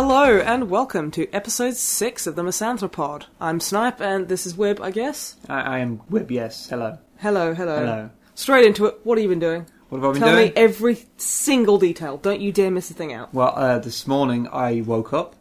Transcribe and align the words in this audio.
Hello 0.00 0.38
and 0.38 0.70
welcome 0.70 1.10
to 1.10 1.28
episode 1.32 1.74
6 1.74 2.28
of 2.28 2.36
the 2.36 2.44
Misanthropod. 2.44 3.24
I'm 3.40 3.58
Snipe 3.58 4.00
and 4.00 4.28
this 4.28 4.46
is 4.46 4.56
Web, 4.56 4.80
I 4.80 4.92
guess. 4.92 5.34
I, 5.48 5.60
I 5.60 5.78
am 5.80 5.98
Wib, 6.08 6.30
yes. 6.30 6.68
Hello. 6.68 6.98
Hello, 7.16 7.52
hello. 7.52 7.80
Hello. 7.80 8.10
Straight 8.36 8.64
into 8.64 8.86
it. 8.86 9.00
What 9.02 9.18
have 9.18 9.24
you 9.24 9.28
been 9.28 9.40
doing? 9.40 9.66
What 9.88 9.98
have 9.98 10.04
I 10.04 10.12
been 10.12 10.20
Tell 10.22 10.32
doing? 10.36 10.46
me 10.50 10.52
every 10.54 11.04
single 11.16 11.78
detail. 11.78 12.16
Don't 12.16 12.40
you 12.40 12.52
dare 12.52 12.70
miss 12.70 12.92
a 12.92 12.94
thing 12.94 13.12
out. 13.12 13.34
well, 13.34 13.52
uh, 13.56 13.80
this 13.80 14.06
morning 14.06 14.46
I 14.52 14.82
woke 14.82 15.12
up 15.12 15.34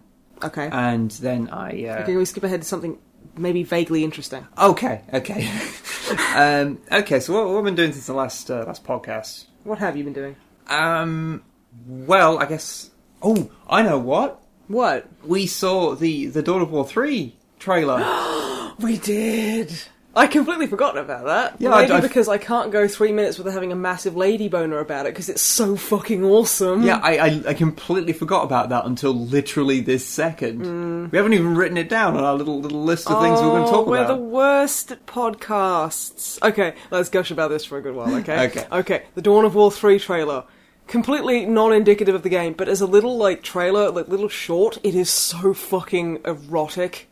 Okay. 0.43 0.69
and 0.71 1.11
then 1.11 1.49
I. 1.49 1.67
Uh, 1.85 1.93
okay, 1.97 2.03
can 2.05 2.17
we 2.17 2.25
skip 2.25 2.43
ahead 2.43 2.63
to 2.63 2.67
something 2.67 2.97
maybe 3.37 3.61
vaguely 3.61 4.03
interesting? 4.03 4.47
okay, 4.57 5.03
okay. 5.13 5.51
um, 6.35 6.81
okay, 6.91 7.19
so 7.19 7.31
what, 7.33 7.45
what 7.47 7.57
have 7.57 7.63
I 7.63 7.65
been 7.65 7.75
doing 7.75 7.91
since 7.93 8.07
the 8.07 8.13
last 8.15 8.49
uh, 8.49 8.63
last 8.65 8.83
podcast? 8.83 9.45
What 9.65 9.77
have 9.77 9.95
you 9.95 10.03
been 10.03 10.13
doing? 10.13 10.35
Um, 10.65 11.43
well, 11.85 12.39
I 12.39 12.47
guess. 12.47 12.89
Oh, 13.21 13.51
I 13.69 13.83
know 13.83 13.99
what. 13.99 14.41
What? 14.67 15.07
We 15.23 15.47
saw 15.47 15.95
the 15.95 16.27
the 16.27 16.41
Dawn 16.41 16.61
of 16.61 16.71
War 16.71 16.85
three 16.87 17.35
trailer. 17.59 18.03
We 18.79 18.99
did! 18.99 19.73
I 20.15 20.27
completely 20.27 20.67
forgotten 20.67 21.01
about 21.03 21.25
that. 21.25 21.55
Yeah, 21.59 21.69
maybe 21.71 21.93
I- 21.93 21.99
because 21.99 22.27
I 22.27 22.37
can't 22.37 22.71
go 22.71 22.87
three 22.87 23.11
minutes 23.11 23.39
without 23.39 23.53
having 23.53 23.71
a 23.71 23.75
massive 23.75 24.15
lady 24.15 24.47
boner 24.49 24.77
about 24.77 25.07
it 25.07 25.13
because 25.13 25.29
it's 25.29 25.41
so 25.41 25.75
fucking 25.75 26.23
awesome. 26.23 26.83
yeah, 26.83 26.99
I, 27.01 27.17
I 27.17 27.43
I 27.49 27.53
completely 27.55 28.13
forgot 28.13 28.43
about 28.43 28.69
that 28.69 28.85
until 28.85 29.13
literally 29.13 29.79
this 29.79 30.05
second. 30.05 30.61
Mm. 30.63 31.11
We 31.11 31.17
haven't 31.17 31.33
even 31.33 31.55
written 31.55 31.77
it 31.77 31.89
down 31.89 32.15
on 32.17 32.23
our 32.23 32.35
little 32.35 32.59
little 32.61 32.83
list 32.83 33.09
of 33.09 33.19
things 33.21 33.39
we 33.41 33.47
we're 33.47 33.51
going 33.53 33.63
to 33.63 33.69
Oh, 33.69 33.71
talk 33.71 33.87
we're 33.87 33.97
about. 34.03 34.15
the 34.15 34.23
worst 34.23 34.91
at 34.91 35.05
podcasts. 35.07 36.39
Okay, 36.43 36.75
let's 36.91 37.09
gush 37.09 37.31
about 37.31 37.49
this 37.49 37.65
for 37.65 37.77
a 37.77 37.81
good 37.81 37.95
while, 37.95 38.13
okay? 38.15 38.45
Okay. 38.47 38.65
Okay, 38.71 39.03
the 39.15 39.21
Dawn 39.23 39.43
of 39.45 39.55
War 39.55 39.71
3 39.71 39.97
trailer. 39.99 40.43
Completely 40.87 41.45
non-indicative 41.45 42.15
of 42.15 42.23
the 42.23 42.29
game, 42.29 42.53
but 42.53 42.69
as 42.69 42.81
a 42.81 42.85
little, 42.85 43.17
like, 43.17 43.43
trailer, 43.43 43.91
like, 43.91 44.07
little 44.07 44.29
short, 44.29 44.77
it 44.83 44.95
is 44.95 45.09
so 45.09 45.53
fucking 45.53 46.21
erotic. 46.25 47.09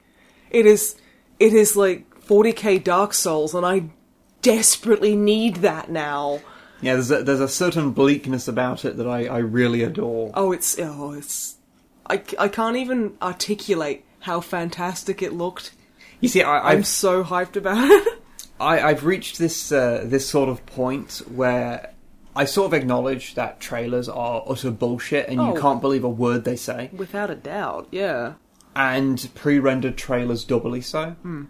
It 0.50 0.66
is, 0.66 0.96
it 1.40 1.54
is 1.54 1.76
like 1.76 2.10
40k 2.22 2.84
Dark 2.84 3.14
Souls, 3.14 3.54
and 3.54 3.66
I 3.66 3.90
desperately 4.42 5.16
need 5.16 5.58
that 5.58 5.90
now. 5.90 6.40
Yeah, 6.82 6.94
there's 6.94 7.12
a, 7.12 7.24
there's 7.24 7.40
a 7.42 7.48
certain 7.48 7.92
bleakness 7.92 8.48
about 8.48 8.86
it 8.86 8.98
that 8.98 9.08
I, 9.08 9.26
I 9.26 9.38
really 9.40 9.84
adore. 9.84 10.32
Oh, 10.34 10.52
it's, 10.52 10.80
oh, 10.80 11.12
it's, 11.14 11.58
I, 12.10 12.22
I 12.40 12.48
can't 12.48 12.78
even 12.78 13.18
articulate 13.22 14.06
how 14.22 14.40
fantastic 14.40 15.22
it 15.22 15.34
looked. 15.34 15.72
You 16.20 16.30
see, 16.30 16.42
I, 16.42 16.72
I'm 16.72 16.84
so 16.84 17.24
hyped 17.24 17.56
about 17.56 17.78
it. 17.90 18.22
I, 18.60 18.80
I've 18.80 19.04
reached 19.04 19.38
this 19.38 19.72
uh, 19.72 20.04
this 20.06 20.30
sort 20.30 20.48
of 20.48 20.66
point 20.66 21.22
where 21.28 21.92
I 22.36 22.46
sort 22.46 22.68
of 22.68 22.74
acknowledge 22.74 23.36
that 23.36 23.60
trailers 23.60 24.10
are 24.10 24.44
utter 24.48 24.72
bullshit 24.72 25.30
and 25.30 25.40
Oh. 25.40 25.54
you 25.56 25.62
can't 25.62 25.80
believe 25.82 26.04
a 26.04 26.10
word 26.10 26.44
they 26.44 26.56
say, 26.58 26.90
Without 26.94 27.30
a 27.30 27.36
doubt, 27.36 27.88
yeah. 27.92 28.34
and 28.76 29.30
pre-rendered 29.36 29.98
trailers 29.98 30.44
doubly 30.44 30.82
so. 30.82 31.12
Hmm. 31.22 31.44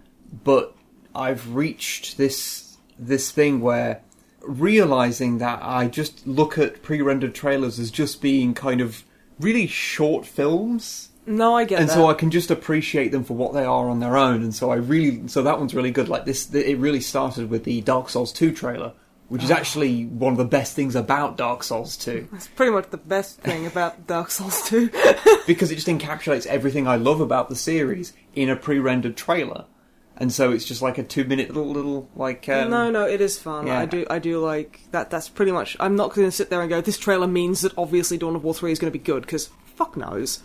But 0.43 0.75
I've 1.15 1.55
reached 1.55 2.17
this 2.17 2.77
this 2.99 3.31
thing 3.31 3.61
where 3.61 4.01
realizing 4.41 5.39
that 5.39 5.59
I 5.61 5.87
just 5.87 6.25
look 6.27 6.57
at 6.57 6.81
pre-rendered 6.83 7.33
trailers 7.35 7.79
as 7.79 7.91
just 7.91 8.21
being 8.21 8.53
kind 8.53 8.79
of 8.79 9.03
really 9.39 9.67
short 9.67 10.25
films 10.25 11.09
No, 11.25 11.55
I 11.55 11.65
get 11.65 11.75
that. 11.77 11.81
and 11.81 11.89
that. 11.89 11.93
so 11.93 12.07
I 12.07 12.13
can 12.13 12.29
just 12.31 12.51
appreciate 12.51 13.11
them 13.11 13.23
for 13.23 13.33
what 13.35 13.53
they 13.53 13.65
are 13.65 13.89
on 13.89 13.99
their 13.99 14.15
own. 14.15 14.43
And 14.43 14.53
so 14.53 14.69
I 14.71 14.75
really, 14.75 15.27
so 15.27 15.41
that 15.43 15.57
one's 15.59 15.73
really 15.73 15.91
good. 15.91 16.07
Like 16.07 16.25
this, 16.25 16.53
it 16.53 16.77
really 16.77 17.01
started 17.01 17.49
with 17.49 17.63
the 17.63 17.81
Dark 17.81 18.09
Souls 18.09 18.31
2 18.31 18.51
trailer, 18.53 18.93
which 19.27 19.43
is 19.43 19.51
actually 19.51 20.05
one 20.05 20.33
of 20.33 20.37
the 20.37 20.45
best 20.45 20.75
things 20.75 20.95
about 20.95 21.35
Dark 21.35 21.63
Souls 21.63 21.97
2 21.97 22.27
That's 22.31 22.47
pretty 22.47 22.71
much 22.71 22.89
the 22.91 22.97
best 22.97 23.39
thing 23.39 23.65
about 23.65 24.05
Dark 24.05 24.29
Souls 24.29 24.61
2. 24.69 24.89
because 25.47 25.71
it 25.71 25.75
just 25.75 25.87
encapsulates 25.87 26.45
everything 26.45 26.87
I 26.87 26.95
love 26.95 27.21
about 27.21 27.49
the 27.49 27.55
series 27.55 28.13
in 28.35 28.49
a 28.49 28.55
pre-rendered 28.55 29.17
trailer. 29.17 29.65
And 30.17 30.31
so 30.31 30.51
it's 30.51 30.63
just 30.63 30.81
like 30.81 30.97
a 30.97 31.03
two-minute 31.03 31.49
little, 31.49 31.71
little 31.71 32.09
like. 32.15 32.47
Um, 32.47 32.69
no, 32.69 32.89
no, 32.89 33.05
it 33.05 33.19
is 33.19 33.37
fun. 33.37 33.67
yeah. 33.67 33.79
I 33.79 33.85
do, 33.85 34.05
I 34.09 34.19
do 34.19 34.39
like 34.39 34.79
that. 34.91 35.09
That's 35.09 35.27
pretty 35.27 35.51
much. 35.51 35.75
I'm 35.79 35.97
not 35.97 36.13
going 36.13 36.27
to 36.27 36.31
sit 36.31 36.49
there 36.49 36.61
and 36.61 36.69
go. 36.69 36.79
This 36.79 36.97
trailer 36.97 37.27
means 37.27 37.61
that 37.61 37.77
obviously 37.77 38.17
Dawn 38.17 38.35
of 38.35 38.43
War 38.43 38.53
three 38.53 38.71
is 38.71 38.79
going 38.79 38.91
to 38.91 38.97
be 38.97 39.03
good 39.03 39.23
because 39.23 39.49
fuck 39.65 39.97
knows. 39.97 40.41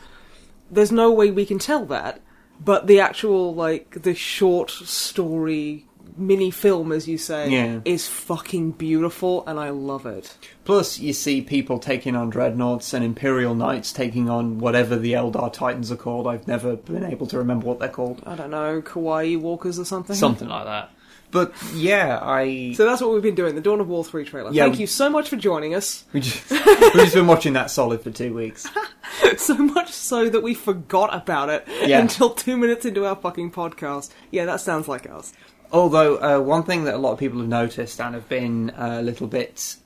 There's 0.72 0.90
no 0.90 1.12
way 1.12 1.30
we 1.30 1.46
can 1.46 1.60
tell 1.60 1.84
that. 1.86 2.20
But 2.62 2.88
the 2.88 2.98
actual 3.00 3.54
like 3.54 4.02
the 4.02 4.14
short 4.14 4.70
story 4.70 5.86
mini 6.16 6.50
film, 6.50 6.92
as 6.92 7.06
you 7.08 7.18
say, 7.18 7.48
Yeah. 7.50 7.80
is 7.84 8.06
fucking 8.06 8.72
beautiful, 8.72 9.44
and 9.46 9.58
I 9.58 9.70
love 9.70 10.06
it. 10.06 10.36
Plus, 10.64 10.98
you 10.98 11.12
see 11.12 11.40
people 11.40 11.78
taking 11.78 12.14
on 12.16 12.30
dreadnoughts 12.30 12.92
and 12.94 13.04
Imperial 13.04 13.54
Knights 13.54 13.92
taking 13.92 14.28
on 14.30 14.58
whatever 14.58 14.96
the 14.96 15.12
Eldar 15.12 15.52
Titans 15.52 15.90
are 15.92 15.96
called. 15.96 16.26
I've 16.26 16.46
never 16.46 16.76
been 16.76 17.04
able 17.04 17.26
to 17.28 17.38
remember 17.38 17.66
what 17.66 17.78
they're 17.78 17.88
called. 17.88 18.22
I 18.26 18.34
don't 18.36 18.50
know, 18.50 18.80
kawaii 18.82 19.38
walkers 19.40 19.78
or 19.78 19.84
something. 19.84 20.16
Something 20.16 20.48
like 20.48 20.64
that. 20.64 20.90
But 21.32 21.52
yeah, 21.74 22.18
I. 22.20 22.72
So 22.76 22.84
that's 22.84 23.00
what 23.00 23.12
we've 23.12 23.22
been 23.22 23.36
doing. 23.36 23.54
The 23.54 23.60
Dawn 23.60 23.80
of 23.80 23.88
War 23.88 24.04
three 24.04 24.24
trailer. 24.24 24.50
Yeah, 24.52 24.64
Thank 24.64 24.74
we- 24.74 24.80
you 24.80 24.86
so 24.88 25.08
much 25.08 25.28
for 25.28 25.36
joining 25.36 25.74
us. 25.76 26.04
We 26.12 26.18
just, 26.20 26.50
we've 26.50 26.92
just 26.94 27.14
been 27.14 27.28
watching 27.28 27.52
that 27.52 27.70
solid 27.70 28.02
for 28.02 28.10
two 28.10 28.34
weeks. 28.34 28.68
so 29.36 29.54
much 29.54 29.92
so 29.92 30.28
that 30.28 30.42
we 30.42 30.54
forgot 30.54 31.14
about 31.14 31.48
it 31.48 31.68
Yeah. 31.86 32.00
until 32.00 32.30
two 32.30 32.56
minutes 32.56 32.84
into 32.84 33.06
our 33.06 33.14
fucking 33.14 33.52
podcast. 33.52 34.10
Yeah, 34.32 34.44
that 34.46 34.60
sounds 34.60 34.88
like 34.88 35.08
us. 35.08 35.32
Although, 35.72 36.16
uh, 36.16 36.40
one 36.40 36.64
thing 36.64 36.84
that 36.84 36.94
a 36.94 36.98
lot 36.98 37.12
of 37.12 37.18
people 37.18 37.38
have 37.38 37.48
noticed 37.48 38.00
and 38.00 38.14
have 38.14 38.28
been 38.28 38.70
uh, 38.70 38.98
a 39.00 39.02
little 39.02 39.26
bit 39.26 39.76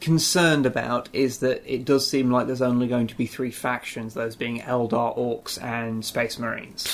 concerned 0.00 0.66
about 0.66 1.08
is 1.12 1.38
that 1.38 1.62
it 1.64 1.84
does 1.84 2.08
seem 2.08 2.30
like 2.30 2.46
there's 2.46 2.62
only 2.62 2.88
going 2.88 3.06
to 3.06 3.16
be 3.16 3.26
three 3.26 3.50
factions, 3.50 4.14
those 4.14 4.36
being 4.36 4.60
Eldar, 4.60 5.16
Orks, 5.16 5.62
and 5.62 6.04
Space 6.04 6.38
Marines. 6.38 6.86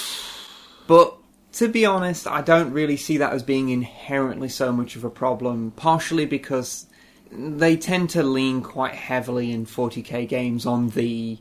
But 0.86 1.16
to 1.54 1.68
be 1.68 1.84
honest, 1.84 2.26
I 2.26 2.42
don't 2.42 2.72
really 2.72 2.96
see 2.96 3.16
that 3.18 3.32
as 3.32 3.42
being 3.42 3.70
inherently 3.70 4.48
so 4.48 4.72
much 4.72 4.96
of 4.96 5.04
a 5.04 5.10
problem, 5.10 5.72
partially 5.72 6.26
because 6.26 6.86
they 7.30 7.76
tend 7.76 8.10
to 8.10 8.22
lean 8.22 8.62
quite 8.62 8.94
heavily 8.94 9.52
in 9.52 9.66
40k 9.66 10.28
games 10.28 10.66
on 10.66 10.90
the 10.90 11.38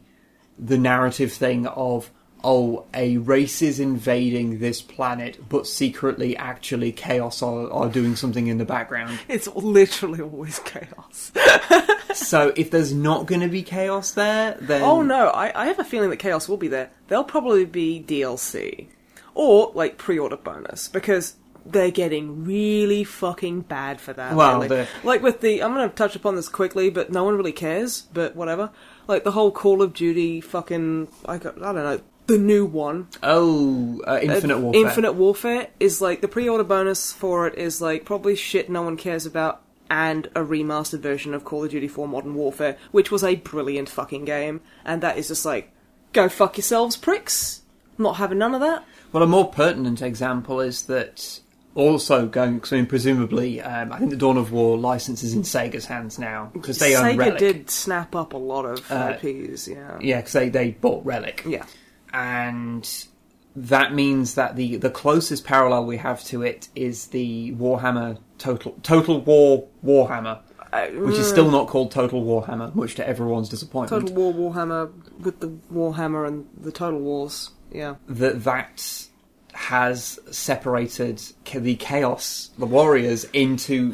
the 0.60 0.78
narrative 0.78 1.32
thing 1.32 1.68
of 1.68 2.10
oh 2.44 2.86
a 2.94 3.18
race 3.18 3.62
is 3.62 3.80
invading 3.80 4.60
this 4.60 4.82
planet 4.82 5.38
but 5.50 5.66
secretly 5.68 6.38
actually 6.38 6.92
chaos 6.92 7.42
are, 7.42 7.70
are 7.72 7.90
doing 7.90 8.16
something 8.16 8.48
in 8.48 8.58
the 8.58 8.66
background 8.66 9.20
It's 9.28 9.48
literally 9.56 10.22
always 10.22 10.60
chaos. 10.60 11.32
so 12.14 12.54
if 12.56 12.72
there's 12.72 12.94
not 12.94 13.26
going 13.26 13.42
to 13.42 13.48
be 13.48 13.64
chaos 13.64 14.12
there 14.12 14.58
then 14.62 14.82
oh 14.84 15.02
no, 15.02 15.28
I, 15.30 15.64
I 15.64 15.66
have 15.68 15.80
a 15.80 15.84
feeling 15.84 16.10
that 16.12 16.18
chaos 16.18 16.48
will 16.48 16.58
be 16.58 16.68
there. 16.68 16.90
There'll 17.08 17.24
probably 17.24 17.66
be 17.66 18.04
DLC. 18.06 18.88
Or, 19.34 19.72
like, 19.76 19.98
pre 20.00 20.18
order 20.18 20.36
bonus, 20.38 20.88
because 20.88 21.36
they're 21.64 21.92
getting 21.92 22.44
really 22.44 23.04
fucking 23.04 23.62
bad 23.62 24.02
for 24.02 24.14
that. 24.14 24.36
Well, 24.36 24.62
the- 24.62 24.88
Like 25.04 25.22
with 25.22 25.42
the, 25.42 25.62
I'm 25.62 25.74
gonna 25.74 25.90
touch 25.90 26.16
upon 26.16 26.36
this 26.36 26.50
quickly, 26.50 26.90
but 26.90 27.12
no 27.12 27.24
one 27.24 27.36
really 27.36 27.52
cares, 27.52 28.02
but 28.14 28.36
whatever. 28.36 28.72
Like 29.08 29.24
the 29.24 29.32
whole 29.32 29.52
Call 29.52 29.82
of 29.82 29.94
Duty 29.94 30.42
fucking, 30.42 31.08
I, 31.26 31.38
got, 31.38 31.58
I 31.62 31.72
don't 31.74 31.76
know, 31.76 32.02
the 32.28 32.38
new 32.38 32.66
one. 32.66 33.08
oh 33.24 34.02
uh, 34.08 34.20
infinite 34.22 34.58
Uh, 34.58 34.60
warfare 34.60 34.82
Infinite 34.82 35.14
Warfare 35.14 35.68
is 35.80 36.02
like 36.02 36.22
the 36.22 36.28
pre-order 36.28 36.64
bonus 36.64 37.12
for 37.14 37.48
it 37.48 37.58
is 37.58 37.82
like 37.82 38.06
probably 38.06 38.36
shit 38.36 38.70
no 38.70 38.82
one 38.82 38.98
cares 38.98 39.26
about, 39.26 39.62
and 39.90 40.28
a 40.36 40.42
remastered 40.42 41.00
version 41.00 41.34
of 41.34 41.44
Call 41.46 41.64
of 41.64 41.72
Duty 41.72 41.88
4 41.88 42.08
Modern 42.08 42.36
Warfare, 42.36 42.78
which 42.92 43.10
was 43.12 43.24
a 43.24 43.36
brilliant 43.36 43.90
fucking 43.90 44.26
game, 44.26 44.62
and 44.86 45.02
that 45.02 45.18
is 45.18 45.30
just 45.30 45.46
like, 45.46 45.72
go 46.14 46.28
fuck 46.30 46.58
yourselves, 46.58 46.96
pricks. 46.98 47.62
Not 47.98 48.18
having 48.18 48.38
none 48.38 48.54
of 48.54 48.62
that. 48.62 48.84
Well, 49.12 49.24
a 49.24 49.28
more 49.28 49.50
pertinent 49.50 50.02
example 50.04 50.60
is 50.60 50.84
that 50.84 51.40
also 51.74 52.28
going. 52.28 52.62
Mean, 52.72 52.86
presumably, 52.86 53.60
um, 53.62 53.92
I 53.92 53.98
think 53.98 54.12
the 54.12 54.18
Dawn 54.18 54.38
of 54.38 54.52
War 54.52 54.78
license 54.78 55.24
is 55.24 55.34
in 55.34 55.42
Sega's 55.44 55.86
hands 55.86 56.20
now 56.20 56.52
because 56.54 56.78
they 56.78 56.96
own 56.96 57.04
Sega 57.06 57.18
Relic. 57.18 57.40
did 57.40 57.70
snap 57.72 58.16
up 58.16 58.34
a 58.34 58.38
lot 58.38 58.66
of 58.66 58.92
Uh, 58.92 59.18
IPs, 59.24 59.68
yeah. 59.68 59.98
Yeah, 60.02 60.18
because 60.18 60.34
they 60.34 60.50
they 60.50 60.72
bought 60.72 61.04
Relic. 61.06 61.44
Yeah. 61.48 61.66
And 62.14 63.08
that 63.56 63.94
means 63.94 64.36
that 64.36 64.56
the 64.56 64.78
the 64.78 64.90
closest 64.90 65.44
parallel 65.44 65.86
we 65.86 65.98
have 65.98 66.24
to 66.26 66.44
it 66.44 66.70
is 66.76 67.08
the 67.08 67.54
Warhammer 67.54 68.20
Total 68.38 68.74
Total 68.84 69.20
War 69.22 69.68
Warhammer, 69.84 70.40
uh, 70.72 70.88
which 70.88 71.18
is 71.18 71.28
still 71.28 71.50
not 71.50 71.68
called 71.68 71.92
Total 71.92 72.22
Warhammer, 72.24 72.74
much 72.76 72.96
to 72.96 73.08
everyone's 73.08 73.50
disappointment. 73.50 74.08
Total 74.08 74.32
War 74.32 74.54
Warhammer 74.54 74.92
with 75.20 75.40
the 75.40 75.48
Warhammer 75.74 76.28
and 76.28 76.48
the 76.60 76.72
Total 76.72 77.00
Wars. 77.00 77.52
Yeah. 77.72 77.96
that 78.08 78.44
that 78.46 79.08
has 79.54 80.20
separated 80.32 81.22
the 81.54 81.76
Chaos, 81.76 82.52
the 82.58 82.66
Warriors, 82.66 83.26
into 83.34 83.92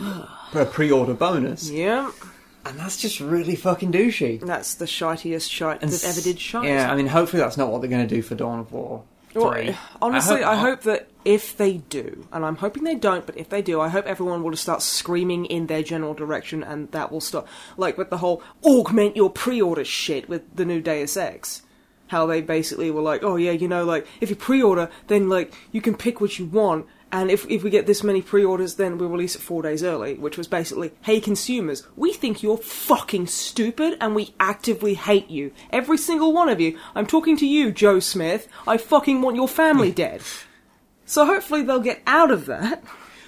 a 0.54 0.66
pre-order 0.66 1.14
bonus, 1.14 1.70
Yeah, 1.72 2.12
and 2.66 2.80
that's 2.80 3.02
just 3.02 3.20
really 3.20 3.56
fucking 3.56 3.92
douchey. 3.92 4.40
that's 4.40 4.76
the 4.76 4.86
shitiest 4.86 5.50
shite 5.50 5.82
And 5.82 5.92
that 5.92 6.06
ever 6.06 6.22
did 6.22 6.40
shite. 6.40 6.66
Yeah, 6.66 6.92
I 6.92 6.96
mean, 6.96 7.08
hopefully 7.08 7.42
that's 7.42 7.58
not 7.58 7.72
what 7.72 7.82
they're 7.82 7.90
going 7.90 8.08
to 8.08 8.16
do 8.16 8.22
for 8.22 8.36
Dawn 8.36 8.60
of 8.60 8.72
War. 8.72 9.04
Well, 9.34 9.52
3. 9.52 9.70
Eh, 9.70 9.76
honestly, 10.02 10.44
I 10.44 10.56
hope, 10.56 10.82
that 10.82 11.08
if 11.26 11.58
they 11.58 11.78
do, 11.78 12.28
and 12.32 12.46
I'm 12.46 12.58
hoping 12.58 12.84
they 12.84 12.96
don't, 12.96 13.26
but 13.26 13.38
if 13.38 13.50
they 13.50 13.62
do, 13.62 13.82
I 13.82 13.90
hope 13.90 14.06
everyone 14.06 14.44
will 14.44 14.52
just 14.52 14.64
start 14.64 14.82
screaming 14.82 15.46
in 15.46 15.68
their 15.68 15.84
general 15.84 16.14
direction, 16.14 16.64
and 16.64 16.92
that 16.92 17.12
will 17.12 17.22
stop. 17.22 17.48
Like 17.76 17.98
with 17.98 18.10
the 18.10 18.18
whole 18.18 18.44
augment 18.64 19.16
your 19.16 19.30
pre-order 19.30 19.86
shit 19.86 20.30
with 20.30 20.56
the 20.56 20.66
new 20.66 20.82
Deus 20.82 21.18
Ex, 21.18 21.64
how 22.08 22.26
they 22.28 22.42
basically 22.42 22.92
were 22.92 23.02
like, 23.02 23.24
oh 23.24 23.36
yeah, 23.36 23.52
you 23.52 23.68
know, 23.68 23.84
like 23.84 24.06
if 24.22 24.30
you 24.30 24.36
pre-order, 24.36 24.90
then 25.08 25.30
like 25.30 25.54
you 25.72 25.82
can 25.82 25.96
pick 25.96 26.22
what 26.22 26.38
you 26.38 26.46
want. 26.46 26.86
And 27.14 27.30
if, 27.30 27.46
if 27.48 27.62
we 27.64 27.70
get 27.70 27.86
this 27.86 28.04
many 28.04 28.24
pre-orders, 28.24 28.74
then 28.76 28.98
we'll 28.98 29.08
release 29.08 29.36
it 29.36 29.42
four 29.42 29.62
days 29.62 29.84
early, 29.84 30.16
which 30.16 30.36
was 30.36 30.48
basically, 30.48 30.92
hey 31.04 31.22
consumers, 31.22 31.88
we 31.96 32.12
think 32.12 32.42
you're 32.42 32.58
fucking 32.58 33.28
stupid 33.28 33.98
and 34.02 34.16
we 34.16 34.34
actively 34.40 34.96
hate 34.96 35.30
you. 35.30 35.52
Every 35.70 36.00
single 36.00 36.34
one 36.34 36.50
of 36.50 36.60
you. 36.60 36.76
I'm 36.96 37.06
talking 37.06 37.38
to 37.38 37.46
you, 37.46 37.72
Joe 37.72 38.00
Smith. 38.00 38.48
I 38.68 38.78
fucking 38.78 39.22
want 39.22 39.36
your 39.36 39.48
family 39.48 39.92
dead. 40.04 40.24
So 41.06 41.24
hopefully 41.28 41.62
they'll 41.62 41.80
get 41.80 42.02
out 42.08 42.32
of 42.32 42.48
that. 42.48 42.84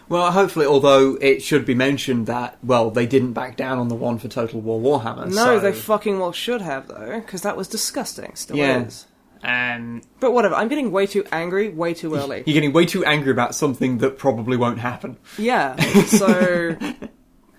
Well, 0.09 0.31
hopefully, 0.31 0.65
although 0.65 1.15
it 1.21 1.43
should 1.43 1.63
be 1.65 1.75
mentioned 1.75 2.25
that, 2.25 2.57
well, 2.63 2.89
they 2.89 3.05
didn't 3.05 3.33
back 3.33 3.55
down 3.55 3.77
on 3.77 3.87
the 3.87 3.95
one 3.95 4.17
for 4.17 4.27
Total 4.27 4.59
War 4.59 4.79
Warhammer. 4.99 5.27
No, 5.27 5.33
so- 5.45 5.59
they 5.59 5.73
fucking 5.73 6.17
well 6.19 6.31
should 6.31 6.61
have 6.61 6.87
though, 6.87 7.19
because 7.23 7.43
that 7.43 7.55
was 7.55 7.67
disgusting. 7.67 8.31
Still 8.35 8.57
Yeah. 8.57 8.83
is. 8.85 9.05
Um, 9.45 10.01
But 10.19 10.31
whatever. 10.33 10.55
I'm 10.55 10.67
getting 10.67 10.91
way 10.91 11.05
too 11.07 11.23
angry, 11.31 11.69
way 11.69 11.93
too 11.93 12.15
early. 12.15 12.43
you're 12.45 12.53
getting 12.55 12.73
way 12.73 12.85
too 12.85 13.05
angry 13.05 13.31
about 13.31 13.53
something 13.55 13.99
that 13.99 14.17
probably 14.17 14.57
won't 14.57 14.79
happen. 14.79 15.17
yeah. 15.37 15.75
So 16.05 16.75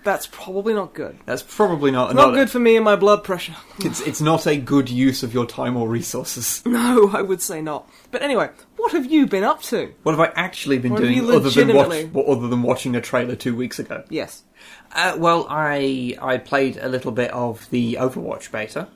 that's 0.03 0.27
probably 0.27 0.73
not 0.73 0.93
good. 0.93 1.17
That's 1.25 1.43
probably 1.43 1.91
not 1.91 2.15
Not 2.15 2.33
good 2.33 2.49
for 2.49 2.59
me 2.59 2.75
and 2.77 2.85
my 2.85 2.95
blood 2.95 3.23
pressure. 3.23 3.55
It's 3.79 3.99
it's 4.01 4.21
not 4.21 4.45
a 4.47 4.55
good 4.57 4.89
use 4.89 5.21
of 5.23 5.33
your 5.33 5.45
time 5.45 5.75
or 5.77 5.87
resources. 5.89 6.61
No, 6.77 7.09
I 7.13 7.21
would 7.21 7.41
say 7.41 7.61
not. 7.61 7.89
But 8.11 8.21
anyway, 8.21 8.49
what 8.77 8.91
have 8.93 9.05
you 9.11 9.25
been 9.27 9.43
up 9.43 9.61
to? 9.63 9.93
What 10.03 10.13
have 10.13 10.19
I 10.21 10.31
actually 10.35 10.77
been 10.79 10.91
What 10.93 11.01
have 11.01 11.09
doing 11.13 11.25
you 11.25 11.35
other 11.35 11.49
than 11.49 11.75
watch, 11.75 11.87
legitimately- 11.89 12.33
other 12.33 12.47
than 12.47 12.61
watching 12.63 12.95
a 12.95 13.01
trailer 13.01 13.35
two 13.35 13.55
weeks 13.55 13.79
ago? 13.79 14.03
Yes. 14.09 14.43
Uh, 14.95 15.15
well, 15.17 15.45
I 15.49 16.15
I 16.21 16.37
played 16.37 16.77
a 16.77 16.87
little 16.87 17.11
bit 17.11 17.31
of 17.31 17.69
the 17.69 17.95
Overwatch 17.99 18.49
beta. 18.51 18.87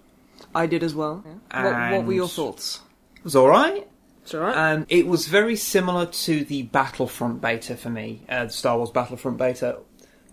I 0.54 0.66
did 0.68 0.84
as 0.84 0.94
well. 0.94 1.24
What, 1.52 1.92
what 1.92 2.06
were 2.06 2.14
your 2.14 2.28
thoughts? 2.28 2.82
It 3.18 3.24
was 3.24 3.36
all 3.36 3.50
right. 3.50 3.88
It's 4.24 4.34
alright. 4.34 4.56
Um, 4.56 4.86
it 4.90 5.08
was 5.08 5.28
very 5.28 5.56
similar 5.56 6.06
to 6.06 6.44
the 6.44 6.64
Battlefront 6.64 7.42
beta 7.42 7.76
for 7.76 7.90
me, 7.90 8.22
uh, 8.30 8.46
the 8.46 8.52
Star 8.52 8.78
Wars 8.78 8.92
Battlefront 8.92 9.38
beta, 9.38 9.80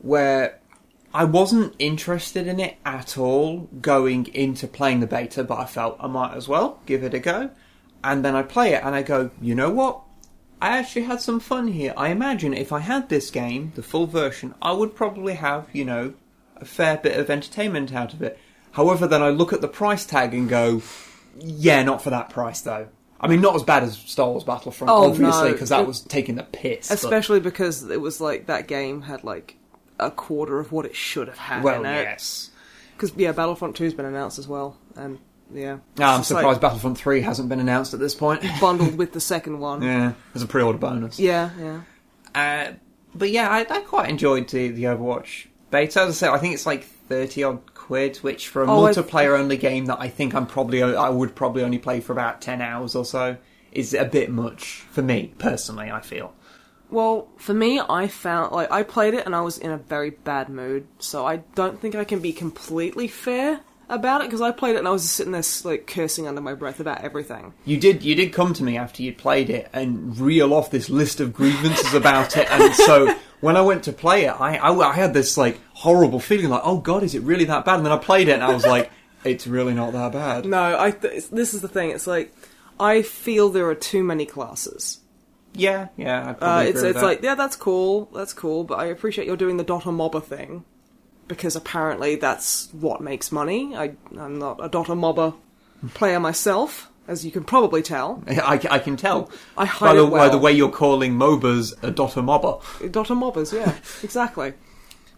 where 0.00 0.58
I 1.14 1.24
wasn't 1.24 1.74
interested 1.78 2.46
in 2.46 2.60
it 2.60 2.76
at 2.84 3.16
all 3.16 3.68
going 3.80 4.26
into 4.34 4.68
playing 4.68 5.00
the 5.00 5.06
beta, 5.06 5.42
but 5.42 5.58
I 5.58 5.64
felt 5.64 5.96
I 6.00 6.06
might 6.06 6.34
as 6.34 6.48
well 6.48 6.80
give 6.86 7.02
it 7.02 7.14
a 7.14 7.18
go. 7.18 7.50
And 8.04 8.24
then 8.24 8.36
I 8.36 8.42
play 8.42 8.74
it 8.74 8.84
and 8.84 8.94
I 8.94 9.02
go, 9.02 9.30
you 9.40 9.54
know 9.54 9.70
what? 9.70 10.02
I 10.60 10.76
actually 10.78 11.02
had 11.02 11.20
some 11.20 11.40
fun 11.40 11.68
here. 11.68 11.94
I 11.96 12.08
imagine 12.08 12.52
if 12.52 12.72
I 12.72 12.80
had 12.80 13.08
this 13.08 13.30
game, 13.30 13.72
the 13.74 13.82
full 13.82 14.06
version, 14.06 14.54
I 14.60 14.72
would 14.72 14.94
probably 14.94 15.34
have, 15.34 15.68
you 15.72 15.84
know, 15.84 16.14
a 16.56 16.64
fair 16.64 16.96
bit 16.96 17.18
of 17.18 17.30
entertainment 17.30 17.94
out 17.94 18.12
of 18.12 18.22
it. 18.22 18.38
However, 18.72 19.06
then 19.06 19.22
I 19.22 19.30
look 19.30 19.52
at 19.52 19.60
the 19.60 19.68
price 19.68 20.04
tag 20.06 20.34
and 20.34 20.48
go, 20.48 20.82
yeah, 21.40 21.82
not 21.82 22.02
for 22.02 22.10
that 22.10 22.30
price 22.30 22.60
though. 22.60 22.88
I 23.20 23.26
mean, 23.26 23.40
not 23.40 23.56
as 23.56 23.64
bad 23.64 23.82
as 23.82 23.96
Star 23.98 24.28
Wars 24.30 24.44
Battlefront, 24.44 24.90
Oh, 24.90 25.10
obviously, 25.10 25.48
no. 25.48 25.52
because 25.52 25.70
that 25.70 25.80
It- 25.80 25.86
was 25.88 26.00
taking 26.02 26.36
the 26.36 26.44
piss. 26.44 26.88
but- 26.88 26.94
Especially 26.94 27.40
because 27.40 27.88
it 27.90 28.00
was 28.00 28.20
like 28.20 28.46
that 28.46 28.68
game 28.68 29.02
had 29.02 29.24
like 29.24 29.56
a 29.98 30.10
quarter 30.10 30.60
of 30.60 30.70
what 30.70 30.86
it 30.86 30.94
should 30.94 31.26
have 31.28 31.38
had. 31.38 31.64
well, 31.64 31.80
in 31.84 31.86
it. 31.86 32.02
yes. 32.02 32.50
Because 32.96 33.12
yeah, 33.16 33.32
Battlefront 33.32 33.74
Two's 33.76 33.94
been 33.94 34.06
announced 34.06 34.38
as 34.38 34.46
well, 34.46 34.76
and 34.96 35.18
yeah, 35.52 35.78
No, 35.98 36.04
I'm 36.06 36.20
It's 36.20 36.30
like 36.30 36.40
surprised 36.42 36.60
Battlefront 36.60 36.98
3 36.98 37.22
hasn't 37.22 37.48
been 37.48 37.58
announced 37.60 37.94
at 37.94 38.00
this 38.00 38.14
point. 38.14 38.42
bundled 38.60 38.96
with 38.98 39.12
the 39.12 39.20
second 39.20 39.58
one. 39.60 39.82
yeah, 39.82 40.12
as 40.34 40.42
a 40.42 40.46
pre-order 40.46 40.78
bonus. 40.78 41.18
yeah, 41.18 41.50
yeah. 41.58 41.80
Uh, 42.34 42.72
but 43.14 43.30
yeah, 43.30 43.48
I, 43.50 43.60
I 43.68 43.80
quite 43.80 44.10
enjoyed 44.10 44.48
the, 44.48 44.68
the 44.68 44.84
Overwatch 44.84 45.46
beta. 45.70 46.02
As 46.02 46.08
I 46.10 46.12
say, 46.12 46.28
I 46.28 46.38
think 46.38 46.54
it's 46.54 46.66
like 46.66 46.84
30 47.08 47.42
odd 47.44 47.74
quid, 47.88 48.18
which 48.18 48.48
for 48.48 48.62
a 48.62 48.70
Oh, 48.70 48.82
multiplayer 48.82 49.38
only 49.38 49.56
game 49.56 49.86
that 49.86 49.98
I 49.98 50.08
think 50.08 50.34
I'm 50.34 50.46
probably 50.46 50.82
I 50.82 51.08
would 51.08 51.34
probably 51.34 51.62
only 51.62 51.78
play 51.78 52.00
for 52.00 52.12
about 52.12 52.42
10 52.42 52.60
hours 52.60 52.94
or 52.94 53.04
so 53.06 53.38
is 53.72 53.94
a 53.94 54.04
bit 54.04 54.30
much 54.30 54.84
for 54.90 55.00
me 55.00 55.32
personally. 55.38 55.90
I 55.90 56.00
feel. 56.02 56.34
Well, 56.90 57.28
for 57.38 57.54
me, 57.54 57.80
I 57.80 58.06
found 58.06 58.52
like 58.52 58.70
I 58.70 58.82
played 58.82 59.14
it 59.14 59.24
and 59.24 59.34
I 59.34 59.40
was 59.40 59.56
in 59.56 59.70
a 59.70 59.78
very 59.78 60.10
bad 60.10 60.50
mood, 60.50 60.86
so 60.98 61.26
I 61.26 61.38
don't 61.54 61.80
think 61.80 61.94
I 61.94 62.04
can 62.04 62.20
be 62.20 62.32
completely 62.34 63.08
fair 63.08 63.60
about 63.88 64.20
it 64.20 64.24
because 64.28 64.40
I 64.40 64.50
played 64.52 64.74
it 64.76 64.78
and 64.78 64.88
I 64.88 64.90
was 64.90 65.02
just 65.02 65.14
sitting 65.16 65.32
there 65.32 65.42
like 65.64 65.86
cursing 65.86 66.26
under 66.26 66.40
my 66.40 66.54
breath 66.54 66.80
about 66.80 67.02
everything. 67.02 67.54
You 67.64 67.78
did 67.78 68.02
you 68.02 68.14
did 68.14 68.32
come 68.32 68.52
to 68.54 68.62
me 68.64 68.76
after 68.76 69.02
you'd 69.02 69.18
played 69.18 69.50
it 69.50 69.68
and 69.72 70.18
reel 70.18 70.52
off 70.52 70.70
this 70.70 70.90
list 70.90 71.20
of 71.20 71.32
grievances 71.32 71.94
about 71.94 72.36
it, 72.36 72.50
and 72.50 72.74
so 72.74 73.14
when 73.40 73.56
I 73.56 73.60
went 73.62 73.84
to 73.84 73.92
play 73.92 74.24
it, 74.24 74.30
I, 74.40 74.56
I 74.56 74.70
I 74.72 74.92
had 74.94 75.14
this 75.14 75.36
like 75.36 75.58
horrible 75.72 76.20
feeling 76.20 76.48
like, 76.50 76.62
oh 76.64 76.78
god, 76.78 77.02
is 77.02 77.14
it 77.14 77.22
really 77.22 77.44
that 77.46 77.64
bad? 77.64 77.76
And 77.76 77.84
then 77.86 77.92
I 77.92 77.98
played 77.98 78.28
it 78.28 78.32
and 78.32 78.44
I 78.44 78.52
was 78.52 78.66
like, 78.66 78.90
it's 79.24 79.46
really 79.46 79.74
not 79.74 79.92
that 79.92 80.12
bad. 80.12 80.44
No, 80.44 80.78
I. 80.78 80.90
Th- 80.90 81.26
this 81.28 81.54
is 81.54 81.60
the 81.62 81.68
thing. 81.68 81.90
It's 81.90 82.06
like 82.06 82.34
I 82.78 83.02
feel 83.02 83.48
there 83.48 83.68
are 83.68 83.74
too 83.74 84.04
many 84.04 84.26
classes. 84.26 85.00
Yeah, 85.54 85.88
yeah, 85.96 86.34
I 86.40 86.60
Uh, 86.60 86.62
it's 86.64 86.82
it's 86.82 87.00
that. 87.00 87.04
like 87.04 87.22
yeah, 87.22 87.34
that's 87.34 87.56
cool, 87.56 88.10
that's 88.14 88.32
cool, 88.34 88.64
but 88.64 88.78
I 88.78 88.86
appreciate 88.86 89.26
you're 89.26 89.36
doing 89.36 89.56
the 89.56 89.64
Dota 89.64 89.84
Mobber 89.84 90.22
thing 90.22 90.64
because 91.28 91.54
apparently 91.54 92.16
that's 92.16 92.72
what 92.72 93.00
makes 93.00 93.30
money. 93.30 93.76
I 93.76 93.92
I'm 94.18 94.38
not 94.38 94.64
a 94.64 94.68
Dota 94.68 94.96
Mobber 94.98 95.34
player 95.94 96.18
myself, 96.18 96.90
as 97.06 97.24
you 97.24 97.30
can 97.30 97.44
probably 97.44 97.82
tell. 97.82 98.22
I, 98.28 98.60
I 98.70 98.78
can 98.78 98.96
tell 98.96 99.30
I 99.56 99.62
by 99.62 99.66
hide 99.66 99.96
the, 99.96 100.06
it 100.06 100.10
by 100.10 100.28
the 100.28 100.38
way 100.38 100.52
you're 100.52 100.70
calling 100.70 101.14
MOBAs 101.14 101.72
a 101.82 101.92
Dota 101.92 102.22
mobber. 102.22 102.60
Dota 102.90 103.16
Mobbers, 103.16 103.52
yeah, 103.52 103.74
exactly. 104.02 104.54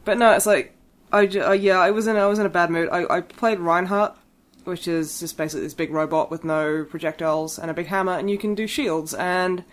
But 0.05 0.19
no, 0.19 0.33
it's 0.33 0.47
like 0.47 0.77
I 1.13 1.27
uh, 1.27 1.53
yeah, 1.53 1.79
I 1.79 1.91
was 1.91 2.07
in 2.07 2.17
I 2.17 2.27
was 2.27 2.39
in 2.39 2.47
a 2.47 2.51
bad 2.51 2.71
mood. 2.71 2.89
I, 2.91 3.17
I 3.17 3.21
played 3.21 3.59
Reinhardt, 3.59 4.17
which 4.65 4.87
is 4.87 5.21
just 5.21 5.37
basically 5.37 5.63
this 5.63 5.75
big 5.75 5.91
robot 5.91 6.31
with 6.31 6.45
no 6.45 6.85
projectiles 6.85 7.59
and 7.59 7.71
a 7.71 7.75
big 7.75 7.87
hammer, 7.87 8.13
and 8.13 8.31
you 8.31 8.39
can 8.39 8.55
do 8.55 8.67
shields. 8.67 9.15
And 9.15 9.65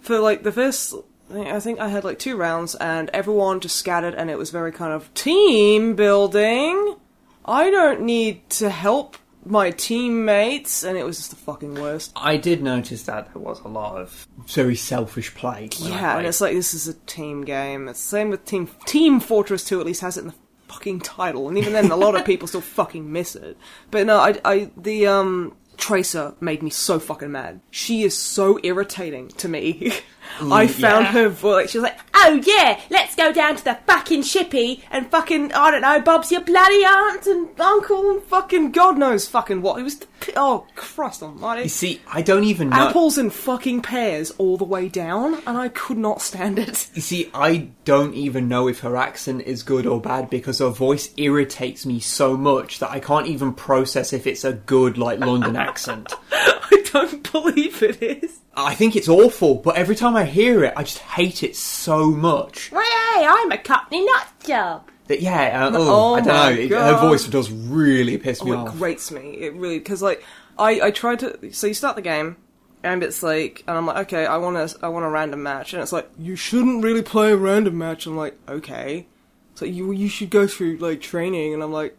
for 0.00 0.18
like 0.18 0.42
the 0.42 0.52
first, 0.52 0.94
I 1.32 1.58
think 1.60 1.78
I 1.80 1.88
had 1.88 2.04
like 2.04 2.18
two 2.18 2.36
rounds, 2.36 2.74
and 2.74 3.10
everyone 3.12 3.60
just 3.60 3.76
scattered, 3.76 4.14
and 4.14 4.30
it 4.30 4.38
was 4.38 4.50
very 4.50 4.72
kind 4.72 4.92
of 4.92 5.12
team 5.14 5.94
building. 5.96 6.96
I 7.44 7.70
don't 7.70 8.02
need 8.02 8.48
to 8.50 8.70
help 8.70 9.16
my 9.46 9.70
teammates, 9.70 10.82
and 10.84 10.96
it 10.96 11.04
was 11.04 11.16
just 11.18 11.30
the 11.30 11.36
fucking 11.36 11.74
worst. 11.74 12.12
I 12.16 12.36
did 12.36 12.62
notice 12.62 13.02
that 13.04 13.32
there 13.32 13.42
was 13.42 13.60
a 13.60 13.68
lot 13.68 13.96
of 14.00 14.26
very 14.46 14.76
selfish 14.76 15.34
play. 15.34 15.68
when 15.80 15.92
I 15.92 15.96
Yeah, 15.96 16.10
and 16.12 16.16
played. 16.20 16.26
it's 16.28 16.40
like 16.40 16.54
this 16.54 16.72
is 16.74 16.88
a 16.88 16.94
team 16.94 17.42
game. 17.44 17.88
It's 17.88 18.00
the 18.02 18.08
same 18.08 18.30
with 18.30 18.44
Team 18.44 18.68
Team 18.86 19.20
Fortress 19.20 19.64
2 19.64 19.80
at 19.80 19.86
least 19.86 20.00
has 20.02 20.16
it 20.16 20.22
in 20.22 20.26
the 20.28 20.34
fucking 20.68 21.00
title. 21.00 21.48
And 21.48 21.58
even 21.58 21.72
then 21.74 21.90
a 21.90 21.96
lot 21.96 22.14
of 22.14 22.24
people 22.24 22.48
still 22.48 22.60
fucking 22.78 23.10
miss 23.12 23.36
it. 23.36 23.56
But 23.90 24.06
no, 24.06 24.18
I 24.18 24.38
I 24.44 24.70
the 24.76 25.06
um 25.08 25.56
Tracer 25.76 26.34
made 26.40 26.62
me 26.62 26.70
so 26.70 26.98
fucking 27.00 27.32
mad. 27.32 27.60
She 27.70 28.02
is 28.04 28.16
so 28.16 28.58
irritating 28.62 29.28
to 29.28 29.48
me. 29.48 29.92
Mm, 30.38 30.52
I 30.52 30.66
found 30.66 31.04
yeah. 31.06 31.12
her 31.12 31.28
voice. 31.28 31.54
like 31.54 31.68
she 31.68 31.78
was 31.78 31.84
like, 31.84 31.98
"Oh 32.14 32.40
yeah, 32.44 32.80
let's 32.90 33.14
go 33.14 33.32
down 33.32 33.56
to 33.56 33.64
the 33.64 33.78
fucking 33.86 34.22
shippy 34.22 34.82
and 34.90 35.10
fucking 35.10 35.52
I 35.52 35.70
don't 35.70 35.82
know, 35.82 36.00
Bob's 36.00 36.32
your 36.32 36.40
bloody 36.40 36.84
aunt 36.84 37.26
and 37.26 37.60
uncle 37.60 38.10
and 38.10 38.22
fucking 38.22 38.72
God 38.72 38.98
knows 38.98 39.28
fucking 39.28 39.62
what." 39.62 39.78
It 39.78 39.84
was 39.84 39.98
the, 39.98 40.06
oh 40.36 40.66
Christ 40.74 41.22
Almighty 41.22 41.64
you 41.64 41.68
see, 41.68 42.00
I 42.06 42.22
don't 42.22 42.44
even 42.44 42.70
know. 42.70 42.88
apples 42.88 43.18
and 43.18 43.32
fucking 43.32 43.82
pears 43.82 44.32
all 44.32 44.56
the 44.56 44.64
way 44.64 44.88
down, 44.88 45.34
and 45.46 45.56
I 45.56 45.68
could 45.68 45.98
not 45.98 46.20
stand 46.20 46.58
it. 46.58 46.88
You 46.94 47.02
see, 47.02 47.30
I 47.34 47.68
don't 47.84 48.14
even 48.14 48.48
know 48.48 48.68
if 48.68 48.80
her 48.80 48.96
accent 48.96 49.42
is 49.42 49.62
good 49.62 49.86
or 49.86 50.00
bad 50.00 50.30
because 50.30 50.58
her 50.58 50.70
voice 50.70 51.12
irritates 51.16 51.86
me 51.86 52.00
so 52.00 52.36
much 52.36 52.78
that 52.78 52.90
I 52.90 53.00
can't 53.00 53.26
even 53.26 53.54
process 53.54 54.12
if 54.12 54.26
it's 54.26 54.44
a 54.44 54.52
good, 54.52 54.98
like, 54.98 55.20
London 55.20 55.56
accent. 55.56 56.12
I 56.32 56.84
don't 56.92 57.30
believe 57.32 57.82
it 57.82 58.02
is. 58.02 58.40
I 58.56 58.74
think 58.74 58.96
it's 58.96 59.08
awful, 59.08 59.56
but 59.56 59.76
every 59.76 59.96
time 59.96 60.16
I 60.16 60.24
hear 60.24 60.64
it, 60.64 60.74
I 60.76 60.82
just 60.84 60.98
hate 60.98 61.42
it 61.42 61.56
so 61.56 62.10
much. 62.10 62.70
Well, 62.72 62.82
hey, 62.82 63.26
I'm 63.26 63.50
a 63.52 63.58
cockney 63.58 64.04
nut 64.04 64.26
job. 64.44 64.88
That, 65.08 65.20
yeah, 65.20 65.66
uh, 65.66 65.70
oh, 65.74 66.12
Oh 66.12 66.14
I 66.14 66.20
don't 66.20 66.26
know. 66.56 66.60
It, 66.62 66.70
her 66.70 66.98
voice 67.00 67.26
does 67.26 67.50
really 67.50 68.16
piss 68.18 68.42
me 68.42 68.52
Oh, 68.52 68.54
it 68.54 68.56
off. 68.68 68.78
grates 68.78 69.10
me. 69.10 69.32
It 69.38 69.54
really 69.54 69.78
because 69.78 70.00
like 70.02 70.24
I 70.58 70.80
I 70.80 70.90
tried 70.90 71.18
to. 71.20 71.52
So 71.52 71.66
you 71.66 71.74
start 71.74 71.96
the 71.96 72.02
game. 72.02 72.36
And 72.82 73.02
it's 73.02 73.22
like, 73.22 73.64
and 73.66 73.78
I'm 73.78 73.86
like, 73.86 73.96
okay, 74.08 74.26
I 74.26 74.36
want 74.36 74.68
to, 74.68 74.78
I 74.84 74.88
want 74.88 75.06
a 75.06 75.08
random 75.08 75.42
match, 75.42 75.72
and 75.72 75.82
it's 75.82 75.90
like, 75.90 76.06
you 76.18 76.36
shouldn't 76.36 76.84
really 76.84 77.00
play 77.00 77.32
a 77.32 77.36
random 77.36 77.78
match. 77.78 78.04
I'm 78.04 78.14
like, 78.14 78.36
okay, 78.46 79.06
so 79.54 79.64
you 79.64 79.90
you 79.92 80.06
should 80.06 80.28
go 80.28 80.46
through 80.46 80.76
like 80.76 81.00
training, 81.00 81.54
and 81.54 81.62
I'm 81.62 81.72
like, 81.72 81.96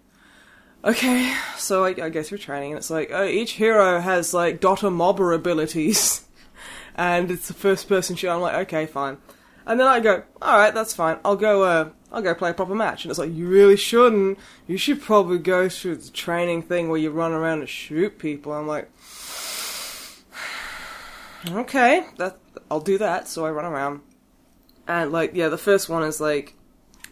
okay, 0.83 1.33
so 1.57 1.83
I, 1.85 1.89
I 1.89 2.09
go 2.09 2.21
through 2.21 2.37
training, 2.37 2.71
and 2.73 2.77
it's 2.77 2.91
like, 2.91 3.09
oh, 3.11 3.25
each 3.25 3.53
hero 3.53 3.99
has 3.99 4.31
like 4.33 4.61
Dota 4.61 4.91
Mobber 4.91 5.33
abilities, 5.33 6.24
and 6.95 7.29
it's 7.29 7.47
the 7.47 7.53
first 7.53 7.87
person 7.87 8.15
shooter. 8.15 8.33
I'm 8.33 8.41
like, 8.41 8.67
okay, 8.67 8.85
fine. 8.85 9.17
And 9.65 9.79
then 9.79 9.87
I 9.87 9.99
go, 9.99 10.23
all 10.41 10.57
right, 10.57 10.73
that's 10.73 10.93
fine. 10.93 11.17
I'll 11.25 11.35
go. 11.35 11.63
Uh, 11.63 11.89
I'll 12.11 12.21
go 12.21 12.33
play 12.33 12.51
a 12.51 12.53
proper 12.53 12.75
match. 12.75 13.03
And 13.03 13.09
it's 13.09 13.19
like, 13.19 13.33
you 13.33 13.47
really 13.47 13.75
shouldn't. 13.75 14.39
You 14.67 14.77
should 14.77 15.01
probably 15.01 15.37
go 15.37 15.67
through 15.67 15.97
the 15.97 16.11
training 16.11 16.61
thing 16.61 16.87
where 16.87 16.99
you 16.99 17.11
run 17.11 17.33
around 17.33 17.59
and 17.59 17.69
shoot 17.69 18.17
people. 18.19 18.53
I'm 18.53 18.67
like, 18.67 18.89
okay, 21.51 22.05
that 22.17 22.37
I'll 22.71 22.79
do 22.79 22.97
that. 22.99 23.27
So 23.27 23.45
I 23.45 23.51
run 23.51 23.65
around, 23.65 24.01
and 24.87 25.11
like, 25.11 25.31
yeah, 25.33 25.49
the 25.49 25.57
first 25.57 25.89
one 25.89 26.03
is 26.03 26.21
like, 26.21 26.55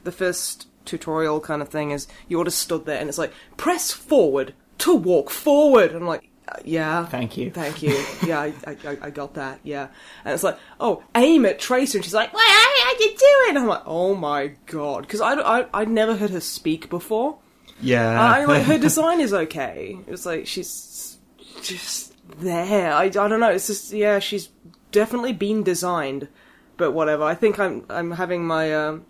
the 0.03 0.11
first 0.11 0.67
tutorial 0.85 1.39
kind 1.39 1.61
of 1.61 1.69
thing 1.69 1.91
is 1.91 2.07
you 2.27 2.37
all 2.37 2.43
just 2.43 2.59
stood 2.59 2.85
there 2.85 2.99
and 2.99 3.07
it's 3.07 3.17
like 3.17 3.31
press 3.55 3.91
forward 3.91 4.53
to 4.79 4.93
walk 4.93 5.29
forward. 5.29 5.91
And 5.91 6.01
I'm 6.01 6.07
like, 6.07 6.29
uh, 6.47 6.57
yeah, 6.65 7.05
Thank 7.05 7.37
you. 7.37 7.51
thank 7.51 7.81
you, 7.81 7.91
yeah, 8.25 8.39
I, 8.41 8.53
I, 8.67 8.97
I 9.01 9.09
got 9.09 9.35
that, 9.35 9.59
yeah. 9.63 9.87
And 10.25 10.33
it's 10.33 10.43
like, 10.43 10.57
oh, 10.79 11.03
aim 11.15 11.45
at 11.45 11.59
Tracer, 11.59 11.97
and 11.97 12.05
she's 12.05 12.13
like, 12.13 12.33
what 12.33 12.43
are 12.43 13.03
you 13.03 13.15
doing? 13.17 13.57
I'm 13.57 13.67
like, 13.67 13.83
oh 13.85 14.15
my 14.15 14.53
god, 14.65 15.01
because 15.03 15.21
I, 15.21 15.33
I 15.33 15.65
I'd 15.73 15.89
never 15.89 16.15
heard 16.15 16.31
her 16.31 16.41
speak 16.41 16.89
before. 16.89 17.39
Yeah. 17.81 18.21
I 18.21 18.45
like 18.45 18.63
her 18.63 18.77
design 18.89 19.19
is 19.19 19.33
okay. 19.33 19.97
It's 20.07 20.25
like 20.25 20.47
she's 20.47 21.17
just 21.61 22.13
there. 22.39 22.93
I, 22.93 23.03
I 23.05 23.09
don't 23.09 23.39
know. 23.39 23.49
It's 23.49 23.67
just 23.67 23.91
yeah, 23.91 24.19
she's 24.19 24.49
definitely 24.91 25.33
been 25.33 25.63
designed, 25.63 26.27
but 26.77 26.91
whatever. 26.91 27.23
I 27.23 27.35
think 27.35 27.59
I'm 27.59 27.85
I'm 27.89 28.11
having 28.11 28.45
my 28.45 28.73
um 28.73 29.05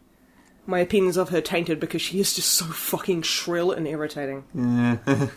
my 0.65 0.79
opinions 0.79 1.17
of 1.17 1.29
her 1.29 1.41
tainted 1.41 1.79
because 1.79 2.01
she 2.01 2.19
is 2.19 2.35
just 2.35 2.49
so 2.49 2.65
fucking 2.65 3.21
shrill 3.23 3.71
and 3.71 3.87
irritating. 3.87 4.43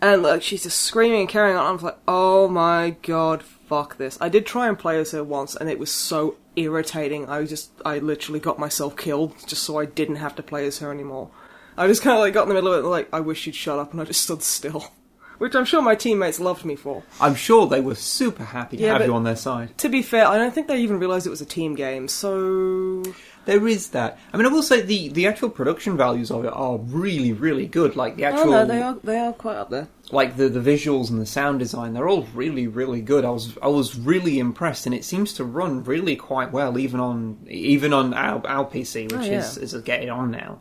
and 0.00 0.22
like 0.22 0.42
she's 0.42 0.64
just 0.64 0.82
screaming 0.82 1.20
and 1.20 1.28
carrying 1.28 1.56
on. 1.56 1.76
I'm 1.76 1.82
like, 1.82 1.98
oh 2.06 2.48
my 2.48 2.96
god, 3.02 3.42
fuck 3.42 3.96
this. 3.98 4.18
I 4.20 4.28
did 4.28 4.46
try 4.46 4.68
and 4.68 4.78
play 4.78 4.98
as 4.98 5.12
her 5.12 5.24
once, 5.24 5.56
and 5.56 5.68
it 5.68 5.78
was 5.78 5.90
so 5.90 6.36
irritating. 6.56 7.28
I 7.28 7.44
just 7.44 7.70
I 7.84 7.98
literally 7.98 8.40
got 8.40 8.58
myself 8.58 8.96
killed 8.96 9.34
just 9.46 9.62
so 9.62 9.78
I 9.78 9.84
didn't 9.84 10.16
have 10.16 10.34
to 10.36 10.42
play 10.42 10.66
as 10.66 10.78
her 10.78 10.90
anymore. 10.90 11.30
I 11.76 11.86
just 11.86 12.02
kind 12.02 12.14
of 12.14 12.20
like 12.20 12.34
got 12.34 12.44
in 12.44 12.48
the 12.48 12.54
middle 12.54 12.72
of 12.72 12.78
it, 12.78 12.80
and, 12.80 12.90
like 12.90 13.08
I 13.12 13.20
wish 13.20 13.40
she'd 13.40 13.54
shut 13.54 13.78
up, 13.78 13.92
and 13.92 14.00
I 14.00 14.04
just 14.04 14.22
stood 14.22 14.42
still. 14.42 14.92
Which 15.38 15.54
I'm 15.54 15.64
sure 15.66 15.82
my 15.82 15.94
teammates 15.94 16.40
loved 16.40 16.64
me 16.64 16.76
for. 16.76 17.02
I'm 17.20 17.34
sure 17.34 17.66
they 17.66 17.80
were 17.80 17.94
super 17.94 18.44
happy 18.44 18.76
to 18.78 18.82
Yeah, 18.82 18.92
have 18.92 18.98
but- 19.00 19.06
you 19.06 19.14
on 19.14 19.24
their 19.24 19.36
side. 19.36 19.76
To 19.78 19.88
be 19.88 20.02
fair, 20.02 20.26
I 20.26 20.38
don't 20.38 20.54
think 20.54 20.66
they 20.66 20.78
even 20.78 20.98
realised 20.98 21.26
it 21.26 21.30
was 21.30 21.40
a 21.42 21.46
team 21.46 21.74
game, 21.74 22.08
so 22.08 23.02
There 23.44 23.68
is 23.68 23.90
that. 23.90 24.18
I 24.32 24.36
mean, 24.36 24.46
I 24.46 24.48
will 24.48 24.62
say 24.62 24.80
the, 24.82 25.08
the 25.08 25.26
actual 25.28 25.50
production 25.50 25.96
values 25.96 26.30
of 26.32 26.44
it 26.44 26.52
are 26.52 26.78
really, 26.78 27.32
really 27.32 27.66
good. 27.66 27.94
Like 27.94 28.16
the 28.16 28.24
Oh 28.24 28.28
actual, 28.28 28.50
no, 28.50 28.64
they 28.66 28.82
are 28.82 28.96
they 29.04 29.18
are 29.18 29.32
quite 29.32 29.54
up 29.56 29.70
there. 29.70 29.86
like 30.10 30.36
the, 30.36 30.48
the 30.48 30.58
visuals 30.58 31.10
and 31.10 31.20
the 31.20 31.26
sound 31.26 31.60
design, 31.60 31.92
they're 31.94 32.08
all 32.08 32.26
really, 32.34 32.66
really 32.66 33.00
good. 33.02 33.24
I 33.24 33.30
was 33.30 33.56
I 33.62 33.68
was 33.68 33.96
really 33.96 34.40
impressed, 34.40 34.84
and 34.86 34.94
it 34.94 35.04
seems 35.04 35.32
to 35.34 35.44
run 35.44 35.84
really 35.84 36.16
quite 36.16 36.50
well, 36.50 36.76
even 36.76 36.98
on 36.98 37.38
even 37.48 37.92
on 37.92 38.14
our, 38.14 38.44
our 38.48 38.64
PC, 38.64 39.12
which 39.12 39.20
Oh, 39.20 39.24
yeah. 39.24 39.38
is 39.38 39.58
is 39.58 39.74
getting 39.82 40.10
on 40.10 40.32
now. 40.32 40.58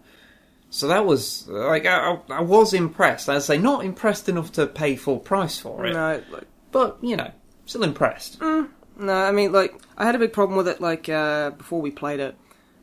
So 0.70 0.88
that 0.90 1.06
was 1.06 1.48
like 1.48 1.86
I, 1.86 2.18
I 2.30 2.42
was 2.42 2.74
impressed. 2.74 3.30
I'd 3.30 3.44
say 3.44 3.58
not 3.58 3.86
impressed 3.86 4.28
enough 4.28 4.52
to 4.54 4.68
pay 4.68 4.96
full 4.96 5.20
price 5.20 5.58
for 5.60 5.86
it, 5.86 5.94
No, 5.94 6.22
like, 6.32 6.44
but 6.72 6.98
you 7.02 7.16
know, 7.16 7.32
still 7.66 7.84
impressed. 7.84 8.42
no, 8.42 8.68
I 9.00 9.32
mean 9.32 9.52
like 9.52 9.76
I 9.98 10.06
had 10.06 10.16
a 10.16 10.20
big 10.20 10.34
problem 10.34 10.58
with 10.58 10.68
it 10.68 10.82
like 10.82 11.08
uh, 11.08 11.52
before 11.52 11.82
we 11.82 11.92
played 11.92 12.20
it 12.20 12.36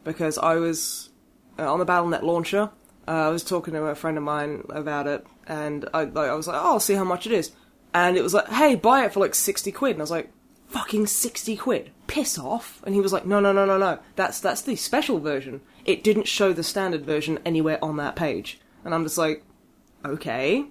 because 0.05 0.39
I 0.39 0.55
was 0.57 1.11
uh, 1.59 1.71
on 1.71 1.79
the 1.79 1.87
BattleNet 1.87 2.23
launcher. 2.23 2.71
Uh, 3.07 3.11
I 3.11 3.29
was 3.29 3.43
talking 3.45 3.75
to 3.75 3.83
a 3.85 3.95
friend 3.95 4.17
of 4.17 4.23
mine 4.25 4.65
about 4.71 5.07
it, 5.07 5.27
and 5.47 5.89
I 5.93 6.05
like 6.05 6.31
I 6.31 6.35
was 6.35 6.47
like, 6.47 6.57
"Oh, 6.57 6.73
I'll 6.75 6.81
see 6.81 6.95
how 6.95 7.05
much 7.05 7.27
it 7.27 7.33
is," 7.33 7.51
and 7.93 8.17
it 8.17 8.23
was 8.23 8.33
like, 8.33 8.49
"Hey, 8.49 8.75
buy 8.77 9.05
it 9.05 9.13
for 9.13 9.21
like 9.21 9.35
sixty 9.35 9.73
quid," 9.73 9.93
and 9.97 10.01
I 10.01 10.05
was 10.05 10.11
like, 10.13 10.31
"Fucking 10.69 11.09
sixty 11.09 11.57
quid, 11.57 11.91
piss 12.07 12.39
off!" 12.39 12.81
And 12.87 12.95
he 12.95 13.01
was 13.01 13.13
like, 13.13 13.27
"No, 13.27 13.41
no, 13.41 13.53
no, 13.53 13.67
no, 13.67 13.77
no, 13.77 13.99
that's 14.15 14.39
that's 14.39 14.63
the 14.63 14.77
special 14.77 15.19
version. 15.19 15.61
It 15.85 16.05
didn't 16.05 16.29
show 16.29 16.53
the 16.53 16.63
standard 16.63 17.05
version 17.05 17.39
anywhere 17.45 17.79
on 17.83 17.97
that 17.97 18.17
page," 18.17 18.59
and 18.85 18.95
I'm 18.95 19.05
just 19.05 19.19
like, 19.19 19.43
"Okay." 20.05 20.65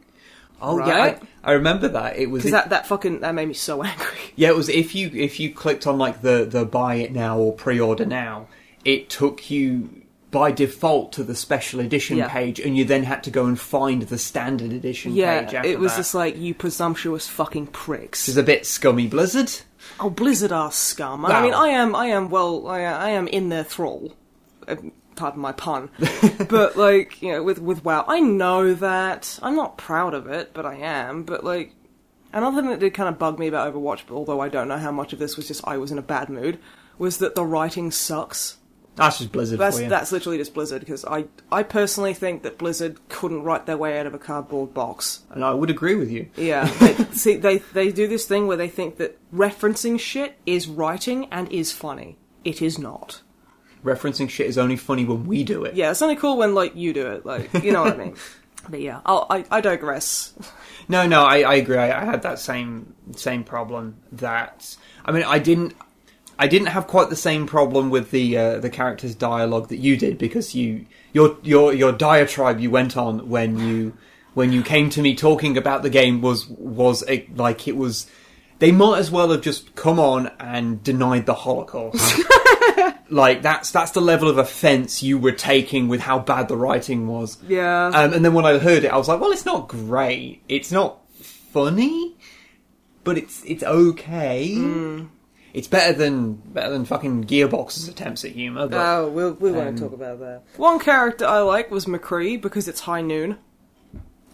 Oh 0.63 0.77
Right. 0.77 0.87
yeah, 0.87 1.25
I, 1.43 1.51
I 1.51 1.53
remember 1.53 1.87
that. 1.87 2.17
It 2.17 2.29
was 2.29 2.43
Because 2.43 2.51
that, 2.51 2.69
that 2.69 2.85
fucking 2.85 3.21
that 3.21 3.33
made 3.33 3.47
me 3.47 3.53
so 3.55 3.81
angry. 3.91 4.05
Yeah, 4.35 4.49
it 4.49 4.55
was 4.55 4.69
if 4.69 4.93
you 4.93 5.09
if 5.13 5.39
you 5.39 5.51
clicked 5.53 5.87
on 5.87 5.97
like 5.97 6.21
the 6.21 6.45
the 6.49 6.65
buy 6.65 6.95
it 6.95 7.11
now 7.11 7.37
or 7.39 7.51
pre-order 7.53 8.05
now, 8.05 8.47
it 8.85 9.09
took 9.09 9.49
you 9.49 9.89
by 10.29 10.51
default 10.51 11.11
to 11.13 11.23
the 11.23 11.35
special 11.35 11.79
edition 11.81 12.17
Yeah. 12.17 12.29
page, 12.29 12.59
and 12.59 12.77
you 12.77 12.85
then 12.85 13.03
had 13.03 13.23
to 13.23 13.31
go 13.31 13.47
and 13.47 13.59
find 13.59 14.03
the 14.03 14.17
standard 14.19 14.71
edition 14.71 15.13
Yeah, 15.13 15.41
page. 15.45 15.55
After 15.55 15.69
it 15.69 15.79
was 15.79 15.91
that. 15.93 15.97
just 15.97 16.13
like 16.15 16.37
you 16.37 16.53
presumptuous 16.53 17.27
fucking 17.27 17.67
pricks. 17.67 18.21
This 18.21 18.29
is 18.29 18.37
a 18.37 18.43
bit 18.43 18.65
scummy, 18.65 19.07
Blizzard. 19.07 19.51
Oh, 19.99 20.09
Blizzard 20.11 20.51
are 20.53 20.71
scum. 20.71 21.25
I 21.25 21.41
mean, 21.41 21.53
I 21.53 21.69
am, 21.69 21.95
I 21.95 22.05
am, 22.05 22.29
well, 22.29 22.67
I, 22.67 22.81
I 22.83 23.09
am 23.09 23.27
in 23.27 23.49
their 23.49 23.63
thrall. 23.65 24.13
Uh, 24.67 24.75
Pardon 25.21 25.39
my 25.39 25.51
pun, 25.51 25.91
but 26.49 26.75
like 26.75 27.21
you 27.21 27.31
know, 27.31 27.43
with 27.43 27.59
with 27.61 27.85
WoW, 27.85 28.03
I 28.07 28.19
know 28.21 28.73
that 28.73 29.37
I'm 29.43 29.55
not 29.55 29.77
proud 29.77 30.15
of 30.15 30.25
it, 30.25 30.51
but 30.51 30.65
I 30.65 30.77
am. 30.77 31.21
But 31.21 31.43
like, 31.43 31.75
another 32.33 32.59
thing 32.59 32.71
that 32.71 32.79
did 32.79 32.95
kind 32.95 33.07
of 33.07 33.19
bug 33.19 33.37
me 33.37 33.45
about 33.45 33.71
Overwatch, 33.71 34.01
but 34.07 34.15
although 34.15 34.39
I 34.41 34.49
don't 34.49 34.67
know 34.67 34.79
how 34.79 34.91
much 34.91 35.13
of 35.13 35.19
this 35.19 35.37
was 35.37 35.47
just 35.47 35.61
I 35.67 35.77
was 35.77 35.91
in 35.91 35.99
a 35.99 36.01
bad 36.01 36.27
mood, 36.27 36.57
was 36.97 37.19
that 37.19 37.35
the 37.35 37.45
writing 37.45 37.91
sucks. 37.91 38.57
That's 38.95 39.19
just 39.19 39.31
Blizzard 39.31 39.59
That's 39.59 39.77
that's 39.77 40.11
literally 40.11 40.39
just 40.39 40.55
Blizzard 40.55 40.79
because 40.79 41.05
I 41.05 41.25
I 41.51 41.61
personally 41.61 42.15
think 42.15 42.41
that 42.41 42.57
Blizzard 42.57 42.97
couldn't 43.07 43.43
write 43.43 43.67
their 43.67 43.77
way 43.77 43.99
out 43.99 44.07
of 44.07 44.15
a 44.15 44.19
cardboard 44.19 44.73
box. 44.73 45.21
and 45.29 45.45
I 45.45 45.53
would 45.53 45.69
agree 45.69 45.93
with 45.93 46.09
you. 46.09 46.31
Yeah, 46.35 46.65
they, 46.79 46.95
see, 47.11 47.35
they 47.37 47.59
they 47.59 47.91
do 47.91 48.07
this 48.07 48.25
thing 48.25 48.47
where 48.47 48.57
they 48.57 48.69
think 48.69 48.97
that 48.97 49.19
referencing 49.31 49.99
shit 49.99 50.39
is 50.47 50.67
writing 50.67 51.27
and 51.31 51.47
is 51.51 51.71
funny. 51.71 52.17
It 52.43 52.59
is 52.59 52.79
not. 52.79 53.21
Referencing 53.83 54.29
shit 54.29 54.47
is 54.47 54.57
only 54.57 54.75
funny 54.75 55.05
when 55.05 55.25
we 55.25 55.43
do 55.43 55.63
it. 55.63 55.75
Yeah, 55.75 55.91
it's 55.91 56.01
only 56.01 56.15
cool 56.15 56.37
when 56.37 56.53
like 56.53 56.75
you 56.75 56.93
do 56.93 57.07
it, 57.07 57.25
like 57.25 57.51
you 57.63 57.71
know 57.71 57.83
what 57.83 57.93
I 57.93 57.97
mean. 57.97 58.15
But 58.69 58.81
yeah, 58.81 59.01
I'll, 59.07 59.25
I 59.27 59.43
I 59.49 59.59
digress. 59.59 60.35
No, 60.87 61.07
no, 61.07 61.23
I, 61.23 61.39
I 61.39 61.55
agree. 61.55 61.77
I, 61.77 62.03
I 62.03 62.05
had 62.05 62.21
that 62.21 62.37
same 62.37 62.93
same 63.15 63.43
problem. 63.43 63.95
That 64.11 64.77
I 65.03 65.11
mean, 65.11 65.23
I 65.23 65.39
didn't. 65.39 65.73
I 66.37 66.47
didn't 66.47 66.67
have 66.67 66.85
quite 66.85 67.09
the 67.09 67.15
same 67.15 67.47
problem 67.47 67.89
with 67.89 68.11
the 68.11 68.37
uh, 68.37 68.59
the 68.59 68.69
characters' 68.69 69.15
dialogue 69.15 69.69
that 69.69 69.77
you 69.77 69.97
did 69.97 70.19
because 70.19 70.53
you 70.53 70.85
your 71.11 71.37
your 71.41 71.73
your 71.73 71.91
diatribe 71.91 72.59
you 72.59 72.69
went 72.69 72.97
on 72.97 73.29
when 73.29 73.57
you 73.57 73.97
when 74.33 74.51
you 74.51 74.63
came 74.63 74.89
to 74.91 75.01
me 75.01 75.15
talking 75.15 75.57
about 75.57 75.81
the 75.81 75.89
game 75.89 76.21
was 76.21 76.47
was 76.47 77.03
a, 77.07 77.27
like 77.35 77.67
it 77.67 77.75
was 77.75 78.07
they 78.59 78.71
might 78.71 78.99
as 78.99 79.09
well 79.09 79.31
have 79.31 79.41
just 79.41 79.75
come 79.75 79.99
on 79.99 80.31
and 80.39 80.83
denied 80.83 81.25
the 81.25 81.33
Holocaust. 81.33 81.99
like 83.09 83.41
that's 83.41 83.71
that's 83.71 83.91
the 83.91 84.01
level 84.01 84.29
of 84.29 84.37
offence 84.37 85.03
you 85.03 85.17
were 85.17 85.31
taking 85.31 85.87
with 85.87 86.01
how 86.01 86.19
bad 86.19 86.47
the 86.47 86.57
writing 86.57 87.07
was. 87.07 87.37
Yeah, 87.47 87.87
Um, 87.87 88.13
and 88.13 88.25
then 88.25 88.33
when 88.33 88.45
I 88.45 88.57
heard 88.57 88.83
it, 88.83 88.91
I 88.91 88.97
was 88.97 89.07
like, 89.07 89.19
well, 89.19 89.31
it's 89.31 89.45
not 89.45 89.67
great. 89.67 90.41
It's 90.47 90.71
not 90.71 90.99
funny, 91.21 92.15
but 93.03 93.17
it's 93.17 93.43
it's 93.45 93.63
okay. 93.63 94.55
Hmm. 94.55 95.05
It's 95.53 95.67
better 95.67 95.91
than 95.93 96.33
better 96.33 96.71
than 96.71 96.85
fucking 96.85 97.25
Gearbox's 97.25 97.87
attempts 97.87 98.23
at 98.23 98.31
humour. 98.31 98.67
But 98.67 98.79
oh, 98.79 99.09
we'll 99.09 99.33
we 99.33 99.51
won't 99.51 99.69
um, 99.69 99.77
talk 99.77 99.93
about 99.93 100.19
that. 100.19 100.43
One 100.57 100.79
character 100.79 101.25
I 101.25 101.39
like 101.39 101.69
was 101.71 101.85
McCree 101.85 102.39
because 102.39 102.67
it's 102.67 102.81
high 102.81 103.01
noon. 103.01 103.37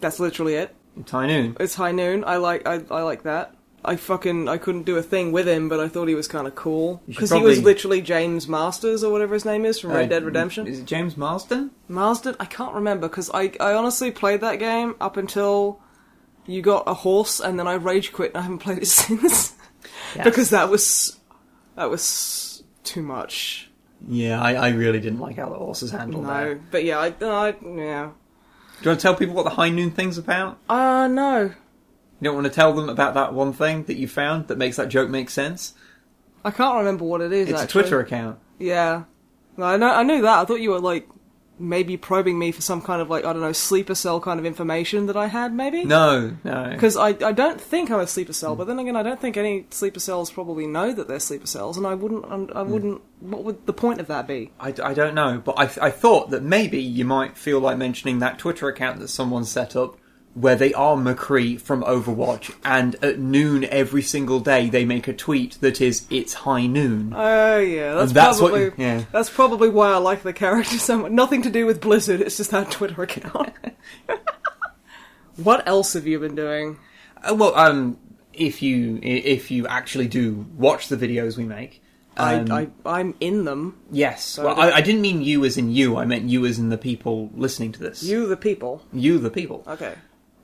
That's 0.00 0.20
literally 0.20 0.54
it. 0.54 0.74
High 1.10 1.26
noon. 1.26 1.56
It's 1.58 1.74
high 1.74 1.92
noon. 1.92 2.24
I 2.24 2.36
like 2.36 2.66
I 2.66 2.80
I 2.90 3.02
like 3.02 3.24
that. 3.24 3.54
I 3.84 3.96
fucking 3.96 4.48
I 4.48 4.58
couldn't 4.58 4.82
do 4.82 4.96
a 4.96 5.02
thing 5.02 5.30
with 5.32 5.46
him, 5.48 5.68
but 5.68 5.78
I 5.80 5.88
thought 5.88 6.08
he 6.08 6.14
was 6.14 6.26
kind 6.28 6.46
of 6.46 6.54
cool 6.54 7.00
You 7.06 7.14
should 7.14 7.18
because 7.18 7.30
he 7.30 7.40
was 7.42 7.56
probably- 7.58 7.72
literally 7.72 8.00
James 8.02 8.48
Masters 8.48 9.04
or 9.04 9.12
whatever 9.12 9.34
his 9.34 9.44
name 9.44 9.64
is 9.64 9.78
from 9.80 9.90
Red 9.92 10.06
Uh, 10.06 10.08
Dead 10.08 10.24
Redemption. 10.24 10.66
Is 10.66 10.80
it 10.80 10.84
James 10.84 11.16
Marsden? 11.16 11.70
Marsden? 11.88 12.34
I 12.40 12.44
can't 12.44 12.74
remember 12.74 13.08
because 13.08 13.30
I, 13.32 13.52
I 13.60 13.74
honestly 13.74 14.10
played 14.10 14.40
that 14.40 14.58
game 14.58 14.94
up 15.00 15.16
until 15.16 15.80
you 16.46 16.60
got 16.60 16.84
a 16.86 16.94
horse 16.94 17.40
and 17.40 17.58
then 17.58 17.68
I 17.68 17.74
rage 17.74 18.12
quit 18.12 18.32
and 18.32 18.38
I 18.38 18.42
haven't 18.42 18.58
played 18.58 18.78
it 18.78 18.86
since 18.88 19.54
because 20.24 20.50
that 20.50 20.68
was 20.70 21.16
that 21.76 21.88
was 21.88 22.64
too 22.84 23.02
much. 23.02 23.70
Yeah, 24.06 24.40
I, 24.42 24.54
I 24.54 24.68
really 24.70 25.00
didn't 25.00 25.20
like 25.20 25.36
how 25.36 25.48
the 25.48 25.56
horses 25.56 25.90
handled 25.92 26.24
that. 26.26 26.44
No, 26.46 26.60
but 26.70 26.84
yeah, 26.84 26.98
I, 26.98 27.06
I 27.20 27.48
yeah. 27.48 28.10
Do 28.80 28.84
you 28.84 28.90
want 28.90 29.00
to 29.00 29.02
tell 29.02 29.14
people 29.14 29.34
what 29.34 29.44
the 29.44 29.50
High 29.50 29.70
Noon 29.70 29.90
thing's 29.92 30.18
about? 30.18 30.58
Uh 30.68 31.06
no, 31.08 31.52
You 32.20 32.24
don't 32.24 32.34
want 32.34 32.46
to 32.46 32.52
tell 32.52 32.72
them 32.72 32.88
about 32.88 33.14
that 33.14 33.32
one 33.32 33.52
thing 33.52 33.84
that 33.84 33.96
you 33.96 34.08
found 34.08 34.48
that 34.48 34.58
makes 34.58 34.76
that 34.76 34.88
joke 34.88 35.08
make 35.08 35.30
sense? 35.30 35.74
I 36.44 36.50
can't 36.50 36.76
remember 36.76 37.04
what 37.04 37.20
it 37.20 37.32
is. 37.32 37.48
It's 37.48 37.60
actually. 37.60 37.80
a 37.80 37.82
Twitter 37.84 38.00
account. 38.00 38.38
Yeah, 38.58 39.04
no, 39.56 39.66
I 39.66 39.76
know 39.76 39.90
I 39.90 40.02
knew 40.02 40.22
that. 40.22 40.38
I 40.38 40.44
thought 40.44 40.60
you 40.60 40.70
were 40.70 40.80
like 40.80 41.08
maybe 41.60 41.96
probing 41.96 42.38
me 42.38 42.52
for 42.52 42.62
some 42.62 42.80
kind 42.80 43.02
of 43.02 43.10
like 43.10 43.24
I 43.24 43.32
don't 43.32 43.42
know 43.42 43.52
sleeper 43.52 43.94
cell 43.94 44.20
kind 44.20 44.38
of 44.38 44.46
information 44.46 45.06
that 45.06 45.16
I 45.16 45.26
had 45.26 45.52
maybe. 45.52 45.84
No, 45.84 46.36
no. 46.44 46.70
Because 46.70 46.96
I, 46.96 47.08
I 47.08 47.32
don't 47.32 47.60
think 47.60 47.90
I'm 47.90 48.00
a 48.00 48.06
sleeper 48.06 48.32
cell, 48.32 48.54
but 48.54 48.66
then 48.66 48.78
again, 48.78 48.96
I 48.96 49.02
don't 49.02 49.20
think 49.20 49.36
any 49.36 49.66
sleeper 49.70 50.00
cells 50.00 50.30
probably 50.30 50.66
know 50.66 50.92
that 50.92 51.08
they're 51.08 51.20
sleeper 51.20 51.46
cells, 51.46 51.76
and 51.76 51.86
I 51.86 51.94
wouldn't, 51.94 52.24
I 52.24 52.62
hmm. 52.62 52.70
wouldn't. 52.70 53.02
What 53.20 53.44
would 53.44 53.66
the 53.66 53.72
point 53.72 54.00
of 54.00 54.06
that 54.06 54.26
be? 54.26 54.52
I, 54.60 54.72
I 54.82 54.94
don't 54.94 55.14
know, 55.14 55.42
but 55.44 55.58
I, 55.58 55.86
I 55.86 55.90
thought 55.90 56.30
that 56.30 56.42
maybe 56.42 56.80
you 56.80 57.04
might 57.04 57.36
feel 57.36 57.60
like 57.60 57.76
mentioning 57.76 58.20
that 58.20 58.38
Twitter 58.38 58.68
account 58.68 59.00
that 59.00 59.08
someone 59.08 59.44
set 59.44 59.74
up 59.74 59.98
where 60.40 60.56
they 60.56 60.72
are 60.74 60.96
McCree 60.96 61.60
from 61.60 61.82
Overwatch, 61.82 62.54
and 62.64 62.94
at 63.02 63.18
noon 63.18 63.64
every 63.64 64.02
single 64.02 64.40
day 64.40 64.68
they 64.68 64.84
make 64.84 65.08
a 65.08 65.12
tweet 65.12 65.58
that 65.60 65.80
is 65.80 66.06
"It's 66.10 66.32
high 66.32 66.66
noon." 66.66 67.12
Oh 67.16 67.58
yeah, 67.58 67.94
that's, 67.94 68.12
that's 68.12 68.40
what- 68.40 68.52
probably 68.52 68.84
yeah. 68.84 69.04
that's 69.12 69.30
probably 69.30 69.68
why 69.68 69.92
I 69.92 69.96
like 69.96 70.22
the 70.22 70.32
character 70.32 70.78
so 70.78 70.98
much. 70.98 71.12
Nothing 71.12 71.42
to 71.42 71.50
do 71.50 71.66
with 71.66 71.80
Blizzard. 71.80 72.20
It's 72.20 72.36
just 72.36 72.50
that 72.50 72.70
Twitter 72.70 73.02
account. 73.02 73.52
what 75.36 75.66
else 75.66 75.92
have 75.94 76.06
you 76.06 76.18
been 76.18 76.34
doing? 76.34 76.78
Uh, 77.22 77.34
well, 77.34 77.54
um, 77.54 77.98
if 78.32 78.62
you 78.62 78.98
if 79.02 79.50
you 79.50 79.66
actually 79.66 80.08
do 80.08 80.46
watch 80.56 80.88
the 80.88 80.96
videos 80.96 81.36
we 81.36 81.44
make, 81.44 81.82
um, 82.16 82.50
I, 82.50 82.68
I 82.84 82.98
I'm 83.00 83.14
in 83.20 83.44
them. 83.44 83.78
yes. 83.90 84.38
I 84.38 84.44
Well, 84.44 84.60
I, 84.60 84.70
I 84.72 84.80
didn't 84.80 85.00
mean 85.00 85.22
you 85.22 85.44
as 85.44 85.56
in 85.56 85.70
you. 85.72 85.96
I 85.96 86.04
meant 86.04 86.28
you 86.28 86.46
as 86.46 86.58
in 86.58 86.68
the 86.68 86.78
people 86.78 87.30
listening 87.34 87.72
to 87.72 87.80
this. 87.80 88.02
You, 88.02 88.26
the 88.26 88.36
people. 88.36 88.82
you 88.92 89.18
the 89.18 89.30
people. 89.30 89.64
Okay. 89.66 89.94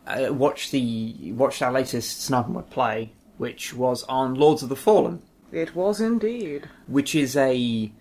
Uh, 0.07 0.33
watch 0.33 0.71
the 0.71 1.33
watched 1.33 1.63
our 1.63 1.73
latest 1.73 2.31
Mod 2.31 2.71
play, 2.71 3.13
which 3.39 3.75
was 3.75 4.03
on 4.05 4.35
Lords 4.35 4.63
of 4.63 4.69
the 4.69 4.77
Fallen, 4.77 5.23
It 5.53 5.75
was 5.75 6.01
indeed 6.01 6.69
which 6.87 7.15
is 7.15 7.37
a 7.37 7.93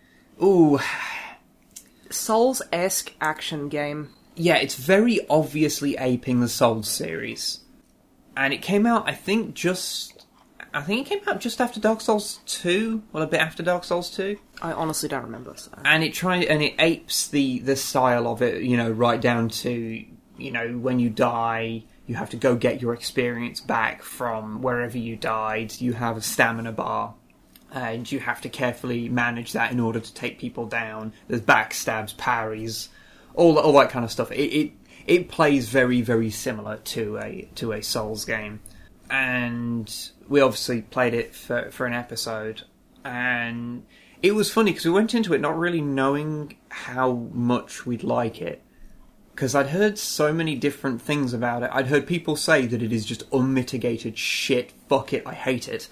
ooh 0.42 0.80
Souls 2.10 2.62
esque 2.72 3.14
action 3.22 3.70
game. 3.70 4.10
yeah, 4.36 4.56
it's 4.56 4.76
very 4.76 5.20
obviously 5.30 5.98
aping 5.98 6.42
the 6.42 6.50
Souls 6.50 6.88
series, 6.88 7.62
and 8.38 8.54
it 8.54 8.62
came 8.62 8.86
out 8.86 9.08
I 9.08 9.14
think 9.14 9.56
just 9.56 10.26
I 10.74 10.82
think 10.82 11.06
it 11.06 11.10
came 11.10 11.30
out 11.30 11.40
just 11.40 11.62
after 11.62 11.80
Dark 11.80 12.02
Souls 12.02 12.40
two, 12.46 13.04
well 13.12 13.24
a 13.24 13.28
bit 13.28 13.40
after 13.40 13.64
Dark 13.64 13.84
Souls 13.84 14.10
two, 14.10 14.38
I 14.62 14.74
honestly 14.74 15.08
don't 15.10 15.24
remember. 15.24 15.54
So. 15.56 15.72
and 15.86 16.04
it 16.04 16.14
try 16.14 16.38
and 16.38 16.62
it 16.62 16.76
apes 16.80 17.28
the 17.28 17.60
the 17.60 17.76
style 17.76 18.28
of 18.28 18.42
it, 18.42 18.62
you 18.64 18.78
know, 18.78 18.92
right 18.92 19.22
down 19.22 19.50
to 19.50 20.06
you 20.38 20.52
know 20.52 20.78
when 20.78 21.00
you 21.00 21.10
die. 21.10 21.84
You 22.06 22.16
have 22.16 22.30
to 22.32 22.38
go 22.38 22.56
get 22.56 22.82
your 22.82 22.94
experience 22.94 23.62
back 23.62 24.04
from 24.04 24.62
wherever 24.62 24.98
you 24.98 25.16
died. 25.16 25.80
You 25.80 25.94
have 25.94 26.18
a 26.18 26.22
stamina 26.22 26.72
bar. 26.74 27.16
and 27.72 28.10
you 28.12 28.20
have 28.20 28.42
to 28.42 28.50
carefully 28.50 29.10
manage 29.10 29.54
that 29.54 29.72
in 29.72 29.80
order 29.80 30.00
to 30.00 30.14
take 30.14 30.38
people 30.40 30.68
down. 30.68 31.12
There's 31.28 31.42
backstabs, 31.42 32.16
parries, 32.16 32.90
all 33.34 33.58
all 33.58 33.74
that 33.80 33.90
kind 33.90 34.06
of 34.06 34.12
stuff. 34.12 34.32
It 34.32 34.36
it, 34.36 34.72
it 35.08 35.30
plays 35.30 35.70
very 35.70 36.02
very 36.02 36.30
similar 36.30 36.78
to 36.78 37.18
a 37.18 37.50
to 37.56 37.72
a 37.74 37.82
Souls 37.82 38.26
game, 38.26 38.60
and 39.10 39.94
we 40.28 40.40
obviously 40.42 40.82
played 40.84 41.14
it 41.16 41.34
for 41.36 41.72
for 41.72 41.86
an 41.88 41.94
episode, 41.94 42.62
and 43.04 43.86
it 44.22 44.36
was 44.36 44.52
funny 44.52 44.72
because 44.72 44.86
we 44.86 44.92
went 44.92 45.14
into 45.16 45.34
it 45.34 45.42
not 45.42 45.58
really 45.58 45.82
knowing 45.82 46.56
how 46.70 47.14
much 47.34 47.86
we'd 47.86 48.04
like 48.04 48.40
it. 48.42 48.62
Because 49.34 49.56
I'd 49.56 49.68
heard 49.68 49.98
so 49.98 50.32
many 50.32 50.56
different 50.56 51.02
things 51.02 51.34
about 51.34 51.64
it. 51.64 51.70
I'd 51.74 51.88
heard 51.88 52.06
people 52.06 52.36
say 52.36 52.68
that 52.68 52.84
it 52.84 52.94
is 52.94 53.06
just 53.06 53.24
unmitigated 53.32 54.18
shit. 54.18 54.72
Fuck 54.88 55.14
it, 55.14 55.24
I 55.26 55.34
hate 55.34 55.68
it. 55.68 55.88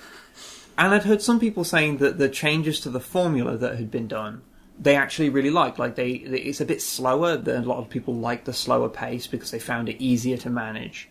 And 0.78 0.94
I'd 0.94 1.04
heard 1.04 1.22
some 1.22 1.40
people 1.40 1.64
saying 1.64 1.98
that 1.98 2.18
the 2.18 2.30
changes 2.30 2.80
to 2.82 2.90
the 2.90 3.00
formula 3.00 3.58
that 3.58 3.78
had 3.78 3.92
been 3.92 4.08
done, 4.08 4.44
they 4.80 4.96
actually 4.96 5.30
really 5.30 5.50
liked. 5.50 5.80
Like 5.80 5.96
they, 5.96 6.12
it's 6.12 6.62
a 6.62 6.66
bit 6.66 6.82
slower. 6.82 7.34
A 7.34 7.62
lot 7.62 7.80
of 7.80 7.90
people 7.90 8.16
like 8.16 8.46
the 8.46 8.54
slower 8.54 8.90
pace 8.90 9.28
because 9.28 9.52
they 9.52 9.60
found 9.60 9.90
it 9.90 10.02
easier 10.02 10.38
to 10.38 10.50
manage, 10.50 11.10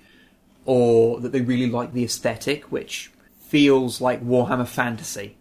or 0.64 1.20
that 1.20 1.32
they 1.32 1.40
really 1.40 1.70
like 1.70 1.92
the 1.92 2.04
aesthetic, 2.04 2.64
which 2.72 3.10
feels 3.38 4.00
like 4.00 4.24
Warhammer 4.24 4.66
Fantasy, 4.66 5.36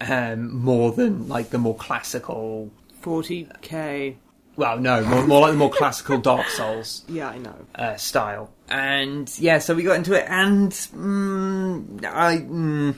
um, 0.00 0.54
more 0.54 0.92
than 0.92 1.28
like 1.28 1.50
the 1.50 1.58
more 1.58 1.76
classical. 1.76 2.70
40k. 3.02 4.16
Well, 4.56 4.78
no, 4.78 5.04
more, 5.04 5.26
more 5.26 5.40
like 5.42 5.52
the 5.52 5.56
more 5.58 5.70
classical 5.70 6.18
Dark 6.18 6.46
Souls 6.48 7.04
Yeah, 7.08 7.28
I 7.28 7.38
know. 7.38 7.56
uh, 7.74 7.96
style. 7.96 8.50
And 8.68 9.30
yeah, 9.38 9.58
so 9.58 9.74
we 9.74 9.82
got 9.82 9.96
into 9.96 10.14
it, 10.14 10.26
and 10.28 10.70
mm, 10.72 12.04
I. 12.04 12.38
Mm, 12.38 12.94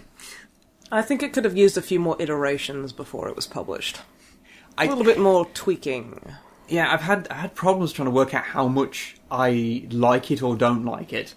I 0.93 1.03
think 1.03 1.23
it 1.23 1.33
could 1.33 1.45
have 1.45 1.57
used 1.57 1.77
a 1.77 1.83
few 1.83 1.99
more 1.99 2.17
iterations 2.21 2.93
before 2.93 3.29
it 3.29 3.35
was 3.37 3.47
published. 3.47 3.99
A 4.79 4.83
I- 4.83 4.87
little 4.87 5.03
bit 5.05 5.19
more 5.19 5.47
tweaking. 5.47 6.21
yeah, 6.69 6.93
I've 6.93 7.01
had 7.01 7.27
I 7.31 7.35
had 7.35 7.55
problems 7.55 7.93
trying 7.93 8.07
to 8.07 8.13
work 8.13 8.35
out 8.35 8.45
how 8.45 8.69
much 8.69 9.17
I 9.31 9.87
like 9.91 10.31
it 10.31 10.43
or 10.43 10.57
don't 10.57 10.85
like 10.85 11.13
it. 11.13 11.35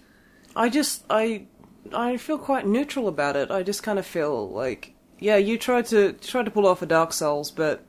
I 0.54 0.68
just 0.68 1.04
I 1.10 1.46
I 1.92 2.16
feel 2.18 2.38
quite 2.38 2.66
neutral 2.66 3.08
about 3.08 3.34
it. 3.36 3.50
I 3.50 3.62
just 3.62 3.82
kind 3.82 3.98
of 3.98 4.06
feel 4.06 4.48
like 4.50 4.94
yeah, 5.18 5.36
you 5.36 5.58
tried 5.58 5.86
to 5.86 6.12
tried 6.12 6.44
to 6.44 6.50
pull 6.52 6.66
off 6.66 6.82
a 6.82 6.86
Dark 6.86 7.12
Souls, 7.12 7.50
but 7.50 7.82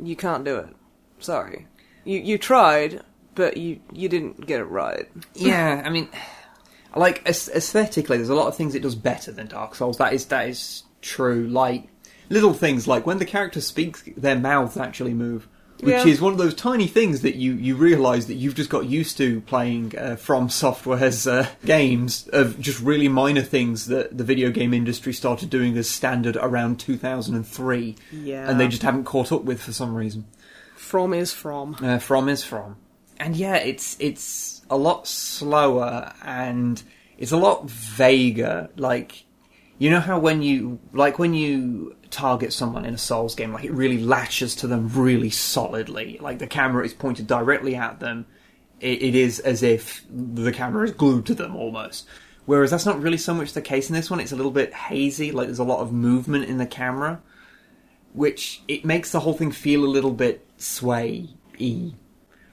you 0.00 0.16
can't 0.16 0.44
do 0.44 0.56
it. 0.56 0.74
Sorry. 1.18 1.66
You 2.04 2.18
you 2.20 2.38
tried, 2.38 3.02
but 3.34 3.56
you 3.56 3.80
you 3.92 4.08
didn't 4.08 4.46
get 4.46 4.60
it 4.60 4.64
right. 4.64 5.08
Yeah, 5.34 5.82
I 5.84 5.90
mean, 5.90 6.08
like 6.96 7.22
aesthetically, 7.26 8.16
there's 8.18 8.28
a 8.28 8.34
lot 8.34 8.48
of 8.48 8.56
things 8.56 8.74
it 8.74 8.82
does 8.82 8.94
better 8.94 9.32
than 9.32 9.46
Dark 9.46 9.74
Souls. 9.74 9.98
That 9.98 10.12
is 10.12 10.26
that 10.26 10.48
is 10.48 10.82
true. 11.00 11.46
Like 11.48 11.88
little 12.28 12.54
things 12.54 12.86
like 12.88 13.06
when 13.06 13.18
the 13.18 13.24
characters 13.24 13.66
speak, 13.66 14.14
their 14.16 14.38
mouths 14.38 14.76
actually 14.76 15.14
move. 15.14 15.48
Which 15.80 15.90
Yeah. 15.90 16.06
is 16.06 16.20
one 16.20 16.30
of 16.32 16.38
those 16.38 16.54
tiny 16.54 16.86
things 16.86 17.22
that 17.22 17.34
you, 17.34 17.54
you 17.54 17.74
realise 17.74 18.26
that 18.26 18.34
you've 18.34 18.54
just 18.54 18.70
got 18.70 18.86
used 18.86 19.16
to 19.16 19.40
playing 19.40 19.98
uh, 19.98 20.14
from 20.14 20.48
Software's 20.48 21.26
uh, 21.26 21.48
games 21.64 22.28
of 22.32 22.60
just 22.60 22.78
really 22.80 23.08
minor 23.08 23.42
things 23.42 23.86
that 23.86 24.16
the 24.16 24.22
video 24.22 24.52
game 24.52 24.72
industry 24.72 25.12
started 25.12 25.50
doing 25.50 25.76
as 25.76 25.90
standard 25.90 26.36
around 26.36 26.78
2003, 26.78 27.96
Yeah. 28.12 28.48
and 28.48 28.60
they 28.60 28.68
just 28.68 28.84
haven't 28.84 29.04
caught 29.04 29.32
up 29.32 29.42
with 29.42 29.60
for 29.60 29.72
some 29.72 29.94
reason. 29.96 30.26
From 30.92 31.14
is 31.14 31.32
from. 31.32 31.78
Uh, 31.80 31.98
from 31.98 32.28
is 32.28 32.44
from, 32.44 32.76
and 33.16 33.34
yeah, 33.34 33.54
it's 33.54 33.96
it's 33.98 34.60
a 34.68 34.76
lot 34.76 35.08
slower 35.08 36.12
and 36.22 36.82
it's 37.16 37.32
a 37.32 37.38
lot 37.38 37.66
vaguer. 37.70 38.68
Like 38.76 39.24
you 39.78 39.88
know 39.88 40.00
how 40.00 40.18
when 40.18 40.42
you 40.42 40.80
like 40.92 41.18
when 41.18 41.32
you 41.32 41.96
target 42.10 42.52
someone 42.52 42.84
in 42.84 42.92
a 42.92 42.98
Souls 42.98 43.34
game, 43.34 43.54
like 43.54 43.64
it 43.64 43.72
really 43.72 44.02
latches 44.02 44.54
to 44.56 44.66
them 44.66 44.90
really 44.90 45.30
solidly. 45.30 46.18
Like 46.20 46.40
the 46.40 46.46
camera 46.46 46.84
is 46.84 46.92
pointed 46.92 47.26
directly 47.26 47.74
at 47.74 47.98
them. 47.98 48.26
It, 48.78 49.00
it 49.00 49.14
is 49.14 49.40
as 49.40 49.62
if 49.62 50.04
the 50.10 50.52
camera 50.52 50.84
is 50.84 50.92
glued 50.92 51.24
to 51.24 51.34
them 51.34 51.56
almost. 51.56 52.06
Whereas 52.44 52.70
that's 52.70 52.84
not 52.84 53.00
really 53.00 53.16
so 53.16 53.32
much 53.32 53.54
the 53.54 53.62
case 53.62 53.88
in 53.88 53.96
this 53.96 54.10
one. 54.10 54.20
It's 54.20 54.32
a 54.32 54.36
little 54.36 54.52
bit 54.52 54.74
hazy. 54.74 55.32
Like 55.32 55.46
there's 55.46 55.58
a 55.58 55.64
lot 55.64 55.80
of 55.80 55.90
movement 55.90 56.50
in 56.50 56.58
the 56.58 56.66
camera 56.66 57.22
which 58.14 58.62
it 58.68 58.84
makes 58.84 59.10
the 59.10 59.20
whole 59.20 59.32
thing 59.32 59.50
feel 59.50 59.84
a 59.84 59.86
little 59.86 60.12
bit 60.12 60.46
sway-y. 60.62 61.92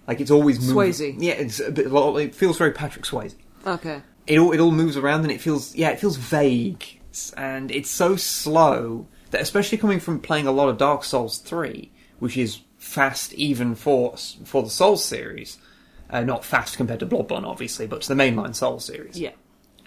Like 0.08 0.22
it's 0.22 0.32
always 0.32 0.60
moving. 0.60 0.76
Swayze. 0.91 1.15
Yeah, 1.19 1.34
it's 1.34 1.60
a 1.60 1.72
bit. 1.72 1.88
It 1.88 2.36
feels 2.36 2.58
very 2.58 2.72
Patrick 2.72 3.06
Swayze. 3.06 3.36
Okay. 3.65 4.02
It 4.26 4.38
all 4.39 4.52
it 4.52 4.60
all 4.60 4.72
moves 4.72 4.98
around 4.98 5.22
and 5.22 5.32
it 5.32 5.41
feels 5.41 5.76
yeah 5.76 5.89
it 5.89 6.00
feels 6.00 6.17
vague 6.17 7.00
and 7.38 7.72
it's 7.72 7.89
so 7.89 8.15
slow 8.15 9.08
that 9.32 9.41
especially 9.41 9.78
coming 9.78 10.00
from 10.00 10.19
playing 10.19 10.48
a 10.48 10.52
lot 10.52 10.69
of 10.69 10.78
Dark 10.78 11.04
Souls 11.04 11.38
three, 11.38 11.91
which 12.19 12.38
is 12.38 12.60
fast 12.78 13.34
even 13.34 13.76
for 13.76 14.15
for 14.45 14.63
the 14.63 14.69
Souls 14.69 15.04
series, 15.04 15.58
uh, 16.10 16.22
not 16.22 16.43
fast 16.45 16.78
compared 16.78 17.00
to 17.02 17.06
Bloodborne 17.06 17.45
obviously, 17.45 17.86
but 17.88 18.02
to 18.02 18.08
the 18.13 18.22
mainline 18.24 18.56
Souls 18.56 18.86
series 18.86 19.19
Yeah. 19.19 19.32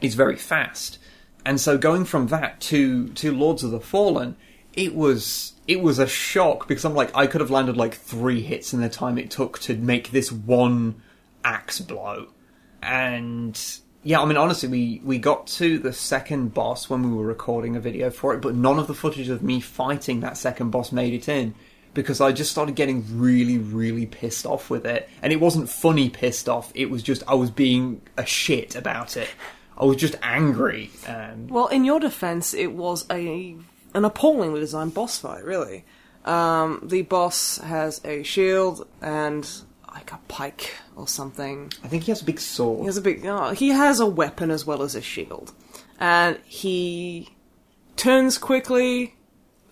is 0.01 0.15
very 0.15 0.37
fast. 0.37 0.99
And 1.45 1.61
so 1.61 1.77
going 1.79 2.05
from 2.05 2.29
that 2.29 2.61
to 2.63 3.09
to 3.09 3.33
Lords 3.33 3.65
of 3.65 3.73
the 3.73 3.81
Fallen, 3.81 4.37
it 4.75 4.95
was 4.95 5.53
it 5.69 5.81
was 5.81 5.99
a 5.99 6.07
shock 6.07 6.67
because 6.67 6.85
I'm 6.85 6.95
like 6.95 7.15
I 7.15 7.27
could 7.27 7.41
have 7.41 7.51
landed 7.51 7.77
like 7.77 7.95
three 7.95 8.43
hits 8.43 8.73
in 8.73 8.81
the 8.81 8.89
time 8.89 9.19
it 9.19 9.31
took 9.31 9.59
to 9.61 9.75
make 9.77 10.11
this 10.11 10.33
one 10.33 11.03
axe 11.45 11.81
blow. 11.81 12.29
And 12.83 13.61
yeah, 14.03 14.21
I 14.21 14.25
mean 14.25 14.37
honestly 14.37 14.69
we 14.69 15.01
we 15.05 15.19
got 15.19 15.47
to 15.49 15.79
the 15.79 15.93
second 15.93 16.55
boss 16.55 16.89
when 16.89 17.03
we 17.03 17.17
were 17.17 17.27
recording 17.27 17.77
a 17.77 17.81
video 17.81 18.11
for 18.11 18.35
it, 18.35 18.41
but 18.41 18.55
none 18.55 18.79
of 18.79 18.87
the 18.87 18.95
footage 18.95 19.29
of 19.29 19.43
me 19.43 19.61
fighting 19.61 20.21
that 20.21 20.37
second 20.37 20.71
boss 20.71 20.91
made 20.93 21.13
it 21.13 21.29
in 21.29 21.55
because 21.95 22.23
I 22.23 22.33
just 22.33 22.51
started 22.51 22.75
getting 22.75 23.05
really 23.19 23.59
really 23.59 24.07
pissed 24.07 24.47
off 24.47 24.71
with 24.71 24.87
it. 24.87 25.09
And 25.21 25.33
it 25.33 25.41
wasn't 25.41 25.69
funny 25.69 26.09
pissed 26.09 26.49
off, 26.49 26.73
it 26.75 26.91
was 26.91 27.03
just 27.03 27.23
I 27.29 27.35
was 27.35 27.51
being 27.51 28.01
a 28.17 28.25
shit 28.25 28.75
about 28.75 29.17
it. 29.17 29.29
I 29.77 29.85
was 29.85 29.97
just 29.97 30.17
angry. 30.23 30.91
Um, 31.07 31.49
Well, 31.49 31.67
in 31.69 31.85
your 31.85 31.99
defense, 31.99 32.53
it 32.55 32.73
was 32.73 33.07
a 33.11 33.57
an 33.95 34.05
appallingly 34.05 34.61
designed 34.61 34.95
boss 34.95 35.19
fight. 35.19 35.45
Really, 35.45 35.85
um, 36.25 36.81
the 36.83 37.03
boss 37.03 37.59
has 37.59 38.01
a 38.05 38.23
shield 38.23 38.87
and 39.01 39.49
like 39.89 40.13
a 40.13 40.21
pike 40.29 40.75
or 40.97 41.07
something. 41.07 41.73
I 41.85 41.89
think 41.89 42.05
he 42.05 42.11
has 42.11 42.23
a 42.23 42.25
big 42.25 42.41
sword. 42.41 42.81
He 42.81 42.87
has 42.87 42.97
a 42.97 43.03
big. 43.03 43.25
Oh, 43.27 43.51
he 43.51 43.69
has 43.69 44.01
a 44.01 44.07
weapon 44.07 44.51
as 44.51 44.67
well 44.67 44.83
as 44.83 44.95
a 44.95 45.03
shield, 45.03 45.53
and 46.01 46.39
he 46.45 47.37
turns 47.97 48.39
quickly, 48.39 49.15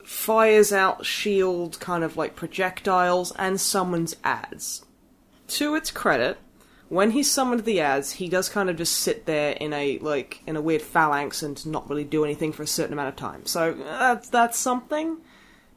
fires 0.04 0.72
out 0.72 1.06
shield 1.06 1.80
kind 1.80 2.04
of 2.04 2.16
like 2.16 2.36
projectiles, 2.36 3.32
and 3.36 3.60
summons 3.60 4.16
ads. 4.22 4.84
To 5.48 5.74
its 5.74 5.90
credit, 5.90 6.38
when 6.90 7.12
he 7.12 7.22
summoned 7.22 7.64
the 7.64 7.80
ads, 7.80 8.10
he 8.10 8.28
does 8.28 8.48
kind 8.48 8.68
of 8.68 8.76
just 8.76 8.98
sit 8.98 9.24
there 9.24 9.52
in 9.52 9.72
a 9.72 9.98
like 10.00 10.42
in 10.46 10.56
a 10.56 10.60
weird 10.60 10.82
phalanx 10.82 11.42
and 11.42 11.64
not 11.64 11.88
really 11.88 12.04
do 12.04 12.24
anything 12.24 12.52
for 12.52 12.64
a 12.64 12.66
certain 12.66 12.92
amount 12.92 13.08
of 13.08 13.16
time. 13.16 13.46
So 13.46 13.72
that's 13.72 14.28
that's 14.28 14.58
something. 14.58 15.18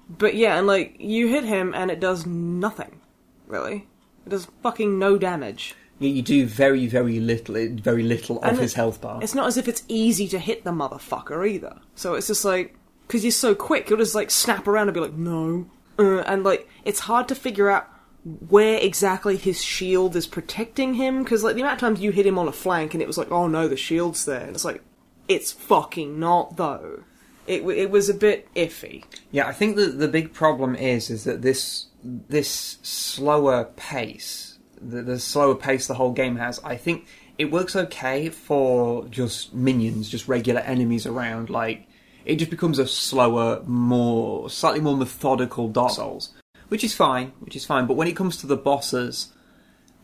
But 0.10 0.34
yeah, 0.36 0.58
and 0.58 0.66
like 0.66 0.96
you 1.00 1.28
hit 1.28 1.44
him 1.46 1.74
and 1.76 1.92
it 1.92 2.00
does 2.00 2.26
nothing, 2.26 3.00
really. 3.48 3.88
It 4.26 4.30
does 4.30 4.48
fucking 4.64 4.98
no 4.98 5.20
damage. 5.20 5.76
You, 6.00 6.10
you 6.10 6.22
do 6.24 6.48
very, 6.48 6.88
very 6.88 7.20
little, 7.20 7.56
very 7.56 8.04
little 8.04 8.40
of 8.40 8.46
And 8.46 8.58
his 8.58 8.74
health 8.74 9.00
bar. 9.00 9.20
It's 9.22 9.36
not 9.36 9.48
as 9.48 9.58
if 9.58 9.68
it's 9.68 9.84
easy 9.88 10.28
to 10.30 10.40
hit 10.40 10.64
the 10.64 10.72
motherfucker 10.72 11.48
either. 11.48 11.78
So 11.94 12.16
it's 12.16 12.28
just 12.28 12.44
like 12.44 12.76
because 13.08 13.24
you're 13.24 13.32
so 13.32 13.54
quick, 13.54 13.88
you'll 13.88 14.00
just 14.00 14.16
like 14.16 14.32
snap 14.32 14.68
around 14.68 14.88
and 14.88 14.96
be 14.96 15.00
like, 15.00 15.14
no, 15.14 15.68
uh, 16.00 16.22
and 16.22 16.44
like 16.44 16.68
it's 16.84 17.02
hard 17.02 17.28
to 17.28 17.36
figure 17.36 17.70
out 17.70 17.88
where 18.24 18.78
exactly 18.78 19.36
his 19.36 19.62
shield 19.62 20.16
is 20.16 20.28
protecting 20.28 20.94
him 20.94 21.24
because 21.24 21.44
like 21.44 21.56
the 21.56 21.62
amount 21.62 21.76
of 21.76 21.80
times 21.80 22.00
you 22.00 22.12
hit 22.12 22.26
him 22.26 22.38
on 22.38 22.48
a 22.48 22.54
flank 22.54 22.94
and 22.94 23.02
it 23.04 23.08
was 23.08 23.18
like, 23.18 23.32
oh 23.32 23.48
no, 23.48 23.68
the 23.68 23.76
shield's 23.76 24.26
there, 24.26 24.42
and 24.42 24.56
it's 24.56 24.66
like, 24.66 24.82
it's 25.28 25.52
fucking 25.52 26.20
not 26.20 26.58
though. 26.58 27.04
It 27.46 27.64
it 27.64 27.92
was 27.92 28.08
a 28.08 28.14
bit 28.14 28.48
iffy. 28.56 29.04
Yeah, 29.32 29.48
I 29.48 29.52
think 29.52 29.76
that 29.76 30.00
the 30.00 30.08
big 30.08 30.34
problem 30.34 30.76
is 30.76 31.10
is 31.10 31.26
that 31.26 31.42
this 31.42 31.88
this 32.04 32.78
slower 32.82 33.66
pace, 33.76 34.58
the, 34.82 35.02
the 35.02 35.20
slower 35.20 35.56
pace 35.56 35.88
the 35.88 35.94
whole 35.96 36.14
game 36.14 36.38
has. 36.38 36.60
I 36.64 36.78
think 36.78 37.06
it 37.38 37.52
works 37.52 37.76
okay 37.76 38.30
for 38.30 39.06
just 39.08 39.54
minions, 39.54 40.08
just 40.10 40.30
regular 40.30 40.62
enemies 40.62 41.06
around. 41.06 41.50
Like 41.50 41.88
it 42.24 42.38
just 42.38 42.52
becomes 42.52 42.80
a 42.80 42.88
slower, 42.88 43.62
more 43.66 44.50
slightly 44.50 44.80
more 44.80 44.96
methodical 44.96 45.68
Dark 45.68 45.92
Souls, 45.92 46.34
which 46.74 46.84
is 46.84 46.96
fine, 46.96 47.32
which 47.40 47.56
is 47.56 47.64
fine. 47.64 47.86
But 47.86 47.98
when 47.98 48.08
it 48.08 48.16
comes 48.16 48.38
to 48.38 48.48
the 48.48 48.58
bosses, 48.58 49.32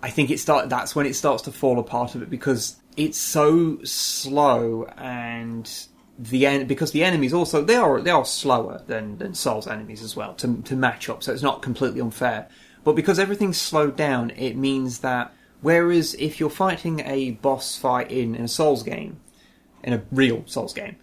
I 0.04 0.12
think 0.12 0.30
it 0.30 0.40
start 0.40 0.70
that's 0.70 0.96
when 0.96 1.08
it 1.08 1.16
starts 1.16 1.42
to 1.46 1.52
fall 1.52 1.80
apart 1.80 2.14
a 2.14 2.20
bit 2.20 2.30
because 2.30 2.76
it's 2.96 3.18
so 3.18 3.80
slow 3.84 4.84
and 4.96 5.68
the 6.20 6.46
en- 6.46 6.68
because 6.68 6.92
the 6.92 7.04
enemies 7.04 7.34
also 7.34 7.64
they 7.64 7.76
are 7.76 8.00
they 8.02 8.12
are 8.12 8.24
slower 8.24 8.84
than 8.86 9.18
than 9.18 9.34
Souls 9.34 9.66
enemies 9.66 10.04
as 10.04 10.16
well 10.16 10.36
to 10.36 10.62
to 10.62 10.76
match 10.76 11.10
up, 11.10 11.24
so 11.24 11.34
it's 11.34 11.42
not 11.42 11.64
completely 11.64 12.02
unfair. 12.02 12.48
But 12.84 12.96
because 12.96 13.18
everything's 13.18 13.60
slowed 13.60 13.96
down, 13.96 14.30
it 14.30 14.56
means 14.56 15.00
that 15.00 15.34
whereas 15.62 16.14
if 16.20 16.40
you're 16.40 16.52
fighting 16.52 17.00
a 17.00 17.32
boss 17.32 17.76
fight 17.76 18.12
in, 18.12 18.36
in 18.36 18.44
a 18.44 18.48
Souls 18.48 18.84
game, 18.84 19.20
in 19.84 19.94
a 19.94 20.04
real 20.12 20.44
Souls 20.46 20.76
game, 20.76 20.98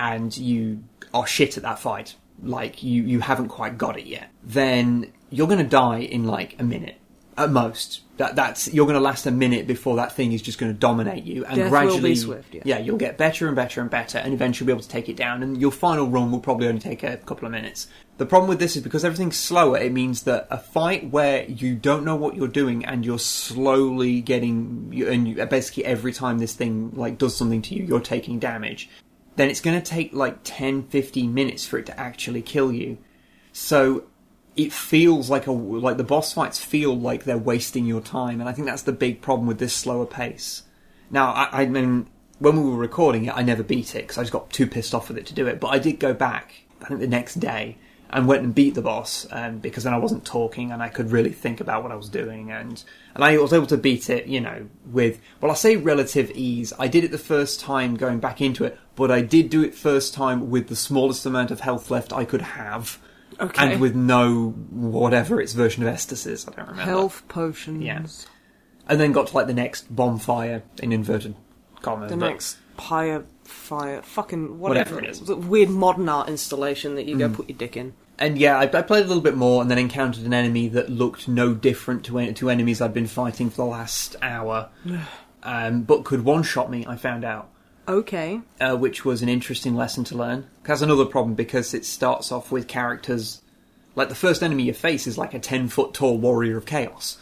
and 0.00 0.36
you 0.36 0.82
are 1.14 1.24
shit 1.24 1.56
at 1.56 1.62
that 1.62 1.78
fight, 1.78 2.16
like 2.44 2.82
you 2.82 3.02
you 3.02 3.20
haven't 3.20 3.48
quite 3.48 3.78
got 3.78 3.98
it 3.98 4.06
yet, 4.06 4.30
then 4.42 5.12
you're 5.30 5.48
going 5.48 5.58
to 5.58 5.64
die 5.64 5.98
in 5.98 6.24
like 6.24 6.58
a 6.58 6.64
minute 6.64 6.96
at 7.36 7.50
most. 7.50 8.00
That 8.16 8.36
that's 8.36 8.72
you're 8.72 8.86
going 8.86 8.94
to 8.94 9.00
last 9.00 9.26
a 9.26 9.32
minute 9.32 9.66
before 9.66 9.96
that 9.96 10.12
thing 10.12 10.30
is 10.30 10.40
just 10.40 10.58
going 10.58 10.72
to 10.72 10.78
dominate 10.78 11.24
you, 11.24 11.44
and 11.44 11.56
Death 11.56 11.70
will 11.72 11.80
be 11.80 11.86
gradually, 11.88 12.14
swift, 12.14 12.54
yeah. 12.54 12.62
yeah. 12.64 12.78
you'll 12.78 12.96
get 12.96 13.18
better 13.18 13.48
and 13.48 13.56
better 13.56 13.80
and 13.80 13.90
better, 13.90 14.18
and 14.18 14.32
eventually 14.32 14.66
be 14.66 14.72
able 14.72 14.82
to 14.82 14.88
take 14.88 15.08
it 15.08 15.16
down. 15.16 15.42
And 15.42 15.60
your 15.60 15.72
final 15.72 16.06
run 16.06 16.30
will 16.30 16.38
probably 16.38 16.68
only 16.68 16.80
take 16.80 17.02
a 17.02 17.16
couple 17.16 17.46
of 17.46 17.50
minutes. 17.50 17.88
The 18.18 18.26
problem 18.26 18.48
with 18.48 18.60
this 18.60 18.76
is 18.76 18.82
because 18.84 19.04
everything's 19.04 19.36
slower. 19.36 19.78
It 19.78 19.92
means 19.92 20.22
that 20.22 20.46
a 20.48 20.58
fight 20.58 21.10
where 21.10 21.44
you 21.46 21.74
don't 21.74 22.04
know 22.04 22.14
what 22.14 22.36
you're 22.36 22.46
doing 22.46 22.84
and 22.84 23.04
you're 23.04 23.18
slowly 23.18 24.20
getting, 24.20 24.92
and 25.08 25.26
you, 25.26 25.46
basically 25.46 25.84
every 25.84 26.12
time 26.12 26.38
this 26.38 26.54
thing 26.54 26.92
like 26.94 27.18
does 27.18 27.36
something 27.36 27.62
to 27.62 27.74
you, 27.74 27.82
you're 27.82 27.98
taking 27.98 28.38
damage. 28.38 28.88
Then 29.36 29.50
it's 29.50 29.60
going 29.60 29.80
to 29.80 29.84
take 29.84 30.12
like 30.12 30.38
10, 30.44 30.84
15 30.84 31.34
minutes 31.34 31.66
for 31.66 31.78
it 31.78 31.86
to 31.86 31.98
actually 31.98 32.42
kill 32.42 32.72
you. 32.72 32.98
So 33.52 34.04
it 34.56 34.72
feels 34.72 35.28
like 35.28 35.46
a 35.46 35.52
like 35.52 35.96
the 35.96 36.04
boss 36.04 36.32
fights 36.32 36.58
feel 36.58 36.96
like 36.96 37.24
they're 37.24 37.36
wasting 37.38 37.86
your 37.86 38.00
time, 38.00 38.40
and 38.40 38.48
I 38.48 38.52
think 38.52 38.66
that's 38.66 38.82
the 38.82 38.92
big 38.92 39.20
problem 39.20 39.46
with 39.46 39.58
this 39.58 39.74
slower 39.74 40.06
pace. 40.06 40.62
Now, 41.10 41.32
I, 41.32 41.62
I 41.62 41.66
mean, 41.66 42.08
when 42.38 42.62
we 42.62 42.70
were 42.70 42.76
recording 42.76 43.26
it, 43.26 43.36
I 43.36 43.42
never 43.42 43.62
beat 43.62 43.94
it 43.94 44.02
because 44.02 44.18
I 44.18 44.22
just 44.22 44.32
got 44.32 44.50
too 44.50 44.66
pissed 44.66 44.94
off 44.94 45.08
with 45.08 45.18
it 45.18 45.26
to 45.26 45.34
do 45.34 45.46
it. 45.46 45.60
But 45.60 45.68
I 45.68 45.78
did 45.78 45.98
go 45.98 46.14
back, 46.14 46.54
I 46.82 46.86
think 46.86 47.00
the 47.00 47.06
next 47.06 47.36
day, 47.36 47.78
and 48.14 48.28
went 48.28 48.44
and 48.44 48.54
beat 48.54 48.76
the 48.76 48.80
boss 48.80 49.26
um, 49.32 49.58
because 49.58 49.82
then 49.82 49.92
I 49.92 49.98
wasn't 49.98 50.24
talking 50.24 50.70
and 50.70 50.80
I 50.80 50.88
could 50.88 51.10
really 51.10 51.32
think 51.32 51.60
about 51.60 51.82
what 51.82 51.90
I 51.90 51.96
was 51.96 52.08
doing, 52.08 52.52
and 52.52 52.82
and 53.12 53.24
I 53.24 53.36
was 53.38 53.52
able 53.52 53.66
to 53.66 53.76
beat 53.76 54.08
it, 54.08 54.26
you 54.26 54.40
know, 54.40 54.68
with 54.86 55.20
well, 55.40 55.50
I 55.50 55.54
say 55.54 55.76
relative 55.76 56.30
ease. 56.30 56.72
I 56.78 56.86
did 56.86 57.02
it 57.02 57.10
the 57.10 57.18
first 57.18 57.58
time 57.58 57.96
going 57.96 58.20
back 58.20 58.40
into 58.40 58.64
it, 58.64 58.78
but 58.94 59.10
I 59.10 59.20
did 59.20 59.50
do 59.50 59.64
it 59.64 59.74
first 59.74 60.14
time 60.14 60.48
with 60.48 60.68
the 60.68 60.76
smallest 60.76 61.26
amount 61.26 61.50
of 61.50 61.60
health 61.60 61.90
left 61.90 62.12
I 62.12 62.24
could 62.24 62.42
have. 62.42 62.98
Okay. 63.40 63.72
And 63.72 63.80
with 63.80 63.96
no 63.96 64.50
whatever 64.70 65.40
its 65.40 65.52
version 65.52 65.84
of 65.84 65.92
Estus 65.92 66.24
is, 66.24 66.46
I 66.46 66.52
don't 66.52 66.68
remember. 66.68 66.82
Health 66.82 67.26
potions. 67.26 67.82
Yeah. 67.82 68.06
And 68.88 69.00
then 69.00 69.10
got 69.10 69.26
to 69.28 69.34
like 69.34 69.48
the 69.48 69.54
next 69.54 69.94
bonfire 69.94 70.62
in 70.80 70.92
inverted 70.92 71.34
commas. 71.82 72.10
The 72.10 72.16
next 72.16 72.58
pyre 72.76 73.24
fire 73.42 74.02
fucking 74.02 74.60
whatever, 74.60 74.94
Whatever 74.94 75.04
it 75.04 75.10
is. 75.10 75.20
The 75.20 75.34
weird 75.34 75.68
modern 75.68 76.08
art 76.08 76.28
installation 76.28 76.94
that 76.94 77.06
you 77.06 77.18
go 77.18 77.28
put 77.28 77.48
your 77.48 77.58
dick 77.58 77.76
in. 77.76 77.94
And 78.18 78.38
yeah, 78.38 78.58
I, 78.58 78.62
I 78.62 78.82
played 78.82 79.04
a 79.04 79.08
little 79.08 79.22
bit 79.22 79.36
more, 79.36 79.60
and 79.60 79.70
then 79.70 79.78
encountered 79.78 80.24
an 80.24 80.32
enemy 80.34 80.68
that 80.68 80.88
looked 80.88 81.26
no 81.28 81.54
different 81.54 82.04
to 82.06 82.32
to 82.32 82.50
enemies 82.50 82.80
I'd 82.80 82.94
been 82.94 83.06
fighting 83.06 83.50
for 83.50 83.56
the 83.56 83.64
last 83.64 84.16
hour, 84.22 84.68
um, 85.42 85.82
but 85.82 86.04
could 86.04 86.24
one 86.24 86.42
shot 86.42 86.70
me. 86.70 86.86
I 86.86 86.96
found 86.96 87.24
out, 87.24 87.48
Okay. 87.88 88.40
uh, 88.60 88.76
which 88.76 89.04
was 89.04 89.20
an 89.22 89.28
interesting 89.28 89.74
lesson 89.74 90.04
to 90.04 90.16
learn. 90.16 90.46
Has 90.66 90.80
another 90.82 91.04
problem 91.04 91.34
because 91.34 91.74
it 91.74 91.84
starts 91.84 92.30
off 92.30 92.52
with 92.52 92.68
characters 92.68 93.42
like 93.96 94.08
the 94.08 94.14
first 94.14 94.42
enemy 94.42 94.64
you 94.64 94.72
face 94.74 95.06
is 95.06 95.18
like 95.18 95.34
a 95.34 95.38
ten 95.40 95.68
foot 95.68 95.94
tall 95.94 96.18
warrior 96.18 96.56
of 96.56 96.66
chaos. 96.66 97.18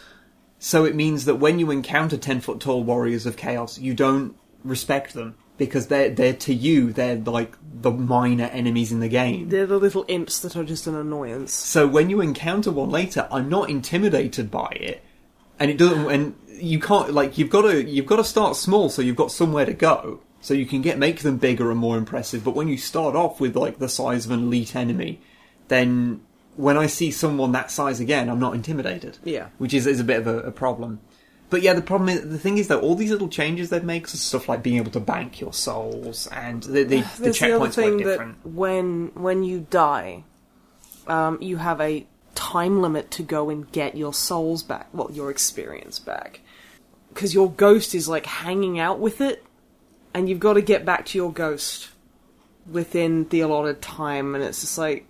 So 0.59 0.85
it 0.85 0.95
means 0.95 1.25
that 1.25 1.35
when 1.35 1.59
you 1.59 1.71
encounter 1.71 2.17
ten 2.17 2.39
foot 2.39 2.59
tall 2.59 2.83
warriors 2.83 3.25
of 3.25 3.35
chaos, 3.35 3.77
you 3.79 3.93
don't 3.93 4.35
respect 4.63 5.13
them 5.13 5.35
because 5.57 5.87
they're 5.87 6.09
they're 6.09 6.33
to 6.33 6.53
you 6.53 6.91
they're 6.91 7.15
like 7.17 7.55
the 7.83 7.91
minor 7.91 8.45
enemies 8.45 8.91
in 8.91 8.99
the 8.99 9.09
game. 9.09 9.49
They're 9.49 9.65
the 9.65 9.77
little 9.77 10.05
imps 10.07 10.39
that 10.39 10.55
are 10.55 10.63
just 10.63 10.87
an 10.87 10.95
annoyance. 10.95 11.53
So 11.53 11.87
when 11.87 12.09
you 12.09 12.21
encounter 12.21 12.71
one 12.71 12.89
later, 12.89 13.27
I'm 13.29 13.49
not 13.49 13.69
intimidated 13.69 14.49
by 14.49 14.69
it, 14.79 15.03
and 15.59 15.69
it 15.69 15.77
doesn't. 15.77 16.09
And 16.09 16.35
you 16.47 16.79
can't 16.79 17.13
like 17.13 17.37
you've 17.37 17.49
got 17.49 17.63
to 17.63 17.83
you've 17.83 18.05
got 18.05 18.17
to 18.17 18.23
start 18.23 18.55
small, 18.55 18.89
so 18.89 19.01
you've 19.01 19.15
got 19.15 19.31
somewhere 19.31 19.65
to 19.65 19.73
go, 19.73 20.21
so 20.41 20.53
you 20.53 20.65
can 20.65 20.81
get 20.81 20.97
make 20.97 21.19
them 21.19 21.37
bigger 21.37 21.69
and 21.69 21.79
more 21.79 21.97
impressive. 21.97 22.43
But 22.43 22.55
when 22.55 22.67
you 22.67 22.77
start 22.77 23.15
off 23.15 23.39
with 23.39 23.55
like 23.55 23.79
the 23.79 23.89
size 23.89 24.25
of 24.25 24.31
an 24.31 24.43
elite 24.43 24.75
enemy, 24.75 25.21
then 25.67 26.21
when 26.55 26.77
I 26.77 26.87
see 26.87 27.11
someone 27.11 27.51
that 27.51 27.71
size 27.71 27.99
again, 27.99 28.29
I'm 28.29 28.39
not 28.39 28.55
intimidated. 28.55 29.17
Yeah. 29.23 29.47
which 29.57 29.73
is 29.73 29.87
is 29.87 29.99
a 29.99 30.03
bit 30.03 30.19
of 30.19 30.27
a, 30.27 30.39
a 30.39 30.51
problem. 30.51 31.01
But 31.53 31.61
yeah, 31.61 31.73
the 31.73 31.83
problem 31.83 32.09
is 32.09 32.27
the 32.27 32.39
thing 32.39 32.57
is 32.57 32.67
that 32.69 32.79
all 32.79 32.95
these 32.95 33.11
little 33.11 33.27
changes 33.27 33.69
they've 33.69 33.83
made, 33.83 34.07
so 34.07 34.17
stuff 34.17 34.49
like 34.49 34.63
being 34.63 34.77
able 34.77 34.89
to 34.89 34.99
bank 34.99 35.39
your 35.39 35.53
souls 35.53 36.25
and 36.25 36.63
the 36.63 36.83
the, 36.83 37.01
the 37.01 37.09
There's 37.19 37.37
the 37.37 37.53
other 37.53 37.67
checkpoints 37.67 37.73
thing 37.75 37.97
that 37.97 38.03
different. 38.05 38.43
when 38.43 39.11
when 39.13 39.43
you 39.43 39.67
die, 39.69 40.23
um, 41.05 41.37
you 41.43 41.57
have 41.57 41.79
a 41.79 42.07
time 42.33 42.81
limit 42.81 43.11
to 43.11 43.21
go 43.21 43.51
and 43.51 43.71
get 43.71 43.95
your 43.95 44.15
souls 44.15 44.63
back. 44.63 44.87
Well, 44.93 45.11
your 45.11 45.29
experience 45.29 45.99
back, 45.99 46.39
because 47.09 47.35
your 47.35 47.51
ghost 47.51 47.93
is 47.93 48.09
like 48.09 48.25
hanging 48.25 48.79
out 48.79 48.97
with 48.97 49.21
it, 49.21 49.45
and 50.11 50.27
you've 50.27 50.39
got 50.39 50.53
to 50.53 50.61
get 50.63 50.85
back 50.85 51.05
to 51.05 51.19
your 51.19 51.31
ghost 51.31 51.89
within 52.65 53.29
the 53.29 53.41
allotted 53.41 53.79
time. 53.79 54.33
And 54.33 54.43
it's 54.43 54.61
just 54.61 54.79
like, 54.79 55.05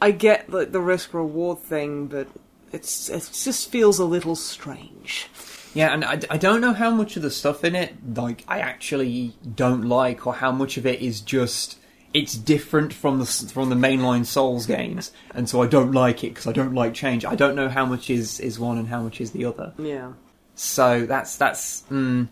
I 0.00 0.12
get 0.12 0.48
the, 0.48 0.64
the 0.64 0.80
risk 0.80 1.12
reward 1.12 1.58
thing, 1.58 2.06
but 2.06 2.28
it's 2.70 3.08
it 3.08 3.28
just 3.32 3.68
feels 3.68 3.98
a 3.98 4.04
little 4.04 4.36
strange. 4.36 5.26
Yeah, 5.74 5.92
and 5.92 6.04
I, 6.04 6.18
I 6.30 6.38
don't 6.38 6.60
know 6.60 6.72
how 6.72 6.90
much 6.90 7.16
of 7.16 7.22
the 7.22 7.30
stuff 7.30 7.62
in 7.62 7.74
it, 7.74 7.94
like, 8.16 8.44
I 8.48 8.60
actually 8.60 9.34
don't 9.54 9.84
like, 9.84 10.26
or 10.26 10.34
how 10.34 10.50
much 10.50 10.76
of 10.76 10.86
it 10.86 11.00
is 11.00 11.20
just 11.20 11.78
it's 12.14 12.34
different 12.34 12.92
from 12.92 13.18
the 13.18 13.26
from 13.26 13.68
the 13.68 13.76
mainline 13.76 14.24
Souls 14.24 14.66
games, 14.66 15.12
and 15.34 15.48
so 15.48 15.62
I 15.62 15.66
don't 15.66 15.92
like 15.92 16.24
it 16.24 16.30
because 16.30 16.46
I 16.46 16.52
don't 16.52 16.74
like 16.74 16.94
change. 16.94 17.24
I 17.24 17.34
don't 17.34 17.54
know 17.54 17.68
how 17.68 17.86
much 17.86 18.10
is 18.10 18.40
is 18.40 18.58
one 18.58 18.78
and 18.78 18.88
how 18.88 19.02
much 19.02 19.20
is 19.20 19.32
the 19.32 19.44
other. 19.44 19.72
Yeah. 19.78 20.12
So 20.54 21.06
that's 21.06 21.36
that's. 21.36 21.82
Mm, 21.90 22.28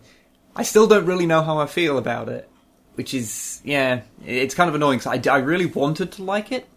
I 0.55 0.63
still 0.63 0.87
don't 0.87 1.05
really 1.05 1.27
know 1.27 1.43
how 1.43 1.59
I 1.59 1.67
feel 1.67 1.97
about 1.97 2.29
it, 2.29 2.49
which 2.95 3.13
is 3.13 3.61
yeah, 3.63 4.01
it's 4.25 4.55
kind 4.55 4.67
of 4.69 4.75
annoying. 4.75 4.99
Cause 4.99 5.27
I, 5.27 5.31
I 5.31 5.37
really 5.37 5.67
wanted 5.67 6.11
to 6.13 6.23
like 6.23 6.51
it. 6.51 6.67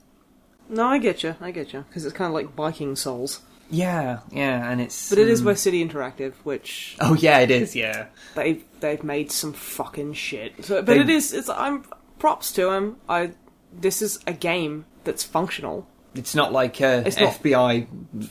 No, 0.68 0.86
I 0.86 0.98
get 0.98 1.22
you. 1.22 1.34
I 1.40 1.50
get 1.50 1.72
you 1.72 1.84
because 1.88 2.04
it's 2.04 2.14
kind 2.14 2.28
of 2.28 2.34
like 2.34 2.54
Viking 2.54 2.94
Souls, 2.94 3.40
Yeah, 3.70 4.20
yeah, 4.32 4.68
and 4.70 4.80
it's. 4.80 5.10
but 5.10 5.18
it 5.18 5.28
is 5.28 5.42
mm, 5.42 5.46
by 5.46 5.54
City 5.54 5.86
Interactive, 5.86 6.34
which 6.44 6.96
Oh 7.00 7.14
yeah, 7.14 7.38
it 7.38 7.50
is. 7.50 7.76
Yeah. 7.76 8.06
they've 8.34 8.64
they've 8.80 9.02
made 9.04 9.30
some 9.30 9.52
fucking 9.52 10.14
shit. 10.14 10.64
So, 10.64 10.76
but 10.82 10.86
They- 10.94 11.00
it 11.00 11.08
is. 11.10 11.32
It's 11.32 11.48
I'm 11.48 11.84
props 12.18 12.52
to 12.52 12.64
them. 12.64 12.96
I 13.08 13.32
this 13.72 14.02
is 14.02 14.18
a 14.26 14.32
game 14.32 14.84
that's 15.04 15.22
functional, 15.22 15.86
It's 16.14 16.34
not 16.34 16.52
like 16.52 16.80
uh, 16.80 17.04
It's 17.06 17.16
FBI 17.16 17.86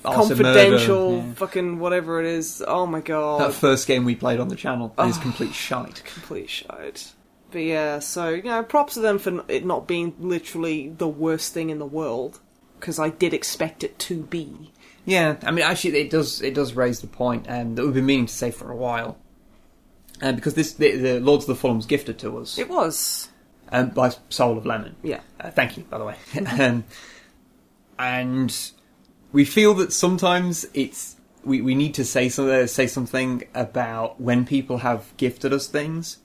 Art 0.06 0.18
of 0.18 0.28
confidential, 0.28 1.16
yeah. 1.18 1.34
fucking 1.34 1.80
whatever 1.80 2.20
it 2.20 2.26
is. 2.26 2.62
Oh 2.68 2.86
my 2.86 3.00
god, 3.00 3.40
That 3.42 3.54
first 3.54 3.88
game 3.88 4.04
we 4.06 4.16
played 4.16 4.40
on 4.40 4.50
the 4.50 4.56
channel 4.56 4.94
is 5.00 5.18
complete 5.18 5.54
shite. 5.54 6.04
complete 6.06 6.50
shite. 6.50 7.14
But 7.52 7.60
yeah, 7.64 8.00
so 8.00 8.30
you 8.30 8.44
know, 8.44 8.62
props 8.62 8.94
to 8.96 9.00
them 9.00 9.18
for 9.18 9.44
it 9.48 9.66
not 9.66 9.88
being 9.88 10.14
literally 10.20 10.90
the 10.90 11.08
worst 11.08 11.54
thing 11.54 11.70
in 11.70 11.80
the 11.80 11.86
world. 11.86 12.40
Because 12.80 12.98
I 13.00 13.10
did 13.10 13.34
expect 13.34 13.84
it 13.84 14.00
to 14.00 14.24
be. 14.24 14.72
Yeah, 15.10 15.38
I 15.44 15.50
mean, 15.50 15.66
actually, 15.66 15.98
it 15.98 16.12
does 16.12 16.40
it 16.40 16.54
does 16.54 16.74
raise 16.74 17.00
the 17.00 17.08
point 17.08 17.48
um, 17.50 17.74
that 17.74 17.84
we've 17.84 17.96
been 17.96 18.06
meaning 18.06 18.28
to 18.28 18.34
say 18.34 18.52
for 18.52 18.72
a 18.72 18.76
while, 18.76 19.18
uh, 20.22 20.34
because 20.34 20.54
this 20.54 20.74
the, 20.74 20.96
the 20.96 21.20
Lords 21.20 21.50
of 21.50 21.60
the 21.60 21.68
was 21.74 21.88
gifted 21.88 22.20
to 22.20 22.38
us 22.38 22.60
It 22.60 22.70
was, 22.70 23.30
um, 23.72 23.90
by 23.90 24.12
Soul 24.30 24.60
of 24.60 24.68
Lemon. 24.68 24.96
yeah. 25.02 25.22
Uh, 25.40 25.50
thank 25.50 25.78
you, 25.78 25.84
by 25.84 25.98
the 25.98 26.06
way. 26.06 26.16
um, 26.60 26.84
and 27.98 28.56
we 29.32 29.46
feel 29.46 29.74
that 29.76 29.92
sometimes 29.92 30.68
it's 30.76 31.16
we, 31.44 31.60
we 31.60 31.74
need 31.74 31.96
to 31.96 32.06
say 32.06 32.30
something 32.30 32.68
say 32.68 32.86
something 32.86 33.46
about 33.56 34.22
when 34.22 34.46
people 34.46 34.78
have 34.78 35.12
gifted 35.18 35.52
us 35.54 35.68
things. 35.68 36.20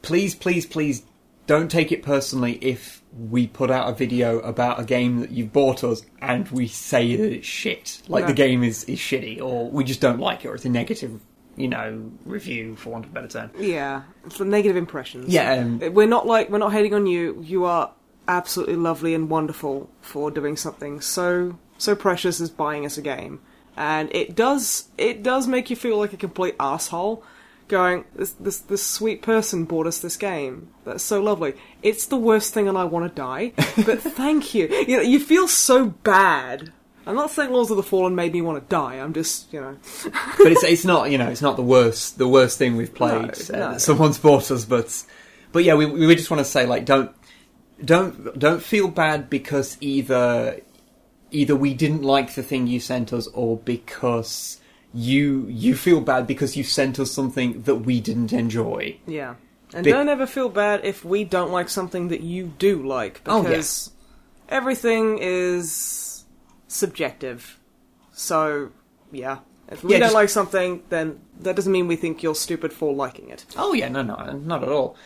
Please, 0.00 0.34
please, 0.34 0.64
please 0.64 1.02
don't 1.46 1.70
take 1.70 1.92
it 1.92 2.02
personally 2.02 2.54
if 2.62 3.02
we 3.16 3.46
put 3.46 3.70
out 3.70 3.88
a 3.88 3.94
video 3.94 4.40
about 4.40 4.80
a 4.80 4.84
game 4.84 5.20
that 5.20 5.30
you've 5.30 5.52
bought 5.52 5.84
us 5.84 6.02
and 6.20 6.48
we 6.48 6.66
say 6.66 7.14
that 7.16 7.32
it's 7.32 7.46
shit. 7.46 8.02
Like 8.08 8.22
No. 8.24 8.28
the 8.28 8.34
game 8.34 8.64
is, 8.64 8.84
is 8.84 8.98
shitty, 8.98 9.40
or 9.40 9.70
we 9.70 9.84
just 9.84 10.00
don't 10.00 10.18
like 10.18 10.44
it, 10.44 10.48
or 10.48 10.54
it's 10.56 10.64
a 10.64 10.68
negative, 10.68 11.20
you 11.56 11.68
know, 11.68 12.10
review 12.24 12.74
for 12.76 12.90
want 12.90 13.04
of 13.04 13.12
a 13.12 13.14
better 13.14 13.28
term. 13.28 13.50
Yeah, 13.58 14.02
it's 14.26 14.38
the 14.38 14.44
negative 14.44 14.76
impressions. 14.76 15.32
Yeah, 15.32 15.54
um, 15.54 15.78
we're 15.94 16.08
not 16.08 16.26
like 16.26 16.50
we're 16.50 16.58
not 16.58 16.72
hating 16.72 16.92
on 16.94 17.06
you. 17.06 17.40
You 17.42 17.64
are 17.66 17.92
absolutely 18.26 18.76
lovely 18.76 19.14
and 19.14 19.28
wonderful 19.30 19.90
for 20.00 20.30
doing 20.30 20.56
something 20.56 21.00
so 21.00 21.58
so 21.78 21.94
precious 21.94 22.40
as 22.40 22.50
buying 22.50 22.84
us 22.86 22.96
a 22.98 23.02
game, 23.02 23.40
and 23.76 24.12
it 24.14 24.34
does 24.34 24.88
it 24.98 25.22
does 25.22 25.46
make 25.46 25.70
you 25.70 25.76
feel 25.76 25.98
like 25.98 26.12
a 26.12 26.16
complete 26.16 26.56
asshole. 26.58 27.22
Going, 27.68 28.04
this 28.14 28.32
this 28.32 28.58
this 28.58 28.84
sweet 28.84 29.22
person 29.22 29.64
bought 29.64 29.86
us 29.86 29.98
this 29.98 30.16
game. 30.16 30.68
That's 30.84 31.02
so 31.02 31.22
lovely. 31.22 31.54
It's 31.82 32.06
the 32.06 32.16
worst 32.16 32.52
thing, 32.52 32.68
and 32.68 32.76
I 32.76 32.84
want 32.84 33.10
to 33.10 33.14
die. 33.14 33.52
But 33.56 34.00
thank 34.02 34.54
you. 34.54 34.68
You 34.86 34.98
know, 34.98 35.02
you 35.02 35.18
feel 35.18 35.48
so 35.48 35.86
bad. 35.86 36.72
I'm 37.06 37.16
not 37.16 37.30
saying 37.30 37.50
Lords 37.50 37.70
of 37.70 37.76
the 37.76 37.82
Fallen 37.82 38.14
made 38.14 38.32
me 38.32 38.40
want 38.40 38.62
to 38.62 38.68
die. 38.68 38.94
I'm 38.94 39.12
just, 39.12 39.52
you 39.52 39.60
know, 39.60 39.76
but 40.38 40.52
it's 40.52 40.64
it's 40.64 40.84
not 40.84 41.10
you 41.10 41.18
know 41.18 41.28
it's 41.28 41.42
not 41.42 41.56
the 41.56 41.62
worst 41.62 42.18
the 42.18 42.28
worst 42.28 42.58
thing 42.58 42.76
we've 42.76 42.94
played. 42.94 43.22
No, 43.22 43.26
uh, 43.26 43.58
no. 43.58 43.70
that 43.72 43.80
Someone's 43.80 44.18
bought 44.18 44.50
us, 44.50 44.64
but 44.64 45.04
but 45.52 45.64
yeah, 45.64 45.74
we 45.74 45.86
we 45.86 46.14
just 46.14 46.30
want 46.30 46.40
to 46.40 46.44
say 46.44 46.66
like 46.66 46.84
don't 46.84 47.14
don't 47.84 48.38
don't 48.38 48.62
feel 48.62 48.88
bad 48.88 49.28
because 49.28 49.76
either 49.80 50.60
either 51.30 51.56
we 51.56 51.74
didn't 51.74 52.02
like 52.02 52.34
the 52.34 52.42
thing 52.42 52.66
you 52.66 52.80
sent 52.80 53.12
us 53.12 53.26
or 53.28 53.56
because 53.58 54.60
you 54.94 55.46
you 55.48 55.74
feel 55.74 56.00
bad 56.00 56.26
because 56.26 56.56
you 56.56 56.62
sent 56.64 56.98
us 57.00 57.10
something 57.10 57.62
that 57.62 57.76
we 57.76 58.00
didn't 58.00 58.32
enjoy. 58.32 58.96
Yeah. 59.06 59.34
And 59.74 59.84
Be- 59.84 59.90
don't 59.90 60.08
ever 60.08 60.26
feel 60.26 60.48
bad 60.48 60.84
if 60.84 61.04
we 61.04 61.24
don't 61.24 61.50
like 61.50 61.68
something 61.68 62.08
that 62.08 62.20
you 62.20 62.52
do 62.58 62.86
like, 62.86 63.20
Oh, 63.26 63.42
because 63.42 63.90
everything 64.48 65.18
is 65.20 66.24
subjective. 66.68 67.58
So, 68.12 68.70
yeah. 69.10 69.38
If 69.68 69.82
we 69.82 69.92
Yeah, 69.92 69.98
don't 69.98 70.06
just- 70.06 70.14
like 70.14 70.28
something, 70.28 70.82
then 70.90 71.20
that 71.40 71.56
doesn't 71.56 71.72
mean 71.72 71.88
we 71.88 71.96
think 71.96 72.22
you're 72.22 72.34
stupid 72.34 72.72
for 72.72 72.94
liking 72.94 73.30
it. 73.30 73.44
Oh 73.56 73.72
yeah, 73.72 73.88
no, 73.88 74.02
no, 74.02 74.14
not 74.44 74.62
at 74.62 74.68
all. 74.68 74.96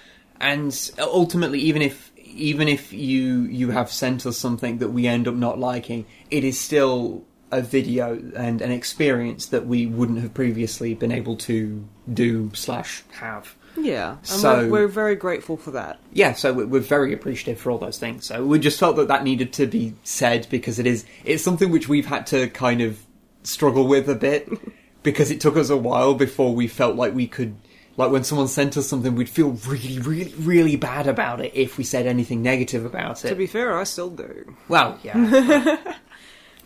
And 0.41 0.73
ultimately, 0.99 1.61
even 1.61 1.83
if 1.83 2.13
even 2.25 2.69
if 2.69 2.93
you 2.93 3.43
you 3.45 3.71
have 3.71 3.91
sent 3.91 4.27
us 4.27 4.37
something 4.37 4.79
that 4.79 4.89
we 4.91 5.07
end 5.07 5.27
up 5.27 5.35
not 5.35 5.59
liking, 5.59 6.05
it 6.31 6.45
is 6.45 6.61
still 6.61 7.25
a 7.51 7.63
video 7.63 8.15
and 8.37 8.61
an 8.61 8.71
experience 8.71 9.47
that 9.47 9.67
we 9.67 9.87
wouldn't 9.87 10.21
have 10.21 10.35
previously 10.35 10.95
been 10.95 11.13
able 11.13 11.37
to 11.37 11.87
do 12.13 12.51
slash 12.55 13.03
have. 13.13 13.55
Yeah. 13.77 14.17
And 14.19 14.27
So- 14.27 14.57
we're, 14.65 14.71
we're 14.83 14.87
very 14.89 15.15
grateful 15.15 15.57
for 15.57 15.71
that. 15.73 15.99
Yeah, 16.13 16.33
so 16.35 16.53
we- 16.53 16.65
we're 16.65 16.81
very 16.81 17.13
appreciative 17.13 17.61
for 17.61 17.71
all 17.71 17.79
those 17.79 17.99
things. 17.99 18.27
So 18.27 18.45
we 18.45 18.59
just 18.59 18.79
felt 18.79 18.97
that 18.97 19.09
that 19.09 19.25
needed 19.25 19.53
to 19.55 19.67
be 19.67 19.95
said 20.05 20.47
because 20.51 20.79
it 20.79 20.87
is 20.87 21.05
it's 21.25 21.43
something 21.43 21.71
which 21.71 21.89
we've 21.89 22.07
had 22.07 22.27
to 22.29 22.49
kind 22.49 22.81
of 22.81 22.99
struggle 23.45 23.87
with 23.87 24.09
a 24.11 24.15
bit 24.15 24.49
because 25.03 25.31
it 25.31 25.41
took 25.41 25.57
us 25.57 25.71
a 25.71 25.77
while 25.77 26.15
before 26.15 26.55
we 26.55 26.67
felt 26.67 26.97
like 26.97 27.15
we 27.15 27.27
could 27.29 27.55
like 27.97 28.11
when 28.11 28.25
someone 28.25 28.47
sent 28.49 28.77
us 28.77 28.87
something 28.89 29.15
we'd 29.15 29.29
feel 29.29 29.51
really 29.67 29.99
really 30.01 30.35
really 30.39 30.77
bad 30.77 31.07
about 31.07 31.41
it 31.41 31.51
if 31.55 31.79
we 31.79 31.85
said 31.85 32.07
anything 32.07 32.43
negative 32.43 32.85
about 32.85 33.25
it. 33.25 33.29
To 33.29 33.35
be 33.35 33.47
fair, 33.47 33.79
I 33.79 33.85
still 33.85 34.11
do. 34.11 34.55
well, 34.69 34.99
yeah. 35.03 35.95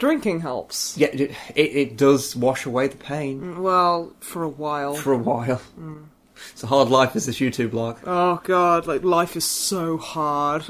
Drinking 0.03 0.41
helps. 0.41 0.99
yeah, 0.99 1.07
it, 1.13 1.31
it 1.55 1.61
it 1.83 1.97
does 1.97 2.35
wash 2.35 2.67
away 2.67 2.89
the 2.89 2.97
pain 2.97 3.41
mm, 3.41 3.59
Well, 3.59 4.13
for 4.19 4.43
a 4.43 4.49
while. 4.49 4.95
for 4.97 5.13
a 5.13 5.17
while. 5.33 5.63
Mm. 5.79 6.07
It's 6.51 6.65
a 6.65 6.67
hard 6.67 6.89
life 6.89 7.15
as 7.15 7.27
this 7.27 7.39
YouTube 7.39 7.71
blog. 7.71 7.99
Oh 8.05 8.41
god, 8.43 8.89
like 8.89 9.05
life 9.05 9.37
is 9.37 9.45
so 9.45 9.97
hard. 9.99 10.65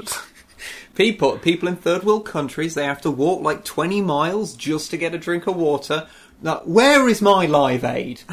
People, 0.95 1.39
people 1.39 1.67
in 1.67 1.75
third 1.77 2.03
world 2.03 2.25
countries, 2.27 2.75
they 2.75 2.85
have 2.85 3.01
to 3.01 3.09
walk 3.09 3.41
like 3.41 3.65
20 3.65 4.01
miles 4.01 4.55
just 4.55 4.91
to 4.91 4.97
get 4.97 5.15
a 5.15 5.17
drink 5.17 5.47
of 5.47 5.55
water. 5.55 6.07
Now, 6.43 6.61
where 6.65 7.09
is 7.09 7.19
my 7.19 7.47
live 7.47 7.83
aid? 7.83 8.21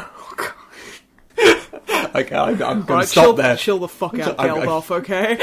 Oh, 1.92 2.10
okay, 2.14 2.34
I, 2.36 2.48
I'm 2.50 2.56
going 2.58 2.86
Right, 2.86 3.02
to 3.02 3.06
stop 3.06 3.24
chill, 3.24 3.32
there. 3.34 3.56
chill 3.56 3.78
the 3.78 3.88
fuck 3.88 4.18
out, 4.18 4.36
Geldof, 4.36 4.90
okay? 4.98 5.38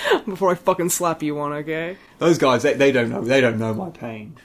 Before 0.26 0.50
I 0.50 0.54
fucking 0.54 0.90
slap 0.90 1.22
you 1.22 1.34
one, 1.34 1.52
okay? 1.52 1.96
Those 2.18 2.38
guys, 2.38 2.62
they, 2.62 2.74
they 2.74 2.92
don't 2.92 3.10
know. 3.10 3.22
They 3.22 3.40
don't 3.40 3.58
know 3.58 3.74
my 3.74 3.90
pain. 3.90 4.36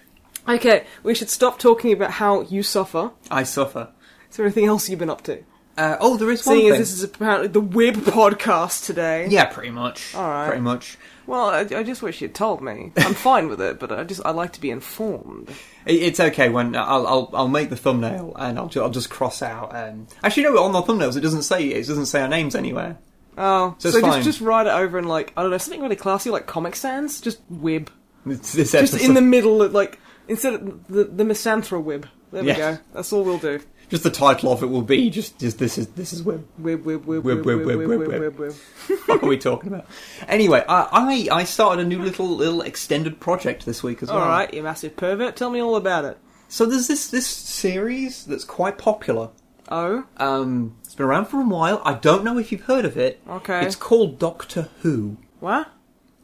Okay, 0.48 0.86
we 1.04 1.14
should 1.14 1.30
stop 1.30 1.60
talking 1.60 1.92
about 1.92 2.12
how 2.12 2.42
you 2.42 2.64
suffer. 2.64 3.12
I 3.30 3.44
suffer. 3.44 3.90
Is 4.30 4.38
there 4.38 4.46
anything 4.46 4.66
else 4.66 4.90
you've 4.90 5.00
been 5.00 5.10
up 5.10 5.24
to? 5.24 5.44
Uh, 5.78 5.96
oh, 6.00 6.18
there 6.18 6.32
is 6.32 6.44
one 6.46 6.56
Seeing 6.56 6.72
thing. 6.72 6.82
as 6.82 6.90
this 6.90 6.94
is 6.98 7.04
apparently 7.04 7.48
the 7.50 7.62
Wib 7.62 7.94
podcast 7.98 8.86
today. 8.86 9.28
Yeah, 9.30 9.46
pretty 9.46 9.70
much. 9.70 10.16
All 10.16 10.28
right. 10.28 10.48
Pretty 10.48 10.62
much. 10.62 10.98
Well, 11.28 11.50
I, 11.50 11.60
I 11.60 11.84
just 11.84 12.02
wish 12.02 12.20
you'd 12.22 12.34
told 12.34 12.62
me. 12.64 12.92
I'm 12.98 13.14
fine 13.14 13.48
with 13.48 13.62
it, 13.62 13.78
but 13.80 13.92
I 13.92 14.04
just 14.04 14.22
I 14.26 14.32
like 14.32 14.54
to 14.54 14.62
be 14.62 14.72
informed. 14.72 15.50
It- 15.86 16.02
It's 16.02 16.20
okay 16.20 16.50
when 16.50 16.76
I'll 16.76 17.06
I'll, 17.06 17.30
I'll 17.34 17.48
make 17.48 17.70
the 17.70 17.76
thumbnail 17.76 18.34
and 18.40 18.58
I'll, 18.58 18.70
ju- 18.70 18.82
I'll 18.82 18.90
just 18.90 19.10
cross 19.12 19.42
out. 19.44 19.76
Um, 19.76 20.08
actually, 20.24 20.44
no, 20.44 20.58
on 20.64 20.72
the 20.72 20.82
thumbnails 20.82 21.16
it 21.16 21.22
doesn't 21.22 21.44
say 21.44 21.68
it 21.68 21.86
doesn't 21.86 22.08
say 22.08 22.22
our 22.22 22.28
names 22.30 22.56
anywhere. 22.56 22.98
Oh, 23.38 23.76
so, 23.78 23.92
so 23.92 24.02
just 24.02 24.24
just 24.24 24.42
write 24.42 24.66
it 24.66 24.72
over 24.74 24.98
and 24.98 25.08
like 25.08 25.32
I 25.38 25.44
don't 25.44 25.52
know 25.52 25.58
something 25.58 25.82
really 25.82 25.96
classy 25.96 26.30
like 26.30 26.48
Comic 26.48 26.76
Sans, 26.76 27.22
just 27.22 27.40
web. 27.50 27.92
This 28.26 28.72
just 28.72 28.96
in 28.96 29.14
the 29.14 29.22
middle, 29.22 29.62
of, 29.62 29.74
like 29.74 30.00
instead 30.28 30.56
of 30.56 30.88
the 30.88 31.04
the 31.06 31.24
Misanthra 31.24 31.82
web. 31.82 32.08
There 32.32 32.44
we 32.44 32.54
go. 32.54 32.78
That's 32.94 33.14
all 33.14 33.24
we'll 33.24 33.38
do. 33.38 33.62
Just 33.90 34.04
the 34.04 34.10
title 34.10 34.52
of 34.52 34.64
it 34.64 34.66
will 34.66 34.82
be 34.82 35.10
just, 35.10 35.40
just 35.40 35.60
this 35.60 35.78
is 35.78 35.88
this 35.90 36.12
is 36.12 36.22
web. 36.22 36.46
Web 36.58 36.86
web 36.86 37.06
web 37.06 37.24
web 37.24 37.46
web 37.46 37.66
web 37.66 37.78
web 37.78 37.88
web, 37.88 38.20
web, 38.20 38.40
web. 38.40 38.54
what 39.06 39.24
are 39.24 39.28
we 39.28 39.38
talking 39.38 39.72
about? 39.72 39.86
Anyway, 40.28 40.64
I, 40.68 41.30
I 41.32 41.40
I 41.40 41.44
started 41.46 41.86
a 41.86 41.88
new 41.88 42.02
little 42.02 42.28
little 42.28 42.62
extended 42.62 43.22
project 43.22 43.66
this 43.66 43.84
week 43.84 44.04
as 44.04 44.10
well. 44.10 44.20
All 44.20 44.28
right, 44.28 44.54
you 44.54 44.62
massive 44.62 44.98
pervert. 44.98 45.38
Tell 45.38 45.50
me 45.50 45.62
all 45.62 45.78
about 45.78 46.04
it. 46.04 46.18
So 46.50 46.66
there's 46.66 46.88
this 46.88 47.10
this 47.10 47.28
series 47.28 48.26
that's 48.26 48.44
quite 48.44 48.78
popular 48.78 49.30
Oh, 49.70 50.06
Um, 50.18 50.76
it's 50.84 50.96
been 50.96 51.06
around 51.06 51.26
for 51.26 51.40
a 51.42 51.46
while. 51.46 51.82
I 51.86 51.94
don't 51.94 52.24
know 52.24 52.38
if 52.38 52.52
you've 52.52 52.62
heard 52.64 52.86
of 52.86 52.98
it. 52.98 53.22
Okay. 53.30 53.66
It's 53.66 53.76
called 53.76 54.20
Doctor 54.20 54.70
Who. 54.82 55.18
what? 55.40 55.70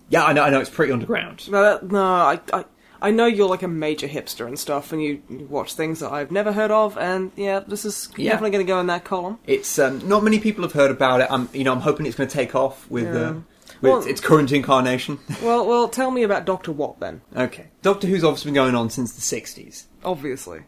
Yeah, 0.09 0.25
I 0.25 0.33
know. 0.33 0.43
I 0.43 0.49
know. 0.49 0.59
It's 0.59 0.69
pretty 0.69 0.91
underground. 0.93 1.49
No, 1.49 1.61
that, 1.63 1.91
no. 1.91 2.03
I, 2.03 2.39
I, 2.53 2.65
I 3.01 3.09
know 3.11 3.25
you're 3.25 3.47
like 3.49 3.63
a 3.63 3.67
major 3.67 4.07
hipster 4.07 4.45
and 4.45 4.59
stuff, 4.59 4.91
and 4.91 5.01
you, 5.01 5.21
you 5.29 5.45
watch 5.49 5.73
things 5.73 6.01
that 6.01 6.11
I've 6.11 6.29
never 6.29 6.51
heard 6.53 6.71
of, 6.71 6.97
and 6.97 7.31
yeah, 7.35 7.59
this 7.59 7.83
is 7.83 8.09
Yeah. 8.15 8.31
definitely 8.31 8.51
going 8.51 8.65
to 8.65 8.71
go 8.71 8.79
in 8.79 8.87
that 8.87 9.05
column. 9.05 9.39
It's 9.47 9.79
um, 9.79 10.07
not 10.07 10.23
many 10.23 10.39
people 10.39 10.63
have 10.63 10.73
heard 10.73 10.91
about 10.91 11.21
it. 11.21 11.27
I'm 11.31 11.49
you 11.53 11.63
know 11.63 11.71
I'm 11.73 11.81
hoping 11.81 12.05
it's 12.05 12.15
going 12.15 12.29
to 12.29 12.33
take 12.33 12.53
off 12.53 12.89
with 12.91 13.05
Yeah. 13.05 13.21
uh, 13.29 13.33
with 13.33 13.43
Well- 13.81 14.03
its 14.07 14.21
current 14.21 14.51
incarnation. 14.51 15.19
Well, 15.41 15.65
well, 15.65 15.87
tell 15.89 16.11
me 16.11 16.23
about 16.23 16.45
Doctor 16.45 16.71
What 16.71 16.99
then? 16.99 17.21
okay, 17.35 17.67
Doctor 17.81 18.05
Who's 18.07 18.23
obviously 18.23 18.49
been 18.49 18.55
going 18.55 18.75
on 18.75 18.89
since 18.91 19.13
the 19.13 19.21
'60s. 19.21 19.85
Obviously. 20.05 20.61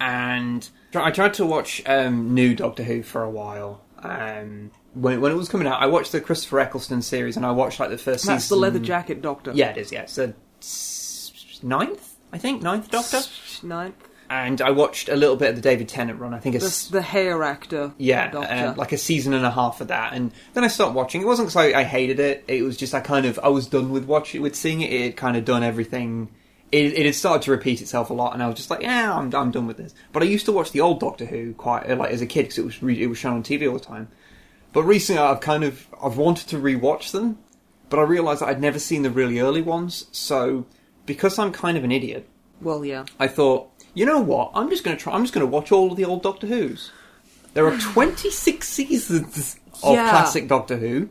and 0.00 0.68
I 1.02 1.10
tried 1.10 1.34
to 1.34 1.46
watch 1.46 1.82
um, 1.86 2.34
new 2.34 2.54
Doctor 2.54 2.82
Who 2.82 3.02
for 3.02 3.22
a 3.22 3.30
while. 3.30 3.80
Um, 3.98 4.70
when 4.94 5.20
when 5.20 5.32
it 5.32 5.36
was 5.36 5.48
coming 5.48 5.66
out, 5.66 5.80
I 5.82 5.86
watched 5.86 6.12
the 6.12 6.20
Christopher 6.20 6.60
Eccleston 6.60 7.02
series, 7.02 7.36
and 7.36 7.44
I 7.46 7.50
watched 7.52 7.80
like 7.80 7.90
the 7.90 7.98
first 7.98 8.26
That's 8.26 8.48
the 8.48 8.56
leather 8.56 8.78
jacket 8.78 9.22
Doctor. 9.22 9.52
Yeah, 9.54 9.70
it 9.70 9.78
is. 9.78 9.92
Yeah, 9.92 10.02
it's 10.02 10.14
the 10.16 10.34
s- 10.60 11.60
ninth, 11.62 12.14
I 12.32 12.38
think, 12.38 12.62
ninth 12.62 12.90
Doctor. 12.90 13.20
Ninth. 13.62 13.94
And 14.28 14.60
I 14.60 14.70
watched 14.70 15.08
a 15.08 15.14
little 15.14 15.36
bit 15.36 15.50
of 15.50 15.54
the 15.56 15.62
David 15.62 15.88
Tennant 15.88 16.18
run. 16.18 16.34
I 16.34 16.40
think 16.40 16.56
it's 16.56 16.88
the 16.88 17.00
hair 17.00 17.44
actor. 17.44 17.92
yeah, 17.96 18.32
uh, 18.34 18.74
like 18.76 18.90
a 18.90 18.98
season 18.98 19.32
and 19.32 19.46
a 19.46 19.50
half 19.52 19.80
of 19.80 19.88
that, 19.88 20.14
and 20.14 20.32
then 20.52 20.64
I 20.64 20.68
stopped 20.68 20.94
watching. 20.94 21.22
It 21.22 21.26
wasn't 21.26 21.48
because 21.48 21.72
I, 21.72 21.80
I 21.80 21.84
hated 21.84 22.18
it. 22.18 22.44
It 22.48 22.62
was 22.62 22.76
just 22.76 22.92
I 22.92 23.00
kind 23.00 23.24
of 23.24 23.38
I 23.42 23.48
was 23.48 23.68
done 23.68 23.90
with 23.92 24.04
watching 24.06 24.42
with 24.42 24.56
seeing 24.56 24.80
it. 24.80 24.92
It 24.92 25.02
had 25.04 25.16
kind 25.16 25.36
of 25.36 25.44
done 25.44 25.62
everything. 25.62 26.28
It, 26.72 26.94
it 26.94 27.06
had 27.06 27.14
started 27.14 27.42
to 27.42 27.52
repeat 27.52 27.80
itself 27.80 28.10
a 28.10 28.12
lot, 28.14 28.34
and 28.34 28.42
I 28.42 28.46
was 28.48 28.56
just 28.56 28.70
like, 28.70 28.82
yeah, 28.82 29.16
I'm, 29.16 29.32
I'm 29.34 29.50
done 29.52 29.66
with 29.68 29.76
this. 29.76 29.94
But 30.12 30.22
I 30.22 30.26
used 30.26 30.46
to 30.46 30.52
watch 30.52 30.72
the 30.72 30.80
old 30.80 30.98
Doctor 31.00 31.24
Who 31.24 31.54
quite 31.54 31.88
uh, 31.88 31.96
like 31.96 32.10
as 32.10 32.20
a 32.22 32.26
kid 32.26 32.42
because 32.42 32.58
it 32.58 32.64
was 32.64 32.82
re- 32.82 33.00
it 33.02 33.06
was 33.06 33.18
shown 33.18 33.34
on 33.34 33.42
TV 33.44 33.68
all 33.68 33.74
the 33.78 33.84
time. 33.84 34.08
But 34.72 34.82
recently, 34.82 35.22
I've 35.22 35.40
kind 35.40 35.62
of 35.64 35.86
I've 36.02 36.16
wanted 36.16 36.48
to 36.48 36.56
rewatch 36.58 37.12
them, 37.12 37.38
but 37.88 37.98
I 37.98 38.02
realised 38.02 38.40
that 38.42 38.48
I'd 38.48 38.60
never 38.60 38.78
seen 38.80 39.02
the 39.02 39.10
really 39.10 39.38
early 39.38 39.62
ones. 39.62 40.06
So 40.12 40.66
because 41.06 41.38
I'm 41.38 41.52
kind 41.52 41.78
of 41.78 41.84
an 41.84 41.92
idiot, 41.92 42.28
well, 42.60 42.84
yeah. 42.84 43.04
I 43.20 43.28
thought, 43.28 43.70
you 43.94 44.04
know 44.04 44.20
what? 44.20 44.50
I'm 44.54 44.68
just 44.68 44.82
going 44.82 44.96
to 44.96 45.02
try. 45.02 45.12
I'm 45.14 45.22
just 45.22 45.32
to 45.34 45.46
watch 45.46 45.70
all 45.70 45.92
of 45.92 45.96
the 45.96 46.04
old 46.04 46.22
Doctor 46.22 46.46
Who's. 46.48 46.90
There 47.54 47.66
are 47.66 47.78
26 47.78 48.68
seasons 48.68 49.56
of 49.84 49.94
Yeah. 49.94 50.10
classic 50.10 50.48
Doctor 50.48 50.76
Who, 50.76 51.08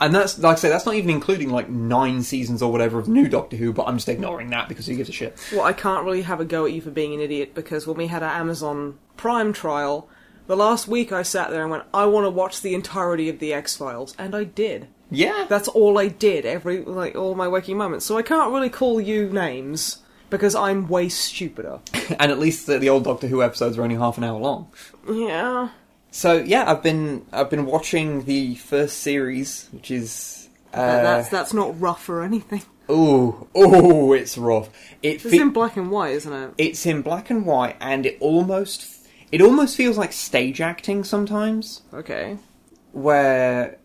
and 0.00 0.14
that's 0.14 0.38
like 0.38 0.56
I 0.56 0.60
say, 0.60 0.68
that's 0.68 0.86
not 0.86 0.94
even 0.94 1.10
including 1.10 1.50
like 1.50 1.68
nine 1.68 2.22
seasons 2.22 2.62
or 2.62 2.70
whatever 2.70 2.98
of 2.98 3.08
new 3.08 3.28
Doctor 3.28 3.56
Who. 3.56 3.72
But 3.72 3.88
I'm 3.88 3.96
just 3.96 4.08
ignoring 4.08 4.50
that 4.50 4.68
because 4.68 4.86
who 4.86 4.94
gives 4.94 5.08
a 5.08 5.12
shit? 5.12 5.38
Well, 5.52 5.62
I 5.62 5.72
can't 5.72 6.04
really 6.04 6.22
have 6.22 6.40
a 6.40 6.44
go 6.44 6.66
at 6.66 6.72
you 6.72 6.80
for 6.80 6.90
being 6.90 7.14
an 7.14 7.20
idiot 7.20 7.54
because 7.54 7.86
when 7.86 7.96
we 7.96 8.06
had 8.06 8.22
our 8.22 8.30
Amazon 8.30 8.98
Prime 9.16 9.52
trial, 9.52 10.08
the 10.46 10.56
last 10.56 10.88
week 10.88 11.12
I 11.12 11.22
sat 11.22 11.50
there 11.50 11.62
and 11.62 11.70
went, 11.70 11.84
I 11.92 12.06
want 12.06 12.24
to 12.24 12.30
watch 12.30 12.62
the 12.62 12.74
entirety 12.74 13.28
of 13.28 13.38
the 13.38 13.52
X 13.52 13.76
Files, 13.76 14.14
and 14.18 14.34
I 14.34 14.44
did. 14.44 14.88
Yeah, 15.10 15.46
That's 15.48 15.68
all 15.68 15.98
I 15.98 16.08
did 16.08 16.44
every 16.44 16.84
like 16.84 17.16
all 17.16 17.34
my 17.34 17.48
waking 17.48 17.78
moments. 17.78 18.04
So 18.04 18.18
I 18.18 18.22
can't 18.22 18.52
really 18.52 18.68
call 18.68 19.00
you 19.00 19.30
names 19.30 20.02
because 20.30 20.54
I'm 20.54 20.86
way 20.88 21.08
stupider. 21.08 21.80
and 22.18 22.30
at 22.30 22.38
least 22.38 22.66
the, 22.66 22.78
the 22.78 22.90
old 22.90 23.04
Doctor 23.04 23.26
Who 23.26 23.42
episodes 23.42 23.78
are 23.78 23.82
only 23.82 23.96
half 23.96 24.18
an 24.18 24.24
hour 24.24 24.38
long. 24.38 24.70
Yeah. 25.10 25.70
So 26.10 26.34
yeah, 26.38 26.70
I've 26.70 26.82
been 26.82 27.26
I've 27.32 27.50
been 27.50 27.66
watching 27.66 28.24
the 28.24 28.54
first 28.56 28.98
series, 28.98 29.68
which 29.72 29.90
is 29.90 30.48
uh, 30.72 31.02
that's 31.02 31.28
that's 31.28 31.52
not 31.54 31.78
rough 31.80 32.08
or 32.08 32.22
anything. 32.22 32.62
oh 32.88 33.46
oh 33.54 34.12
it's 34.12 34.36
rough. 34.38 34.68
It 35.02 35.14
It's 35.16 35.24
fe- 35.24 35.38
in 35.38 35.50
black 35.50 35.76
and 35.76 35.90
white, 35.90 36.14
isn't 36.14 36.32
it? 36.32 36.50
it's 36.58 36.84
in 36.86 37.02
black 37.02 37.30
and 37.30 37.44
white, 37.46 37.76
and 37.80 38.06
it 38.06 38.16
almost 38.20 39.06
it 39.30 39.40
almost 39.42 39.76
feels 39.76 39.98
like 39.98 40.12
stage 40.12 40.60
acting 40.60 41.04
sometimes, 41.04 41.82
Okay. 41.92 42.38
where 42.92 43.78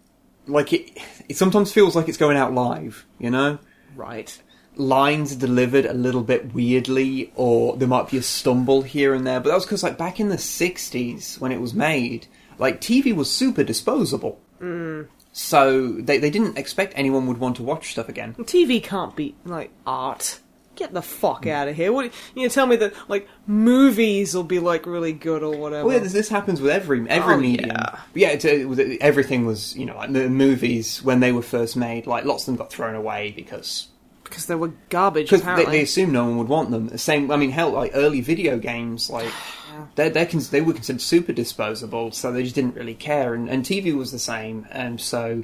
like 0.47 0.71
it 0.73 0.97
it 1.29 1.38
sometimes 1.38 1.71
feels 1.73 1.95
like 1.95 2.07
it's 2.07 2.17
going 2.17 2.38
out 2.38 2.53
live, 2.53 3.05
you 3.19 3.29
know. 3.29 3.59
Right. 3.95 4.41
Lines 4.75 5.31
are 5.33 5.39
delivered 5.39 5.86
a 5.86 5.93
little 5.93 6.23
bit 6.23 6.53
weirdly, 6.53 7.31
or 7.36 7.77
there 7.77 7.88
might 7.88 8.09
be 8.09 8.17
a 8.17 8.23
stumble 8.23 8.81
here 8.81 9.13
and 9.13 9.25
there. 9.25 9.39
But 9.39 9.49
that 9.49 9.55
was 9.55 9.65
because, 9.65 9.83
like, 9.83 9.97
back 9.97 10.19
in 10.19 10.29
the 10.29 10.38
'60s 10.38 11.39
when 11.39 11.51
it 11.51 11.62
was 11.62 11.73
made, 11.73 12.27
like 12.57 12.81
TV 12.81 13.15
was 13.15 13.29
super 13.31 13.63
disposable. 13.63 14.39
Mm. 14.62 15.07
So 15.31 15.93
they 15.93 16.19
they 16.19 16.29
didn't 16.29 16.57
expect 16.57 16.93
anyone 16.95 17.25
would 17.27 17.39
want 17.39 17.55
to 17.57 17.63
watch 17.63 17.91
stuff 17.91 18.07
again. 18.09 18.36
TV 18.36 18.81
can't 18.83 19.15
be 19.15 19.36
like 19.45 19.71
art. 19.86 20.39
Get 20.75 20.91
the 20.91 21.03
fuck 21.03 21.45
out 21.45 21.67
of 21.67 21.75
here! 21.75 21.93
What 21.93 22.12
you 22.36 22.49
tell 22.49 22.65
me 22.65 22.75
that 22.77 22.93
like 23.07 23.27
movies 23.45 24.33
will 24.33 24.43
be 24.43 24.57
like 24.59 24.88
really 24.88 25.13
good 25.13 25.43
or 25.43 25.55
whatever? 25.55 25.86
Well, 25.86 25.97
yeah, 25.97 26.03
this, 26.03 26.13
this 26.13 26.29
happens 26.29 26.62
with 26.62 26.71
every 26.71 27.07
every 27.09 27.36
Oh, 27.36 27.38
medium. 27.38 27.69
yeah. 27.69 27.99
yeah 28.15 28.29
it, 28.29 28.43
it 28.45 28.67
was, 28.67 28.79
everything 28.99 29.45
was 29.45 29.75
you 29.75 29.86
know 29.86 29.95
like 29.95 30.12
the 30.13 30.29
movies 30.29 31.03
when 31.03 31.19
they 31.19 31.31
were 31.31 31.43
first 31.43 31.75
made. 31.75 32.07
Like 32.07 32.25
lots 32.25 32.43
of 32.43 32.45
them 32.47 32.55
got 32.55 32.71
thrown 32.71 32.95
away 32.95 33.33
because 33.36 33.88
because 34.33 34.47
they 34.47 34.55
were 34.55 34.73
garbage. 34.89 35.27
because 35.27 35.41
they, 35.41 35.51
Apparently, 35.51 35.77
they 35.77 35.83
assumed 35.83 36.11
no 36.11 36.25
one 36.25 36.37
would 36.39 36.47
want 36.47 36.71
them. 36.71 36.87
The 36.87 36.97
Same, 36.97 37.29
I 37.29 37.35
mean, 37.35 37.51
hell, 37.51 37.69
like 37.69 37.91
early 37.93 38.19
video 38.19 38.57
games, 38.57 39.09
like 39.09 39.31
they 39.95 40.09
they 40.09 40.25
cons- 40.25 40.49
they 40.49 40.61
were 40.61 40.73
considered 40.73 41.01
super 41.01 41.33
disposable, 41.33 42.11
so 42.11 42.31
they 42.31 42.41
just 42.41 42.55
didn't 42.55 42.75
really 42.75 42.95
care. 42.95 43.35
And, 43.35 43.47
and 43.47 43.63
TV 43.63 43.95
was 43.95 44.11
the 44.11 44.19
same, 44.19 44.67
and 44.71 44.99
so 44.99 45.43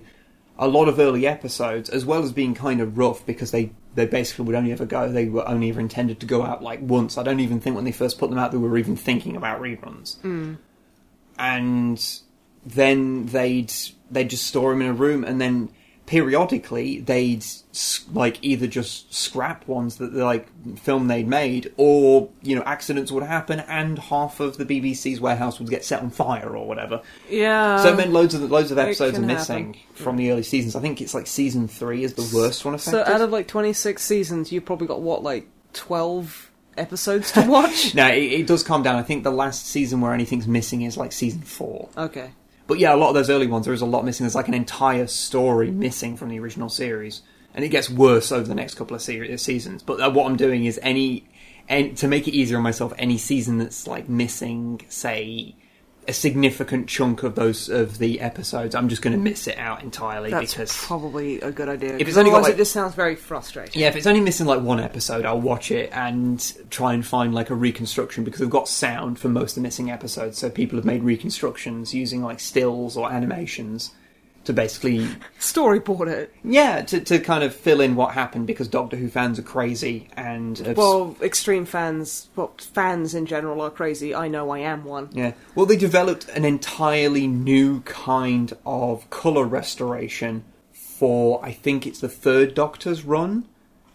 a 0.58 0.67
lot 0.67 0.88
of 0.88 0.99
early 0.99 1.28
episodes, 1.28 1.89
as 1.89 2.04
well 2.04 2.23
as 2.23 2.32
being 2.32 2.56
kind 2.56 2.82
of 2.82 2.97
rough 2.97 3.23
because 3.25 3.52
they 3.52 3.71
they 3.93 4.08
basically 4.08 4.45
would 4.45 4.56
only 4.56 4.71
ever 4.71 4.86
go, 4.86 5.12
they 5.12 5.30
were 5.30 5.47
only 5.47 5.69
ever 5.69 5.80
intended 5.80 6.19
to 6.21 6.25
go 6.25 6.43
out 6.43 6.63
like 6.63 6.80
once. 6.82 7.17
I 7.17 7.23
don't 7.23 7.39
even 7.39 7.60
think 7.60 7.75
when 7.75 7.86
they 7.86 7.91
first 7.91 8.17
put 8.17 8.32
them 8.32 8.39
out 8.39 8.52
they 8.52 8.58
were 8.58 8.78
even 8.78 8.95
thinking 8.95 9.36
about 9.36 9.62
reruns. 9.62 10.19
Hmm. 10.21 10.56
And 11.38 12.19
then 12.65 13.28
they'd 13.28 13.71
they'd 14.10 14.30
just 14.30 14.47
store 14.47 14.71
them 14.71 14.82
in 14.82 14.88
a 14.88 14.93
room, 14.93 15.23
and 15.23 15.39
then 15.39 15.69
periodically 16.08 16.99
they'd 17.02 17.45
like 18.13 18.39
either 18.42 18.68
just 18.68 19.13
scrap 19.13 19.68
ones 19.68 19.98
that 19.98 20.13
the 20.13 20.24
like 20.26 20.48
film 20.80 21.08
they'd 21.08 21.28
made, 21.28 21.74
or 21.78 22.30
you 22.42 22.56
know 22.56 22.63
accidents 22.63 23.12
would 23.12 23.24
happen, 23.24 23.60
and 23.62 23.98
half 24.00 24.39
of 24.39 24.58
the 24.58 24.65
BBC's 24.65 25.20
warehouse 25.22 25.60
would 25.60 25.70
get 25.70 25.86
set 25.86 26.02
on 26.02 26.10
fire 26.10 26.56
or 26.56 26.68
whatever. 26.68 27.02
yeah. 27.30 27.82
so 27.82 27.94
it 27.94 27.98
meant 27.98 28.12
loads 28.12 28.34
of 28.34 28.42
loads 28.50 28.72
of 28.72 28.78
episodes 28.78 29.18
are 29.18 29.22
missing 29.22 29.74
happen. 29.74 29.96
from 29.96 30.18
the 30.18 30.32
early 30.32 30.44
seasons. 30.44 30.76
I 30.76 30.82
think 30.82 31.02
it's 31.02 31.13
like 31.13 31.28
season 31.28 31.68
three 31.68 32.04
is 32.04 32.13
the 32.13 32.36
worst 32.36 32.65
one 32.65 32.78
So 32.80 33.04
out 33.04 33.22
of 33.22 33.32
like 33.32 33.48
twenty 33.48 33.74
six 33.74 34.04
seasons, 34.04 34.52
you've 34.52 34.65
probably 34.65 34.88
got 34.88 35.02
what 35.02 35.24
like 35.24 35.48
twelve 35.74 36.52
episodes 36.78 37.32
to 37.34 37.42
watch. 37.42 37.94
no, 37.96 38.08
it, 38.08 38.24
it 38.24 38.48
does 38.48 38.63
calm 38.63 38.84
down. 38.84 38.96
I 38.96 39.04
think 39.04 39.24
the 39.24 39.32
last 39.32 39.68
season 39.68 40.02
where 40.02 40.13
anything's 40.13 40.48
missing 40.48 40.82
is 40.82 40.98
like 40.98 41.12
season 41.12 41.42
four. 41.42 41.89
okay. 41.98 42.32
But 42.68 42.78
yeah, 42.78 42.94
a 42.94 42.98
lot 42.98 43.10
of 43.10 43.15
those 43.15 43.32
early 43.32 43.48
ones, 43.48 43.65
there 43.65 43.74
is 43.74 43.82
a 43.82 43.88
lot 43.88 44.06
missing. 44.06 44.26
There's 44.26 44.36
like 44.36 44.48
an 44.48 44.54
entire 44.54 45.08
story 45.08 45.72
missing 45.72 46.15
from 46.15 46.30
the 46.30 46.38
original 46.39 46.70
series, 46.70 47.24
and 47.54 47.66
it 47.66 47.70
gets 47.70 47.90
worse 47.90 48.32
over 48.32 48.48
the 48.48 48.56
next 48.56 48.76
couple 48.76 48.96
of 48.96 49.02
seri- 49.02 49.38
seasons. 49.38 49.84
But 49.84 50.00
uh, 50.02 50.10
what 50.12 50.26
I'm 50.28 50.38
doing 50.38 50.66
is 50.66 50.80
any, 50.82 51.26
and 51.68 51.98
to 51.98 52.08
make 52.08 52.28
it 52.28 52.34
easier 52.34 52.58
on 52.58 52.64
myself, 52.64 52.94
any 52.98 53.18
season 53.18 53.58
that's 53.58 53.88
like 53.88 54.08
missing, 54.10 54.82
say, 54.90 55.56
a 56.08 56.14
significant 56.14 56.88
chunk 56.88 57.22
of 57.22 57.36
those 57.36 57.70
of 57.70 58.00
the 58.00 58.20
episodes, 58.20 58.74
I'm 58.74 58.90
just 58.90 59.04
going 59.04 59.14
to 59.14 59.20
miss 59.20 59.46
it 59.48 59.60
out 59.60 59.84
entirely 59.84 60.32
That's 60.32 60.54
because 60.54 60.76
probably 60.76 61.40
a 61.42 61.52
good 61.52 61.70
idea. 61.70 61.98
If 61.98 62.08
it's 62.08 62.18
only 62.18 62.32
got, 62.32 62.42
like- 62.44 62.54
it 62.54 62.58
just 62.58 62.72
sounds 62.72 62.96
very 62.96 63.16
frustrating. 63.16 63.80
yeah, 63.80 63.90
if 63.90 63.96
it's 63.96 64.08
only 64.08 64.22
missing 64.22 64.48
like 64.48 64.62
one 64.62 64.80
episode, 64.80 65.24
I'll 65.26 65.40
watch 65.40 65.70
it 65.70 65.92
and 65.94 66.42
try 66.72 66.94
and 66.94 67.06
find 67.06 67.36
like 67.36 67.52
a 67.52 67.56
reconstruction 67.56 68.24
because 68.24 68.40
they've 68.40 68.50
got 68.50 68.68
sound 68.68 69.20
for 69.20 69.30
most 69.30 69.52
of 69.52 69.56
the 69.56 69.62
missing 69.62 69.92
episodes. 69.92 70.40
So 70.40 70.50
people 70.50 70.78
have 70.78 70.86
made 70.86 71.04
reconstructions 71.04 71.94
using 71.94 72.24
like 72.24 72.40
stills 72.40 72.98
or 72.98 73.12
animations 73.12 73.92
to 74.50 74.54
basically, 74.54 75.08
Storyboard 75.40 76.08
it. 76.10 76.34
yeah, 76.44 76.82
to, 76.82 77.00
to 77.02 77.20
kind 77.20 77.44
of 77.44 77.54
fill 77.56 77.82
in 77.82 77.96
what 77.96 78.14
happened 78.14 78.48
because 78.48 78.68
Doctor 78.68 78.98
Who 78.98 79.08
fans 79.10 79.40
are 79.40 79.44
crazy 79.44 80.10
and 80.18 80.60
Well, 80.76 81.16
extreme 81.22 81.66
fans, 81.66 82.30
well, 82.36 82.52
fans 82.60 83.14
in 83.16 83.26
general 83.26 83.62
are 83.62 83.70
crazy. 83.70 84.14
I 84.14 84.28
know 84.28 84.50
I 84.50 84.60
am 84.60 84.84
one. 84.84 85.10
yeah, 85.14 85.34
well 85.56 85.66
they 85.66 85.78
developed 85.78 86.28
an 86.30 86.46
entirely 86.46 87.28
new 87.28 87.82
kind 87.82 88.52
of 88.66 89.10
color 89.10 89.46
restoration 89.46 90.44
for 90.74 91.44
I 91.46 91.52
think 91.54 91.88
it's 91.88 92.00
the 92.00 92.10
third 92.10 92.54
Doctor's 92.56 93.04
run. 93.06 93.46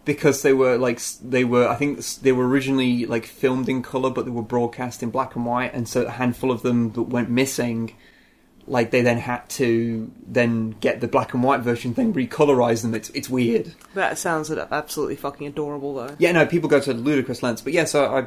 because 0.05 0.43
they 0.43 0.53
were 0.53 0.77
like 0.79 0.97
s- 0.97 1.19
they 1.23 1.45
were 1.45 1.67
I 1.69 1.75
think 1.77 1.99
s- 1.99 2.17
they 2.17 2.33
were 2.33 2.47
originally 2.49 3.07
like 3.07 3.27
filmed 3.27 3.69
in 3.69 3.83
color 3.83 4.11
but 4.11 4.25
they 4.25 4.31
were 4.31 4.43
broadcast 4.43 5.03
in 5.03 5.11
black 5.11 5.35
and 5.37 5.45
white 5.47 5.73
and 5.75 5.88
so 5.88 6.03
a 6.03 6.11
handful 6.11 6.51
of 6.51 6.62
them 6.62 6.93
that 6.93 7.03
went 7.03 7.29
missing 7.31 7.95
like 8.66 8.90
they 8.90 9.03
then 9.03 9.18
had 9.18 9.48
to 9.48 10.11
then 10.27 10.70
get 10.81 11.00
the 11.00 11.09
black 11.09 11.35
and 11.35 11.42
white 11.42 11.61
version 11.61 11.92
then 11.94 12.12
recolorize 12.14 12.83
them 12.83 12.94
it's 12.94 13.11
it's 13.11 13.29
weird 13.29 13.74
That 13.94 14.18
sounds 14.18 14.50
absolutely 14.50 15.16
fucking 15.16 15.46
adorable, 15.46 15.94
though. 15.94 16.14
yeah 16.18 16.33
no 16.33 16.46
people 16.46 16.68
go 16.68 16.81
to 16.81 16.92
ludicrous 16.94 17.42
lengths 17.42 17.62
but 17.62 17.72
yeah 17.72 17.85
so 17.85 18.05
I 18.07 18.27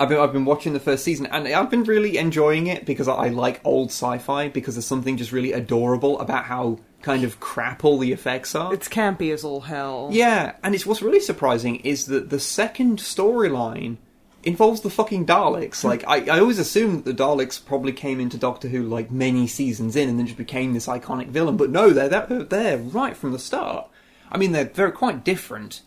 I've 0.00 0.08
been 0.08 0.18
I've 0.18 0.32
been 0.32 0.46
watching 0.46 0.72
the 0.72 0.80
first 0.80 1.04
season 1.04 1.26
and 1.26 1.46
I've 1.46 1.70
been 1.70 1.84
really 1.84 2.16
enjoying 2.16 2.66
it 2.66 2.86
because 2.86 3.06
I, 3.08 3.14
I 3.14 3.28
like 3.28 3.60
old 3.62 3.88
sci-fi 3.90 4.48
because 4.48 4.74
there's 4.74 4.86
something 4.86 5.16
just 5.16 5.32
really 5.32 5.52
adorable 5.52 6.18
about 6.18 6.44
how 6.44 6.78
kind 7.02 7.22
of 7.24 7.38
crap 7.40 7.84
all 7.84 7.98
the 7.98 8.10
effects 8.12 8.54
are 8.54 8.72
It's 8.72 8.88
campy 8.88 9.32
as 9.32 9.44
all 9.44 9.60
hell. 9.60 10.08
yeah, 10.10 10.54
and 10.62 10.74
it's 10.74 10.86
what's 10.86 11.02
really 11.02 11.20
surprising 11.20 11.76
is 11.76 12.06
that 12.06 12.30
the 12.30 12.40
second 12.40 12.98
storyline 12.98 13.98
involves 14.42 14.80
the 14.80 14.90
fucking 14.90 15.26
Daleks. 15.26 15.82
Hmm. 15.82 15.88
Like, 15.88 16.04
I, 16.06 16.36
I 16.36 16.40
always 16.40 16.58
assumed 16.58 17.04
that 17.04 17.16
the 17.16 17.22
Daleks 17.22 17.64
probably 17.64 17.92
came 17.92 18.20
into 18.20 18.36
Doctor 18.36 18.68
Who 18.68 18.82
like 18.82 19.10
many 19.10 19.46
seasons 19.46 19.96
in 19.96 20.08
and 20.08 20.18
then 20.18 20.26
just 20.26 20.38
became 20.38 20.74
this 20.74 20.86
iconic 20.86 21.28
villain. 21.28 21.56
But 21.56 21.70
no, 21.70 21.90
they're 21.90 22.08
they're 22.08 22.42
there 22.44 22.78
right 22.78 23.16
from 23.16 23.32
the 23.32 23.38
start. 23.38 23.88
I 24.30 24.38
mean, 24.38 24.52
they're 24.52 24.64
they're 24.64 24.90
quite 24.90 25.24
different 25.24 25.82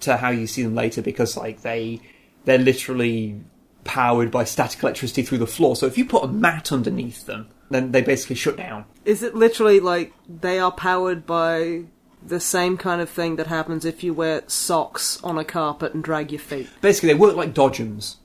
to 0.00 0.18
how 0.18 0.30
you 0.30 0.46
see 0.46 0.62
them 0.62 0.74
later 0.74 1.02
because 1.02 1.36
like 1.36 1.62
they 1.62 2.00
they're 2.44 2.58
literally 2.58 3.40
powered 3.84 4.30
by 4.30 4.44
static 4.44 4.82
electricity 4.82 5.22
through 5.22 5.38
the 5.38 5.46
floor. 5.46 5.76
So 5.76 5.86
if 5.86 5.98
you 5.98 6.04
put 6.04 6.24
a 6.24 6.28
mat 6.28 6.72
underneath 6.72 7.26
them, 7.26 7.48
then 7.70 7.92
they 7.92 8.02
basically 8.02 8.36
shut 8.36 8.56
down. 8.56 8.84
Is 9.04 9.22
it 9.22 9.34
literally 9.34 9.80
like 9.80 10.12
they 10.28 10.58
are 10.58 10.72
powered 10.72 11.26
by 11.26 11.84
the 12.24 12.40
same 12.40 12.76
kind 12.76 13.00
of 13.00 13.08
thing 13.08 13.36
that 13.36 13.46
happens 13.46 13.84
if 13.84 14.02
you 14.02 14.12
wear 14.12 14.42
socks 14.46 15.22
on 15.22 15.38
a 15.38 15.44
carpet 15.44 15.94
and 15.94 16.02
drag 16.02 16.32
your 16.32 16.40
feet? 16.40 16.68
Basically, 16.80 17.08
they 17.08 17.18
work 17.18 17.36
like 17.36 17.54
dodgems. 17.54 18.16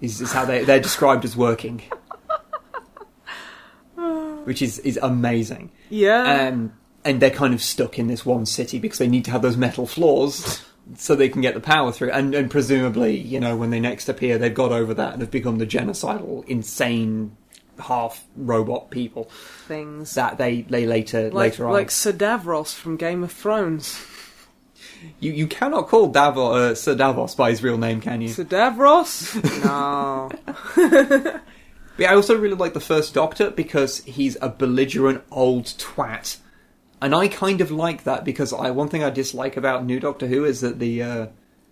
Is, 0.00 0.20
is 0.20 0.32
how 0.32 0.44
they 0.44 0.62
they're 0.62 0.78
described 0.78 1.24
as 1.24 1.36
working, 1.36 1.82
which 4.44 4.62
is 4.62 4.78
is 4.80 4.96
amazing. 5.02 5.72
Yeah. 5.90 6.48
Um, 6.48 6.72
and 7.04 7.20
they're 7.20 7.30
kind 7.30 7.52
of 7.54 7.62
stuck 7.62 7.98
in 7.98 8.06
this 8.06 8.24
one 8.24 8.46
city 8.46 8.78
because 8.78 8.98
they 8.98 9.08
need 9.08 9.24
to 9.24 9.30
have 9.30 9.42
those 9.42 9.56
metal 9.56 9.86
floors 9.86 10.62
so 10.96 11.14
they 11.14 11.28
can 11.28 11.40
get 11.42 11.54
the 11.54 11.60
power 11.60 11.92
through. 11.92 12.10
And, 12.10 12.34
and 12.34 12.50
presumably, 12.50 13.16
you 13.16 13.40
know, 13.40 13.56
when 13.56 13.70
they 13.70 13.80
next 13.80 14.08
appear, 14.08 14.38
they've 14.38 14.54
got 14.54 14.72
over 14.72 14.94
that 14.94 15.12
and 15.12 15.22
have 15.22 15.30
become 15.30 15.58
the 15.58 15.66
genocidal, 15.66 16.46
insane, 16.46 17.36
half 17.80 18.24
robot 18.36 18.90
people 18.90 19.24
Things. 19.66 20.14
that 20.14 20.38
they 20.38 20.62
they 20.62 20.86
later 20.86 21.24
like, 21.30 21.52
later 21.52 21.66
on. 21.66 21.72
like 21.72 21.90
Sir 21.90 22.12
Davros 22.12 22.74
from 22.74 22.96
Game 22.96 23.22
of 23.22 23.32
Thrones. 23.32 24.00
You 25.20 25.30
you 25.32 25.46
cannot 25.46 25.86
call 25.88 26.08
Davos 26.08 26.56
uh, 26.56 26.74
Sir 26.74 26.94
Davos 26.96 27.34
by 27.36 27.50
his 27.50 27.62
real 27.62 27.78
name, 27.78 28.00
can 28.00 28.20
you? 28.20 28.28
Sir 28.28 28.44
Davros? 28.44 29.34
no. 29.64 30.30
But 31.96 32.04
yeah, 32.04 32.12
I 32.12 32.14
also 32.14 32.38
really 32.38 32.54
like 32.54 32.74
the 32.74 32.80
first 32.80 33.12
Doctor 33.12 33.50
because 33.50 34.04
he's 34.04 34.36
a 34.40 34.48
belligerent 34.48 35.24
old 35.32 35.64
twat, 35.64 36.38
and 37.02 37.12
I 37.12 37.26
kind 37.26 37.60
of 37.60 37.72
like 37.72 38.04
that 38.04 38.24
because 38.24 38.52
I 38.52 38.70
one 38.70 38.88
thing 38.88 39.02
I 39.02 39.10
dislike 39.10 39.56
about 39.56 39.84
New 39.84 39.98
Doctor 39.98 40.28
Who 40.28 40.44
is 40.44 40.60
that 40.60 40.78
the 40.78 41.02
uh, 41.02 41.26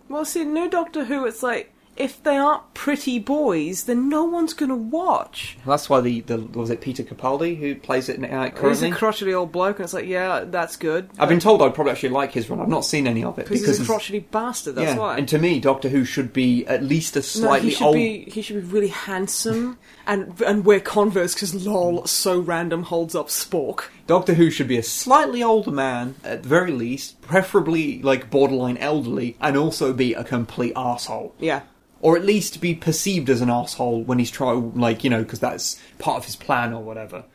Well, 0.09 0.25
see, 0.25 0.43
new 0.43 0.69
Doctor 0.69 1.05
Who, 1.05 1.25
it's 1.25 1.41
like, 1.41 1.73
if 1.97 2.21
they 2.23 2.37
aren't 2.37 2.73
pretty 2.73 3.19
boys, 3.19 3.85
then 3.85 4.09
no 4.09 4.23
one's 4.23 4.53
gonna 4.53 4.75
watch. 4.75 5.57
that's 5.65 5.89
why 5.89 5.99
the, 6.01 6.21
the 6.21 6.37
was 6.37 6.69
it 6.69 6.81
Peter 6.81 7.03
Capaldi 7.03 7.57
who 7.59 7.75
plays 7.75 8.09
it 8.09 8.23
uh, 8.23 8.49
He's 8.67 8.83
a 8.83 8.91
crotchety 8.91 9.33
old 9.33 9.51
bloke, 9.51 9.77
and 9.77 9.83
it's 9.83 9.93
like, 9.93 10.05
yeah, 10.05 10.43
that's 10.45 10.75
good. 10.75 11.09
I've 11.19 11.29
been 11.29 11.39
told 11.39 11.61
I'd 11.61 11.73
probably 11.73 11.91
actually 11.91 12.09
like 12.09 12.31
his 12.31 12.49
run. 12.49 12.59
I've 12.61 12.67
not 12.67 12.85
seen 12.85 13.07
any 13.07 13.23
of 13.23 13.37
it 13.39 13.47
Because 13.47 13.65
he's 13.65 13.81
a 13.81 13.85
crotchety 13.85 14.19
bastard, 14.19 14.75
that's 14.75 14.93
yeah, 14.93 14.97
why. 14.97 15.17
and 15.17 15.27
to 15.29 15.37
me, 15.39 15.59
Doctor 15.59 15.89
Who 15.89 16.05
should 16.05 16.33
be 16.33 16.65
at 16.67 16.83
least 16.83 17.15
a 17.15 17.19
No, 17.19 17.23
slightly 17.23 17.69
he 17.69 17.75
should 17.75 17.85
old. 17.85 17.95
be 17.95 18.29
he 18.29 18.41
should 18.41 18.55
be 18.61 18.67
really 18.71 18.87
handsome 18.89 19.77
and 20.07 20.39
and 20.41 20.65
wear 20.65 20.79
Converse 20.79 21.33
because 21.33 21.53
lol 21.65 22.05
so 22.05 22.39
random 22.39 22.83
holds 22.83 23.15
up 23.15 23.27
Spork. 23.27 23.85
Doctor 24.05 24.35
Who 24.35 24.49
should 24.49 24.67
be 24.67 24.77
a 24.77 24.83
slightly 24.83 25.43
older 25.43 25.71
man, 25.71 26.15
at 26.23 26.43
the 26.43 26.49
very 26.49 26.71
least, 26.71 27.21
preferably 27.21 28.01
like 28.01 28.29
borderline 28.29 28.77
elderly, 28.77 29.35
and 29.41 29.57
also 29.57 29.91
be 29.93 30.13
a 30.13 30.23
complete 30.23 30.73
asshole. 30.75 31.33
Yeah. 31.39 31.61
Or 31.99 32.15
at 32.15 32.23
least 32.23 32.61
be 32.61 32.75
perceived 32.75 33.29
as 33.29 33.41
an 33.41 33.49
asshole 33.49 34.03
when 34.03 34.19
he's 34.19 34.29
trying, 34.31 34.75
like, 34.75 35.03
you 35.03 35.09
know, 35.09 35.23
because 35.23 35.39
that's 35.39 35.81
part 35.97 36.17
of 36.17 36.25
his 36.25 36.35
plan 36.35 36.73
or 36.73 36.83
whatever. 36.83 37.25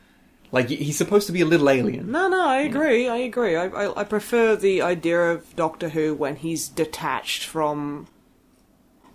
Like, 0.53 0.69
he's 0.69 0.99
supposed 0.99 1.27
to 1.27 1.33
be 1.33 1.41
a 1.41 1.47
little 1.47 1.71
alien. 1.71 2.13
No, 2.13 2.29
no, 2.29 2.47
I 2.47 2.59
agree. 2.59 3.09
I 3.09 3.17
agree. 3.17 3.57
I, 3.57 3.67
I, 3.67 4.01
I 4.01 4.05
prefer 4.05 4.55
the 4.55 4.83
idea 4.83 5.33
of 5.33 5.57
Doctor 5.57 5.89
Who 5.89 6.15
when 6.15 6.37
he's 6.37 6.69
detached 6.69 7.45
from 7.45 8.07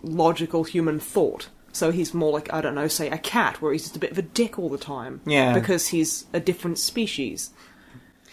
logical 0.01 0.63
human 0.63 0.99
thought. 0.99 1.49
So 1.71 1.91
he's 1.91 2.13
more 2.13 2.31
like, 2.31 2.51
I 2.51 2.59
don't 2.59 2.73
know, 2.73 2.87
say 2.87 3.09
a 3.09 3.19
cat, 3.19 3.61
where 3.61 3.71
he's 3.71 3.83
just 3.83 3.95
a 3.95 3.99
bit 3.99 4.11
of 4.11 4.17
a 4.17 4.23
dick 4.23 4.57
all 4.57 4.67
the 4.67 4.79
time. 4.79 5.21
Yeah. 5.25 5.53
Because 5.53 5.89
he's 5.89 6.25
a 6.33 6.39
different 6.39 6.79
species. 6.79 7.51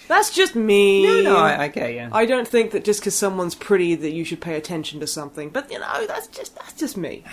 That's 0.08 0.34
just 0.34 0.54
me. 0.54 1.02
No, 1.04 1.22
no, 1.22 1.36
I, 1.36 1.62
I 1.64 1.68
get 1.68 1.94
you. 1.94 2.08
I 2.12 2.26
don't 2.26 2.46
think 2.46 2.72
that 2.72 2.84
just 2.84 3.00
because 3.00 3.14
someone's 3.16 3.54
pretty 3.54 3.94
that 3.94 4.10
you 4.12 4.24
should 4.24 4.40
pay 4.40 4.56
attention 4.56 5.00
to 5.00 5.06
something. 5.06 5.48
But 5.50 5.70
you 5.70 5.78
know, 5.78 6.06
that's 6.06 6.26
just 6.28 6.54
that's 6.56 6.74
just 6.74 6.96
me. 6.96 7.24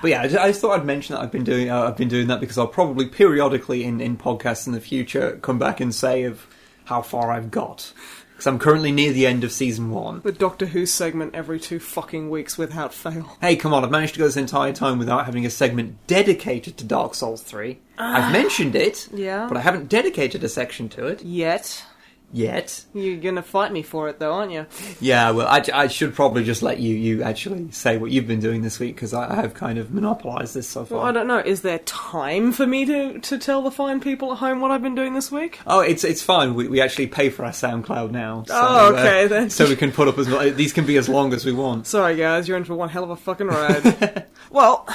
But 0.00 0.10
yeah, 0.10 0.22
I 0.22 0.28
just, 0.28 0.38
I 0.44 0.48
just 0.48 0.60
thought 0.60 0.78
I'd 0.78 0.86
mention 0.86 1.14
that 1.14 1.22
I've 1.22 1.32
been 1.32 1.44
doing 1.44 1.70
uh, 1.70 1.82
I've 1.84 1.96
been 1.96 2.08
doing 2.08 2.26
that 2.28 2.40
because 2.40 2.58
I'll 2.58 2.66
probably 2.66 3.06
periodically 3.06 3.84
in, 3.84 4.00
in 4.00 4.16
podcasts 4.16 4.66
in 4.66 4.72
the 4.72 4.80
future 4.80 5.38
come 5.42 5.58
back 5.58 5.80
and 5.80 5.94
say 5.94 6.24
of 6.24 6.46
how 6.86 7.02
far 7.02 7.30
I've 7.30 7.50
got 7.50 7.92
because 8.32 8.46
I'm 8.48 8.58
currently 8.58 8.90
near 8.90 9.12
the 9.12 9.26
end 9.26 9.44
of 9.44 9.52
season 9.52 9.90
one. 9.90 10.20
The 10.24 10.32
Doctor 10.32 10.66
Who 10.66 10.84
segment 10.86 11.34
every 11.36 11.60
two 11.60 11.78
fucking 11.78 12.28
weeks 12.28 12.58
without 12.58 12.92
fail. 12.92 13.36
Hey, 13.40 13.54
come 13.54 13.72
on! 13.72 13.84
I've 13.84 13.90
managed 13.92 14.14
to 14.14 14.18
go 14.18 14.24
this 14.26 14.36
entire 14.36 14.72
time 14.72 14.98
without 14.98 15.26
having 15.26 15.46
a 15.46 15.50
segment 15.50 16.04
dedicated 16.08 16.76
to 16.78 16.84
Dark 16.84 17.14
Souls 17.14 17.42
three. 17.42 17.78
I've 17.98 18.32
mentioned 18.32 18.74
it, 18.74 19.08
Yeah. 19.12 19.46
but 19.46 19.56
I 19.56 19.60
haven't 19.60 19.88
dedicated 19.88 20.42
a 20.42 20.48
section 20.48 20.88
to 20.90 21.06
it 21.06 21.22
Yet 21.22 21.84
yet. 22.32 22.84
you're 22.94 23.18
gonna 23.18 23.42
fight 23.42 23.72
me 23.72 23.82
for 23.82 24.08
it, 24.08 24.18
though, 24.18 24.32
aren't 24.32 24.52
you? 24.52 24.66
Yeah, 25.00 25.30
well, 25.30 25.46
I, 25.46 25.62
I 25.72 25.86
should 25.88 26.14
probably 26.14 26.44
just 26.44 26.62
let 26.62 26.78
you 26.80 26.94
you 26.94 27.22
actually 27.22 27.70
say 27.72 27.98
what 27.98 28.10
you've 28.10 28.26
been 28.26 28.40
doing 28.40 28.62
this 28.62 28.78
week 28.80 28.94
because 28.94 29.12
I, 29.12 29.30
I 29.32 29.36
have 29.42 29.54
kind 29.54 29.78
of 29.78 29.92
monopolised 29.92 30.54
this 30.54 30.68
so 30.68 30.84
far. 30.84 30.98
Well, 30.98 31.06
I 31.06 31.12
don't 31.12 31.26
know. 31.26 31.38
Is 31.38 31.62
there 31.62 31.78
time 31.80 32.52
for 32.52 32.66
me 32.66 32.84
to, 32.86 33.18
to 33.18 33.38
tell 33.38 33.62
the 33.62 33.70
fine 33.70 34.00
people 34.00 34.32
at 34.32 34.38
home 34.38 34.60
what 34.60 34.70
I've 34.70 34.82
been 34.82 34.94
doing 34.94 35.14
this 35.14 35.30
week? 35.30 35.60
Oh, 35.66 35.80
it's 35.80 36.04
it's 36.04 36.22
fine. 36.22 36.54
We, 36.54 36.68
we 36.68 36.80
actually 36.80 37.08
pay 37.08 37.28
for 37.30 37.44
our 37.44 37.52
SoundCloud 37.52 38.10
now. 38.10 38.44
So, 38.46 38.54
Oh, 38.56 38.94
okay, 38.94 39.24
uh, 39.24 39.28
then. 39.28 39.50
So 39.50 39.68
we 39.68 39.76
can 39.76 39.92
put 39.92 40.08
up 40.08 40.18
as 40.18 40.28
mu- 40.28 40.50
these 40.50 40.72
can 40.72 40.86
be 40.86 40.96
as 40.96 41.08
long 41.08 41.32
as 41.34 41.44
we 41.44 41.52
want. 41.52 41.86
Sorry, 41.86 42.16
guys, 42.16 42.48
you're 42.48 42.56
in 42.56 42.64
for 42.64 42.74
one 42.74 42.88
hell 42.88 43.04
of 43.04 43.10
a 43.10 43.16
fucking 43.16 43.46
ride. 43.48 44.26
well, 44.50 44.86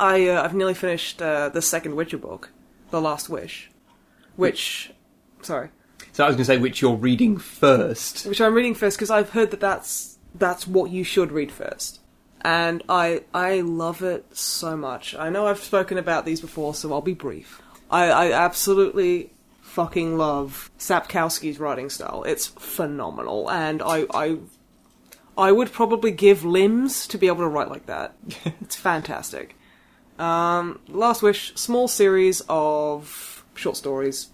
I 0.00 0.28
uh, 0.28 0.42
I've 0.44 0.54
nearly 0.54 0.74
finished 0.74 1.20
uh, 1.20 1.48
the 1.48 1.60
second 1.62 1.96
Witcher 1.96 2.18
book, 2.18 2.50
The 2.90 3.00
Last 3.00 3.28
Wish, 3.28 3.70
which, 4.36 4.92
sorry, 5.42 5.70
So 6.18 6.24
I 6.24 6.26
was 6.26 6.34
going 6.34 6.46
to 6.46 6.52
say 6.52 6.58
which 6.58 6.82
you're 6.82 6.96
reading 6.96 7.38
first. 7.38 8.26
which 8.26 8.40
I'm 8.40 8.52
reading 8.52 8.74
first 8.74 8.96
because 8.96 9.08
I've 9.08 9.30
heard 9.30 9.52
that 9.52 9.60
that's 9.60 10.18
that's 10.34 10.66
what 10.66 10.90
you 10.90 11.04
should 11.04 11.30
read 11.30 11.52
first, 11.52 12.00
and 12.40 12.82
I 12.88 13.22
I 13.32 13.60
love 13.60 14.02
it 14.02 14.26
so 14.36 14.76
much. 14.76 15.14
I 15.14 15.28
know 15.28 15.46
I've 15.46 15.60
spoken 15.60 15.96
about 15.96 16.24
these 16.24 16.40
before, 16.40 16.74
so 16.74 16.92
I'll 16.92 17.00
be 17.00 17.14
brief. 17.14 17.62
I, 17.88 18.10
I 18.10 18.32
absolutely 18.32 19.30
fucking 19.60 20.18
love 20.18 20.72
Sapkowski's 20.76 21.60
writing 21.60 21.88
style. 21.88 22.24
It's 22.24 22.48
phenomenal, 22.48 23.48
and 23.48 23.80
I 23.80 24.06
I 24.12 24.38
I 25.36 25.52
would 25.52 25.70
probably 25.70 26.10
give 26.10 26.44
limbs 26.44 27.06
to 27.06 27.16
be 27.16 27.28
able 27.28 27.44
to 27.44 27.48
write 27.48 27.70
like 27.70 27.86
that. 27.86 28.16
it's 28.60 28.74
fantastic. 28.74 29.54
Um, 30.18 30.80
Last 30.88 31.22
Wish, 31.22 31.54
small 31.54 31.86
series 31.86 32.42
of 32.48 33.44
short 33.54 33.76
stories, 33.76 34.30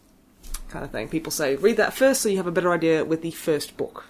kind 0.74 0.84
of 0.84 0.90
thing. 0.90 1.08
People 1.08 1.30
say 1.30 1.54
read 1.54 1.76
that 1.76 1.94
first 1.94 2.20
so 2.20 2.28
you 2.28 2.36
have 2.36 2.48
a 2.48 2.52
better 2.52 2.72
idea 2.72 3.04
with 3.04 3.22
the 3.22 3.30
first 3.30 3.76
book. 3.76 4.06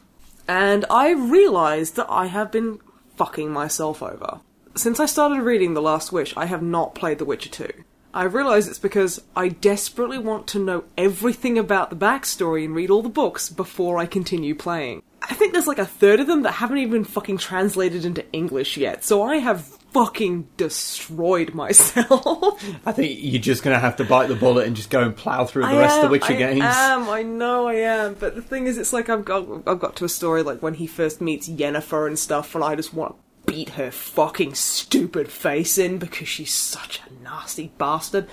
And 0.49 0.87
I 0.89 1.11
realised 1.11 1.97
that 1.97 2.07
I 2.09 2.27
have 2.27 2.51
been 2.51 2.81
fucking 3.17 3.51
myself 3.51 4.03
over. 4.03 4.41
Since 4.75 4.99
I 4.99 5.07
started 5.07 5.43
reading 5.43 5.75
The 5.75 5.83
Last 5.83 6.11
Wish, 6.11 6.35
I 6.37 6.47
have 6.47 6.63
not 6.63 6.95
played 6.95 7.19
The 7.19 7.27
Witcher 7.27 7.51
2. 7.51 7.69
I 8.15 8.25
realise 8.25 8.67
it's 8.67 8.79
because 8.79 9.23
I 9.37 9.49
desperately 9.49 10.19
want 10.19 10.47
to 10.49 10.59
know 10.59 10.85
everything 10.97 11.59
about 11.59 11.91
the 11.91 11.97
backstory 11.97 12.65
and 12.65 12.75
read 12.75 12.91
all 12.91 13.03
the 13.03 13.09
books 13.09 13.51
before 13.51 13.99
I 13.99 14.07
continue 14.07 14.55
playing. 14.55 15.03
I 15.23 15.35
think 15.35 15.53
there's 15.53 15.67
like 15.67 15.79
a 15.79 15.87
third 15.87 16.21
of 16.21 16.27
them 16.27 16.43
that 16.43 16.53
haven't 16.53 16.79
even 16.79 17.05
fucking 17.05 17.39
translated 17.39 18.05
into 18.05 18.25
English 18.33 18.77
yet, 18.77 19.05
so 19.05 19.23
I 19.23 19.37
have 19.37 19.79
fucking 19.95 20.49
destroyed 20.57 21.55
myself. 21.55 22.63
I 22.87 22.93
think 22.93 23.19
you're 23.23 23.41
just 23.41 23.63
going 23.63 23.75
to 23.75 23.81
have 23.81 23.97
to 23.97 24.05
bite 24.05 24.29
the 24.29 24.35
bullet 24.35 24.67
and 24.67 24.75
just 24.75 24.91
go 24.91 25.03
and 25.03 25.17
plough 25.17 25.45
through 25.47 25.63
the 25.63 25.69
I 25.69 25.79
rest 25.79 25.99
of 25.99 26.05
am, 26.05 26.07
the 26.07 26.11
Witcher 26.11 26.33
I 26.33 26.37
games. 26.37 26.65
am, 26.65 27.09
I 27.09 27.23
know 27.23 27.69
I 27.69 27.75
am. 27.75 28.15
But 28.15 28.35
the 28.35 28.43
thing 28.43 28.67
is, 28.67 28.77
it's 28.77 28.93
like 28.93 29.09
I've 29.09 29.25
got, 29.25 29.47
I've 29.67 29.79
got 29.79 29.97
to 29.97 30.05
a 30.05 30.09
story 30.09 30.43
like 30.43 30.61
when 30.63 30.75
he 30.75 30.89
first 30.89 31.21
meets 31.21 31.49
Yennefer 31.49 32.09
and 32.09 32.19
stuff, 32.19 32.55
and 32.57 32.65
I 32.65 32.75
just 32.75 32.93
want 32.93 33.15
to 33.15 33.53
beat 33.53 33.71
her 33.71 33.91
fucking 33.93 34.55
stupid 34.55 35.31
face 35.31 35.79
in 35.79 35.99
because 35.99 36.29
she's 36.29 36.53
such 36.53 37.01
a 37.01 37.23
nasty 37.23 37.73
bastard. 37.79 38.29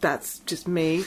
That's 0.00 0.38
just 0.40 0.68
me. 0.68 1.04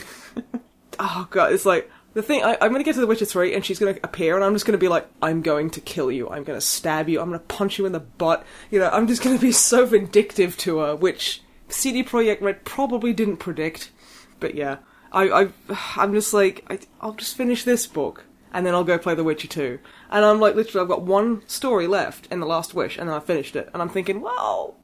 oh 0.99 1.27
god, 1.31 1.53
it's 1.53 1.65
like 1.65 1.89
the 2.13 2.21
thing. 2.21 2.43
I, 2.43 2.57
I'm 2.61 2.71
gonna 2.71 2.83
get 2.83 2.95
to 2.95 3.01
The 3.01 3.07
Witcher 3.07 3.25
Three, 3.25 3.53
and 3.53 3.65
she's 3.65 3.79
gonna 3.79 3.97
appear, 4.03 4.35
and 4.35 4.43
I'm 4.43 4.53
just 4.53 4.65
gonna 4.65 4.77
be 4.77 4.87
like, 4.87 5.07
I'm 5.21 5.41
going 5.41 5.69
to 5.71 5.81
kill 5.81 6.11
you. 6.11 6.29
I'm 6.29 6.43
gonna 6.43 6.61
stab 6.61 7.09
you. 7.09 7.21
I'm 7.21 7.29
gonna 7.29 7.39
punch 7.39 7.77
you 7.77 7.85
in 7.85 7.91
the 7.91 7.99
butt. 7.99 8.45
You 8.69 8.79
know, 8.79 8.89
I'm 8.89 9.07
just 9.07 9.21
gonna 9.21 9.39
be 9.39 9.51
so 9.51 9.85
vindictive 9.85 10.57
to 10.57 10.79
her, 10.79 10.95
which 10.95 11.41
CD 11.69 12.03
Projekt 12.03 12.41
Red 12.41 12.65
probably 12.65 13.13
didn't 13.13 13.37
predict. 13.37 13.91
But 14.39 14.55
yeah, 14.55 14.77
I, 15.11 15.29
I 15.29 15.47
I'm 15.97 16.13
just 16.13 16.33
like, 16.33 16.65
I, 16.69 16.79
I'll 16.99 17.13
just 17.13 17.37
finish 17.37 17.63
this 17.63 17.87
book, 17.87 18.25
and 18.53 18.65
then 18.65 18.73
I'll 18.73 18.83
go 18.83 18.97
play 18.97 19.15
The 19.15 19.23
Witcher 19.23 19.47
Two. 19.47 19.79
And 20.09 20.25
I'm 20.25 20.39
like, 20.39 20.55
literally, 20.55 20.83
I've 20.83 20.89
got 20.89 21.03
one 21.03 21.47
story 21.47 21.87
left 21.87 22.27
in 22.31 22.39
The 22.39 22.45
Last 22.45 22.73
Wish, 22.73 22.97
and 22.97 23.07
then 23.07 23.15
I 23.15 23.19
finished 23.19 23.55
it, 23.55 23.69
and 23.73 23.81
I'm 23.81 23.89
thinking, 23.89 24.21
well, 24.21 24.75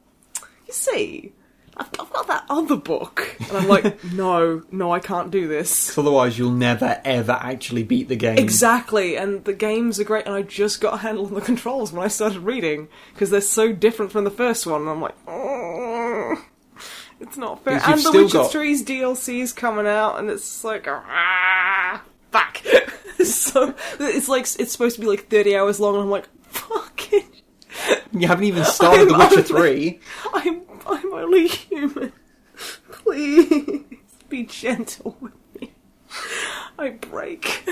you 0.68 0.74
see. 0.74 1.34
I've, 1.78 1.88
I've 2.00 2.12
got 2.12 2.28
that 2.28 2.46
other 2.50 2.76
book. 2.76 3.36
And 3.48 3.58
I'm 3.58 3.68
like, 3.68 4.04
no, 4.14 4.64
no, 4.72 4.92
I 4.92 5.00
can't 5.00 5.30
do 5.32 5.48
this. 5.48 5.96
Otherwise, 5.98 6.38
you'll 6.38 6.52
never 6.52 7.00
ever 7.06 7.34
actually 7.34 7.84
beat 7.84 8.08
the 8.10 8.16
game. 8.16 8.38
Exactly, 8.38 9.16
and 9.16 9.46
the 9.46 9.54
games 9.54 10.00
are 10.00 10.04
great, 10.04 10.26
and 10.26 10.34
I 10.36 10.42
just 10.42 10.82
got 10.82 10.96
a 10.96 10.98
handle 10.98 11.28
on 11.28 11.34
the 11.36 11.42
controls 11.42 11.94
when 11.94 12.04
I 12.04 12.08
started 12.08 12.40
reading 12.40 12.88
because 13.14 13.30
they're 13.30 13.42
so 13.42 13.72
different 13.72 14.12
from 14.12 14.24
the 14.24 14.32
first 14.32 14.66
one. 14.66 14.82
And 14.82 14.90
I'm 14.90 15.02
like, 15.02 15.26
"Mm, 15.26 16.42
it's 17.20 17.38
not 17.38 17.64
fair. 17.64 17.76
Because 17.76 17.88
you've 17.88 17.96
And 17.98 18.06
the 18.06 18.10
still 18.10 18.24
Witcher 18.24 18.38
got- 18.38 18.52
3's 18.52 18.84
DLC 18.84 19.40
is 19.42 19.54
coming 19.54 19.88
out, 19.88 20.18
and 20.20 20.30
it's 20.30 20.64
like, 20.64 20.88
ah, 20.88 22.02
fuck. 22.32 22.58
so 23.24 23.74
it's 24.00 24.28
like 24.28 24.42
it's 24.60 24.72
supposed 24.72 24.96
to 24.96 25.02
be 25.02 25.08
like 25.08 25.28
30 25.30 25.56
hours 25.56 25.80
long, 25.80 25.96
and 25.96 26.04
I'm 26.04 26.10
like, 26.10 26.28
fucking, 26.50 27.24
You 28.14 28.28
haven't 28.28 28.46
even 28.46 28.64
started 28.66 29.10
The 29.10 29.14
I'm 29.16 29.30
Witcher 29.30 29.44
3. 29.44 30.00
I'm 30.34 30.62
I'm 30.88 31.14
only 31.14 31.48
human. 31.48 32.14
Please 32.92 33.84
be 34.30 34.44
gentle 34.44 35.18
with 35.22 35.34
me. 35.60 35.72
I 36.80 36.90
break. 36.90 37.68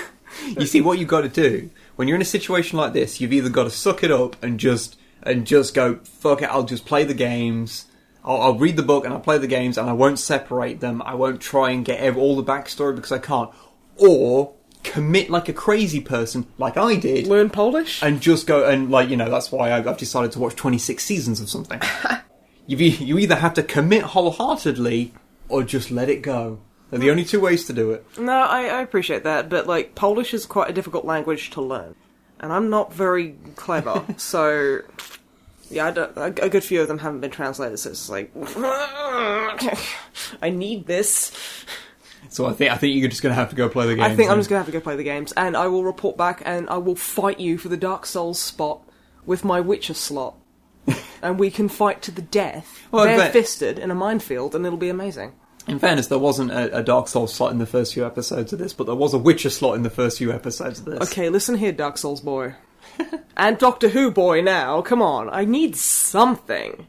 You 0.58 0.66
see, 0.66 0.82
what 0.82 1.00
you've 1.00 1.08
got 1.10 1.22
to 1.22 1.30
do 1.30 1.70
when 1.96 2.08
you're 2.08 2.16
in 2.16 2.22
a 2.22 2.26
situation 2.26 2.78
like 2.78 2.94
this, 2.94 3.22
you've 3.22 3.34
either 3.34 3.50
got 3.50 3.64
to 3.64 3.70
suck 3.70 4.04
it 4.04 4.12
up 4.12 4.42
and 4.44 4.60
just 4.60 4.98
and 5.24 5.48
just 5.48 5.74
go 5.74 5.96
fuck 6.04 6.42
it. 6.42 6.50
I'll 6.50 6.64
just 6.64 6.86
play 6.86 7.04
the 7.04 7.14
games. 7.14 7.86
I'll, 8.24 8.42
I'll 8.42 8.58
read 8.58 8.76
the 8.76 8.84
book 8.84 9.06
and 9.06 9.14
I'll 9.14 9.20
play 9.20 9.38
the 9.38 9.48
games, 9.48 9.78
and 9.78 9.90
I 9.90 9.94
won't 9.94 10.20
separate 10.20 10.82
them. 10.82 11.02
I 11.04 11.16
won't 11.16 11.42
try 11.42 11.72
and 11.72 11.86
get 11.86 12.00
ev- 12.00 12.18
all 12.18 12.36
the 12.36 12.44
backstory 12.44 12.96
because 12.96 13.12
I 13.12 13.20
can't. 13.20 13.50
Or 13.98 14.54
commit 14.84 15.30
like 15.30 15.50
a 15.50 15.54
crazy 15.54 16.00
person, 16.02 16.46
like 16.58 16.78
I 16.78 16.96
did, 16.96 17.26
Learn 17.28 17.50
Polish? 17.50 18.04
and 18.04 18.22
just 18.22 18.46
go 18.46 18.70
and 18.70 18.92
like 18.92 19.10
you 19.10 19.18
know 19.18 19.30
that's 19.30 19.52
why 19.52 19.72
I've, 19.72 19.88
I've 19.88 19.98
decided 19.98 20.32
to 20.34 20.40
watch 20.40 20.56
26 20.56 21.04
seasons 21.04 21.40
of 21.40 21.50
something. 21.50 21.82
you 22.68 22.78
you 22.78 23.20
either 23.20 23.36
have 23.36 23.54
to 23.56 23.64
commit 23.64 24.04
wholeheartedly 24.04 25.14
or 25.50 25.64
just 25.64 25.92
let 25.92 26.10
it 26.10 26.22
go. 26.22 26.60
They're 26.90 27.00
the 27.00 27.08
mm. 27.08 27.12
only 27.12 27.26
two 27.26 27.40
ways 27.40 27.66
to 27.66 27.74
do 27.74 27.92
it. 27.92 28.06
No, 28.18 28.34
I, 28.34 28.66
I 28.66 28.82
appreciate 28.82 29.24
that, 29.24 29.50
but 29.50 29.68
like 29.68 29.96
Polish 29.96 30.34
is 30.34 30.46
quite 30.46 30.70
a 30.70 30.74
difficult 30.74 31.06
language 31.06 31.50
to 31.52 31.62
learn, 31.62 31.96
and 32.40 32.54
I'm 32.54 32.70
not 32.70 32.94
very 32.94 33.36
clever, 33.56 34.06
so 34.18 34.82
yeah, 35.70 35.88
I 35.88 35.92
don't, 35.92 36.18
a, 36.18 36.46
a 36.46 36.50
good 36.50 36.64
few 36.64 36.82
of 36.82 36.88
them 36.88 37.00
haven't 37.00 37.22
been 37.22 37.32
translated. 37.32 37.80
So 37.80 37.90
it's 37.90 38.10
like 38.10 38.32
I 40.42 40.50
need 40.50 40.86
this. 40.86 41.32
So 42.30 42.48
I 42.48 42.54
think 42.54 42.72
I 42.72 42.78
think 42.78 42.98
you're 42.98 43.10
just 43.10 43.22
going 43.22 43.32
to 43.32 43.40
have 43.40 43.52
to 43.52 43.56
go 43.56 43.70
play 43.70 43.88
the 43.88 43.96
game. 43.96 44.04
I 44.04 44.16
think 44.16 44.30
I'm 44.30 44.40
just 44.40 44.50
gonna 44.50 44.60
have 44.60 44.66
to 44.66 44.72
go 44.72 44.80
play 44.80 44.96
the 44.96 45.04
games, 45.04 45.32
and 45.34 45.56
I 45.56 45.68
will 45.68 45.84
report 45.84 46.18
back, 46.18 46.42
and 46.46 46.70
I 46.70 46.78
will 46.78 46.96
fight 46.96 47.40
you 47.40 47.58
for 47.58 47.70
the 47.70 47.78
Dark 47.78 48.06
Souls 48.06 48.40
spot 48.40 48.82
with 49.26 49.44
my 49.44 49.60
Witcher 49.60 49.94
slot, 49.94 50.36
and 51.22 51.40
we 51.40 51.52
can 51.52 51.70
fight 51.70 52.02
to 52.04 52.12
the 52.12 52.22
death, 52.22 52.88
Well, 52.92 53.06
bare-fisted 53.06 53.80
in 53.80 53.92
a 53.92 53.96
minefield, 53.96 54.56
and 54.56 54.66
it'll 54.66 54.78
be 54.78 54.90
amazing. 54.90 55.34
In 55.68 55.80
fairness, 55.80 56.08
there 56.08 56.20
wasn't 56.20 56.52
a, 56.52 56.78
a 56.78 56.84
Dark 56.84 57.08
Souls 57.08 57.34
slot 57.34 57.52
in 57.52 57.58
the 57.58 57.66
first 57.66 57.94
few 57.94 58.06
episodes 58.06 58.54
of 58.54 58.60
this, 58.60 58.74
but 58.74 58.86
there 58.86 58.96
was 58.96 59.14
a 59.14 59.18
Witcher 59.18 59.50
slot 59.50 59.76
in 59.76 59.84
the 59.84 59.90
first 59.90 60.20
few 60.20 60.32
episodes 60.32 60.80
of 60.80 60.86
this. 60.86 61.12
Okay, 61.12 61.30
listen 61.30 61.56
here, 61.56 61.72
Dark 61.72 61.98
Souls 61.98 62.22
boy. 62.22 62.54
and 63.38 63.58
Doctor 63.58 63.90
Who 63.90 64.12
boy 64.12 64.42
now, 64.42 64.82
come 64.82 65.02
on, 65.02 65.30
I 65.30 65.46
need 65.46 65.76
something. 65.76 66.88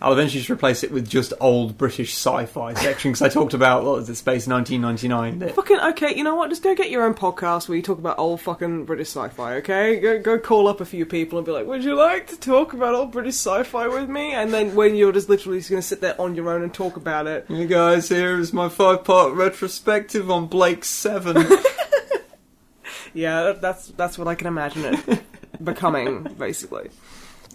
I'll 0.00 0.12
eventually 0.12 0.38
just 0.40 0.50
replace 0.50 0.84
it 0.84 0.92
with 0.92 1.08
just 1.08 1.32
old 1.40 1.76
British 1.76 2.12
sci-fi 2.14 2.72
section 2.74 3.10
because 3.10 3.22
I 3.22 3.28
talked 3.28 3.52
about 3.52 3.82
what 3.82 3.96
was 3.96 4.08
it, 4.08 4.14
Space 4.14 4.46
1999. 4.46 5.40
that- 5.40 5.54
Fucking 5.56 5.80
okay, 5.90 6.14
you 6.14 6.22
know 6.22 6.36
what? 6.36 6.50
Just 6.50 6.62
go 6.62 6.74
get 6.74 6.88
your 6.90 7.02
own 7.04 7.14
podcast 7.14 7.68
where 7.68 7.74
you 7.76 7.82
talk 7.82 7.98
about 7.98 8.16
old 8.18 8.40
fucking 8.40 8.84
British 8.84 9.08
sci-fi. 9.08 9.56
Okay, 9.56 9.98
go 9.98 10.20
go 10.20 10.38
call 10.38 10.68
up 10.68 10.80
a 10.80 10.84
few 10.84 11.04
people 11.04 11.38
and 11.38 11.44
be 11.44 11.50
like, 11.50 11.66
"Would 11.66 11.82
you 11.82 11.96
like 11.96 12.28
to 12.28 12.36
talk 12.38 12.72
about 12.74 12.94
old 12.94 13.10
British 13.10 13.34
sci-fi 13.34 13.88
with 13.88 14.08
me?" 14.08 14.32
And 14.34 14.52
then 14.54 14.74
when 14.76 14.94
you're 14.94 15.10
just 15.12 15.28
literally 15.28 15.58
just 15.58 15.70
going 15.70 15.82
to 15.82 15.86
sit 15.88 16.00
there 16.00 16.20
on 16.20 16.34
your 16.36 16.48
own 16.50 16.62
and 16.62 16.72
talk 16.72 16.96
about 16.96 17.26
it, 17.26 17.46
Hey 17.48 17.66
guys, 17.66 18.08
here 18.08 18.38
is 18.38 18.52
my 18.52 18.68
five-part 18.68 19.32
retrospective 19.34 20.30
on 20.30 20.46
Blake 20.46 20.84
Seven. 20.84 21.36
yeah, 23.14 23.52
that's 23.60 23.88
that's 23.88 24.16
what 24.18 24.28
I 24.28 24.34
can 24.34 24.46
imagine 24.46 24.84
it 25.08 25.22
becoming, 25.62 26.22
basically. 26.38 26.90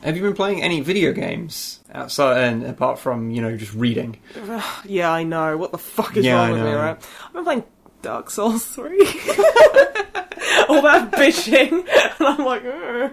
Have 0.04 0.18
you 0.18 0.24
been 0.24 0.34
playing 0.34 0.62
any 0.62 0.82
video 0.82 1.14
games 1.14 1.80
outside 1.93 2.43
and 2.43 2.64
apart 2.66 2.99
from 2.99 3.30
you 3.32 3.41
know 3.41 3.56
just 3.56 3.74
reading? 3.74 4.18
Yeah, 4.86 5.10
I 5.12 5.24
know. 5.24 5.56
What 5.58 5.72
the 5.72 5.78
fuck 5.78 6.18
is 6.18 6.26
Yeah, 6.26 6.36
wrong 6.36 6.49
I 6.49 6.51
with 6.51 6.64
me, 6.64 6.72
right? 6.74 6.97
I've 7.26 7.34
been 7.34 7.43
playing 7.45 7.64
Dark 8.01 8.30
Souls 8.30 8.66
3. 8.66 8.99
All 10.68 10.82
that 10.82 11.10
bitching. 11.14 11.88
And 12.20 12.28
I'm 12.28 12.45
like, 12.45 12.64
"Ugh." 12.66 13.12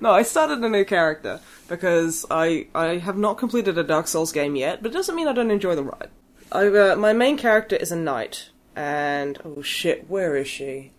no, 0.00 0.10
I 0.10 0.22
started 0.22 0.58
a 0.64 0.68
new 0.68 0.84
character 0.84 1.40
because 1.68 2.24
I 2.30 2.68
I 2.74 2.96
have 2.98 3.16
not 3.18 3.36
completed 3.38 3.76
a 3.76 3.84
Dark 3.84 4.06
Souls 4.08 4.32
game 4.32 4.56
yet, 4.56 4.82
but 4.82 4.92
it 4.92 4.94
doesn't 4.94 5.14
mean 5.14 5.28
I 5.28 5.32
don't 5.32 5.50
enjoy 5.50 5.74
the 5.74 5.84
ride. 5.84 6.10
I, 6.50 6.66
uh, 6.66 6.96
my 6.96 7.12
main 7.12 7.36
character 7.36 7.76
is 7.76 7.92
a 7.92 7.96
knight, 7.96 8.50
and 8.74 9.38
oh 9.44 9.60
shit, 9.62 10.08
where 10.08 10.34
is 10.36 10.48
she? 10.48 10.92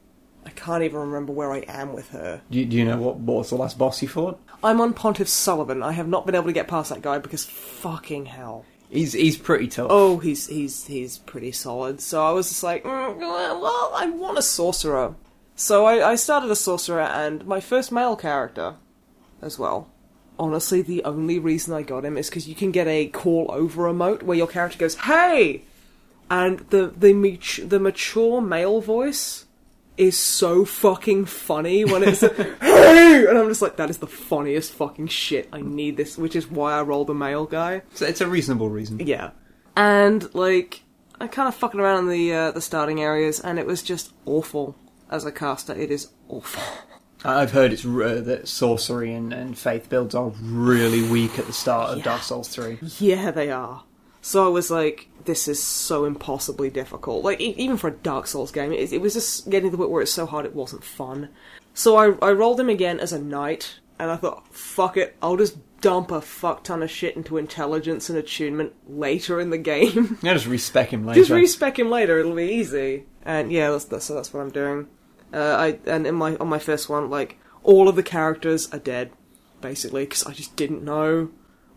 I 0.46 0.52
can't 0.52 0.84
even 0.84 1.00
remember 1.00 1.34
where 1.34 1.52
I 1.52 1.60
am 1.68 1.92
with 1.94 2.10
her. 2.10 2.42
Do 2.52 2.60
you, 2.60 2.66
do 2.66 2.78
you 2.78 2.86
know 2.86 2.98
what, 2.98 3.18
what 3.18 3.38
was 3.40 3.50
the 3.50 3.56
last 3.56 3.78
boss 3.78 4.02
you 4.02 4.08
fought? 4.08 4.40
I'm 4.64 4.82
on 4.82 4.94
Pontiff 4.94 5.28
Sulyvahn. 5.28 5.84
I 5.84 5.94
have 5.94 6.08
not 6.08 6.26
been 6.26 6.36
able 6.36 6.48
to 6.48 6.54
get 6.54 6.68
past 6.68 6.90
that 6.90 7.02
guy 7.02 7.18
because 7.18 7.46
fucking 7.46 8.26
hell. 8.26 8.66
He's 8.90 9.14
he's 9.14 9.38
pretty 9.38 9.68
tough. 9.68 9.88
Oh, 9.90 10.18
he's 10.18 10.48
he's 10.48 10.86
he's 10.86 11.20
pretty 11.20 11.52
solid. 11.52 12.02
So 12.02 12.24
I 12.26 12.32
was 12.32 12.50
just 12.50 12.64
like, 12.64 12.84
mm, 12.84 13.18
well, 13.18 13.92
I 13.96 14.10
want 14.10 14.38
a 14.38 14.42
sorcerer. 14.42 15.16
So 15.56 15.86
I, 15.86 16.12
I 16.12 16.16
started 16.16 16.50
a 16.50 16.56
sorcerer 16.56 17.02
and 17.02 17.46
my 17.46 17.60
first 17.60 17.92
male 17.92 18.16
character 18.16 18.76
as 19.42 19.60
well. 19.60 19.90
Honestly, 20.40 20.82
the 20.82 21.04
only 21.04 21.38
reason 21.38 21.74
I 21.74 21.82
got 21.82 22.06
him 22.06 22.18
is 22.18 22.30
because 22.30 22.48
you 22.48 22.56
can 22.56 22.72
get 22.72 22.88
a 22.88 23.08
call 23.08 23.48
over 23.50 23.84
emote 23.84 24.24
where 24.24 24.38
your 24.38 24.48
character 24.48 24.80
goes, 24.80 24.96
"Hey," 24.96 25.64
and 26.32 26.60
the 26.70 26.88
the 26.88 27.14
the 27.64 27.80
mature 27.80 28.42
male 28.42 28.82
voice 28.82 29.46
is 30.00 30.18
so 30.18 30.66
fucking 30.66 31.26
funny 31.26 31.86
when 31.86 32.04
it's 32.04 32.22
"Hey," 32.62 33.26
and 33.28 33.38
I'm 33.38 33.48
just 33.50 33.62
like, 33.62 33.76
that 33.78 33.90
is 33.90 33.98
the 34.00 34.08
funniest 34.08 34.74
fucking 34.74 35.08
shit. 35.08 35.50
I 35.54 35.62
need 35.62 35.98
this, 35.98 36.18
which 36.18 36.36
is 36.36 36.50
why 36.50 36.74
I 36.74 36.82
roll 36.82 37.06
the 37.06 37.14
male 37.14 37.46
guy. 37.46 37.82
So 37.94 38.06
it's 38.06 38.22
a 38.22 38.28
reasonable 38.28 38.70
reason. 38.70 39.00
Yeah. 39.06 39.32
And 39.76 40.34
like 40.34 40.82
I 41.22 41.28
kind 41.28 41.48
of 41.48 41.56
fucking 41.56 41.80
around 41.80 42.06
in 42.06 42.10
the 42.10 42.34
uh, 42.34 42.52
the 42.52 42.62
starting 42.62 43.02
areas, 43.02 43.40
and 43.40 43.60
it 43.60 43.66
was 43.68 43.84
just 43.84 44.14
awful 44.26 44.76
as 45.12 45.26
a 45.26 45.32
caster. 45.32 45.74
It 45.74 45.92
is 45.92 46.10
awful. 46.28 46.64
I've 47.26 47.52
heard 47.52 47.74
it's 47.74 47.86
r- 47.86 48.16
that 48.22 48.48
sorcery 48.48 49.14
and, 49.14 49.34
and 49.34 49.58
faith 49.58 49.90
builds 49.90 50.16
are 50.16 50.30
really 50.42 51.04
weak 51.10 51.38
at 51.38 51.48
the 51.48 51.52
start 51.54 51.90
of 51.92 51.98
Yeah. 51.98 52.04
Dark 52.06 52.22
Souls 52.22 52.48
Three. 52.48 52.78
Yeah, 53.00 53.32
they 53.32 53.52
are. 53.52 53.84
So 54.22 54.46
I 54.46 54.50
was 54.50 54.70
like, 54.70 55.10
this 55.26 55.48
is 55.48 55.62
so 55.62 56.06
impossibly 56.06 56.70
difficult. 56.70 57.24
Like 57.24 57.40
e- 57.40 57.56
even 57.58 57.78
for 57.78 57.88
a 57.88 57.92
Dark 57.92 58.28
Souls 58.28 58.52
game, 58.52 58.72
it, 58.72 58.92
it 58.92 59.02
was 59.02 59.14
just 59.14 59.50
getting 59.50 59.70
to 59.70 59.72
the 59.72 59.78
point 59.78 59.92
where 59.92 60.02
it's 60.02 60.12
so 60.12 60.26
hard 60.26 60.46
it 60.46 60.56
wasn't 60.56 60.84
fun. 60.84 61.30
So 61.74 61.96
I 61.96 62.28
I 62.28 62.32
rolled 62.32 62.60
him 62.60 62.70
again 62.70 63.00
as 63.00 63.14
a 63.14 63.20
knight, 63.20 63.80
and 63.98 64.12
I 64.12 64.18
thought, 64.18 64.54
fuck 64.54 64.98
it, 64.98 65.16
I'll 65.22 65.38
just 65.38 65.58
dump 65.82 66.12
a 66.12 66.20
fuck 66.20 66.64
ton 66.64 66.84
of 66.84 66.92
shit 66.92 67.16
into 67.16 67.38
intelligence 67.38 68.10
and 68.10 68.18
attunement 68.18 68.74
later 68.88 69.40
in 69.40 69.50
the 69.50 69.58
game. 69.58 70.18
Yeah, 70.22 70.34
just 70.34 70.48
respec 70.48 70.92
him 70.92 71.06
later. 71.06 71.22
Just 71.22 71.32
respec 71.32 71.80
him 71.80 71.90
later; 71.90 72.20
it'll 72.20 72.36
be 72.36 72.52
easy. 72.52 73.06
And 73.24 73.52
yeah, 73.52 73.70
that's, 73.70 73.86
that's 73.86 74.06
so 74.06 74.16
that's 74.16 74.34
what 74.34 74.42
I'm 74.42 74.52
doing. 74.52 74.88
Uh, 75.34 75.38
I 75.38 75.80
and 75.86 76.08
in 76.08 76.16
my 76.16 76.36
on 76.38 76.50
my 76.50 76.60
first 76.60 76.90
one, 76.90 77.10
like 77.10 77.38
all 77.64 77.88
of 77.88 77.96
the 77.96 78.04
characters 78.04 78.72
are 78.74 78.80
dead, 78.80 79.12
basically, 79.62 80.04
because 80.04 80.26
I 80.26 80.34
just 80.34 80.56
didn't 80.56 80.84
know 80.84 81.30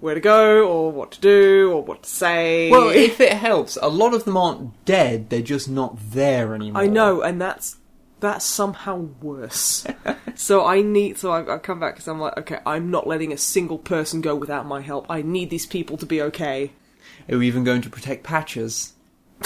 where 0.03 0.15
to 0.15 0.21
go 0.21 0.67
or 0.67 0.91
what 0.91 1.13
to 1.13 1.21
do 1.21 1.71
or 1.73 1.83
what 1.83 2.03
to 2.03 2.11
say. 2.11 2.69
well, 2.71 2.89
if 2.89 3.21
it 3.21 3.35
helps, 3.35 3.79
a 3.81 3.89
lot 3.89 4.13
of 4.15 4.25
them 4.25 4.37
aren't 4.37 4.85
dead; 4.85 5.31
they're 5.31 5.41
just 5.41 5.69
not 5.69 5.97
there 6.11 6.55
anymore. 6.55 6.83
I 6.83 6.87
know, 6.89 7.23
and 7.23 7.41
that's 7.41 7.77
that's 8.19 8.45
somehow 8.45 8.97
worse. 8.97 9.87
so 10.35 10.67
I 10.67 10.83
need. 10.83 11.19
So 11.19 11.31
I've, 11.31 11.49
I've 11.49 11.63
come 11.63 11.79
back 11.79 11.95
because 11.95 12.09
I'm 12.09 12.19
like, 12.19 12.37
okay, 12.39 12.59
I'm 12.67 12.91
not 12.91 13.07
letting 13.07 13.33
a 13.33 13.37
single 13.37 13.79
person 13.79 14.21
go 14.21 14.35
without 14.35 14.67
my 14.67 14.81
help. 14.81 15.07
I 15.09 15.23
need 15.23 15.51
these 15.51 15.67
people 15.67 15.97
to 15.99 16.07
be 16.07 16.21
okay. 16.21 16.73
Are 17.31 17.39
we 17.39 17.47
even 17.47 17.63
going 17.63 17.83
to 17.83 17.91
protect 17.91 18.25
patches? 18.25 18.95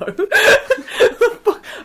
no. 0.00 0.16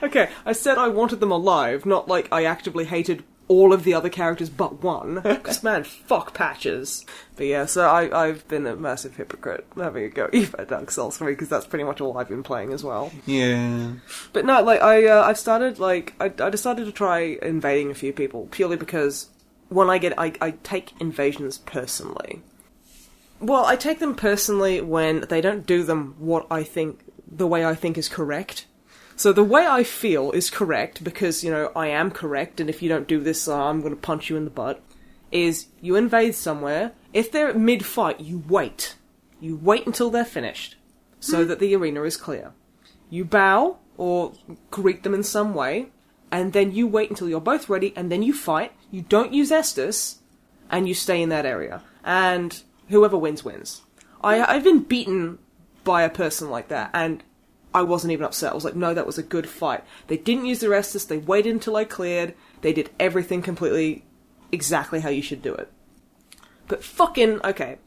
okay, 0.03 0.29
I 0.43 0.53
said 0.53 0.79
I 0.79 0.87
wanted 0.87 1.19
them 1.19 1.31
alive, 1.31 1.85
not 1.85 2.07
like 2.07 2.27
I 2.31 2.45
actively 2.45 2.85
hated 2.85 3.23
all 3.49 3.73
of 3.73 3.83
the 3.83 3.93
other 3.93 4.07
characters 4.07 4.49
but 4.49 4.81
one. 4.81 5.21
Because, 5.39 5.63
man, 5.63 5.83
fuck 5.83 6.33
patches. 6.33 7.05
But 7.35 7.47
yeah, 7.47 7.65
so 7.65 7.87
I, 7.87 8.27
I've 8.27 8.47
been 8.47 8.67
a 8.67 8.75
massive 8.75 9.15
hypocrite 9.15 9.65
having 9.75 10.03
a 10.03 10.09
go 10.09 10.29
at 10.33 10.67
Dark 10.69 10.91
Souls 10.91 11.17
3 11.17 11.33
because 11.33 11.49
that's 11.49 11.65
pretty 11.65 11.83
much 11.83 11.99
all 11.99 12.17
I've 12.17 12.29
been 12.29 12.43
playing 12.43 12.71
as 12.71 12.83
well. 12.83 13.11
Yeah. 13.25 13.93
But 14.31 14.45
no, 14.45 14.61
like, 14.61 14.81
I, 14.81 15.07
uh, 15.07 15.23
I've 15.23 15.39
started, 15.39 15.79
like, 15.79 16.13
I, 16.19 16.25
I 16.39 16.49
decided 16.49 16.85
to 16.85 16.91
try 16.91 17.37
invading 17.41 17.91
a 17.91 17.95
few 17.95 18.13
people 18.13 18.47
purely 18.51 18.77
because 18.77 19.29
when 19.69 19.89
I 19.89 19.97
get, 19.97 20.17
I, 20.19 20.33
I 20.41 20.51
take 20.51 20.93
invasions 20.99 21.57
personally. 21.57 22.41
Well, 23.39 23.65
I 23.65 23.75
take 23.75 23.99
them 23.99 24.15
personally 24.15 24.81
when 24.81 25.21
they 25.29 25.41
don't 25.41 25.65
do 25.65 25.83
them 25.83 26.15
what 26.19 26.45
I 26.51 26.63
think, 26.63 26.99
the 27.25 27.47
way 27.47 27.65
I 27.65 27.75
think 27.75 27.97
is 27.97 28.09
correct. 28.09 28.65
So 29.19 29.33
the 29.33 29.43
way 29.43 29.67
I 29.67 29.83
feel 29.83 30.31
is 30.31 30.49
correct 30.49 31.03
because, 31.03 31.43
you 31.43 31.51
know, 31.51 31.73
I 31.75 31.87
am 31.87 32.09
correct, 32.09 32.61
and 32.61 32.69
if 32.69 32.81
you 32.81 32.87
don't 32.87 33.05
do 33.05 33.19
this, 33.19 33.49
uh, 33.49 33.65
I'm 33.65 33.81
going 33.81 33.93
to 33.93 33.99
punch 33.99 34.29
you 34.29 34.37
in 34.37 34.45
the 34.45 34.49
butt. 34.49 34.81
Is 35.29 35.67
you 35.81 35.97
invade 35.97 36.35
somewhere, 36.35 36.93
if 37.11 37.29
they're 37.29 37.49
at 37.49 37.57
mid 37.57 37.85
fight, 37.85 38.21
you 38.21 38.45
wait. 38.47 38.95
You 39.41 39.57
wait 39.57 39.85
until 39.85 40.09
they're 40.09 40.23
finished, 40.23 40.77
so 41.19 41.43
that 41.43 41.59
the 41.59 41.75
arena 41.75 42.03
is 42.03 42.15
clear. 42.15 42.53
You 43.09 43.25
bow, 43.25 43.79
or 43.97 44.35
greet 44.71 45.03
them 45.03 45.13
in 45.13 45.23
some 45.23 45.53
way, 45.53 45.89
and 46.31 46.53
then 46.53 46.71
you 46.71 46.87
wait 46.87 47.09
until 47.09 47.27
you're 47.27 47.41
both 47.41 47.67
ready, 47.67 47.91
and 47.97 48.09
then 48.09 48.23
you 48.23 48.31
fight. 48.31 48.71
You 48.89 49.01
don't 49.01 49.33
use 49.33 49.51
Estus, 49.51 50.19
and 50.69 50.87
you 50.87 50.93
stay 50.93 51.21
in 51.21 51.27
that 51.27 51.45
area. 51.45 51.83
And 52.05 52.63
whoever 52.87 53.17
wins, 53.17 53.43
wins. 53.43 53.81
I, 54.23 54.41
I've 54.41 54.63
been 54.63 54.83
beaten 54.83 55.39
by 55.83 56.03
a 56.03 56.09
person 56.09 56.49
like 56.49 56.69
that, 56.69 56.89
and 56.93 57.21
I 57.73 57.83
wasn't 57.83 58.13
even 58.13 58.25
upset. 58.25 58.51
I 58.51 58.55
was 58.55 58.65
like, 58.65 58.75
no, 58.75 58.93
that 58.93 59.05
was 59.05 59.17
a 59.17 59.23
good 59.23 59.47
fight. 59.47 59.83
They 60.07 60.17
didn't 60.17 60.45
use 60.45 60.59
the 60.59 60.67
Estus, 60.67 61.07
they 61.07 61.17
waited 61.17 61.53
until 61.53 61.75
I 61.75 61.85
cleared, 61.85 62.33
they 62.61 62.73
did 62.73 62.89
everything 62.99 63.41
completely 63.41 64.05
exactly 64.51 65.01
how 65.01 65.09
you 65.09 65.21
should 65.21 65.41
do 65.41 65.53
it. 65.53 65.71
But 66.67 66.83
fucking, 66.83 67.41
okay. 67.43 67.77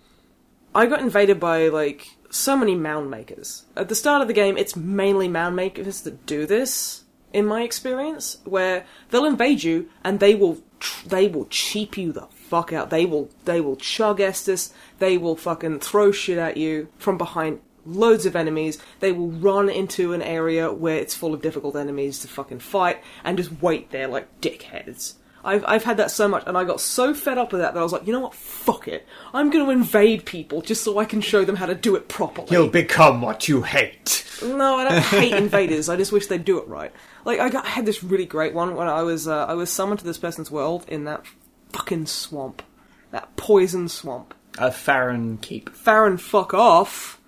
I 0.75 0.87
got 0.87 1.01
invaded 1.01 1.39
by, 1.39 1.69
like, 1.69 2.09
so 2.31 2.57
many 2.57 2.75
mound 2.75 3.11
makers. 3.11 3.65
At 3.77 3.89
the 3.89 3.95
start 3.95 4.23
of 4.23 4.29
the 4.29 4.35
game, 4.35 4.57
it's 4.57 4.75
mainly 4.75 5.29
mound 5.29 5.55
makers 5.55 6.01
that 6.03 6.27
do 6.27 6.47
this, 6.47 7.03
in 7.33 7.47
my 7.47 7.63
experience, 7.63 8.39
where 8.45 8.85
they'll 9.11 9.25
invade 9.25 9.63
you 9.63 9.89
and 10.05 10.21
they 10.21 10.35
will 10.35 10.63
they 11.07 11.29
will 11.29 11.47
cheap 11.47 11.97
you 11.97 12.13
the 12.13 12.27
fuck 12.33 12.73
out. 12.73 12.91
They 12.91 13.07
will 13.07 13.31
they 13.45 13.61
will 13.61 13.77
chug 13.77 14.19
Estus. 14.19 14.73
They 14.99 15.17
will 15.17 15.37
fucking 15.37 15.81
throw 15.81 16.13
shit 16.13 16.39
at 16.39 16.57
you 16.57 16.89
from 16.99 17.19
behind 17.19 17.61
loads 17.85 18.27
of 18.27 18.37
enemies. 18.37 18.79
They 19.01 19.13
will 19.13 19.31
run 19.31 19.69
into 19.69 20.13
an 20.13 20.23
area 20.23 20.73
where 20.73 20.97
it's 20.97 21.15
full 21.15 21.35
of 21.35 21.43
difficult 21.43 21.77
enemies 21.77 22.21
to 22.21 22.29
fucking 22.29 22.61
fight 22.61 23.03
and 23.25 23.37
just 23.37 23.63
wait 23.63 23.91
there 23.91 24.09
like 24.09 24.41
dickheads. 24.41 25.15
I've, 25.45 25.65
I've 25.67 25.85
had 25.85 25.97
that 25.97 26.11
so 26.11 26.29
much, 26.29 26.45
and 26.47 26.57
I 26.57 26.65
got 26.65 26.81
so 26.81 27.15
fed 27.15 27.37
up 27.37 27.53
with 27.53 27.61
that 27.61 27.75
that 27.75 27.81
I 27.81 27.83
was 27.83 27.93
like, 27.93 28.07
you 28.07 28.13
know 28.13 28.21
what, 28.21 28.35
fuck 28.35 28.87
it. 28.87 29.07
I'm 29.35 29.51
going 29.51 29.65
to 29.65 29.73
invade 29.73 30.25
people 30.25 30.63
just 30.63 30.85
so 30.85 30.99
I 30.99 31.05
can 31.05 31.21
show 31.21 31.45
them 31.45 31.57
how 31.57 31.67
to 31.67 31.75
do 31.75 31.97
it 31.97 32.09
properly. 32.09 32.49
You'll 32.51 32.69
become 32.69 33.21
what 33.21 33.49
you 33.49 33.63
hate. 33.63 34.25
No, 34.45 34.77
I 34.77 34.85
don't 34.85 35.03
hate 35.21 35.33
invaders. 35.33 35.89
I 35.89 35.97
just 35.97 36.13
wish 36.13 36.27
they'd 36.27 36.45
do 36.45 36.59
it 36.59 36.69
right. 36.69 36.93
Like 37.25 37.41
I, 37.41 37.49
got, 37.49 37.65
I 37.65 37.71
had 37.71 37.87
this 37.87 38.05
really 38.05 38.27
great 38.27 38.55
one 38.55 38.77
when 38.77 38.89
I 38.89 39.03
was 39.03 39.29
uh, 39.29 39.47
I 39.47 39.55
was 39.55 39.71
summoned 39.71 40.01
to 40.01 40.05
this 40.05 40.19
person's 40.19 40.51
world 40.51 40.85
in 40.89 41.05
that 41.05 41.25
fucking 41.73 42.07
swamp, 42.07 42.63
that 43.11 43.37
poison 43.37 43.89
swamp. 43.89 44.35
A 44.59 44.71
Farron 44.71 45.39
keep. 45.39 45.71
Farron, 45.71 46.19
fuck 46.19 46.53
off. 46.53 47.21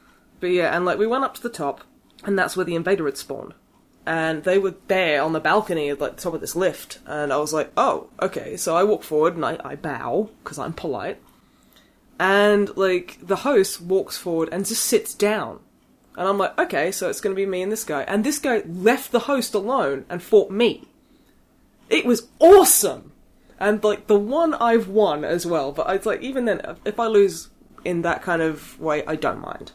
But 0.44 0.50
yeah, 0.50 0.76
and 0.76 0.84
like 0.84 0.98
we 0.98 1.06
went 1.06 1.24
up 1.24 1.32
to 1.36 1.42
the 1.42 1.48
top, 1.48 1.84
and 2.22 2.38
that's 2.38 2.54
where 2.54 2.66
the 2.66 2.74
invader 2.74 3.06
had 3.06 3.16
spawned. 3.16 3.54
And 4.04 4.44
they 4.44 4.58
were 4.58 4.74
there 4.88 5.22
on 5.22 5.32
the 5.32 5.40
balcony 5.40 5.88
at 5.88 6.02
like 6.02 6.16
the 6.16 6.22
top 6.22 6.34
of 6.34 6.42
this 6.42 6.54
lift, 6.54 6.98
and 7.06 7.32
I 7.32 7.38
was 7.38 7.54
like, 7.54 7.72
oh, 7.78 8.10
okay. 8.20 8.58
So 8.58 8.76
I 8.76 8.84
walk 8.84 9.04
forward 9.04 9.36
and 9.36 9.46
I, 9.46 9.56
I 9.64 9.74
bow 9.74 10.28
because 10.42 10.58
I'm 10.58 10.74
polite, 10.74 11.18
and 12.20 12.76
like 12.76 13.16
the 13.22 13.36
host 13.36 13.80
walks 13.80 14.18
forward 14.18 14.50
and 14.52 14.66
just 14.66 14.84
sits 14.84 15.14
down. 15.14 15.60
And 16.14 16.28
I'm 16.28 16.36
like, 16.36 16.58
okay, 16.58 16.92
so 16.92 17.08
it's 17.08 17.22
going 17.22 17.34
to 17.34 17.40
be 17.40 17.46
me 17.46 17.62
and 17.62 17.72
this 17.72 17.84
guy. 17.84 18.02
And 18.02 18.22
this 18.22 18.38
guy 18.38 18.64
left 18.66 19.12
the 19.12 19.20
host 19.20 19.54
alone 19.54 20.04
and 20.10 20.22
fought 20.22 20.50
me. 20.50 20.86
It 21.88 22.04
was 22.04 22.28
awesome! 22.38 23.12
and 23.58 23.82
like 23.82 24.08
the 24.08 24.18
one 24.18 24.52
I've 24.52 24.88
won 24.88 25.24
as 25.24 25.46
well. 25.46 25.72
But 25.72 25.88
it's 25.88 26.04
like 26.04 26.20
even 26.20 26.44
then, 26.44 26.76
if 26.84 27.00
I 27.00 27.06
lose 27.06 27.48
in 27.82 28.02
that 28.02 28.20
kind 28.20 28.42
of 28.42 28.78
way, 28.78 29.06
I 29.06 29.16
don't 29.16 29.40
mind 29.40 29.72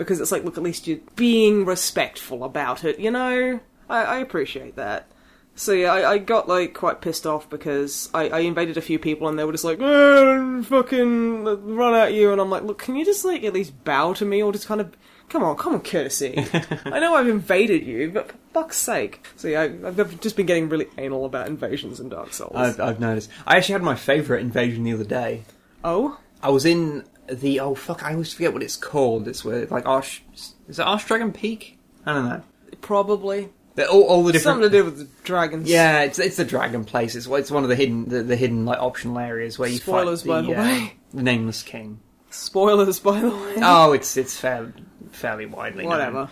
because 0.00 0.20
it's 0.20 0.32
like, 0.32 0.42
look, 0.44 0.56
at 0.56 0.62
least 0.64 0.88
you're 0.88 0.98
being 1.14 1.64
respectful 1.64 2.42
about 2.42 2.82
it. 2.84 2.98
You 2.98 3.10
know, 3.12 3.60
I, 3.88 4.02
I 4.04 4.16
appreciate 4.18 4.74
that. 4.76 5.06
So 5.54 5.72
yeah, 5.72 5.92
I, 5.92 6.12
I 6.12 6.18
got 6.18 6.48
like 6.48 6.72
quite 6.74 7.00
pissed 7.02 7.26
off 7.26 7.50
because 7.50 8.08
I, 8.14 8.28
I 8.30 8.38
invaded 8.40 8.78
a 8.78 8.80
few 8.80 8.98
people 8.98 9.28
and 9.28 9.38
they 9.38 9.44
were 9.44 9.52
just 9.52 9.64
like, 9.64 9.78
"Eh, 9.78 10.62
fucking 10.62 11.44
run 11.76 11.94
at 11.94 12.14
you, 12.14 12.32
and 12.32 12.40
I'm 12.40 12.48
like, 12.48 12.62
look, 12.62 12.78
can 12.78 12.96
you 12.96 13.04
just 13.04 13.24
like 13.24 13.44
at 13.44 13.52
least 13.52 13.84
bow 13.84 14.14
to 14.14 14.24
me 14.24 14.42
or 14.42 14.52
just 14.52 14.66
kind 14.66 14.80
of, 14.80 14.96
come 15.28 15.42
on, 15.42 15.56
come 15.56 15.74
on, 15.74 15.80
courtesy. 15.80 16.34
I 16.86 16.98
know 17.00 17.14
I've 17.14 17.28
invaded 17.28 17.84
you, 17.84 18.10
but 18.10 18.28
for 18.30 18.38
fuck's 18.54 18.78
sake. 18.78 19.26
So 19.36 19.48
yeah, 19.48 19.62
I, 19.62 19.88
I've 19.88 20.20
just 20.20 20.36
been 20.36 20.46
getting 20.46 20.68
really 20.70 20.86
anal 20.96 21.26
about 21.26 21.46
invasions 21.48 22.00
in 22.00 22.08
Dark 22.08 22.32
Souls. 22.32 22.52
I've, 22.54 22.80
I've 22.80 23.00
noticed. 23.00 23.28
I 23.46 23.58
actually 23.58 23.74
had 23.74 23.82
my 23.82 23.96
favourite 23.96 24.40
invasion 24.40 24.84
the 24.84 24.94
other 24.94 25.04
day. 25.04 25.42
oh, 25.84 26.18
I 26.42 26.48
was 26.48 26.64
in 26.64 27.04
the 27.32 27.60
oh 27.60 27.74
fuck, 27.74 28.02
I 28.02 28.12
always 28.12 28.32
forget 28.32 28.52
what 28.52 28.62
it's 28.62 28.76
called. 28.76 29.28
It's 29.28 29.44
where 29.44 29.66
like 29.66 29.86
Arch 29.86 30.22
is 30.68 30.78
it 30.78 30.82
Arch 30.82 31.06
Dragon 31.06 31.32
Peak? 31.32 31.78
I 32.06 32.14
don't 32.14 32.28
know. 32.28 32.42
probably 32.80 33.50
They're 33.74 33.88
all, 33.88 34.02
all 34.04 34.24
the 34.24 34.32
different. 34.32 34.62
something 34.62 34.70
to 34.70 34.76
do 34.78 34.84
with 34.84 34.98
the 34.98 35.08
dragons. 35.24 35.68
Yeah, 35.68 36.02
it's 36.02 36.18
it's 36.18 36.36
the 36.36 36.44
dragon 36.44 36.84
place. 36.84 37.14
It's 37.14 37.26
it's 37.26 37.50
one 37.50 37.62
of 37.62 37.68
the 37.68 37.76
hidden 37.76 38.08
the, 38.08 38.22
the 38.22 38.36
hidden 38.36 38.64
like 38.64 38.78
optional 38.78 39.18
areas 39.18 39.58
where 39.58 39.68
you 39.68 39.78
Spoilers, 39.78 40.22
fight 40.22 40.42
the, 40.42 40.48
by 40.48 40.54
the 40.54 40.60
uh, 40.60 40.64
way. 40.64 40.92
the 41.14 41.22
nameless 41.22 41.62
king. 41.62 42.00
Spoilers, 42.30 43.00
by 43.00 43.20
the 43.20 43.30
way. 43.30 43.54
Oh, 43.58 43.92
it's 43.92 44.16
it's 44.16 44.38
fairly 44.38 44.72
fairly 45.12 45.46
widely 45.46 45.82
known. 45.84 45.90
Whatever. 45.90 46.30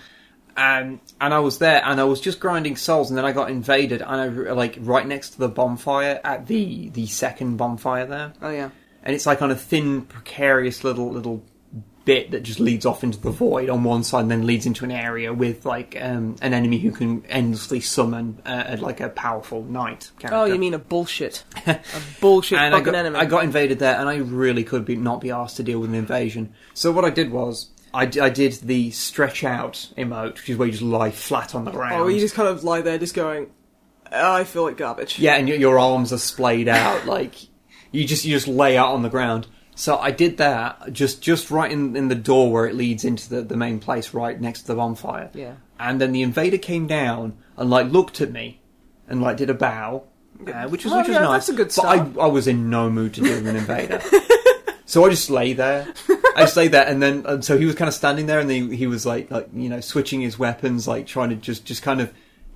Um, 0.56 1.00
and 1.20 1.32
I 1.32 1.38
was 1.38 1.58
there, 1.58 1.80
and 1.84 2.00
I 2.00 2.04
was 2.04 2.20
just 2.20 2.40
grinding 2.40 2.74
souls, 2.74 3.10
and 3.10 3.18
then 3.18 3.24
I 3.24 3.30
got 3.30 3.48
invaded, 3.48 4.02
and 4.02 4.10
I 4.48 4.52
like 4.52 4.76
right 4.80 5.06
next 5.06 5.30
to 5.30 5.38
the 5.38 5.48
bonfire 5.48 6.20
at 6.24 6.48
the 6.48 6.88
the 6.88 7.06
second 7.06 7.58
bonfire 7.58 8.06
there, 8.06 8.32
Oh 8.42 8.50
yeah. 8.50 8.70
And 9.02 9.14
it's 9.14 9.26
like 9.26 9.42
on 9.42 9.50
a 9.50 9.56
thin, 9.56 10.02
precarious 10.02 10.84
little 10.84 11.10
little 11.10 11.44
bit 12.04 12.30
that 12.30 12.42
just 12.42 12.58
leads 12.58 12.86
off 12.86 13.04
into 13.04 13.18
the 13.20 13.30
void 13.30 13.68
on 13.68 13.84
one 13.84 14.02
side, 14.02 14.22
and 14.22 14.30
then 14.30 14.46
leads 14.46 14.64
into 14.64 14.82
an 14.82 14.90
area 14.90 15.30
with 15.30 15.66
like 15.66 15.94
um, 16.00 16.36
an 16.40 16.54
enemy 16.54 16.78
who 16.78 16.90
can 16.90 17.22
endlessly 17.26 17.80
summon 17.80 18.40
uh, 18.46 18.76
like 18.80 19.00
a 19.00 19.10
powerful 19.10 19.62
knight 19.64 20.10
character. 20.18 20.38
Oh, 20.38 20.44
you 20.46 20.58
mean 20.58 20.72
a 20.72 20.78
bullshit, 20.78 21.44
a 21.66 21.78
bullshit 22.20 22.58
and 22.58 22.74
I 22.74 22.78
fucking 22.78 22.92
got, 22.92 22.98
enemy? 22.98 23.18
I 23.18 23.26
got 23.26 23.44
invaded 23.44 23.78
there, 23.78 23.96
and 23.96 24.08
I 24.08 24.16
really 24.16 24.64
could 24.64 24.86
be 24.86 24.96
not 24.96 25.20
be 25.20 25.30
asked 25.30 25.58
to 25.58 25.62
deal 25.62 25.80
with 25.80 25.90
an 25.90 25.96
invasion. 25.96 26.54
So 26.74 26.92
what 26.92 27.04
I 27.04 27.10
did 27.10 27.30
was. 27.30 27.70
I, 27.94 28.04
d- 28.04 28.20
I 28.20 28.28
did 28.28 28.52
the 28.52 28.90
stretch 28.90 29.44
out 29.44 29.88
emote, 29.96 30.34
which 30.34 30.50
is 30.50 30.58
where 30.58 30.66
you 30.66 30.72
just 30.72 30.84
lie 30.84 31.10
flat 31.10 31.54
on 31.54 31.64
the 31.64 31.70
ground. 31.70 31.94
Oh, 31.94 32.06
you 32.06 32.20
just 32.20 32.34
kind 32.34 32.46
of 32.46 32.62
lie 32.62 32.82
there, 32.82 32.98
just 32.98 33.14
going. 33.14 33.50
"Oh, 34.12 34.32
I 34.32 34.44
feel 34.44 34.62
like 34.62 34.76
garbage. 34.76 35.18
Yeah, 35.18 35.36
and 35.36 35.48
your, 35.48 35.56
your 35.56 35.78
arms 35.78 36.12
are 36.12 36.18
splayed 36.18 36.68
out, 36.68 37.06
like 37.06 37.34
you 37.92 38.04
just 38.04 38.24
you 38.24 38.34
just 38.34 38.48
lay 38.48 38.76
out 38.76 38.92
on 38.94 39.02
the 39.02 39.08
ground. 39.08 39.46
So 39.74 39.96
I 39.98 40.10
did 40.10 40.38
that 40.38 40.92
just 40.92 41.22
just 41.22 41.50
right 41.50 41.70
in 41.70 41.94
in 41.96 42.08
the 42.08 42.14
door 42.14 42.50
where 42.50 42.66
it 42.66 42.74
leads 42.74 43.04
into 43.04 43.28
the, 43.28 43.42
the 43.42 43.56
main 43.56 43.78
place, 43.78 44.12
right 44.12 44.40
next 44.40 44.62
to 44.62 44.66
the 44.68 44.74
bonfire. 44.74 45.30
Yeah. 45.34 45.54
And 45.78 46.00
then 46.00 46.12
the 46.12 46.22
invader 46.22 46.58
came 46.58 46.86
down 46.86 47.36
and 47.56 47.70
like 47.70 47.90
looked 47.90 48.20
at 48.20 48.32
me 48.32 48.60
and 49.08 49.22
like 49.22 49.36
did 49.36 49.50
a 49.50 49.54
bow, 49.54 50.04
uh, 50.52 50.68
which 50.68 50.84
was 50.84 50.92
Oh, 50.92 50.98
which 50.98 51.08
was 51.08 51.14
yeah, 51.14 51.20
nice. 51.22 51.46
that's 51.46 51.48
a 51.48 51.52
good 51.54 51.72
But 51.76 51.84
I. 52.18 52.24
I 52.24 52.26
was 52.26 52.48
in 52.48 52.70
no 52.70 52.90
mood 52.90 53.14
to 53.14 53.20
deal 53.20 53.36
with 53.36 53.46
an 53.46 53.56
invader. 53.56 54.00
So 54.86 55.04
I 55.04 55.10
just 55.10 55.28
lay 55.28 55.52
there. 55.52 55.86
I 56.34 56.44
just 56.44 56.56
lay 56.56 56.68
there, 56.68 56.86
and 56.86 57.02
then 57.02 57.26
and 57.26 57.44
so 57.44 57.58
he 57.58 57.66
was 57.66 57.74
kind 57.74 57.90
of 57.90 57.94
standing 57.94 58.24
there, 58.24 58.40
and 58.40 58.50
he, 58.50 58.74
he 58.74 58.86
was 58.86 59.04
like, 59.04 59.30
like 59.30 59.46
you 59.52 59.68
know, 59.68 59.80
switching 59.80 60.22
his 60.22 60.38
weapons, 60.38 60.88
like 60.88 61.06
trying 61.06 61.28
to 61.28 61.36
just 61.36 61.66
just 61.66 61.82
kind 61.82 62.00
of 62.00 62.10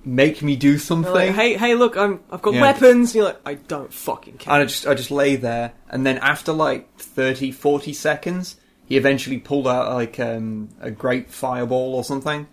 make 0.05 0.41
me 0.41 0.55
do 0.55 0.77
something. 0.77 1.11
Like, 1.13 1.31
hey, 1.31 1.55
hey, 1.57 1.75
look, 1.75 1.95
I'm, 1.97 2.19
I've 2.29 2.41
got 2.41 2.53
Yeah. 2.53 2.61
weapons. 2.61 3.09
And 3.09 3.15
you're 3.15 3.25
like, 3.25 3.39
I 3.45 3.53
don't 3.55 3.93
fucking 3.93 4.37
care. 4.37 4.53
And 4.53 4.63
I 4.63 4.65
just 4.65 4.85
I 4.87 4.93
just 4.93 5.11
lay 5.11 5.35
there, 5.35 5.73
and 5.89 6.05
then 6.05 6.17
after 6.17 6.51
like 6.51 6.97
30, 6.97 7.51
40 7.51 7.93
seconds, 7.93 8.57
he 8.85 8.97
eventually 8.97 9.37
pulled 9.37 9.67
out 9.67 9.93
like 9.93 10.19
um, 10.19 10.69
a 10.81 10.91
great 10.91 11.31
fireball 11.31 11.95
or 11.95 12.03
something, 12.03 12.47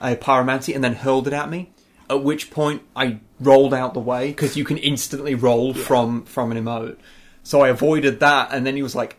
a 0.00 0.16
pyromancy, 0.16 0.74
and 0.74 0.82
then 0.82 0.94
hurled 0.94 1.26
it 1.26 1.32
at 1.32 1.48
me. 1.48 1.70
At 2.08 2.22
which 2.22 2.50
point 2.50 2.82
I 2.94 3.18
rolled 3.40 3.74
out 3.74 3.92
the 3.94 4.00
way 4.00 4.28
because 4.28 4.56
you 4.56 4.64
can 4.64 4.76
instantly 4.78 5.34
roll 5.34 5.74
from 5.74 6.24
from 6.24 6.52
an 6.52 6.62
emote. 6.62 6.96
So 7.42 7.60
I 7.62 7.68
avoided 7.68 8.20
that, 8.20 8.48
and 8.52 8.64
then 8.66 8.76
he 8.76 8.82
was 8.82 8.94
like, 8.94 9.16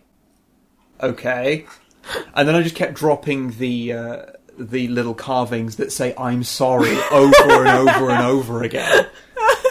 "Okay," 1.02 1.66
and 2.34 2.48
then 2.48 2.56
I 2.56 2.62
just 2.62 2.76
kept 2.76 2.94
dropping 2.96 3.52
the. 3.52 3.94
Uh, 3.94 4.26
the 4.58 4.88
little 4.88 5.14
carvings 5.14 5.78
that 5.78 5.92
say 5.92 6.14
"I'm 6.18 6.44
sorry" 6.44 6.98
over 7.12 7.66
and 7.66 7.90
over 7.90 8.10
and 8.10 8.24
over 8.24 8.64
again 8.64 9.08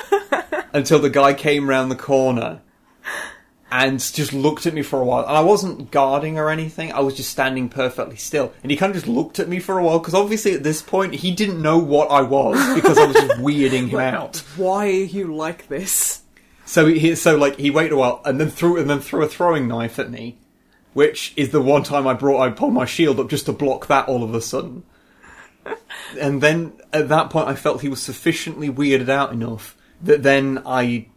until 0.73 0.99
the 0.99 1.11
guy 1.11 1.35
came 1.35 1.69
round 1.69 1.91
the 1.91 1.97
corner 1.97 2.61
and 3.71 3.99
just 3.99 4.33
looked 4.33 4.67
at 4.67 4.75
me 4.75 4.83
for 4.83 5.01
a 5.01 5.05
while. 5.05 5.27
And 5.27 5.37
I 5.37 5.41
wasn't 5.41 5.91
guarding 5.91 6.39
or 6.39 6.51
anything. 6.51 6.93
I 6.93 7.01
was 7.01 7.15
just 7.15 7.31
standing 7.31 7.69
perfectly 7.69 8.17
still. 8.17 8.53
And 8.63 8.71
he 8.71 8.77
kind 8.77 8.91
of 8.91 8.97
just 8.97 9.09
looked 9.09 9.39
at 9.39 9.49
me 9.49 9.59
for 9.59 9.79
a 9.79 9.83
while 9.83 9.99
because 9.99 10.15
obviously 10.15 10.55
at 10.55 10.63
this 10.63 10.83
point 10.83 11.15
he 11.15 11.35
didn't 11.35 11.61
know 11.61 11.79
what 11.79 12.11
I 12.11 12.23
was 12.23 12.57
because 12.75 12.97
I 12.97 13.07
was 13.07 13.17
just 13.17 13.41
weirding 13.41 13.89
him 13.89 13.99
out. 14.15 14.39
Why 14.57 14.87
are 14.87 14.91
you 14.91 15.35
like 15.35 15.69
this? 15.69 16.23
So 16.65 16.87
he, 16.87 17.15
so 17.15 17.37
like 17.37 17.59
he 17.59 17.71
waited 17.71 17.93
a 17.93 17.97
while 17.97 18.23
and 18.25 18.41
then 18.41 18.51
threw 18.51 18.79
and 18.79 18.89
then 18.89 19.01
threw 19.01 19.23
a 19.23 19.29
throwing 19.29 19.69
knife 19.69 19.99
at 19.99 20.11
me, 20.11 20.39
which 20.97 21.35
is 21.37 21.51
the 21.51 21.61
one 21.61 21.83
time 21.83 22.07
I 22.07 22.15
brought 22.15 22.41
I 22.41 22.49
pulled 22.51 22.73
my 22.73 22.87
shield 22.87 23.21
up 23.21 23.29
just 23.29 23.45
to 23.45 23.53
block 23.53 23.87
that 23.89 24.09
all 24.09 24.23
of 24.25 24.35
a 24.35 24.41
sudden. 24.41 24.83
And 26.19 26.41
then 26.43 26.73
at 26.91 27.11
that 27.11 27.29
point 27.29 27.49
I 27.49 27.55
felt 27.55 27.83
he 27.83 27.89
was 27.91 28.01
sufficiently 28.01 28.71
weirded 28.71 29.11
out 29.11 29.31
enough 29.31 29.77
that 30.03 30.23
then 30.23 30.63
I 30.65 31.09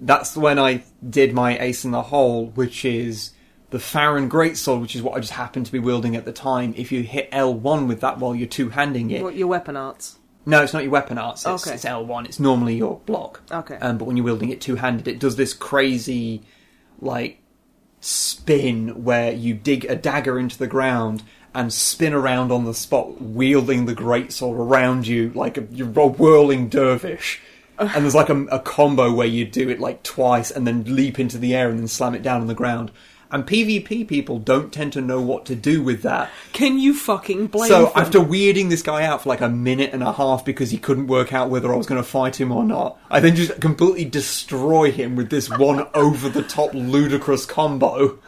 that's 0.00 0.36
when 0.36 0.58
I 0.58 0.82
did 1.08 1.34
my 1.34 1.56
ace 1.56 1.84
in 1.84 1.92
the 1.92 2.02
hole, 2.02 2.46
which 2.46 2.84
is 2.84 3.30
the 3.70 3.78
Farron 3.78 4.28
Greatsword, 4.28 4.80
which 4.80 4.96
is 4.96 5.02
what 5.02 5.16
I 5.16 5.20
just 5.20 5.34
happened 5.34 5.66
to 5.66 5.72
be 5.72 5.78
wielding 5.78 6.16
at 6.16 6.24
the 6.24 6.32
time. 6.32 6.74
If 6.76 6.90
you 6.90 7.02
hit 7.04 7.30
L1 7.30 7.86
with 7.86 8.00
that 8.00 8.18
while 8.18 8.34
you're 8.34 8.48
two 8.48 8.70
handing 8.70 9.10
it, 9.12 9.22
What, 9.22 9.36
your 9.36 9.46
weapon 9.48 9.76
arts? 9.76 10.18
no, 10.46 10.62
it's 10.64 10.72
not 10.72 10.82
your 10.82 10.90
weapon 10.92 11.16
arts. 11.16 11.44
It's, 11.46 11.64
Okay. 11.66 11.74
it's 11.76 11.84
L1. 11.84 12.24
It's 12.24 12.40
normally 12.40 12.74
your 12.76 12.98
block. 13.06 13.40
Okay. 13.52 13.76
Um, 13.76 13.98
but 13.98 14.06
when 14.06 14.16
you're 14.16 14.24
wielding 14.24 14.48
it 14.50 14.60
two 14.60 14.76
handed, 14.76 15.06
it 15.06 15.20
does 15.20 15.36
this 15.36 15.52
crazy, 15.54 16.42
like, 17.00 17.40
spin 18.00 19.04
where 19.04 19.32
you 19.32 19.54
dig 19.54 19.84
a 19.84 19.96
dagger 19.96 20.38
into 20.38 20.58
the 20.58 20.66
ground 20.66 21.22
and 21.54 21.72
spin 21.72 22.12
around 22.12 22.52
on 22.52 22.64
the 22.64 22.74
spot, 22.74 23.20
wielding 23.20 23.86
the 23.86 23.94
greatsword 23.94 24.54
around 24.54 25.06
you 25.06 25.30
like 25.34 25.56
a, 25.58 25.66
you're 25.70 25.88
a 25.98 26.06
whirling 26.06 26.68
dervish. 26.68 27.40
and 27.78 28.04
there's 28.04 28.14
like 28.14 28.28
a, 28.28 28.44
a 28.46 28.60
combo 28.60 29.12
where 29.12 29.26
you 29.26 29.44
do 29.44 29.68
it 29.68 29.80
like 29.80 30.02
twice 30.02 30.50
and 30.50 30.66
then 30.66 30.84
leap 30.84 31.18
into 31.18 31.38
the 31.38 31.54
air 31.54 31.70
and 31.70 31.78
then 31.78 31.88
slam 31.88 32.14
it 32.14 32.22
down 32.22 32.40
on 32.40 32.46
the 32.46 32.54
ground. 32.54 32.90
And 33.30 33.46
PvP 33.46 34.08
people 34.08 34.38
don't 34.38 34.72
tend 34.72 34.94
to 34.94 35.02
know 35.02 35.20
what 35.20 35.44
to 35.46 35.54
do 35.54 35.82
with 35.82 36.00
that. 36.02 36.30
Can 36.54 36.78
you 36.78 36.94
fucking 36.94 37.48
blame 37.48 37.68
So 37.68 37.84
them? 37.84 37.92
after 37.94 38.18
weirding 38.20 38.70
this 38.70 38.80
guy 38.82 39.04
out 39.04 39.22
for 39.22 39.28
like 39.28 39.42
a 39.42 39.50
minute 39.50 39.92
and 39.92 40.02
a 40.02 40.12
half 40.12 40.46
because 40.46 40.70
he 40.70 40.78
couldn't 40.78 41.08
work 41.08 41.32
out 41.34 41.50
whether 41.50 41.70
I 41.72 41.76
was 41.76 41.86
going 41.86 42.00
to 42.02 42.08
fight 42.08 42.40
him 42.40 42.50
or 42.50 42.64
not, 42.64 42.98
I 43.10 43.20
then 43.20 43.36
just 43.36 43.60
completely 43.60 44.06
destroy 44.06 44.90
him 44.90 45.14
with 45.14 45.28
this 45.28 45.50
one 45.50 45.86
over 45.94 46.30
the 46.30 46.42
top 46.42 46.72
ludicrous 46.72 47.44
combo. 47.44 48.18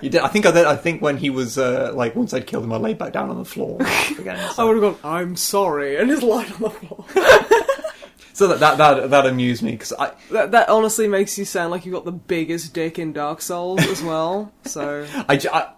You 0.00 0.10
did. 0.10 0.20
I 0.20 0.28
think 0.28 0.46
I 0.46 0.52
did. 0.52 0.66
I 0.66 0.76
think 0.76 1.02
when 1.02 1.16
he 1.16 1.30
was 1.30 1.58
uh, 1.58 1.90
like 1.94 2.14
once 2.14 2.32
I'd 2.34 2.46
killed 2.46 2.64
him, 2.64 2.72
I 2.72 2.76
laid 2.76 2.98
back 2.98 3.12
down 3.14 3.30
on 3.30 3.38
the 3.38 3.44
floor 3.44 3.80
again. 4.18 4.38
I 4.58 4.62
would 4.62 4.76
have 4.80 5.00
gone, 5.02 5.10
I'm 5.10 5.36
sorry, 5.36 5.96
and 5.96 6.08
just 6.10 6.22
lied 6.22 6.52
on 6.52 6.60
the 6.60 6.70
floor. 6.70 7.04
so 8.36 8.48
that, 8.48 8.60
that 8.60 8.76
that 8.76 9.08
that 9.10 9.24
amused 9.24 9.62
me 9.62 9.70
because 9.70 9.94
I 9.98 10.12
that, 10.30 10.50
that 10.50 10.68
honestly 10.68 11.08
makes 11.08 11.38
you 11.38 11.46
sound 11.46 11.70
like 11.70 11.86
you've 11.86 11.94
got 11.94 12.04
the 12.04 12.12
biggest 12.12 12.74
dick 12.74 12.98
in 12.98 13.14
Dark 13.14 13.40
Souls 13.40 13.80
as 13.86 14.02
well. 14.02 14.52
So 14.66 15.06
I, 15.28 15.38
j- 15.38 15.48
I- 15.50 15.72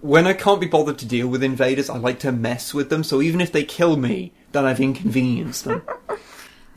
when 0.00 0.26
I 0.26 0.32
can't 0.32 0.58
be 0.58 0.66
bothered 0.66 0.96
to 1.00 1.06
deal 1.06 1.28
with 1.28 1.42
invaders, 1.42 1.90
I 1.90 1.98
like 1.98 2.20
to 2.20 2.32
mess 2.32 2.72
with 2.72 2.88
them. 2.88 3.04
So 3.04 3.20
even 3.20 3.42
if 3.42 3.52
they 3.52 3.62
kill 3.62 3.96
me, 3.98 4.32
then 4.52 4.64
I've 4.64 4.80
inconvenienced 4.80 5.64
them. 5.64 5.82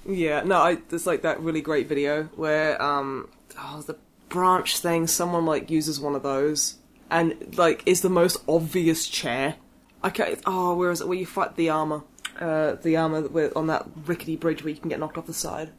yeah, 0.06 0.42
no, 0.44 0.58
I, 0.58 0.76
there's 0.90 1.08
like 1.08 1.22
that 1.22 1.40
really 1.40 1.62
great 1.62 1.88
video 1.88 2.24
where 2.36 2.82
um, 2.82 3.30
oh, 3.58 3.82
the 3.88 3.96
branch 4.28 4.80
thing. 4.80 5.08
Someone 5.08 5.46
like 5.46 5.70
uses 5.72 5.98
one 6.00 6.16
of 6.16 6.24
those 6.24 6.76
and 7.10 7.58
like 7.58 7.84
is 7.86 8.02
the 8.02 8.10
most 8.10 8.38
obvious 8.50 9.08
chair. 9.08 9.56
I 10.04 10.10
can't. 10.10 10.40
Oh, 10.46 10.74
where 10.76 10.92
is 10.92 11.00
it? 11.00 11.08
Where 11.08 11.18
you 11.18 11.26
fight 11.28 11.56
the 11.56 11.70
armor? 11.70 12.02
Uh, 12.42 12.76
the 12.82 12.98
armor 12.98 13.22
that 13.22 13.56
on 13.56 13.68
that 13.68 13.86
rickety 14.08 14.36
bridge 14.36 14.64
where 14.64 14.74
you 14.74 14.80
can 14.80 14.90
get 14.90 15.00
knocked 15.00 15.18
off 15.18 15.28
the 15.28 15.34
side. 15.34 15.70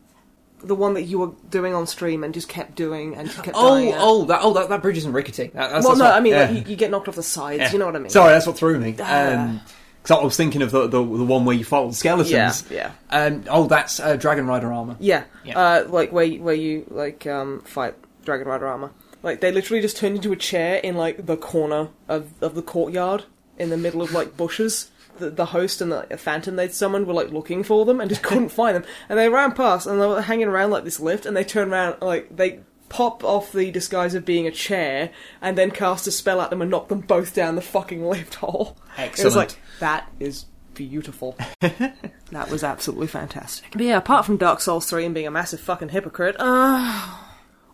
The 0.64 0.76
one 0.76 0.94
that 0.94 1.02
you 1.02 1.18
were 1.18 1.32
doing 1.50 1.74
on 1.74 1.88
stream 1.88 2.22
and 2.22 2.32
just 2.32 2.48
kept 2.48 2.76
doing 2.76 3.16
and 3.16 3.28
just 3.28 3.42
kept 3.42 3.56
dying 3.56 3.88
oh, 3.88 3.92
at. 3.92 3.98
oh, 4.00 4.24
that 4.26 4.40
oh 4.42 4.52
that, 4.54 4.68
that 4.68 4.80
bridge 4.80 4.96
isn't 4.98 5.12
rickety. 5.12 5.48
That, 5.48 5.70
that's, 5.72 5.84
well, 5.84 5.96
that's 5.96 5.98
no, 5.98 6.04
what- 6.04 6.14
I 6.14 6.20
mean 6.20 6.32
yeah. 6.34 6.50
like, 6.50 6.64
you, 6.66 6.70
you 6.70 6.76
get 6.76 6.92
knocked 6.92 7.08
off 7.08 7.16
the 7.16 7.22
sides. 7.24 7.72
You 7.72 7.80
know 7.80 7.86
what 7.86 7.96
I 7.96 7.98
mean? 7.98 8.10
Sorry, 8.10 8.32
that's 8.32 8.46
what 8.46 8.56
threw 8.56 8.78
me. 8.78 8.94
Ah. 9.00 9.32
Um 9.44 9.60
'cause 10.04 10.16
I 10.18 10.22
was 10.22 10.36
thinking 10.36 10.62
of 10.62 10.70
the, 10.70 10.82
the 10.82 10.98
the 10.98 11.24
one 11.24 11.44
where 11.44 11.56
you 11.56 11.66
all 11.72 11.88
the 11.88 11.94
skeletons. 11.94 12.64
Yeah, 12.70 12.92
yeah. 13.10 13.26
Um, 13.26 13.42
oh, 13.48 13.66
that's 13.66 13.98
uh, 13.98 14.14
Dragon 14.16 14.46
Rider 14.46 14.72
armor. 14.72 14.96
Yeah, 15.00 15.24
Yeah. 15.44 15.58
Uh, 15.58 15.86
like 15.88 16.12
where 16.12 16.24
you- 16.24 16.42
where 16.42 16.54
you 16.54 16.86
like 16.90 17.26
um, 17.26 17.62
fight 17.62 17.94
Dragon 18.24 18.46
Rider 18.46 18.68
armor. 18.68 18.92
Like 19.24 19.40
they 19.40 19.50
literally 19.50 19.82
just 19.82 19.96
turned 19.96 20.14
into 20.14 20.30
a 20.32 20.36
chair 20.36 20.76
in 20.76 20.96
like 20.96 21.26
the 21.26 21.36
corner 21.36 21.88
of 22.08 22.30
of 22.40 22.54
the 22.54 22.62
courtyard 22.62 23.24
in 23.58 23.70
the 23.70 23.76
middle 23.76 24.00
of 24.00 24.12
like 24.12 24.36
bushes. 24.36 24.91
The, 25.22 25.30
the 25.30 25.46
host 25.46 25.80
and 25.80 25.92
the 25.92 26.04
phantom 26.18 26.56
they'd 26.56 26.74
summoned 26.74 27.06
were 27.06 27.14
like 27.14 27.30
looking 27.30 27.62
for 27.62 27.84
them 27.84 28.00
and 28.00 28.10
just 28.10 28.22
couldn't 28.22 28.48
find 28.60 28.74
them. 28.74 28.84
And 29.08 29.18
they 29.18 29.28
ran 29.28 29.52
past 29.52 29.86
and 29.86 30.00
they 30.00 30.06
were 30.06 30.20
hanging 30.20 30.48
around 30.48 30.70
like 30.70 30.84
this 30.84 30.98
lift 30.98 31.26
and 31.26 31.36
they 31.36 31.44
turned 31.44 31.70
around 31.70 32.02
like 32.02 32.34
they 32.34 32.60
pop 32.88 33.24
off 33.24 33.52
the 33.52 33.70
disguise 33.70 34.14
of 34.14 34.24
being 34.24 34.46
a 34.46 34.50
chair 34.50 35.10
and 35.40 35.56
then 35.56 35.70
cast 35.70 36.06
a 36.06 36.10
spell 36.12 36.40
at 36.40 36.50
them 36.50 36.60
and 36.60 36.70
knock 36.70 36.88
them 36.88 37.00
both 37.00 37.34
down 37.34 37.54
the 37.54 37.62
fucking 37.62 38.04
lift 38.04 38.34
hole. 38.34 38.76
It 38.98 39.12
was 39.12 39.20
Excellent. 39.20 39.36
like, 39.36 39.58
that 39.78 40.12
is 40.20 40.46
beautiful. 40.74 41.36
that 41.60 42.50
was 42.50 42.64
absolutely 42.64 43.06
fantastic. 43.06 43.70
But 43.72 43.82
yeah, 43.82 43.96
apart 43.96 44.26
from 44.26 44.36
Dark 44.36 44.60
Souls 44.60 44.90
3 44.90 45.06
and 45.06 45.14
being 45.14 45.26
a 45.26 45.30
massive 45.30 45.60
fucking 45.60 45.90
hypocrite, 45.90 46.36
uh, 46.38 47.16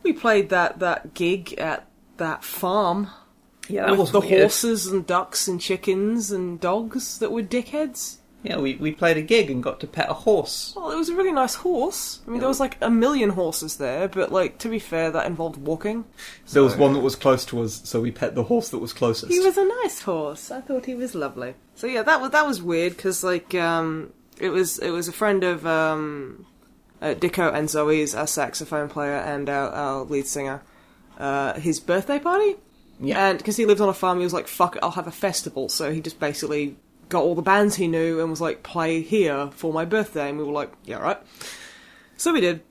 we 0.03 0.13
played 0.13 0.51
that, 0.51 0.79
that 0.81 1.15
gig 1.15 1.55
at 1.55 1.89
that 2.19 2.45
farm 2.45 3.11
Yeah, 3.69 3.83
that 3.83 3.91
with 3.93 4.01
was 4.01 4.13
the 4.13 4.21
weird. 4.21 4.41
horses 4.41 4.87
and 4.87 5.07
ducks 5.07 5.49
and 5.49 5.61
chickens 5.61 6.31
and 6.31 6.61
dogs 6.61 7.19
that 7.19 7.33
were 7.33 7.43
dickheads. 7.43 8.17
Yeah, 8.43 8.59
we, 8.59 8.77
we 8.77 8.93
played 8.93 9.17
a 9.17 9.23
gig 9.23 9.51
and 9.51 9.63
got 9.63 9.81
to 9.81 9.89
pet 9.89 10.09
a 10.09 10.15
horse. 10.15 10.73
Well, 10.77 10.93
it 10.93 10.97
was 10.97 11.09
a 11.09 11.15
really 11.15 11.33
nice 11.33 11.57
horse. 11.57 12.21
I 12.27 12.31
mean, 12.31 12.39
there 12.39 12.49
was 12.49 12.61
like 12.61 12.77
a 12.81 12.89
million 12.89 13.31
horses 13.31 13.79
there, 13.79 14.07
but 14.07 14.31
like 14.31 14.59
to 14.59 14.69
be 14.69 14.79
fair, 14.79 15.11
that 15.11 15.27
involved 15.27 15.57
walking. 15.57 16.05
There 16.53 16.63
was 16.63 16.77
one 16.77 16.93
that 16.93 17.01
was 17.01 17.17
close 17.17 17.45
to 17.47 17.61
us, 17.63 17.81
so 17.85 18.01
we 18.01 18.13
pet 18.13 18.37
the 18.37 18.45
horse 18.45 18.69
that 18.69 18.79
was 18.79 18.93
closest. 18.93 19.33
He 19.33 19.41
was 19.41 19.59
a 19.59 19.65
nice 19.83 20.03
horse. 20.03 20.53
I 20.53 20.61
thought 20.61 20.87
he 20.87 20.95
was 20.95 21.17
lovely. 21.17 21.55
So 21.75 21.89
yeah, 21.89 22.03
that 22.05 22.21
was 22.21 22.31
that 22.31 22.47
was 22.47 22.63
weird 22.63 22.97
because 22.97 23.25
like 23.25 23.55
um, 23.57 24.13
it 24.39 24.51
was 24.51 24.79
it 24.79 24.91
was 24.91 25.09
a 25.09 25.13
friend 25.13 25.43
of 25.43 25.67
um, 25.67 26.47
uh, 27.03 27.15
Dicko 27.15 27.53
and 27.53 27.69
Zoe's, 27.69 28.15
our 28.15 28.29
saxophone 28.29 28.89
player 28.89 29.17
and 29.17 29.49
our, 29.51 29.69
our 29.71 30.03
lead 30.05 30.29
singer, 30.29 30.63
uh, 31.19 31.55
his 31.55 31.81
birthday 31.81 32.21
party. 32.21 32.55
Yeah. 33.01 33.29
And 33.29 33.39
because 33.39 33.57
he 33.57 33.67
lived 33.67 33.81
on 33.81 33.89
a 33.89 33.95
farm, 33.95 34.19
he 34.19 34.25
was 34.25 34.33
like, 34.33 34.49
"Fuck 34.49 34.77
it, 34.77 34.83
I'll 34.83 34.91
have 34.93 35.07
a 35.07 35.13
festival." 35.13 35.69
So 35.69 35.93
he 35.93 36.01
just 36.01 36.19
basically 36.19 36.77
got 37.09 37.23
all 37.23 37.35
the 37.35 37.43
bands 37.43 37.77
he 37.77 37.89
knew 37.89 38.21
and 38.21 38.31
was 38.31 38.41
like, 38.41 38.63
"Play 38.63 39.03
here 39.03 39.51
for 39.53 39.73
my 39.73 39.85
birthday," 39.85 40.29
and 40.29 40.39
we 40.39 40.45
were 40.45 40.53
like, 40.53 40.73
"Yeah, 40.85 40.97
right." 40.97 41.19
So 42.17 42.33
we 42.33 42.41
did, 42.41 42.63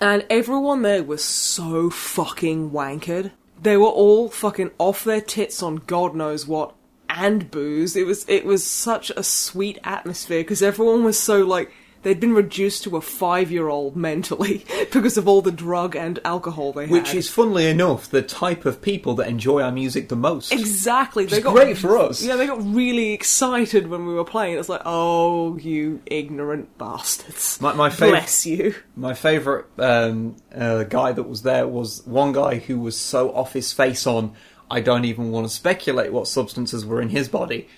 and 0.00 0.26
everyone 0.28 0.82
there 0.82 1.02
was 1.02 1.22
so 1.22 1.90
fucking 1.90 2.70
wankered. 2.70 3.30
They 3.62 3.76
were 3.76 3.86
all 3.86 4.28
fucking 4.28 4.72
off 4.78 5.04
their 5.04 5.20
tits 5.20 5.62
on 5.62 5.76
God 5.76 6.14
knows 6.14 6.46
what 6.46 6.74
and 7.08 7.50
booze. 7.50 7.96
It 7.96 8.06
was 8.06 8.24
it 8.28 8.44
was 8.44 8.66
such 8.66 9.10
a 9.10 9.22
sweet 9.22 9.78
atmosphere 9.84 10.40
because 10.40 10.62
everyone 10.62 11.04
was 11.04 11.18
so 11.18 11.44
like 11.44 11.72
they'd 12.06 12.20
been 12.20 12.34
reduced 12.34 12.84
to 12.84 12.96
a 12.96 13.00
five 13.00 13.50
year 13.50 13.68
old 13.68 13.96
mentally 13.96 14.64
because 14.92 15.16
of 15.16 15.26
all 15.26 15.42
the 15.42 15.50
drug 15.50 15.96
and 15.96 16.20
alcohol 16.24 16.72
they 16.72 16.82
had. 16.82 16.92
Which 16.92 17.12
is, 17.14 17.28
funnily 17.28 17.66
enough, 17.66 18.08
the 18.08 18.22
type 18.22 18.64
of 18.64 18.80
people 18.80 19.16
that 19.16 19.26
enjoy 19.26 19.60
our 19.60 19.72
music 19.72 20.08
the 20.08 20.14
most. 20.14 20.52
Exactly. 20.52 21.26
They 21.26 21.40
got 21.40 21.56
great 21.56 21.76
for 21.76 21.98
us. 21.98 22.22
Yeah, 22.22 22.36
they 22.36 22.46
got 22.46 22.62
really 22.64 23.12
excited 23.12 23.88
when 23.88 24.06
we 24.06 24.14
were 24.14 24.22
playing. 24.24 24.56
It's 24.56 24.68
like, 24.68 24.82
oh, 24.84 25.58
you 25.58 26.00
ignorant 26.06 26.78
bastards. 26.78 27.60
My- 27.60 27.72
my 27.74 27.90
fav- 27.90 28.10
Bless 28.10 28.46
you. 28.46 28.76
My 28.94 29.14
favourite 29.14 29.64
um, 29.78 30.36
uh, 30.54 30.84
guy 30.84 31.10
that 31.10 31.24
was 31.24 31.42
there 31.42 31.66
was 31.66 32.06
one 32.06 32.30
guy 32.32 32.58
who 32.58 32.78
was 32.78 32.96
so 32.96 33.34
off 33.34 33.52
his 33.52 33.72
face 33.72 34.06
on, 34.06 34.32
I 34.70 34.80
don't 34.80 35.04
even 35.06 35.32
want 35.32 35.48
to 35.48 35.52
speculate 35.52 36.12
what 36.12 36.28
substances 36.28 36.86
were 36.86 37.02
in 37.02 37.08
his 37.08 37.28
body, 37.28 37.68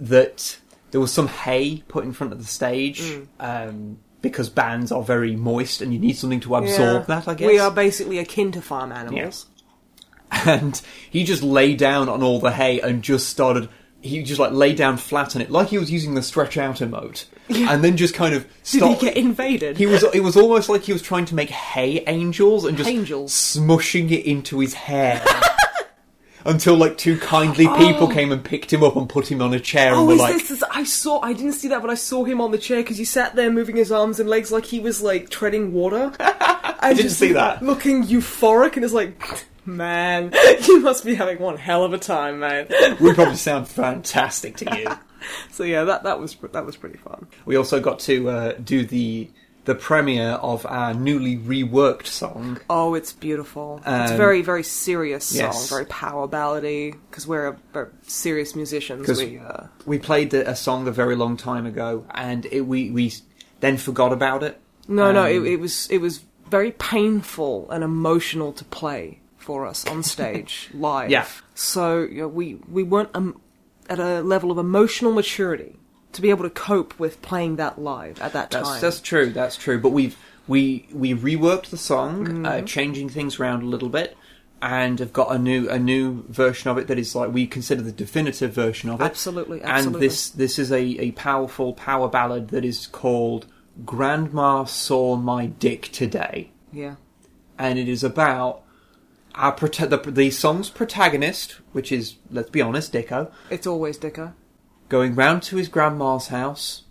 that 0.00 0.58
there 0.96 1.00
was 1.02 1.12
some 1.12 1.28
hay 1.28 1.82
put 1.88 2.04
in 2.04 2.12
front 2.14 2.32
of 2.32 2.38
the 2.38 2.46
stage. 2.46 3.02
Mm. 3.02 3.26
Um, 3.38 3.98
because 4.22 4.48
bands 4.48 4.90
are 4.90 5.02
very 5.02 5.36
moist 5.36 5.82
and 5.82 5.92
you 5.92 5.98
need 6.00 6.16
something 6.16 6.40
to 6.40 6.56
absorb 6.56 7.02
Yeah. 7.02 7.14
that, 7.16 7.28
I 7.28 7.34
guess. 7.34 7.46
We 7.46 7.58
are 7.58 7.70
basically 7.70 8.18
akin 8.18 8.50
to 8.52 8.62
farm 8.62 8.90
animals. 8.92 9.44
and 10.46 10.80
he 11.10 11.22
just 11.22 11.42
lay 11.42 11.74
down 11.76 12.08
on 12.08 12.22
all 12.22 12.40
the 12.40 12.50
hay 12.50 12.80
and 12.80 13.02
just 13.02 13.28
started 13.28 13.68
he 14.00 14.22
just 14.22 14.40
like 14.40 14.52
lay 14.52 14.74
down 14.74 14.96
flat 14.96 15.36
on 15.36 15.42
it 15.42 15.50
like 15.50 15.68
he 15.68 15.78
was 15.78 15.90
using 15.90 16.14
the 16.14 16.22
stretch 16.22 16.56
out 16.56 16.76
emote 16.76 17.26
and 17.50 17.84
then 17.84 17.96
just 17.96 18.14
kind 18.14 18.34
of 18.34 18.46
Did 18.72 18.82
he 18.82 18.96
get 18.96 19.16
invaded? 19.16 19.76
he 19.76 19.86
was 19.86 20.02
it 20.14 20.20
was 20.24 20.36
almost 20.36 20.68
like 20.70 20.82
he 20.82 20.92
was 20.92 21.02
trying 21.02 21.26
to 21.26 21.34
make 21.34 21.50
hay 21.50 22.02
angels 22.06 22.64
and 22.64 22.76
just 22.76 22.88
Angels. 22.88 23.32
smushing 23.32 24.10
it 24.10 24.24
into 24.24 24.58
his 24.60 24.74
hair 24.74 25.22
until 26.46 26.76
like 26.76 26.96
two 26.96 27.18
kindly 27.18 27.66
people 27.76 28.08
came 28.08 28.32
and 28.32 28.44
picked 28.44 28.72
him 28.72 28.82
up 28.82 28.96
and 28.96 29.08
put 29.08 29.30
him 29.30 29.42
on 29.42 29.52
a 29.52 29.60
chair 29.60 29.88
and 29.92 29.96
Oh, 30.00 30.06
were 30.06 30.14
is 30.14 30.18
like 30.20 30.32
this, 30.34 30.48
this? 30.48 30.62
I 30.70 30.84
saw. 30.84 31.20
I 31.20 31.32
didn't 31.32 31.52
see 31.54 31.68
that, 31.68 31.80
but 31.80 31.90
I 31.90 31.94
saw 31.94 32.24
him 32.24 32.40
on 32.40 32.50
the 32.50 32.58
chair 32.58 32.82
because 32.82 32.98
he 32.98 33.04
sat 33.04 33.34
there 33.34 33.50
moving 33.50 33.76
his 33.76 33.92
arms 33.92 34.20
and 34.20 34.28
legs 34.28 34.50
like 34.52 34.64
he 34.64 34.80
was 34.80 35.02
like 35.02 35.28
treading 35.30 35.72
water. 35.72 36.12
I 36.20 36.92
didn't 36.94 37.10
see 37.10 37.32
that. 37.32 37.62
Looking 37.62 38.04
euphoric, 38.04 38.76
and 38.76 38.84
it's 38.84 38.94
like, 38.94 39.20
man, 39.64 40.32
you 40.68 40.80
must 40.80 41.04
be 41.04 41.14
having 41.14 41.38
one 41.38 41.56
hell 41.56 41.84
of 41.84 41.92
a 41.92 41.98
time, 41.98 42.40
man. 42.40 42.66
we 43.00 43.12
probably 43.14 43.36
sound 43.36 43.68
fantastic 43.68 44.56
to 44.58 44.78
you 44.78 44.86
so 45.50 45.64
yeah, 45.64 45.84
that 45.84 46.04
that 46.04 46.20
was 46.20 46.36
that 46.52 46.64
was 46.64 46.76
pretty 46.76 46.98
fun. 46.98 47.26
we 47.44 47.56
also 47.56 47.80
got 47.80 47.98
to 48.00 48.28
uh, 48.28 48.52
do 48.62 48.84
the 48.84 49.28
the 49.66 49.74
premiere 49.74 50.30
of 50.42 50.64
our 50.66 50.94
newly 50.94 51.36
reworked 51.36 52.06
song 52.06 52.58
Oh, 52.70 52.94
it's 52.94 53.12
beautiful. 53.12 53.78
it's 53.78 54.10
a 54.10 54.14
Um, 54.14 54.16
very, 54.16 54.40
very 54.42 54.62
serious 54.62 55.24
song, 55.26 55.38
yes. 55.52 55.68
very 55.68 55.84
power 55.86 56.26
ballady. 56.26 56.94
Because 57.10 57.26
we're, 57.26 57.48
a, 57.48 57.56
we're 57.74 57.88
serious 58.06 58.56
musicians. 58.56 59.06
We, 59.08 59.38
uh, 59.38 59.66
we 59.84 59.98
played 59.98 60.30
the, 60.30 60.48
a 60.48 60.56
song 60.56 60.88
a 60.88 60.92
very 60.92 61.14
long 61.16 61.36
time 61.36 61.66
ago, 61.66 62.04
and 62.14 62.46
it, 62.50 62.62
we 62.62 62.90
we 62.90 63.12
then 63.60 63.76
forgot 63.76 64.12
about 64.12 64.42
it. 64.42 64.58
no, 64.88 65.12
no, 65.12 65.24
Um, 65.24 65.30
it, 65.46 65.52
it 65.52 65.60
was 65.60 65.88
it 65.90 65.98
was 66.00 66.20
very 66.50 66.72
painful 66.72 67.68
and 67.70 67.82
emotional 67.84 68.52
to 68.52 68.64
play 68.64 69.20
for 69.36 69.66
us 69.66 69.84
on 69.86 70.02
stage 70.02 70.70
live. 70.74 71.10
Yeah. 71.10 71.26
So 71.54 72.02
you 72.02 72.22
know, 72.22 72.28
we 72.28 72.54
we 72.70 72.82
weren't 72.82 73.10
um, 73.14 73.40
at 73.88 73.98
a 73.98 74.20
level 74.22 74.50
of 74.50 74.58
emotional 74.58 75.12
maturity 75.12 75.76
to 76.16 76.22
be 76.22 76.30
able 76.30 76.44
to 76.44 76.50
cope 76.50 76.98
with 76.98 77.22
playing 77.22 77.56
that 77.56 77.78
live 77.80 78.20
at 78.20 78.32
that 78.32 78.50
time. 78.50 78.80
that's 78.80 79.00
true. 79.00 79.30
That's 79.30 79.56
true. 79.56 79.78
But 79.80 79.90
we've 79.90 80.16
we 80.48 80.86
we 80.92 81.14
reworked 81.14 81.66
the 81.70 81.76
song, 81.78 82.44
uh, 82.46 82.50
Mm-hmm. 82.50 82.66
changing 82.66 83.08
things 83.08 83.38
around 83.40 83.62
a 83.62 83.66
little 83.66 83.88
bit, 83.88 84.16
and 84.62 84.98
have 85.00 85.12
got 85.12 85.34
a 85.34 85.38
new 85.38 85.68
a 85.68 85.78
new 85.78 86.24
version 86.28 86.70
of 86.70 86.78
it 86.78 86.86
that 86.88 86.98
is 86.98 87.14
like 87.14 87.32
we 87.32 87.46
consider 87.46 87.82
the 87.82 87.92
definitive 87.92 88.52
version 88.52 88.90
of 88.90 89.00
it. 89.00 89.04
Absolutely, 89.04 89.62
absolutely. 89.62 89.94
And 89.94 90.02
this 90.02 90.30
this 90.30 90.58
is 90.58 90.70
a, 90.72 90.80
a 90.80 91.10
powerful 91.12 91.72
power 91.72 92.08
ballad 92.08 92.48
that 92.48 92.64
is 92.64 92.86
called 92.86 93.46
"Grandma 93.84 94.64
Saw 94.64 95.16
My 95.16 95.46
Dick 95.46 95.90
Today." 95.92 96.50
yeah. 96.72 96.96
and 97.58 97.78
it 97.78 97.88
is 97.88 98.04
about 98.04 98.62
our 99.34 99.54
prota- 99.54 99.88
the, 99.90 100.10
the 100.10 100.30
song's 100.30 100.68
protagonist, 100.70 101.52
which 101.72 101.90
is 101.92 102.16
let's 102.30 102.50
be 102.50 102.60
honest, 102.62 102.92
Dicko, 102.92 103.30
It's 103.50 103.66
always 103.66 103.98
Dicker. 103.98 104.34
Going 104.88 105.14
round 105.14 105.42
to 105.44 105.56
his 105.56 105.68
grandma's 105.68 106.28
house, 106.28 106.82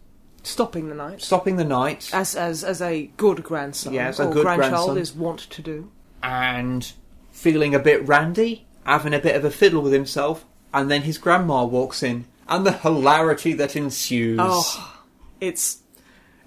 Stopping 0.43 0.89
the 0.89 0.95
night. 0.95 1.21
stopping 1.21 1.55
the 1.55 1.63
night, 1.63 2.09
As, 2.13 2.35
as, 2.35 2.63
as 2.63 2.81
a 2.81 3.07
good 3.17 3.43
grandson 3.43 3.93
Yeah, 3.93 4.09
as 4.09 4.19
a 4.19 4.27
or 4.27 4.33
good 4.33 4.43
grandchild 4.43 4.71
grandson. 4.93 4.97
is 4.99 5.13
wont 5.13 5.39
to 5.49 5.61
do. 5.61 5.91
and 6.21 6.91
feeling 7.31 7.73
a 7.75 7.79
bit 7.79 8.07
randy, 8.07 8.65
having 8.85 9.13
a 9.13 9.19
bit 9.19 9.35
of 9.35 9.43
a 9.43 9.49
fiddle 9.51 9.81
with 9.81 9.93
himself, 9.93 10.45
and 10.73 10.89
then 10.91 11.01
his 11.03 11.17
grandma 11.17 11.63
walks 11.65 12.03
in, 12.03 12.25
and 12.47 12.65
the 12.65 12.71
hilarity 12.73 13.53
that 13.53 13.75
ensues. 13.75 14.39
Oh, 14.41 15.01
it's 15.41 15.79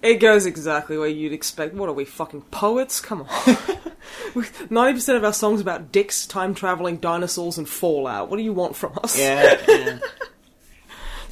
it 0.00 0.14
goes 0.20 0.46
exactly 0.46 0.96
where 0.96 1.08
you'd 1.08 1.32
expect. 1.32 1.74
What 1.74 1.88
are 1.88 1.92
we 1.92 2.04
fucking 2.04 2.42
poets? 2.42 3.00
Come 3.00 3.22
on. 3.22 3.56
Ninety 4.70 4.94
percent 4.98 5.18
of 5.18 5.24
our 5.24 5.32
songs 5.32 5.60
about 5.60 5.90
dicks, 5.90 6.24
time 6.26 6.54
traveling, 6.54 6.98
dinosaurs, 6.98 7.58
and 7.58 7.68
Fallout. 7.68 8.30
What 8.30 8.36
do 8.36 8.42
you 8.44 8.52
want 8.52 8.76
from 8.76 8.96
us? 9.02 9.18
Yeah, 9.18 9.60
yeah. 9.68 9.98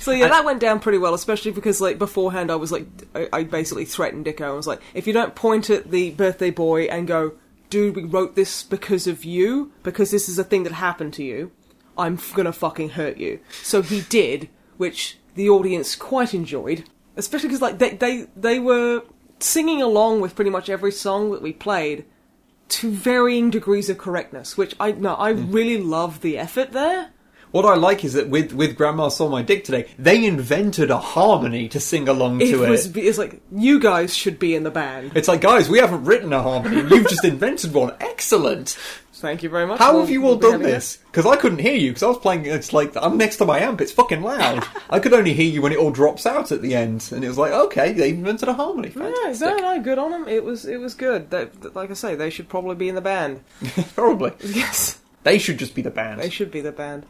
So 0.07 0.13
yeah, 0.13 0.29
that 0.29 0.45
went 0.45 0.61
down 0.61 0.79
pretty 0.79 0.99
well, 0.99 1.15
especially 1.15 1.51
because 1.51 1.81
like 1.81 1.99
beforehand, 1.99 2.53
I 2.53 2.55
was 2.55 2.71
like, 2.71 2.87
I, 3.13 3.29
I 3.33 3.43
basically 3.43 3.85
threatened 3.85 4.25
Dicko. 4.25 4.43
I 4.43 4.53
was 4.53 4.69
like, 4.69 4.81
if 4.95 5.09
you 5.09 5.13
don't 5.13 5.35
point 5.35 5.69
at 5.69 5.91
the 5.91 6.13
birthday 6.13 6.53
boy 6.53 6.85
and 6.85 7.09
go, 7.09 7.33
dude, 7.71 7.97
we 7.97 8.05
wrote 8.05 8.37
this 8.37 8.63
because 8.63 9.09
of 9.09 9.25
you, 9.25 9.73
because 9.83 10.13
this 10.13 10.29
is 10.29 10.39
a 10.39 10.45
thing 10.45 10.63
that 10.63 10.75
happened 10.75 11.13
to 11.15 11.25
you, 11.25 11.51
I'm 11.99 12.21
gonna 12.35 12.53
fucking 12.53 12.91
hurt 12.91 13.17
you. 13.17 13.41
So 13.65 13.83
he 13.83 14.03
did, 14.03 14.49
which 14.77 15.19
the 15.35 15.51
audience 15.51 15.97
quite 15.97 16.35
enjoyed, 16.35 16.85
especially 17.17 17.49
because 17.49 17.63
like 17.63 17.79
they 17.79 17.97
they 17.97 18.29
they 18.37 18.61
were 18.61 19.03
singing 19.41 19.83
along 19.83 20.21
with 20.21 20.37
pretty 20.37 20.53
much 20.53 20.69
every 20.71 20.93
song 20.93 21.33
that 21.33 21.43
we 21.43 21.53
played 21.53 22.05
to 22.69 22.93
varying 22.93 23.51
degrees 23.51 23.91
of 23.91 23.99
correctness, 23.99 24.57
which 24.57 24.77
I 24.79 24.93
no, 24.93 25.17
I 25.17 25.33
hmm. 25.33 25.51
really 25.51 25.83
love 25.83 26.21
the 26.21 26.39
effort 26.39 26.71
there. 26.71 27.11
What 27.53 27.65
I 27.65 27.75
like 27.75 28.05
is 28.05 28.13
that 28.15 28.29
with 28.29 28.53
with 28.53 28.77
Grandma 28.77 29.09
Saw 29.09 29.29
My 29.29 29.43
Dick 29.43 29.65
today, 29.65 29.89
they 29.99 30.25
invented 30.25 30.91
a 30.91 30.99
harmony 30.99 31.69
to 31.69 31.81
sing 31.81 32.09
along 32.09 32.41
to 32.41 32.65
it. 32.65 32.69
was 32.71 32.95
it's 32.97 33.19
like 33.19 33.41
you 33.51 33.81
guys 33.81 34.15
should 34.15 34.39
be 34.39 34.55
in 34.55 34.63
the 34.63 34.71
band. 34.71 35.13
It's 35.15 35.29
like, 35.29 35.41
guys, 35.41 35.69
we 35.69 35.79
haven't 35.79 36.05
written 36.05 36.33
a 36.33 36.43
harmony. 36.43 36.77
You've 36.77 37.09
just 37.09 37.25
invented 37.25 37.73
one. 37.73 37.95
Excellent. 38.01 38.77
Thank 39.15 39.43
you 39.43 39.49
very 39.49 39.67
much. 39.67 39.79
How 39.79 39.93
We'll- 39.93 40.01
have 40.03 40.11
you 40.11 40.21
we'll 40.21 40.33
all 40.33 40.37
be 40.37 40.51
done 40.51 40.63
this? 40.63 40.99
Because 41.11 41.25
I 41.25 41.37
couldn't 41.37 41.61
hear 41.61 41.73
you 41.75 41.89
because 41.91 42.03
I 42.03 42.09
was 42.09 42.19
playing. 42.19 42.45
It's 42.45 42.75
like 42.75 42.95
I'm 42.97 43.17
next 43.17 43.37
to 43.37 43.47
my 43.47 43.59
amp. 43.61 43.81
It's 43.81 43.93
fucking 43.93 44.21
loud. 44.21 44.63
I 44.91 44.99
could 44.99 45.15
only 45.15 45.33
hear 45.33 45.51
you 45.51 45.63
when 45.63 45.73
it 45.73 45.79
all 45.79 45.91
drops 45.91 46.27
out 46.27 46.53
at 46.53 46.61
the 46.61 46.75
end, 46.75 47.09
and 47.15 47.25
it 47.25 47.29
was 47.29 47.39
like, 47.39 47.53
okay, 47.53 47.95
they 47.95 48.11
invented 48.11 48.51
a 48.51 48.53
harmony. 48.53 48.89
it. 48.89 48.97
Yeah, 48.97 49.33
no, 49.41 49.57
no, 49.57 49.81
good 49.81 49.97
on 49.99 50.11
them. 50.11 50.29
It 50.29 50.45
was, 50.45 50.67
it 50.67 50.79
was 50.79 50.95
good. 50.95 51.31
They, 51.31 51.49
like 51.73 51.91
I 51.91 51.95
say, 51.95 52.15
they 52.15 52.29
should 52.29 52.51
probably 52.51 52.75
be 52.75 52.91
in 52.91 52.95
the 52.95 53.01
band. 53.01 53.41
Probably 53.95 54.33
Yes, 54.45 54.99
they 55.23 55.39
should 55.39 55.59
just 55.59 55.75
be 55.75 55.81
the 55.81 55.91
band. 55.91 56.21
they 56.21 56.29
should 56.29 56.51
be 56.51 56.61
the 56.61 56.73
band. 56.73 57.07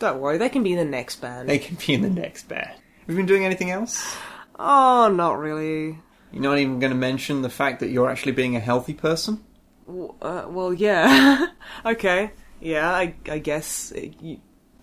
Don't 0.00 0.18
worry, 0.20 0.38
they 0.38 0.48
can 0.48 0.62
be 0.64 0.72
in 0.72 0.78
the 0.78 0.84
next 0.84 1.16
band. 1.20 1.48
They 1.48 1.58
can 1.58 1.76
be 1.76 1.94
in 1.94 2.02
the 2.02 2.10
next 2.10 2.48
band. 2.48 2.70
Have 2.70 3.08
you 3.08 3.16
been 3.16 3.26
doing 3.26 3.44
anything 3.44 3.70
else? 3.70 4.16
Oh, 4.58 5.08
not 5.14 5.38
really. 5.38 5.98
You're 6.32 6.42
not 6.42 6.58
even 6.58 6.80
going 6.80 6.90
to 6.92 6.98
mention 6.98 7.42
the 7.42 7.50
fact 7.50 7.80
that 7.80 7.90
you're 7.90 8.08
actually 8.10 8.32
being 8.32 8.56
a 8.56 8.60
healthy 8.60 8.94
person. 8.94 9.44
w- 9.86 10.14
uh, 10.22 10.46
well, 10.48 10.72
yeah. 10.74 11.46
okay. 11.86 12.32
Yeah, 12.60 12.90
I, 12.90 13.14
I 13.28 13.38
guess 13.38 13.90
it, 13.92 14.14
you, 14.20 14.38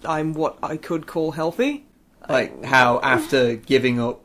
I'm 0.06 0.34
what 0.34 0.58
I 0.64 0.78
could 0.78 1.08
call 1.08 1.32
healthy. 1.32 1.86
Like 2.30 2.64
how 2.66 3.00
after 3.02 3.56
giving 3.56 4.00
up 4.00 4.22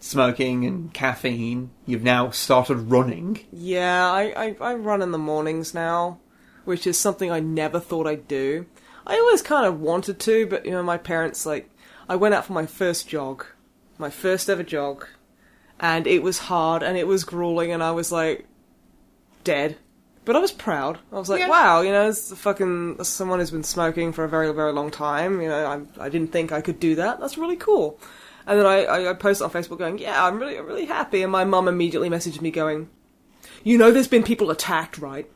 smoking 0.00 0.64
and 0.64 0.92
caffeine, 0.94 1.70
you've 1.86 2.02
now 2.02 2.30
started 2.30 2.76
running. 2.76 3.40
Yeah, 3.52 4.10
I, 4.10 4.22
I, 4.36 4.56
I 4.60 4.74
run 4.74 5.02
in 5.02 5.10
the 5.10 5.18
mornings 5.18 5.74
now, 5.74 6.20
which 6.64 6.86
is 6.86 6.98
something 6.98 7.30
I 7.30 7.40
never 7.40 7.80
thought 7.80 8.06
I'd 8.06 8.28
do. 8.28 8.66
I 9.06 9.18
always 9.18 9.42
kind 9.42 9.66
of 9.66 9.80
wanted 9.80 10.18
to, 10.20 10.46
but 10.46 10.64
you 10.64 10.72
know, 10.72 10.82
my 10.82 10.96
parents 10.98 11.44
like 11.46 11.70
I 12.08 12.16
went 12.16 12.34
out 12.34 12.44
for 12.46 12.52
my 12.52 12.66
first 12.66 13.08
jog, 13.08 13.44
my 13.98 14.10
first 14.10 14.48
ever 14.48 14.62
jog, 14.62 15.06
and 15.80 16.06
it 16.06 16.22
was 16.22 16.38
hard 16.38 16.82
and 16.82 16.96
it 16.96 17.06
was 17.06 17.24
grueling, 17.24 17.72
and 17.72 17.82
I 17.82 17.90
was 17.92 18.10
like 18.12 18.46
dead. 19.44 19.76
But 20.24 20.36
I 20.36 20.38
was 20.38 20.52
proud. 20.52 21.00
I 21.12 21.16
was 21.16 21.28
like, 21.28 21.40
Yeah. 21.40 21.50
wow, 21.50 21.82
you 21.82 21.92
know, 21.92 22.08
it's 22.08 22.34
fucking 22.34 23.04
someone 23.04 23.40
who's 23.40 23.50
been 23.50 23.62
smoking 23.62 24.10
for 24.12 24.24
a 24.24 24.28
very, 24.28 24.50
very 24.54 24.72
long 24.72 24.90
time. 24.90 25.42
You 25.42 25.48
know, 25.48 25.86
I, 25.98 26.04
I 26.06 26.08
didn't 26.08 26.32
think 26.32 26.50
I 26.50 26.62
could 26.62 26.80
do 26.80 26.94
that. 26.94 27.20
That's 27.20 27.36
really 27.36 27.56
cool. 27.56 28.00
And 28.46 28.58
then 28.58 28.64
I, 28.64 28.84
I, 28.84 29.10
I 29.10 29.14
posted 29.14 29.44
on 29.44 29.50
Facebook 29.50 29.78
going, 29.78 29.98
yeah, 29.98 30.24
I'm 30.24 30.38
really, 30.38 30.58
really 30.60 30.86
happy. 30.86 31.22
And 31.22 31.30
my 31.30 31.44
mum 31.44 31.68
immediately 31.68 32.08
messaged 32.08 32.40
me 32.40 32.50
going, 32.50 32.88
you 33.64 33.76
know, 33.76 33.90
there's 33.90 34.08
been 34.08 34.22
people 34.22 34.50
attacked, 34.50 34.96
right? 34.96 35.30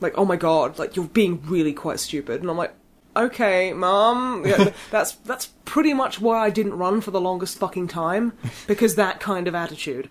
Like, 0.00 0.16
oh 0.16 0.24
my 0.24 0.36
god, 0.36 0.78
like 0.78 0.96
you're 0.96 1.06
being 1.06 1.42
really 1.46 1.72
quite 1.72 2.00
stupid. 2.00 2.40
And 2.40 2.50
I'm 2.50 2.56
like, 2.56 2.74
okay, 3.16 3.72
mom, 3.72 4.46
yeah, 4.46 4.72
that's 4.90 5.12
that's 5.12 5.46
pretty 5.64 5.94
much 5.94 6.20
why 6.20 6.38
I 6.38 6.50
didn't 6.50 6.78
run 6.78 7.00
for 7.00 7.10
the 7.10 7.20
longest 7.20 7.58
fucking 7.58 7.88
time 7.88 8.32
because 8.66 8.94
that 8.94 9.20
kind 9.20 9.48
of 9.48 9.54
attitude. 9.54 10.10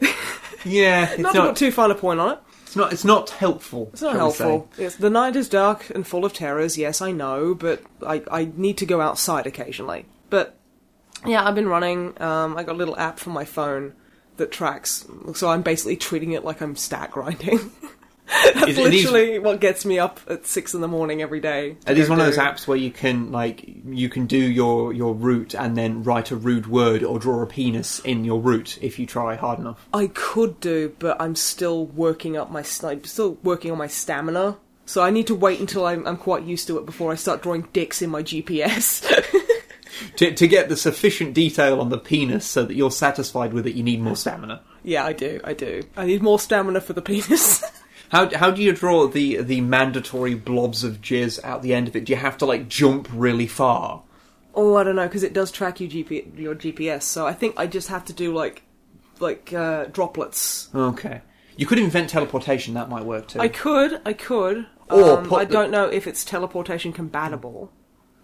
Yeah, 0.64 1.10
it's 1.10 1.20
Not, 1.20 1.34
put 1.34 1.56
too 1.56 1.70
fine 1.70 1.90
a 1.90 1.94
point 1.94 2.20
on 2.20 2.32
it. 2.32 2.38
It's 2.62 2.76
not. 2.76 2.92
It's 2.92 3.04
not 3.04 3.30
helpful. 3.30 3.90
It's 3.92 4.02
not 4.02 4.16
shall 4.16 4.26
we 4.26 4.32
say. 4.32 4.44
helpful. 4.44 4.82
Yes, 4.82 4.96
the 4.96 5.10
night 5.10 5.36
is 5.36 5.48
dark 5.48 5.88
and 5.90 6.06
full 6.06 6.24
of 6.24 6.32
terrors. 6.32 6.76
Yes, 6.76 7.00
I 7.00 7.12
know, 7.12 7.54
but 7.54 7.82
I, 8.06 8.22
I 8.30 8.50
need 8.56 8.78
to 8.78 8.86
go 8.86 9.00
outside 9.00 9.46
occasionally. 9.46 10.04
But 10.28 10.58
yeah, 11.24 11.46
I've 11.46 11.54
been 11.54 11.68
running. 11.68 12.20
Um, 12.20 12.56
I 12.56 12.64
got 12.64 12.74
a 12.74 12.78
little 12.78 12.98
app 12.98 13.18
for 13.18 13.30
my 13.30 13.44
phone 13.44 13.94
that 14.36 14.52
tracks. 14.52 15.06
So 15.34 15.48
I'm 15.48 15.62
basically 15.62 15.96
treating 15.96 16.32
it 16.32 16.44
like 16.44 16.60
I'm 16.60 16.76
stat 16.76 17.10
grinding. 17.10 17.70
That's 18.54 18.68
Is- 18.68 18.78
are 18.78 18.90
these- 18.90 19.04
literally 19.04 19.38
what 19.38 19.60
gets 19.60 19.84
me 19.84 19.98
up 19.98 20.20
at 20.28 20.46
six 20.46 20.74
in 20.74 20.80
the 20.80 20.88
morning 20.88 21.22
every 21.22 21.40
day. 21.40 21.76
these 21.86 22.06
go 22.06 22.10
one 22.10 22.20
of 22.20 22.26
those 22.26 22.36
apps 22.36 22.66
where 22.66 22.76
you 22.76 22.90
can 22.90 23.32
like 23.32 23.64
you 23.86 24.08
can 24.08 24.26
do 24.26 24.38
your 24.38 24.92
your 24.92 25.14
route 25.14 25.54
and 25.54 25.76
then 25.76 26.02
write 26.02 26.30
a 26.30 26.36
rude 26.36 26.66
word 26.66 27.02
or 27.02 27.18
draw 27.18 27.42
a 27.42 27.46
penis 27.46 28.00
in 28.00 28.24
your 28.24 28.40
route 28.40 28.78
if 28.82 28.98
you 28.98 29.06
try 29.06 29.34
hard 29.34 29.58
enough? 29.58 29.88
I 29.94 30.08
could 30.08 30.60
do, 30.60 30.94
but 30.98 31.20
I'm 31.20 31.34
still 31.34 31.86
working 31.86 32.36
up 32.36 32.50
my 32.50 32.64
I'm 32.82 33.04
still 33.04 33.38
working 33.42 33.70
on 33.70 33.78
my 33.78 33.86
stamina. 33.86 34.58
So 34.84 35.02
I 35.02 35.10
need 35.10 35.26
to 35.26 35.34
wait 35.34 35.60
until 35.60 35.84
I'm, 35.86 36.06
I'm 36.06 36.16
quite 36.16 36.44
used 36.44 36.66
to 36.68 36.78
it 36.78 36.86
before 36.86 37.12
I 37.12 37.14
start 37.14 37.42
drawing 37.42 37.68
dicks 37.72 38.00
in 38.02 38.10
my 38.10 38.22
GPS. 38.22 39.04
To 40.16 40.32
to 40.32 40.46
get 40.46 40.68
the 40.68 40.76
sufficient 40.76 41.34
detail 41.34 41.80
on 41.80 41.88
the 41.88 41.98
penis 41.98 42.46
so 42.46 42.64
that 42.64 42.74
you're 42.74 42.90
satisfied 42.90 43.52
with 43.52 43.66
it, 43.66 43.74
you 43.74 43.82
need 43.82 44.00
more 44.00 44.14
stamina. 44.14 44.62
yeah, 44.84 45.04
I 45.04 45.12
do. 45.12 45.40
I 45.42 45.54
do. 45.54 45.82
I 45.96 46.06
need 46.06 46.22
more 46.22 46.38
stamina 46.38 46.80
for 46.80 46.92
the 46.92 47.02
penis. 47.02 47.64
How 48.10 48.34
how 48.34 48.50
do 48.50 48.62
you 48.62 48.72
draw 48.72 49.06
the 49.06 49.36
the 49.42 49.60
mandatory 49.60 50.34
blobs 50.34 50.82
of 50.84 51.00
jizz 51.00 51.42
out 51.44 51.62
the 51.62 51.74
end 51.74 51.88
of 51.88 51.96
it? 51.96 52.04
Do 52.06 52.12
you 52.12 52.16
have 52.18 52.38
to 52.38 52.46
like 52.46 52.68
jump 52.68 53.08
really 53.12 53.46
far? 53.46 54.02
oh, 54.54 54.74
I 54.76 54.82
don't 54.82 54.96
know 54.96 55.06
because 55.06 55.22
it 55.22 55.32
does 55.32 55.52
track 55.52 55.78
you 55.78 55.88
GP, 55.88 56.36
your 56.36 56.54
GPS. 56.54 57.02
So 57.02 57.26
I 57.26 57.32
think 57.32 57.54
I 57.56 57.68
just 57.68 57.88
have 57.88 58.04
to 58.06 58.12
do 58.12 58.34
like 58.34 58.62
like 59.20 59.52
uh, 59.52 59.84
droplets. 59.86 60.68
Okay. 60.74 61.20
You 61.56 61.66
could 61.66 61.78
invent 61.78 62.10
teleportation. 62.10 62.74
That 62.74 62.88
might 62.88 63.04
work 63.04 63.28
too. 63.28 63.40
I 63.40 63.48
could. 63.48 64.00
I 64.04 64.12
could. 64.14 64.66
Or 64.90 65.18
um, 65.18 65.28
put 65.28 65.40
I 65.40 65.44
the- 65.44 65.52
don't 65.52 65.70
know 65.70 65.86
if 65.88 66.06
it's 66.06 66.24
teleportation 66.24 66.92
compatible. 66.92 67.70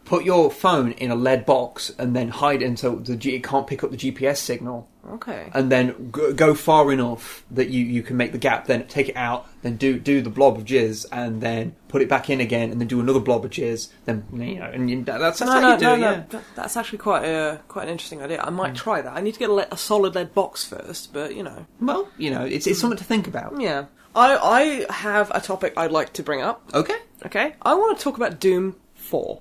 Put 0.05 0.25
your 0.25 0.51
phone 0.51 0.93
in 0.93 1.11
a 1.11 1.15
lead 1.15 1.47
box 1.47 1.91
and 1.99 2.15
then 2.17 2.29
hide 2.29 2.63
it 2.63 2.79
so 2.79 2.97
the 2.97 3.17
G- 3.17 3.37
it 3.37 3.43
can't 3.45 3.67
pick 3.67 3.83
up 3.85 3.91
the 3.91 3.97
GPS 3.97 4.37
signal. 4.39 4.89
Okay. 5.13 5.51
and 5.53 5.71
then 5.71 6.11
go, 6.11 6.33
go 6.33 6.55
far 6.55 6.91
enough 6.93 7.45
that 7.51 7.69
you, 7.69 7.85
you 7.85 8.03
can 8.03 8.17
make 8.17 8.33
the 8.33 8.39
gap. 8.39 8.67
Then 8.67 8.87
take 8.87 9.09
it 9.09 9.17
out. 9.17 9.47
Then 9.63 9.77
do 9.77 9.99
do 9.99 10.23
the 10.23 10.31
blob 10.31 10.59
of 10.59 10.65
jizz, 10.65 11.07
and 11.13 11.41
then 11.41 11.75
put 11.89 12.03
it 12.03 12.09
back 12.09 12.31
in 12.31 12.41
again, 12.41 12.71
and 12.71 12.81
then 12.81 12.89
do 12.89 13.01
another 13.01 13.21
blob 13.21 13.45
of 13.45 13.51
jizz. 13.51 13.89
Then 14.05 14.25
you 14.33 14.59
know, 14.59 14.67
and 14.67 14.91
you, 14.91 15.03
that's, 15.03 15.39
that's 15.39 15.41
no, 15.41 15.53
how 15.53 15.61
no, 15.61 15.73
you 15.73 15.79
do 15.79 15.85
no, 15.85 15.95
it. 15.95 15.99
no. 15.99 16.11
yeah. 16.11 16.25
That, 16.29 16.43
that's 16.55 16.77
actually 16.77 16.99
quite 16.99 17.25
a 17.25 17.61
quite 17.69 17.85
an 17.85 17.91
interesting 17.91 18.23
idea. 18.23 18.41
I 18.43 18.51
might 18.51 18.71
hmm. 18.71 18.77
try 18.77 19.01
that. 19.01 19.13
I 19.13 19.21
need 19.21 19.33
to 19.33 19.39
get 19.39 19.51
a, 19.51 19.55
le- 19.55 19.69
a 19.71 19.77
solid 19.77 20.15
lead 20.15 20.35
box 20.35 20.65
first, 20.65 21.13
but 21.13 21.35
you 21.35 21.43
know. 21.43 21.67
Well, 21.81 22.09
you 22.19 22.31
know, 22.31 22.45
it's 22.45 22.67
it's 22.67 22.81
something 22.81 22.99
to 22.99 23.05
think 23.05 23.27
about. 23.27 23.61
Yeah. 23.61 23.87
I 24.15 24.37
I 24.37 24.93
have 24.93 25.31
a 25.35 25.41
topic 25.41 25.75
I'd 25.77 25.91
like 25.91 26.13
to 26.15 26.23
bring 26.23 26.41
up. 26.41 26.71
Okay. 26.73 26.97
Okay, 27.27 27.55
I 27.63 27.75
want 27.75 27.97
to 27.97 28.05
talk 28.05 28.17
about 28.17 28.39
Doom 28.39 28.77
4. 28.95 29.41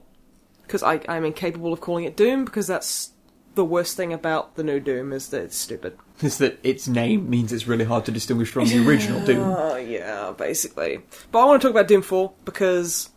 Because 0.62 0.84
I'm 0.84 1.26
incapable 1.26 1.74
of 1.74 1.82
calling 1.82 2.06
it 2.06 2.16
Doom, 2.16 2.46
because 2.46 2.68
that's 2.68 3.12
the 3.56 3.66
worst 3.66 3.96
thing 3.98 4.14
about 4.14 4.56
the 4.56 4.64
new 4.64 4.80
Doom 4.80 5.14
is 5.14 5.30
that 5.30 5.42
it's 5.44 5.58
stupid. 5.58 5.98
Is 6.22 6.38
that 6.38 6.60
its 6.64 6.88
name 6.88 7.30
means 7.30 7.52
it's 7.52 7.68
really 7.68 7.84
hard 7.86 8.06
to 8.06 8.12
distinguish 8.12 8.50
from 8.52 8.68
the 8.68 8.88
original 8.88 9.24
Doom. 9.26 9.42
Oh, 9.42 9.76
yeah, 9.76 10.32
basically. 10.38 11.02
But 11.32 11.40
I 11.40 11.46
want 11.46 11.62
to 11.62 11.68
talk 11.68 11.74
about 11.76 11.88
Doom 11.88 12.02
4 12.02 12.32
because 12.46 13.10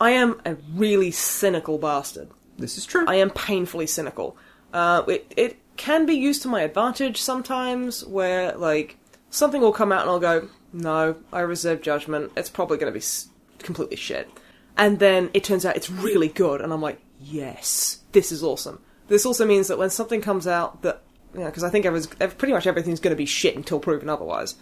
I 0.00 0.10
am 0.10 0.40
a 0.44 0.56
really 0.74 1.10
cynical 1.12 1.78
bastard. 1.78 2.28
This 2.58 2.76
is 2.76 2.84
true. 2.84 3.04
I 3.08 3.14
am 3.16 3.30
painfully 3.30 3.86
cynical. 3.86 4.36
Uh, 4.72 5.02
it, 5.08 5.32
it 5.36 5.58
can 5.76 6.04
be 6.04 6.14
used 6.14 6.42
to 6.42 6.48
my 6.48 6.60
advantage 6.62 7.20
sometimes, 7.20 8.04
where, 8.04 8.52
like, 8.56 8.98
something 9.30 9.60
will 9.60 9.72
come 9.72 9.90
out 9.92 10.02
and 10.02 10.10
I'll 10.10 10.20
go, 10.20 10.48
no, 10.72 11.16
I 11.32 11.40
reserve 11.40 11.80
judgment. 11.80 12.32
It's 12.36 12.50
probably 12.50 12.76
going 12.76 12.92
to 12.92 12.94
be 12.94 13.02
s- 13.02 13.28
completely 13.60 13.96
shit. 13.96 14.28
And 14.76 14.98
then 14.98 15.30
it 15.32 15.44
turns 15.44 15.64
out 15.64 15.76
it's 15.76 15.90
really 15.90 16.28
good, 16.28 16.60
and 16.60 16.72
I'm 16.72 16.82
like, 16.82 17.00
yes, 17.20 18.00
this 18.12 18.32
is 18.32 18.42
awesome. 18.42 18.80
This 19.12 19.26
also 19.26 19.44
means 19.44 19.68
that 19.68 19.76
when 19.76 19.90
something 19.90 20.22
comes 20.22 20.46
out 20.46 20.80
that, 20.80 21.02
you 21.34 21.40
know, 21.40 21.44
because 21.46 21.64
I 21.64 21.68
think 21.68 21.84
everyone's, 21.84 22.06
pretty 22.06 22.54
much 22.54 22.66
everything's 22.66 22.98
going 22.98 23.12
to 23.12 23.14
be 23.14 23.26
shit 23.26 23.54
until 23.54 23.78
proven 23.78 24.08
otherwise. 24.08 24.54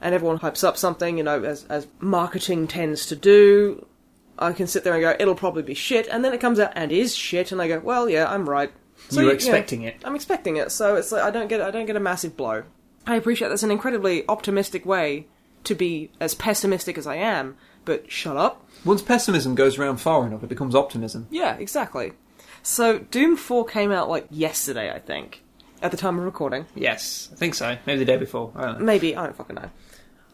And 0.00 0.14
everyone 0.14 0.38
hypes 0.38 0.62
up 0.62 0.76
something, 0.76 1.18
you 1.18 1.24
know, 1.24 1.42
as, 1.42 1.64
as 1.64 1.88
marketing 1.98 2.68
tends 2.68 3.06
to 3.06 3.16
do. 3.16 3.84
I 4.38 4.52
can 4.52 4.68
sit 4.68 4.84
there 4.84 4.94
and 4.94 5.02
go, 5.02 5.16
it'll 5.18 5.34
probably 5.34 5.64
be 5.64 5.74
shit, 5.74 6.06
and 6.06 6.24
then 6.24 6.32
it 6.32 6.40
comes 6.40 6.60
out 6.60 6.74
and 6.76 6.92
is 6.92 7.16
shit, 7.16 7.50
and 7.50 7.60
I 7.60 7.66
go, 7.66 7.80
well, 7.80 8.08
yeah, 8.08 8.32
I'm 8.32 8.48
right. 8.48 8.70
You 9.10 9.18
were 9.18 9.24
know, 9.24 9.30
expecting 9.30 9.82
it. 9.82 9.96
I'm 10.04 10.14
expecting 10.14 10.58
it, 10.58 10.70
so 10.70 10.94
it's 10.94 11.10
like 11.10 11.24
I 11.24 11.32
don't 11.32 11.48
get 11.48 11.60
I 11.60 11.72
don't 11.72 11.86
get 11.86 11.96
a 11.96 12.00
massive 12.00 12.36
blow. 12.36 12.62
I 13.04 13.16
appreciate 13.16 13.48
that's 13.48 13.64
an 13.64 13.72
incredibly 13.72 14.24
optimistic 14.28 14.86
way 14.86 15.26
to 15.64 15.74
be 15.74 16.12
as 16.20 16.36
pessimistic 16.36 16.96
as 16.98 17.08
I 17.08 17.16
am, 17.16 17.56
but 17.84 18.12
shut 18.12 18.36
up. 18.36 18.64
Once 18.84 19.02
pessimism 19.02 19.56
goes 19.56 19.76
around 19.76 19.96
far 19.96 20.24
enough, 20.24 20.44
it 20.44 20.48
becomes 20.48 20.76
optimism. 20.76 21.26
Yeah, 21.30 21.56
exactly. 21.56 22.12
So 22.68 22.98
Doom 22.98 23.38
4 23.38 23.64
came 23.64 23.90
out 23.90 24.10
like 24.10 24.26
yesterday, 24.30 24.92
I 24.92 24.98
think, 24.98 25.42
at 25.80 25.90
the 25.90 25.96
time 25.96 26.18
of 26.18 26.24
recording. 26.26 26.66
Yes, 26.74 27.30
I 27.32 27.36
think 27.36 27.54
so. 27.54 27.78
Maybe 27.86 28.00
the 28.00 28.04
day 28.04 28.18
before. 28.18 28.52
I 28.54 28.66
don't 28.66 28.80
know. 28.80 28.84
Maybe, 28.84 29.16
I 29.16 29.24
don't 29.24 29.34
fucking 29.34 29.56
know. 29.56 29.70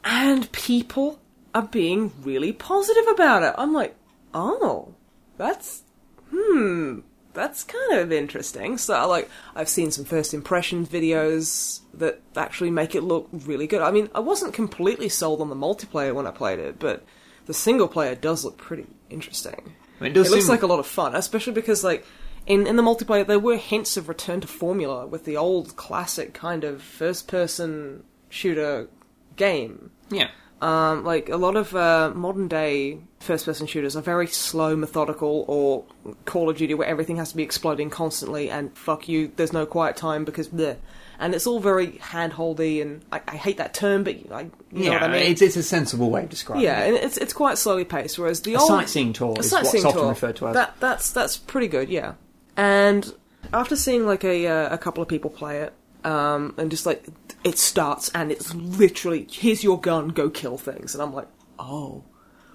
And 0.03 0.51
people 0.51 1.20
are 1.55 1.62
being 1.62 2.11
really 2.24 2.53
positive 2.53 3.05
about 3.12 3.45
it. 3.45 3.55
I'm 3.57 3.72
like, 3.72 3.95
oh, 4.35 4.95
that's, 5.39 5.82
hmm, 6.30 6.99
that's 7.35 7.62
kind 7.62 8.01
of 8.01 8.11
interesting. 8.11 8.78
So, 8.78 9.09
like, 9.09 9.30
I've 9.55 9.68
seen 9.68 9.93
some 9.93 10.05
first 10.05 10.35
impressions 10.35 10.89
videos 10.89 11.82
that 11.95 12.20
actually 12.37 12.72
make 12.72 12.97
it 12.97 13.03
look 13.03 13.28
really 13.32 13.68
good. 13.68 13.80
I 13.80 13.93
mean, 13.93 14.11
I 14.12 14.18
wasn't 14.18 14.55
completely 14.55 15.09
sold 15.09 15.41
on 15.41 15.51
the 15.51 15.55
multiplayer 15.57 16.12
when 16.12 16.26
I 16.26 16.32
played 16.32 16.59
it, 16.59 16.80
but 16.80 17.05
the 17.47 17.55
single 17.55 17.87
player 17.87 18.16
does 18.16 18.45
look 18.45 18.57
pretty 18.59 18.89
interesting. 19.09 19.74
I 20.01 20.03
mean, 20.03 20.11
it 20.12 20.16
It 20.16 20.30
looks 20.30 20.47
seem- 20.47 20.51
like 20.51 20.62
a 20.62 20.66
lot 20.66 20.80
of 20.80 20.87
fun, 20.89 21.14
especially 21.14 21.53
because 21.53 21.85
like 21.85 22.05
in 22.47 22.66
in 22.66 22.76
the 22.76 22.82
multiplayer 22.82 23.26
there 23.26 23.38
were 23.38 23.57
hints 23.57 23.97
of 23.97 24.09
return 24.09 24.40
to 24.40 24.49
formula 24.49 25.07
with 25.07 25.24
the 25.24 25.36
old 25.36 25.76
classic 25.76 26.34
kind 26.34 26.64
of 26.64 26.82
first 26.82 27.28
person 27.28 28.03
shooter 28.28 28.88
game. 29.36 29.90
yeah. 30.11 30.28
Um, 30.62 31.05
like 31.05 31.28
a 31.28 31.36
lot 31.36 31.57
of 31.57 31.74
uh, 31.76 32.12
modern 32.14 32.49
day 32.49 32.99
first 33.20 33.45
person 33.45 33.66
shooters 33.66 33.97
are 33.97 34.01
very 34.01 34.26
slow, 34.26 34.74
methodical, 34.76 35.45
or 35.47 35.84
Call 36.24 36.49
of 36.49 36.57
Duty 36.57 36.72
where 36.72 36.88
everything 36.88 37.16
has 37.16 37.30
to 37.32 37.36
be 37.36 37.42
exploding 37.42 37.90
constantly 37.90 38.49
and 38.49 38.74
fuck 38.76 39.07
you, 39.07 39.30
there's 39.36 39.53
no 39.53 39.66
quiet 39.66 39.97
time 39.97 40.24
because 40.24 40.49
bleh. 40.49 40.76
And 41.18 41.34
it's 41.34 41.47
all 41.47 41.61
very 41.61 41.88
handholdy, 41.92 42.80
and 42.82 43.05
I, 43.12 43.20
I 43.28 43.36
hate 43.36 43.59
that 43.59 43.74
term, 43.74 44.05
but 44.05 44.14
I, 44.32 44.40
you 44.42 44.51
know 44.72 44.80
yeah, 44.84 44.90
what 44.92 45.03
I 45.05 45.09
mean. 45.09 45.22
it's, 45.32 45.42
it's 45.42 45.57
a 45.57 45.62
sensible 45.62 46.11
way 46.11 46.22
of 46.22 46.30
describing 46.30 46.64
Yeah, 46.64 46.80
it. 46.84 46.88
and 46.88 46.97
it's 46.97 47.16
it's 47.18 47.32
quite 47.32 47.57
slowly 47.59 47.84
paced. 47.84 48.18
Whereas 48.18 48.40
the 48.40 48.55
A 48.55 48.59
old 48.59 48.68
sightseeing 48.68 49.12
tour 49.12 49.36
is 49.38 49.51
sightseeing 49.51 49.84
what's 49.84 49.97
often 49.97 50.01
tour, 50.01 50.09
referred 50.11 50.36
to 50.36 50.49
as. 50.49 50.55
that 50.55 50.76
that's 50.80 51.12
that's 51.12 51.36
pretty 51.36 51.68
good. 51.68 51.88
Yeah, 51.88 52.14
and 52.57 53.12
after 53.52 53.76
seeing 53.76 54.07
like 54.07 54.24
a 54.24 54.46
uh, 54.46 54.74
a 54.74 54.78
couple 54.78 55.02
of 55.02 55.09
people 55.09 55.30
play 55.30 55.61
it, 55.61 55.72
um, 56.05 56.55
and 56.59 56.70
just 56.70 56.86
like 56.86 57.05
it 57.42 57.59
starts 57.59 58.11
and 58.14 58.32
it's 58.32 58.55
literally 58.55 59.26
here's 59.30 59.62
your 59.64 59.80
gun, 59.80 60.09
go 60.09 60.30
kill 60.30 60.59
things, 60.59 60.94
and 60.94 61.02
I'm 61.02 61.12
like, 61.12 61.28
oh, 61.59 62.05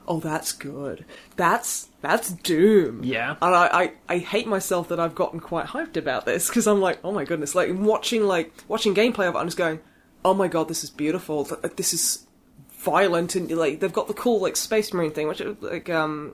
oh, 0.07 0.19
that's 0.19 0.51
good. 0.51 1.05
That's 1.35 1.87
that's 2.01 2.31
Doom. 2.31 3.03
Yeah. 3.03 3.35
and 3.41 3.55
I 3.55 3.67
I, 4.07 4.15
I 4.15 4.17
hate 4.17 4.47
myself 4.47 4.89
that 4.89 4.99
I've 4.99 5.15
gotten 5.15 5.39
quite 5.39 5.67
hyped 5.67 5.97
about 5.97 6.25
this 6.25 6.47
because 6.47 6.67
I'm 6.67 6.81
like, 6.81 6.99
oh 7.03 7.11
my 7.11 7.25
goodness, 7.25 7.55
like 7.55 7.69
watching 7.73 8.23
like 8.23 8.53
watching 8.67 8.95
gameplay 8.95 9.27
of 9.27 9.35
it, 9.35 9.37
I'm 9.37 9.47
just 9.47 9.57
going, 9.57 9.79
oh 10.25 10.33
my 10.33 10.47
god, 10.47 10.67
this 10.67 10.83
is 10.83 10.89
beautiful. 10.89 11.43
This 11.75 11.93
is 11.93 12.25
violent 12.71 13.35
and 13.35 13.51
like 13.51 13.79
they've 13.79 13.93
got 13.93 14.07
the 14.07 14.13
cool 14.13 14.39
like 14.41 14.55
Space 14.55 14.93
Marine 14.93 15.11
thing, 15.11 15.27
which 15.27 15.41
like 15.61 15.89
um, 15.89 16.33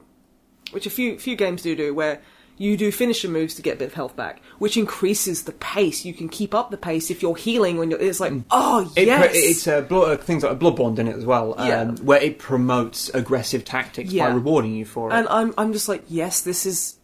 which 0.71 0.85
a 0.85 0.89
few 0.89 1.19
few 1.19 1.35
games 1.35 1.61
do 1.61 1.75
do 1.75 1.93
where 1.93 2.21
you 2.57 2.77
do 2.77 2.91
finisher 2.91 3.27
moves 3.27 3.55
to 3.55 3.61
get 3.61 3.75
a 3.75 3.77
bit 3.79 3.87
of 3.87 3.93
health 3.95 4.15
back, 4.15 4.41
which 4.59 4.77
increases 4.77 5.43
the 5.43 5.51
pace. 5.53 6.05
You 6.05 6.13
can 6.13 6.29
keep 6.29 6.53
up 6.55 6.71
the 6.71 6.77
pace 6.77 7.11
if 7.11 7.21
you're 7.21 7.35
healing 7.35 7.77
when 7.77 7.91
you're. 7.91 7.99
It's 7.99 8.19
like, 8.19 8.33
oh 8.51 8.91
It, 8.95 9.07
yes, 9.07 9.31
It's 9.35 9.67
uh, 9.67 9.81
blo- 9.81 10.03
uh, 10.13 10.17
things 10.17 10.43
like 10.43 10.51
a 10.53 10.55
blood 10.55 10.75
bond 10.77 10.97
in 10.99 11.07
it 11.07 11.15
as 11.15 11.25
well, 11.25 11.55
um, 11.57 11.67
Yeah. 11.67 11.85
where 12.03 12.21
it 12.21 12.39
promotes 12.39 13.09
aggressive 13.09 13.65
tactics 13.65 14.13
by 14.13 14.27
rewarding 14.29 14.73
you 14.73 14.85
for 14.85 15.09
it. 15.09 15.13
and 15.15 15.27
I'm 15.29 15.53
I'm 15.57 15.73
just 15.73 15.89
like, 15.89 16.03
yes, 16.07 16.41
this 16.41 16.65
is 16.65 16.97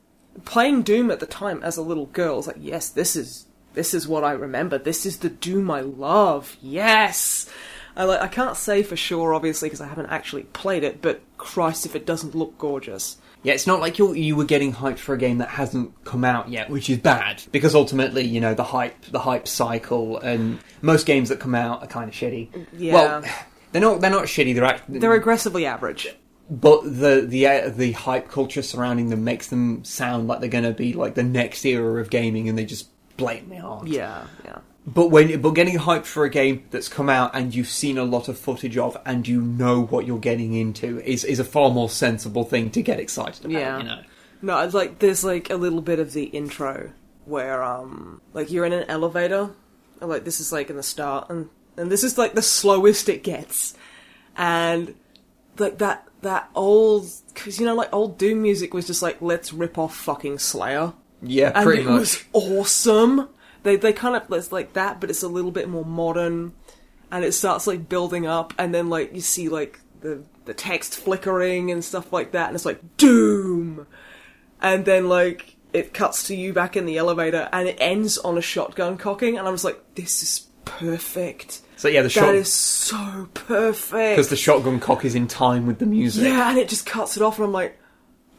playing 0.45 0.84
Doom 0.84 1.12
at 1.12 1.20
the 1.20 1.26
time 1.26 1.62
as 1.64 1.76
a 1.78 1.82
little 1.82 2.06
girl. 2.08 2.38
It's 2.39 2.47
like, 2.47 2.56
yes, 2.60 2.89
this 2.89 3.16
is 3.16 3.45
this 3.74 3.93
is 3.93 4.08
what 4.08 4.24
I 4.24 4.32
remember. 4.32 4.78
This 4.78 5.06
is 5.06 5.18
the 5.18 5.30
Doom 5.30 5.70
I 5.72 5.82
love. 5.82 6.58
Yes. 6.62 7.49
I 7.97 8.06
like 8.06 8.22
I 8.22 8.28
can't 8.30 8.56
say 8.56 8.84
for 8.84 8.95
sure, 8.95 9.34
obviously, 9.34 9.68
because 9.68 9.82
I 9.82 9.88
haven't 9.88 10.06
actually 10.08 10.43
played 10.43 10.86
it. 10.86 11.02
But 11.02 11.22
Christ, 11.38 11.86
if 11.86 11.93
it 11.95 12.06
doesn't 12.06 12.36
look 12.36 12.58
gorgeous. 12.58 13.18
Yeah, 13.44 13.54
it's 13.54 13.66
not 13.66 13.80
like 13.80 13.98
you 13.98 14.14
you 14.14 14.36
were 14.36 14.46
getting 14.46 14.72
hyped 14.74 15.00
for 15.00 15.14
a 15.16 15.18
game 15.18 15.39
that 15.39 15.50
hasn't 15.50 16.04
come 16.06 16.24
out 16.24 16.50
yet, 16.50 16.70
which 16.70 16.89
is 16.89 17.00
bad 17.00 17.42
because 17.52 17.74
ultimately, 17.74 18.24
you 18.24 18.39
know, 18.39 18.54
the 18.54 18.64
hype 18.64 19.06
the 19.06 19.20
hype 19.20 19.48
cycle 19.48 20.18
and 20.20 20.60
most 20.82 21.06
games 21.08 21.30
that 21.30 21.39
come 21.39 21.56
out 21.56 21.82
are 21.84 21.88
kind 21.88 22.08
of 22.08 22.14
shitty. 22.16 22.68
Yeah. 22.78 22.94
Well, 22.94 23.24
they're 23.72 23.82
not 23.82 24.02
they're 24.02 24.12
not 24.12 24.26
shitty. 24.26 24.54
They're 24.54 24.64
act- 24.66 24.84
They're 24.88 25.14
aggressively 25.14 25.66
average. 25.66 26.08
but 26.52 26.84
the 26.84 27.26
the 27.28 27.48
uh, 27.48 27.70
the 27.70 27.94
hype 27.94 28.30
culture 28.30 28.62
surrounding 28.62 29.10
them 29.10 29.24
makes 29.24 29.48
them 29.48 29.84
sound 29.86 30.28
like 30.28 30.39
they're 30.39 30.50
going 30.50 30.64
to 30.66 30.74
be 30.74 30.94
like 30.94 31.16
the 31.16 31.24
next 31.24 31.66
era 31.66 32.00
of 32.00 32.10
gaming, 32.12 32.48
and 32.48 32.58
they 32.58 32.66
just 32.66 32.89
blatantly 33.18 33.58
aren't. 33.60 33.88
Yeah, 33.88 34.26
yeah. 34.46 34.60
But 34.86 35.10
when 35.10 35.42
but 35.42 35.52
getting 35.52 35.78
hyped 35.78 36.06
for 36.06 36.26
a 36.26 36.30
game 36.30 36.64
that's 36.72 36.90
come 36.90 37.08
out 37.08 37.36
and 37.36 37.54
you've 37.54 37.68
seen 37.68 38.00
a 38.00 38.04
lot 38.04 38.28
of 38.28 38.38
footage 38.38 38.78
of 38.78 38.98
and 39.06 39.28
you 39.28 39.40
know 39.42 39.84
what 39.84 40.08
you're 40.08 40.18
getting 40.20 40.54
into 40.56 41.00
is 41.02 41.24
is 41.24 41.40
a 41.40 41.44
far 41.44 41.70
more 41.70 41.90
sensible 41.90 42.44
thing 42.44 42.72
to 42.72 42.82
get 42.82 43.00
excited 43.00 43.46
about. 43.46 43.54
Yeah. 43.54 43.78
You 43.78 43.84
know. 43.84 44.02
No, 44.42 44.60
it's 44.62 44.74
like 44.74 44.98
there's 44.98 45.24
like 45.24 45.52
a 45.52 45.56
little 45.56 45.82
bit 45.82 46.00
of 46.00 46.14
the 46.14 46.24
intro 46.24 46.92
where 47.26 47.62
um 47.64 48.22
like 48.34 48.52
you're 48.52 48.66
in 48.66 48.74
an 48.74 48.86
elevator, 48.90 49.52
and, 50.00 50.10
like 50.10 50.24
this 50.24 50.40
is 50.40 50.52
like 50.52 50.72
in 50.72 50.78
the 50.78 50.84
start, 50.84 51.30
and 51.30 51.50
and 51.78 51.92
this 51.92 52.04
is 52.04 52.18
like 52.18 52.34
the 52.34 52.42
slowest 52.42 53.08
it 53.08 53.22
gets, 53.22 53.76
and 54.36 54.96
like 55.60 55.78
that 55.78 56.08
that 56.22 56.50
old 56.56 57.08
because 57.34 57.60
you 57.60 57.68
know 57.68 57.76
like 57.76 57.94
old 57.94 58.18
Doom 58.18 58.42
music 58.42 58.74
was 58.74 58.88
just 58.88 59.04
like 59.04 59.22
let's 59.22 59.54
rip 59.54 59.78
off 59.78 59.96
fucking 59.96 60.40
Slayer, 60.40 60.94
Yeah, 61.22 61.52
and 61.54 61.64
pretty 61.64 61.84
it 61.84 61.86
much. 61.86 62.00
was 62.00 62.24
awesome. 62.34 63.30
They 63.64 63.76
they 63.76 63.93
kind 63.93 64.16
of 64.16 64.32
it's 64.32 64.51
like 64.51 64.74
that, 64.74 64.99
but 64.99 65.09
it's 65.09 65.24
a 65.24 65.28
little 65.28 65.51
bit 65.51 65.70
more 65.70 65.86
modern, 65.86 66.53
and 67.12 67.24
it 67.24 67.34
starts 67.34 67.68
like 67.68 67.88
building 67.89 68.26
up, 68.26 68.53
and 68.57 68.74
then 68.74 68.89
like 68.89 69.14
you 69.14 69.22
see 69.22 69.49
like 69.49 69.80
the 70.01 70.24
the 70.45 70.53
text 70.53 70.95
flickering 70.97 71.72
and 71.72 71.84
stuff 71.84 72.12
like 72.12 72.32
that, 72.32 72.47
and 72.47 72.55
it's 72.55 72.66
like 72.66 72.97
Doom, 72.97 73.88
and 74.62 74.86
then 74.86 75.09
like 75.09 75.55
it 75.74 75.93
cuts 75.93 76.28
to 76.28 76.36
you 76.36 76.53
back 76.53 76.76
in 76.76 76.86
the 76.86 76.97
elevator, 76.97 77.47
and 77.53 77.68
it 77.68 77.78
ends 77.80 78.18
on 78.18 78.38
a 78.38 78.41
shotgun 78.41 78.97
cocking, 78.97 79.38
and 79.38 79.47
I 79.47 79.51
was 79.51 79.64
like, 79.64 79.80
this 79.95 80.22
is 80.22 80.47
perfect. 80.66 81.62
So 81.78 81.88
yeah, 81.88 82.01
the 82.01 82.09
shot 82.09 82.36
is 82.36 82.51
so 82.51 83.30
perfect. 83.34 84.18
because 84.18 84.30
the 84.30 84.36
shotgun 84.36 84.80
cock 84.80 85.05
is 85.05 85.16
in 85.16 85.28
time 85.28 85.66
with 85.66 85.80
the 85.80 85.86
music. 85.86 86.24
Yeah, 86.24 86.49
and 86.49 86.57
it 86.57 86.70
just 86.70 86.86
cuts 86.86 87.16
it 87.16 87.24
off, 87.24 87.38
and 87.38 87.45
I'm 87.45 87.53
like, 87.53 87.80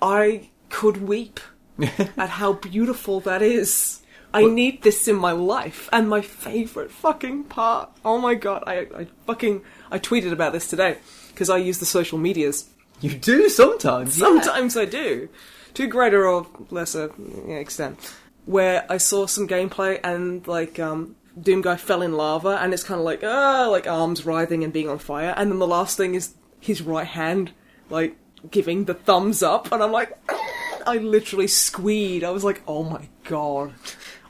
I 0.00 0.50
could 0.68 1.08
weep 1.08 1.40
at 1.80 2.28
how 2.28 2.54
beautiful 2.54 3.20
that 3.20 3.42
is. 3.42 4.01
I 4.34 4.44
need 4.44 4.82
this 4.82 5.08
in 5.08 5.16
my 5.16 5.32
life, 5.32 5.88
and 5.92 6.08
my 6.08 6.20
favorite 6.20 6.90
fucking 6.90 7.44
part. 7.44 7.90
Oh 8.04 8.18
my 8.18 8.34
god, 8.34 8.64
I, 8.66 8.86
I 8.96 9.06
fucking 9.26 9.62
I 9.90 9.98
tweeted 9.98 10.32
about 10.32 10.52
this 10.52 10.68
today 10.68 10.98
because 11.28 11.50
I 11.50 11.58
use 11.58 11.78
the 11.78 11.86
social 11.86 12.18
medias. 12.18 12.68
You 13.00 13.10
do 13.10 13.48
sometimes. 13.48 14.18
yeah. 14.18 14.26
Sometimes 14.26 14.76
I 14.76 14.84
do, 14.84 15.28
to 15.74 15.86
greater 15.86 16.26
or 16.26 16.46
lesser 16.70 17.12
extent. 17.48 18.14
Where 18.44 18.84
I 18.88 18.96
saw 18.96 19.26
some 19.26 19.46
gameplay 19.46 20.00
and 20.02 20.46
like 20.48 20.78
um, 20.80 21.14
Doom 21.40 21.62
guy 21.62 21.76
fell 21.76 22.02
in 22.02 22.12
lava, 22.12 22.58
and 22.60 22.74
it's 22.74 22.84
kind 22.84 22.98
of 22.98 23.04
like 23.04 23.22
ah, 23.24 23.68
like 23.70 23.86
arms 23.86 24.26
writhing 24.26 24.64
and 24.64 24.72
being 24.72 24.88
on 24.88 24.98
fire, 24.98 25.34
and 25.36 25.50
then 25.50 25.58
the 25.58 25.66
last 25.66 25.96
thing 25.96 26.14
is 26.14 26.34
his 26.60 26.82
right 26.82 27.06
hand 27.06 27.52
like 27.90 28.16
giving 28.50 28.84
the 28.84 28.94
thumbs 28.94 29.42
up, 29.42 29.70
and 29.72 29.82
I'm 29.82 29.92
like, 29.92 30.18
I 30.86 30.96
literally 30.96 31.46
squeed. 31.46 32.24
I 32.24 32.30
was 32.30 32.44
like, 32.44 32.62
oh 32.66 32.82
my 32.82 33.08
god, 33.24 33.72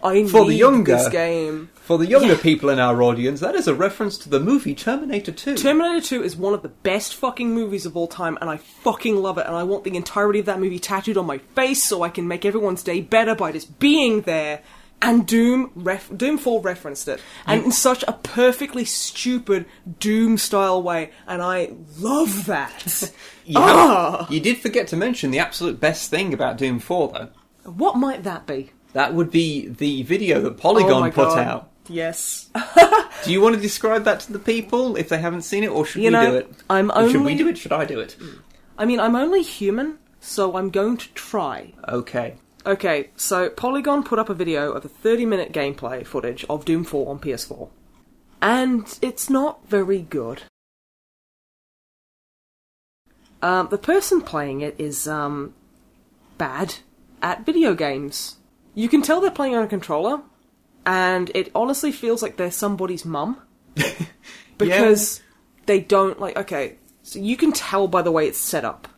I 0.02 0.24
For 0.26 0.44
the 0.44 0.54
younger- 0.54 0.96
this 0.96 1.08
game. 1.08 1.70
For 1.74 1.98
the 1.98 2.06
younger 2.06 2.34
Yeah. 2.34 2.40
people 2.42 2.70
in 2.70 2.78
our 2.78 3.02
audience, 3.02 3.40
that 3.40 3.54
is 3.54 3.68
a 3.68 3.74
reference 3.74 4.16
to 4.18 4.28
the 4.28 4.40
movie 4.40 4.74
Terminator 4.74 5.32
2. 5.32 5.56
Terminator 5.56 6.00
2 6.04 6.22
is 6.22 6.36
one 6.36 6.54
of 6.54 6.62
the 6.62 6.68
best 6.68 7.14
fucking 7.14 7.54
movies 7.54 7.86
of 7.86 7.96
all 7.96 8.06
time, 8.08 8.38
and 8.40 8.48
I 8.50 8.56
fucking 8.56 9.16
love 9.16 9.38
it, 9.38 9.46
and 9.46 9.54
I 9.54 9.62
want 9.64 9.84
the 9.84 9.94
entirety 9.96 10.38
of 10.40 10.46
that 10.46 10.60
movie 10.60 10.78
tattooed 10.78 11.16
on 11.16 11.26
my 11.26 11.38
face 11.54 11.82
so 11.82 12.02
I 12.02 12.08
can 12.08 12.26
make 12.26 12.44
everyone's 12.44 12.82
day 12.82 13.00
better 13.00 13.34
by 13.34 13.52
just 13.52 13.78
being 13.78 14.22
there. 14.22 14.60
And 15.04 15.26
Doom, 15.26 15.72
ref- 15.74 16.16
Doom 16.16 16.38
4 16.38 16.60
referenced 16.60 17.08
it, 17.08 17.20
and 17.44 17.64
in 17.64 17.72
such 17.72 18.04
a 18.06 18.12
perfectly 18.12 18.84
stupid 18.84 19.66
Doom 19.98 20.38
style 20.38 20.80
way, 20.80 21.10
and 21.26 21.42
I 21.42 21.72
love 21.98 22.46
that. 22.46 23.10
you, 23.44 23.54
Ah! 23.58 24.28
you 24.30 24.38
did 24.38 24.58
forget 24.58 24.86
to 24.88 24.96
mention 24.96 25.32
the 25.32 25.40
absolute 25.40 25.80
best 25.80 26.08
thing 26.08 26.32
about 26.32 26.56
Doom 26.56 26.78
4, 26.78 27.08
though. 27.12 27.70
what 27.72 27.96
might 27.96 28.22
that 28.22 28.46
be? 28.46 28.70
That 28.92 29.14
would 29.14 29.30
be 29.30 29.68
the 29.68 30.02
video 30.02 30.40
that 30.42 30.58
Polygon 30.58 31.02
oh 31.08 31.10
put 31.10 31.28
God. 31.28 31.38
out. 31.38 31.70
Yes. 31.88 32.48
Do 33.24 33.32
you 33.32 33.40
want 33.40 33.54
to 33.56 33.60
describe 33.60 34.04
that 34.04 34.20
to 34.20 34.32
the 34.32 34.38
people 34.38 34.96
if 34.96 35.08
they 35.08 35.18
haven't 35.18 35.42
seen 35.42 35.64
it, 35.64 35.68
or 35.68 35.84
should 35.84 36.02
You 36.02 36.08
we 36.08 36.12
know, 36.12 36.30
do 36.30 36.36
it? 36.38 36.54
I'm 36.70 36.90
Or 36.90 37.08
Should 37.08 37.22
we 37.22 37.32
only- 37.32 37.34
do 37.36 37.48
it? 37.48 37.58
Should 37.58 37.72
I 37.72 37.84
do 37.84 37.98
it? 38.00 38.16
I 38.78 38.84
mean, 38.84 39.00
I'm 39.00 39.16
only 39.16 39.42
human, 39.42 39.98
so 40.20 40.56
I'm 40.56 40.70
going 40.70 40.96
to 40.98 41.08
try. 41.14 41.72
Okay. 41.88 42.36
Okay, 42.64 43.10
so 43.16 43.48
Polygon 43.50 44.04
put 44.04 44.18
up 44.20 44.28
a 44.28 44.34
video 44.34 44.70
of 44.72 44.84
a 44.84 44.88
30 44.88 45.26
minute 45.26 45.52
gameplay 45.52 46.06
footage 46.06 46.44
of 46.48 46.64
Doom 46.64 46.84
4 46.84 47.10
on 47.10 47.18
PS4. 47.18 47.68
And 48.40 48.98
it's 49.02 49.28
not 49.30 49.66
very 49.68 50.00
good. 50.02 50.42
Um, 53.40 53.68
the 53.70 53.78
person 53.78 54.20
playing 54.22 54.60
it 54.60 54.76
is, 54.78 55.08
um, 55.08 55.54
bad 56.38 56.76
at 57.20 57.44
video 57.44 57.74
games. 57.74 58.36
You 58.74 58.88
can 58.88 59.02
tell 59.02 59.20
they're 59.20 59.30
playing 59.30 59.54
on 59.54 59.64
a 59.64 59.68
controller, 59.68 60.22
and 60.86 61.30
it 61.34 61.50
honestly 61.54 61.92
feels 61.92 62.22
like 62.22 62.36
they're 62.36 62.50
somebody's 62.50 63.04
mum. 63.04 63.40
because 64.58 65.22
they 65.66 65.80
don't, 65.80 66.20
like, 66.20 66.36
okay, 66.36 66.76
so 67.02 67.18
you 67.18 67.36
can 67.36 67.52
tell 67.52 67.88
by 67.88 68.02
the 68.02 68.12
way 68.12 68.26
it's 68.28 68.38
set 68.38 68.64
up 68.64 68.88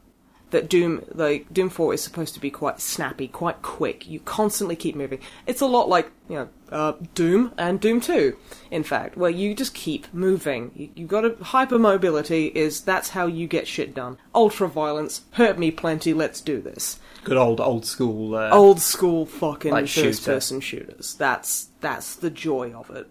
that 0.55 0.69
Doom 0.69 1.05
like 1.13 1.53
Doom 1.53 1.69
4 1.69 1.95
is 1.95 2.03
supposed 2.03 2.35
to 2.35 2.41
be 2.41 2.49
quite 2.49 2.81
snappy, 2.81 3.27
quite 3.27 3.61
quick. 3.61 4.09
You 4.09 4.21
constantly 4.21 4.77
keep 4.77 4.95
moving. 4.95 5.19
It's 5.49 5.61
a 5.61 5.67
lot 5.67 5.89
like, 5.89 6.13
you 6.29 6.37
know, 6.37 6.49
uh, 6.71 6.93
Doom 7.15 7.53
and 7.59 7.81
Doom 7.81 8.01
2, 8.01 8.37
in 8.71 8.85
fact, 8.85 9.17
where 9.17 9.31
you 9.31 9.53
just 9.53 9.75
keep 9.75 10.07
moving. 10.15 10.71
You, 10.77 10.91
you've 10.95 11.09
got 11.09 11.25
a 11.25 11.31
hypermobility 11.31 12.53
is 12.53 12.83
that's 12.83 13.11
how 13.11 13.27
you 13.27 13.49
get 13.49 13.67
shit 13.67 13.97
done. 13.97 14.17
Ultra 14.33 14.69
violence, 14.69 15.23
hurt 15.33 15.59
me 15.59 15.73
plenty, 15.73 16.15
let's 16.15 16.41
do 16.41 16.61
this. 16.61 17.01
Good 17.25 17.37
old 17.37 17.61
old 17.61 17.87
school. 17.87 18.35
Uh, 18.37 18.51
Old 18.51 18.81
school 18.81 19.27
fucking 19.27 19.73
Like 19.73 19.89
shooter. 19.89 20.09
first 20.09 20.25
person 20.25 20.61
shooters. 20.61 21.15
That's 21.15 21.69
that's 21.81 22.15
the 22.15 22.31
joy 22.31 22.73
of 22.73 22.91
it. 22.91 23.09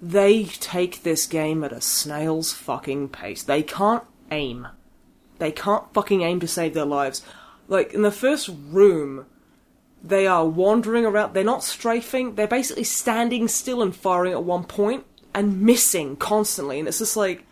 They 0.00 0.44
take 0.44 1.02
this 1.02 1.26
game 1.26 1.64
at 1.64 1.72
a 1.72 1.80
snail's 1.80 2.52
fucking 2.52 3.08
pace. 3.08 3.42
They 3.42 3.62
can't 3.64 4.04
aim. 4.30 4.68
They 5.38 5.50
can't 5.50 5.92
fucking 5.92 6.22
aim 6.22 6.38
to 6.40 6.48
save 6.48 6.74
their 6.74 6.84
lives. 6.84 7.22
Like 7.66 7.92
in 7.92 8.02
the 8.02 8.12
first 8.12 8.48
room, 8.70 9.26
they 10.02 10.26
are 10.28 10.46
wandering 10.46 11.04
around. 11.04 11.34
They're 11.34 11.42
not 11.42 11.64
strafing. 11.64 12.36
They're 12.36 12.46
basically 12.46 12.84
standing 12.84 13.48
still 13.48 13.82
and 13.82 13.94
firing 13.94 14.32
at 14.32 14.44
one 14.44 14.64
point 14.64 15.04
and 15.34 15.60
missing 15.62 16.14
constantly. 16.16 16.78
And 16.78 16.86
it's 16.86 17.00
just 17.00 17.16
like, 17.16 17.44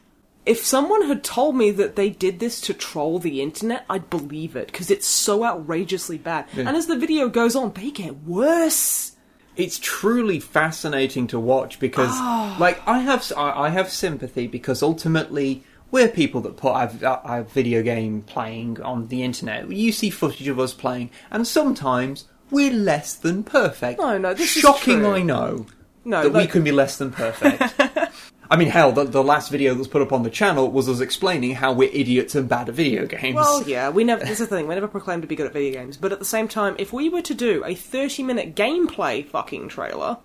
if 0.46 0.64
someone 0.64 1.02
had 1.08 1.22
told 1.24 1.56
me 1.56 1.70
that 1.72 1.96
they 1.96 2.08
did 2.08 2.38
this 2.38 2.60
to 2.62 2.72
troll 2.74 3.18
the 3.18 3.42
internet, 3.42 3.84
I'd 3.90 4.08
believe 4.08 4.54
it 4.56 4.66
because 4.68 4.90
it's 4.90 5.06
so 5.06 5.44
outrageously 5.44 6.18
bad. 6.18 6.46
And 6.56 6.68
as 6.68 6.86
the 6.86 6.96
video 6.96 7.28
goes 7.28 7.54
on, 7.56 7.72
they 7.72 7.90
get 7.90 8.22
worse. 8.22 9.12
it's 9.56 9.78
truly 9.78 10.38
fascinating 10.38 11.26
to 11.26 11.40
watch 11.40 11.80
because, 11.80 12.10
Ah. 12.12 12.56
like, 12.60 12.78
I 12.86 12.98
have 13.00 13.32
I 13.36 13.70
have 13.70 13.90
sympathy 13.90 14.46
because 14.46 14.82
ultimately 14.82 15.64
we're 15.90 16.08
people 16.08 16.40
that 16.42 16.56
put 16.58 16.72
our, 16.74 16.90
our 17.24 17.42
video 17.42 17.82
game 17.82 18.20
playing 18.22 18.82
on 18.82 19.08
the 19.08 19.22
internet. 19.22 19.70
You 19.70 19.92
see 19.92 20.10
footage 20.10 20.46
of 20.48 20.60
us 20.60 20.74
playing, 20.74 21.08
and 21.30 21.46
sometimes 21.46 22.26
we're 22.50 22.72
less 22.72 23.14
than 23.14 23.44
perfect. 23.44 23.98
No, 23.98 24.18
no, 24.18 24.34
this 24.34 24.54
is 24.56 24.62
shocking. 24.62 25.06
I 25.06 25.22
know 25.22 25.64
No, 26.04 26.28
that 26.28 26.38
we 26.38 26.46
can 26.46 26.62
be 26.62 26.70
less 26.72 26.98
than 26.98 27.10
perfect. 27.10 27.62
I 28.50 28.56
mean, 28.56 28.68
hell, 28.68 28.92
the, 28.92 29.04
the 29.04 29.22
last 29.24 29.50
video 29.50 29.72
that 29.72 29.78
was 29.78 29.88
put 29.88 30.02
up 30.02 30.12
on 30.12 30.22
the 30.22 30.30
channel 30.30 30.70
was 30.70 30.88
us 30.88 31.00
explaining 31.00 31.54
how 31.56 31.72
we're 31.72 31.90
idiots 31.92 32.34
and 32.34 32.48
bad 32.48 32.68
at 32.68 32.74
video 32.74 33.06
games. 33.06 33.34
Well, 33.34 33.62
yeah, 33.68 33.90
we 33.90 34.04
never. 34.04 34.24
This 34.24 34.40
is 34.40 34.48
the 34.48 34.56
thing. 34.56 34.66
We 34.68 34.74
never 34.74 34.88
proclaimed 34.88 35.22
to 35.22 35.28
be 35.28 35.36
good 35.36 35.46
at 35.46 35.52
video 35.52 35.72
games, 35.80 35.96
but 35.96 36.12
at 36.12 36.18
the 36.18 36.24
same 36.24 36.46
time, 36.48 36.76
if 36.78 36.92
we 36.92 37.08
were 37.08 37.22
to 37.22 37.34
do 37.34 37.64
a 37.64 37.74
thirty-minute 37.74 38.54
gameplay 38.54 39.26
fucking 39.26 39.68
trailer, 39.68 40.18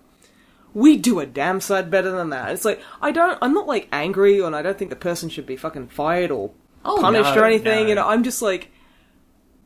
we'd 0.72 1.02
do 1.02 1.20
a 1.20 1.26
damn 1.26 1.60
sight 1.60 1.90
better 1.90 2.10
than 2.12 2.30
that. 2.30 2.52
It's 2.52 2.64
like 2.64 2.80
I 3.00 3.10
don't. 3.12 3.38
I'm 3.42 3.54
not 3.54 3.66
like 3.66 3.88
angry, 3.92 4.40
and 4.40 4.54
I 4.54 4.62
don't 4.62 4.78
think 4.78 4.90
the 4.90 4.96
person 4.96 5.28
should 5.28 5.46
be 5.46 5.56
fucking 5.56 5.88
fired 5.88 6.30
or 6.30 6.52
Oh, 6.84 6.98
punished 7.00 7.34
no, 7.34 7.42
or 7.42 7.44
anything. 7.44 7.82
no. 7.84 7.88
You 7.88 7.94
know, 7.94 8.08
I'm 8.08 8.22
just 8.22 8.42
like. 8.42 8.70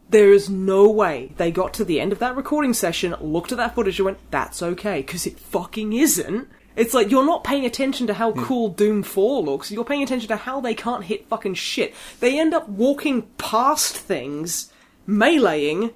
There 0.09 0.33
is 0.33 0.49
no 0.49 0.89
way 0.89 1.33
they 1.37 1.51
got 1.51 1.75
to 1.75 1.85
the 1.85 2.01
end 2.01 2.13
of 2.13 2.21
that 2.21 2.37
recording 2.37 2.75
session, 2.75 3.13
looked 3.21 3.51
at 3.51 3.59
that 3.59 3.75
footage, 3.75 3.99
and 3.99 4.05
went, 4.07 4.31
"That's 4.31 4.63
okay," 4.63 5.01
because 5.01 5.27
it 5.27 5.37
fucking 5.39 5.93
isn't. 5.95 6.49
It's 6.77 6.93
like 6.95 7.11
you're 7.11 7.25
not 7.25 7.43
paying 7.43 7.65
attention 7.65 8.07
to 8.07 8.15
how 8.15 8.33
Hmm. 8.33 8.45
cool 8.45 8.69
Doom 8.69 9.03
4 9.03 9.43
looks, 9.43 9.71
you're 9.71 9.85
paying 9.85 10.03
attention 10.03 10.29
to 10.29 10.37
how 10.37 10.61
they 10.61 10.75
can't 10.75 11.05
hit 11.05 11.27
fucking 11.27 11.55
shit. 11.55 11.95
They 12.21 12.39
end 12.39 12.55
up 12.55 12.69
walking 12.69 13.23
past 13.39 13.97
things, 13.97 14.71
meleeing, 15.09 15.93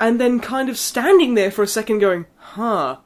and 0.00 0.20
then 0.20 0.40
kind 0.40 0.68
of 0.68 0.78
standing 0.78 1.34
there 1.34 1.50
for 1.50 1.62
a 1.62 1.68
second 1.68 1.98
going, 1.98 2.26
huh, 2.36 2.96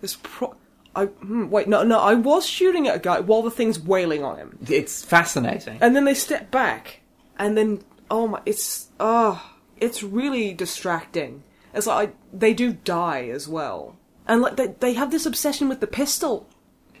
this 0.00 0.18
pro. 0.22 0.54
I, 0.94 1.06
hmm, 1.06 1.48
wait, 1.48 1.68
no, 1.68 1.84
no, 1.84 2.00
I 2.00 2.14
was 2.14 2.46
shooting 2.46 2.88
at 2.88 2.96
a 2.96 2.98
guy 2.98 3.20
while 3.20 3.42
the 3.42 3.50
thing's 3.50 3.78
wailing 3.78 4.24
on 4.24 4.36
him. 4.36 4.58
It's 4.68 5.04
fascinating. 5.04 5.78
And 5.80 5.94
then 5.94 6.04
they 6.04 6.14
step 6.14 6.50
back, 6.50 7.00
and 7.38 7.56
then, 7.56 7.82
oh 8.10 8.26
my, 8.26 8.40
it's, 8.44 8.88
oh, 8.98 9.54
it's 9.76 10.02
really 10.02 10.52
distracting. 10.52 11.44
It's 11.72 11.86
like, 11.86 12.08
I, 12.08 12.12
they 12.32 12.52
do 12.52 12.72
die 12.72 13.28
as 13.28 13.46
well. 13.46 13.96
And 14.26 14.42
like, 14.42 14.56
they, 14.56 14.68
they 14.80 14.92
have 14.94 15.10
this 15.10 15.26
obsession 15.26 15.68
with 15.68 15.80
the 15.80 15.86
pistol. 15.86 16.48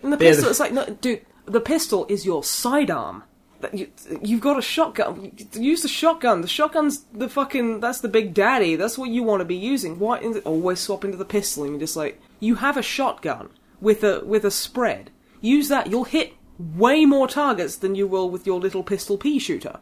And 0.02 0.12
the 0.12 0.16
pistol, 0.16 0.44
the- 0.44 0.50
it's 0.50 0.60
like, 0.60 0.72
no, 0.72 0.84
dude, 0.86 1.24
the 1.46 1.60
pistol 1.60 2.06
is 2.08 2.24
your 2.26 2.42
sidearm. 2.44 3.24
You, 3.72 3.88
you've 4.22 4.40
got 4.40 4.56
a 4.56 4.62
shotgun. 4.62 5.32
Use 5.52 5.82
the 5.82 5.88
shotgun. 5.88 6.42
The 6.42 6.48
shotgun's 6.48 7.04
the 7.12 7.28
fucking. 7.28 7.80
That's 7.80 8.00
the 8.00 8.08
big 8.08 8.32
daddy. 8.32 8.76
That's 8.76 8.96
what 8.96 9.10
you 9.10 9.24
want 9.24 9.40
to 9.40 9.44
be 9.44 9.56
using. 9.56 9.98
Why 9.98 10.18
is 10.18 10.36
it 10.36 10.46
always 10.46 10.78
swapping 10.78 11.10
to 11.10 11.16
the 11.16 11.24
pistol? 11.24 11.64
And 11.64 11.72
you're 11.72 11.80
just 11.80 11.96
like, 11.96 12.20
you 12.38 12.54
have 12.56 12.76
a 12.76 12.82
shotgun 12.82 13.48
with 13.80 14.04
a 14.04 14.24
with 14.24 14.44
a 14.44 14.52
spread. 14.52 15.10
Use 15.40 15.68
that. 15.70 15.88
You'll 15.88 16.04
hit 16.04 16.34
way 16.58 17.04
more 17.04 17.26
targets 17.26 17.74
than 17.74 17.96
you 17.96 18.06
will 18.06 18.30
with 18.30 18.46
your 18.46 18.60
little 18.60 18.84
pistol 18.84 19.18
pea 19.18 19.40
shooter. 19.40 19.80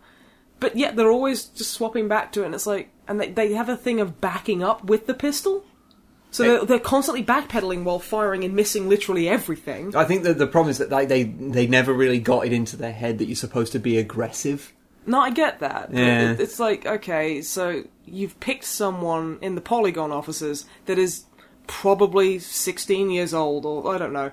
But 0.59 0.75
yet 0.77 0.97
they're 0.97 1.11
always 1.11 1.45
just 1.45 1.73
swapping 1.73 2.09
back 2.09 2.33
to 2.33 2.43
it, 2.43 2.47
and 2.47 2.55
it's 2.55 2.67
like, 2.67 2.89
and 3.07 3.21
they 3.21 3.29
they 3.31 3.53
have 3.53 3.69
a 3.69 3.77
thing 3.77 4.01
of 4.01 4.23
backing 4.23 4.63
up 4.63 4.85
with 4.85 5.07
the 5.07 5.13
pistol. 5.15 5.67
So 6.37 6.43
they're, 6.45 6.65
they're 6.65 6.79
constantly 6.79 7.25
backpedaling 7.25 7.85
while 7.85 7.99
firing 7.99 8.45
and 8.45 8.55
missing 8.55 8.89
literally 8.89 9.29
everything. 9.29 9.95
I 9.97 10.05
think 10.05 10.23
that 10.25 10.39
the 10.39 10.47
problem 10.47 10.71
is 10.71 10.79
that 10.79 10.91
they, 10.91 11.07
they 11.07 11.23
they 11.25 11.67
never 11.67 11.93
really 11.93 12.19
got 12.21 12.47
it 12.47 12.53
into 12.53 12.77
their 12.77 12.93
head 12.93 13.19
that 13.19 13.27
you're 13.27 13.37
supposed 13.37 13.73
to 13.73 13.79
be 13.79 13.99
aggressive. 13.99 14.73
No, 15.07 15.21
I 15.21 15.31
get 15.31 15.61
that. 15.61 15.91
Yeah. 15.93 16.33
it- 16.33 16.41
It's 16.41 16.59
like, 16.59 16.85
okay, 16.87 17.41
so 17.43 17.85
you've 18.05 18.39
picked 18.41 18.65
someone 18.65 19.39
in 19.41 19.55
the 19.55 19.61
Polygon 19.61 20.11
offices 20.13 20.67
that 20.87 20.99
is 20.99 21.25
probably 21.69 22.39
16 22.39 23.11
years 23.11 23.33
old, 23.35 23.65
or 23.67 23.95
I 23.95 23.99
don't 23.99 24.13
know, 24.13 24.31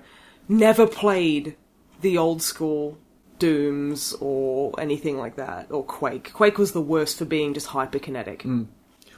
never 0.48 0.86
played 0.88 1.56
the 2.02 2.18
old 2.18 2.42
school 2.42 2.98
Dooms 3.40 4.16
or 4.22 4.80
anything 4.80 5.18
like 5.18 5.36
that, 5.36 5.68
or 5.72 5.84
Quake. 5.84 6.32
Quake 6.34 6.58
was 6.58 6.72
the 6.72 6.82
worst 6.82 7.18
for 7.18 7.26
being 7.26 7.54
just 7.54 7.68
hyperkinetic. 7.68 8.42
Hmm. 8.44 8.64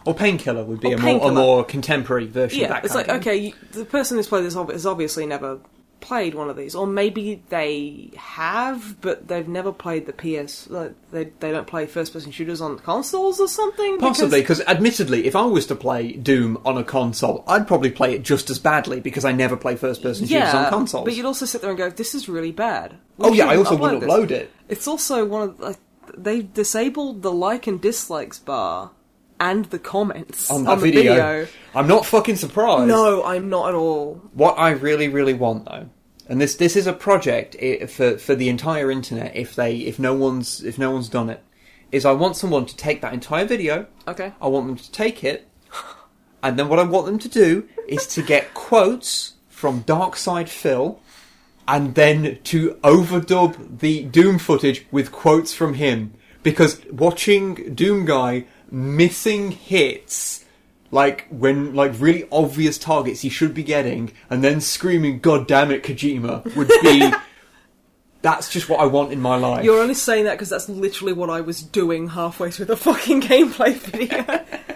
Or 0.05 0.13
Painkiller 0.13 0.63
would 0.63 0.79
be 0.79 0.91
a 0.91 0.97
more, 0.97 1.31
a 1.31 1.33
more 1.33 1.63
contemporary 1.63 2.27
version 2.27 2.63
of 2.63 2.69
Yeah, 2.69 2.81
it's 2.83 2.93
like, 2.93 3.09
okay, 3.09 3.35
you, 3.35 3.53
the 3.71 3.85
person 3.85 4.17
who's 4.17 4.27
played 4.27 4.45
this 4.45 4.53
has 4.53 4.85
obviously 4.85 5.25
never 5.25 5.59
played 6.05 6.35
one 6.35 6.49
of 6.49 6.55
these, 6.55 6.75
or 6.75 6.85
maybe 6.85 7.41
they 7.49 8.11
have, 8.15 9.01
but 9.01 9.27
they've 9.27 9.47
never 9.47 9.71
played 9.71 10.05
the 10.05 10.13
PS. 10.13 10.69
Like, 10.69 10.93
they 11.11 11.25
they 11.39 11.51
don't 11.51 11.65
play 11.65 11.87
first 11.87 12.13
person 12.13 12.31
shooters 12.31 12.61
on 12.61 12.77
consoles 12.77 13.39
or 13.39 13.47
something. 13.47 13.97
Possibly, 13.97 14.41
because- 14.41 14.61
admittedly, 14.61 15.25
if 15.25 15.35
I 15.35 15.45
was 15.45 15.65
to 15.67 15.75
play 15.75 16.11
Doom 16.11 16.59
on 16.63 16.77
a 16.77 16.83
console, 16.83 17.43
I'd 17.47 17.67
probably 17.67 17.89
play 17.89 18.13
it 18.13 18.21
just 18.21 18.51
as 18.51 18.59
badly 18.59 18.99
because 18.99 19.25
I 19.25 19.31
never 19.31 19.57
play 19.57 19.75
first-person 19.75 20.27
shooters 20.27 20.53
yeah, 20.53 20.65
on 20.65 20.69
consoles. 20.69 21.05
but 21.05 21.15
you'd 21.15 21.25
also 21.25 21.47
sit 21.47 21.61
there 21.61 21.71
and 21.71 21.77
go, 21.77 21.89
"This 21.89 22.13
is 22.13 22.29
really 22.29 22.51
bad." 22.51 22.95
We 23.17 23.25
oh 23.25 23.33
yeah, 23.33 23.47
I 23.47 23.57
also 23.57 23.75
wouldn't 23.75 24.01
this." 24.01 24.09
upload 24.09 24.29
it. 24.29 24.51
It's 24.69 24.87
also 24.87 25.25
one 25.25 25.49
of 25.49 25.59
like, 25.59 25.77
they 26.15 26.43
disabled 26.43 27.23
the 27.23 27.31
like 27.31 27.65
and 27.65 27.81
dislikes 27.81 28.37
bar 28.37 28.91
and 29.39 29.65
the 29.65 29.79
comments 29.79 30.49
On 30.49 30.63
that 30.63 30.75
the 30.75 30.91
video. 30.91 31.13
video. 31.13 31.47
I'm 31.73 31.87
not 31.87 32.05
fucking 32.05 32.37
surprised. 32.37 32.87
No, 32.87 33.23
I'm 33.23 33.49
not 33.49 33.69
at 33.69 33.75
all. 33.75 34.21
What 34.33 34.57
I 34.57 34.71
really, 34.71 35.07
really 35.07 35.33
want 35.33 35.65
though, 35.65 35.89
and 36.27 36.39
this 36.41 36.55
this 36.55 36.75
is 36.75 36.87
a 36.87 36.93
project 36.93 37.55
eh, 37.59 37.85
for 37.85 38.17
for 38.17 38.35
the 38.35 38.49
entire 38.49 38.89
internet. 38.91 39.35
If 39.35 39.55
they 39.55 39.77
if 39.77 39.99
no 39.99 40.13
one's 40.13 40.63
if 40.63 40.77
no 40.77 40.91
one's 40.91 41.09
done 41.09 41.29
it, 41.29 41.43
is 41.91 42.05
I 42.05 42.11
want 42.13 42.37
someone 42.37 42.65
to 42.65 42.75
take 42.75 43.01
that 43.01 43.13
entire 43.13 43.45
video. 43.45 43.87
Okay. 44.07 44.33
I 44.41 44.47
want 44.47 44.67
them 44.67 44.77
to 44.77 44.91
take 44.91 45.23
it, 45.23 45.47
and 46.43 46.57
then 46.57 46.69
what 46.69 46.79
I 46.79 46.83
want 46.83 47.05
them 47.05 47.19
to 47.19 47.29
do 47.29 47.67
is 47.87 48.07
to 48.07 48.21
get 48.21 48.53
quotes 48.53 49.33
from 49.49 49.83
Darkside 49.83 50.49
Phil, 50.49 50.99
and 51.67 51.95
then 51.95 52.39
to 52.45 52.75
overdub 52.83 53.79
the 53.79 54.03
Doom 54.03 54.37
footage 54.37 54.85
with 54.91 55.11
quotes 55.11 55.53
from 55.53 55.75
him. 55.75 56.13
Because 56.43 56.85
watching 56.91 57.73
Doom 57.73 58.05
Guy 58.05 58.45
missing 58.71 59.51
hits, 59.51 60.45
like 60.91 61.27
when 61.29 61.75
like 61.75 61.93
really 61.97 62.27
obvious 62.31 62.77
targets 62.77 63.21
he 63.21 63.29
should 63.29 63.53
be 63.53 63.63
getting, 63.63 64.13
and 64.29 64.43
then 64.43 64.61
screaming 64.61 65.19
"God 65.19 65.47
damn 65.47 65.71
it, 65.71 65.83
Kojima" 65.83 66.55
would 66.55 66.71
be. 66.81 67.11
That's 68.21 68.49
just 68.49 68.69
what 68.69 68.79
I 68.79 68.87
want 68.87 69.13
in 69.13 69.21
my 69.21 69.35
life. 69.35 69.63
You're 69.63 69.79
only 69.79 69.93
saying 69.93 70.25
that 70.25 70.31
because 70.31 70.49
that's 70.49 70.67
literally 70.67 71.13
what 71.13 71.29
I 71.29 71.41
was 71.41 71.61
doing 71.61 72.07
halfway 72.07 72.49
through 72.49 72.65
the 72.65 72.75
fucking 72.75 73.21
gameplay 73.29 73.75
video. 73.75 74.43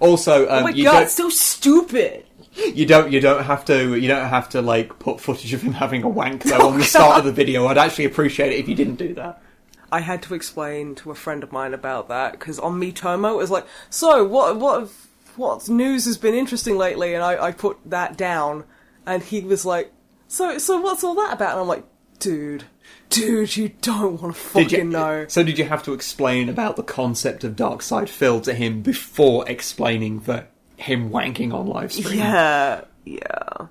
Also, 0.00 0.48
um, 0.48 0.58
oh 0.58 0.62
my 0.64 0.70
you 0.70 0.84
god, 0.84 1.04
it's 1.04 1.14
so 1.14 1.30
stupid. 1.30 2.24
You 2.52 2.86
don't. 2.86 3.10
You 3.12 3.20
don't 3.20 3.44
have 3.44 3.64
to. 3.66 3.94
You 3.94 4.08
don't 4.08 4.28
have 4.28 4.48
to 4.50 4.62
like 4.62 4.98
put 4.98 5.20
footage 5.20 5.54
of 5.54 5.62
him 5.62 5.72
having 5.72 6.02
a 6.02 6.08
wank 6.08 6.42
though 6.42 6.58
Oh, 6.58 6.68
on 6.68 6.78
the 6.78 6.84
start 6.84 7.18
of 7.18 7.24
the 7.24 7.32
video. 7.32 7.66
I'd 7.66 7.78
actually 7.78 8.04
appreciate 8.04 8.52
it 8.52 8.58
if 8.58 8.68
you 8.68 8.74
didn't 8.74 8.96
do 8.96 9.14
that. 9.14 9.42
I 9.90 10.00
had 10.00 10.22
to 10.24 10.34
explain 10.34 10.94
to 10.96 11.10
a 11.10 11.14
friend 11.14 11.42
of 11.42 11.52
mine 11.52 11.74
about 11.74 12.08
that 12.08 12.32
because 12.32 12.58
on 12.58 12.80
Mitomo 12.80 13.32
it 13.32 13.36
was 13.36 13.50
like, 13.50 13.66
so 13.90 14.24
what 14.24 14.56
what 14.56 14.90
what 15.36 15.68
news 15.68 16.04
has 16.04 16.18
been 16.18 16.34
interesting 16.34 16.76
lately? 16.76 17.14
And 17.14 17.22
I, 17.22 17.46
I 17.46 17.52
put 17.52 17.78
that 17.86 18.16
down, 18.16 18.64
and 19.06 19.22
he 19.22 19.40
was 19.40 19.64
like, 19.64 19.92
so 20.26 20.58
so 20.58 20.80
what's 20.80 21.04
all 21.04 21.14
that 21.14 21.32
about? 21.32 21.52
And 21.52 21.60
I'm 21.60 21.68
like, 21.68 21.84
dude, 22.18 22.64
dude, 23.08 23.56
you 23.56 23.70
don't 23.80 24.20
want 24.20 24.34
to 24.34 24.40
fucking 24.40 24.78
you 24.78 24.84
know. 24.84 25.26
So 25.28 25.42
did 25.42 25.58
you 25.58 25.64
have 25.64 25.82
to 25.84 25.94
explain 25.94 26.48
about 26.48 26.76
the 26.76 26.82
concept 26.82 27.44
of 27.44 27.56
Dark 27.56 27.82
Side 27.82 28.10
Phil 28.10 28.40
to 28.42 28.54
him 28.54 28.82
before 28.82 29.48
explaining 29.48 30.20
that 30.20 30.50
him 30.76 31.10
wanking 31.10 31.52
on 31.52 31.66
live 31.66 31.92
stream? 31.92 32.18
Yeah, 32.18 32.84
yeah. 33.04 33.66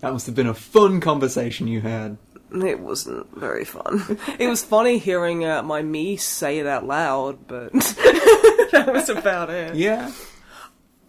That 0.00 0.12
must 0.12 0.26
have 0.26 0.34
been 0.34 0.46
a 0.46 0.54
fun 0.54 1.00
conversation 1.00 1.66
you 1.66 1.80
had. 1.80 2.18
It 2.52 2.80
wasn't 2.80 3.34
very 3.36 3.64
fun. 3.64 4.18
It 4.38 4.48
was 4.48 4.64
funny 4.64 4.98
hearing 4.98 5.44
uh, 5.44 5.62
my 5.62 5.82
me 5.82 6.16
say 6.16 6.58
it 6.58 6.66
out 6.66 6.86
loud, 6.86 7.46
but 7.46 7.72
that 7.72 8.90
was 8.92 9.08
about 9.08 9.50
it. 9.50 9.74
Yeah. 9.74 10.10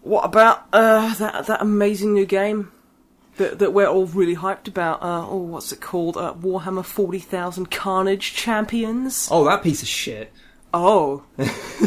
What 0.02 0.24
about 0.24 0.66
uh, 0.72 1.14
that 1.14 1.46
that 1.46 1.60
amazing 1.62 2.14
new 2.14 2.26
game 2.26 2.72
that 3.36 3.58
that 3.58 3.72
we're 3.72 3.86
all 3.86 4.06
really 4.06 4.36
hyped 4.36 4.68
about? 4.68 5.02
Uh, 5.02 5.26
oh, 5.28 5.36
what's 5.38 5.72
it 5.72 5.80
called? 5.80 6.16
Uh, 6.16 6.34
Warhammer 6.34 6.84
Forty 6.84 7.18
Thousand 7.18 7.70
Carnage 7.70 8.34
Champions. 8.34 9.28
Oh, 9.30 9.44
that 9.44 9.62
piece 9.62 9.82
of 9.82 9.88
shit. 9.88 10.32
Oh, 10.72 11.24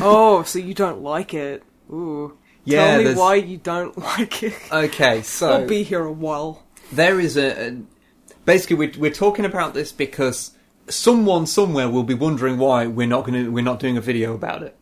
oh, 0.01 0.43
so 0.43 0.59
you 0.59 0.73
don't 0.73 1.01
like 1.01 1.33
it? 1.33 1.63
Ooh, 1.91 2.37
Yeah, 2.65 2.85
tell 2.85 2.97
me 2.97 3.03
there's- 3.05 3.17
why 3.19 3.35
you 3.35 3.57
don't 3.57 3.97
like 3.97 4.43
it. 4.43 4.53
Okay, 4.71 5.21
so 5.21 5.49
I'll 5.51 5.67
be 5.67 5.83
here 5.83 6.03
a 6.03 6.11
while. 6.11 6.63
there 6.91 7.19
is 7.19 7.37
a, 7.37 7.69
a 7.69 7.77
basically 8.45 8.75
we're, 8.75 8.91
we're 8.97 9.11
talking 9.11 9.45
about 9.45 9.73
this 9.73 9.91
because 9.91 10.51
someone 10.89 11.47
somewhere 11.47 11.89
will 11.89 12.03
be 12.03 12.13
wondering 12.13 12.57
why 12.57 12.87
we're 12.87 13.07
not 13.07 13.25
going 13.25 13.45
to 13.45 13.51
we're 13.51 13.63
not 13.63 13.79
doing 13.79 13.97
a 13.97 14.01
video 14.01 14.33
about 14.33 14.63
it. 14.63 14.75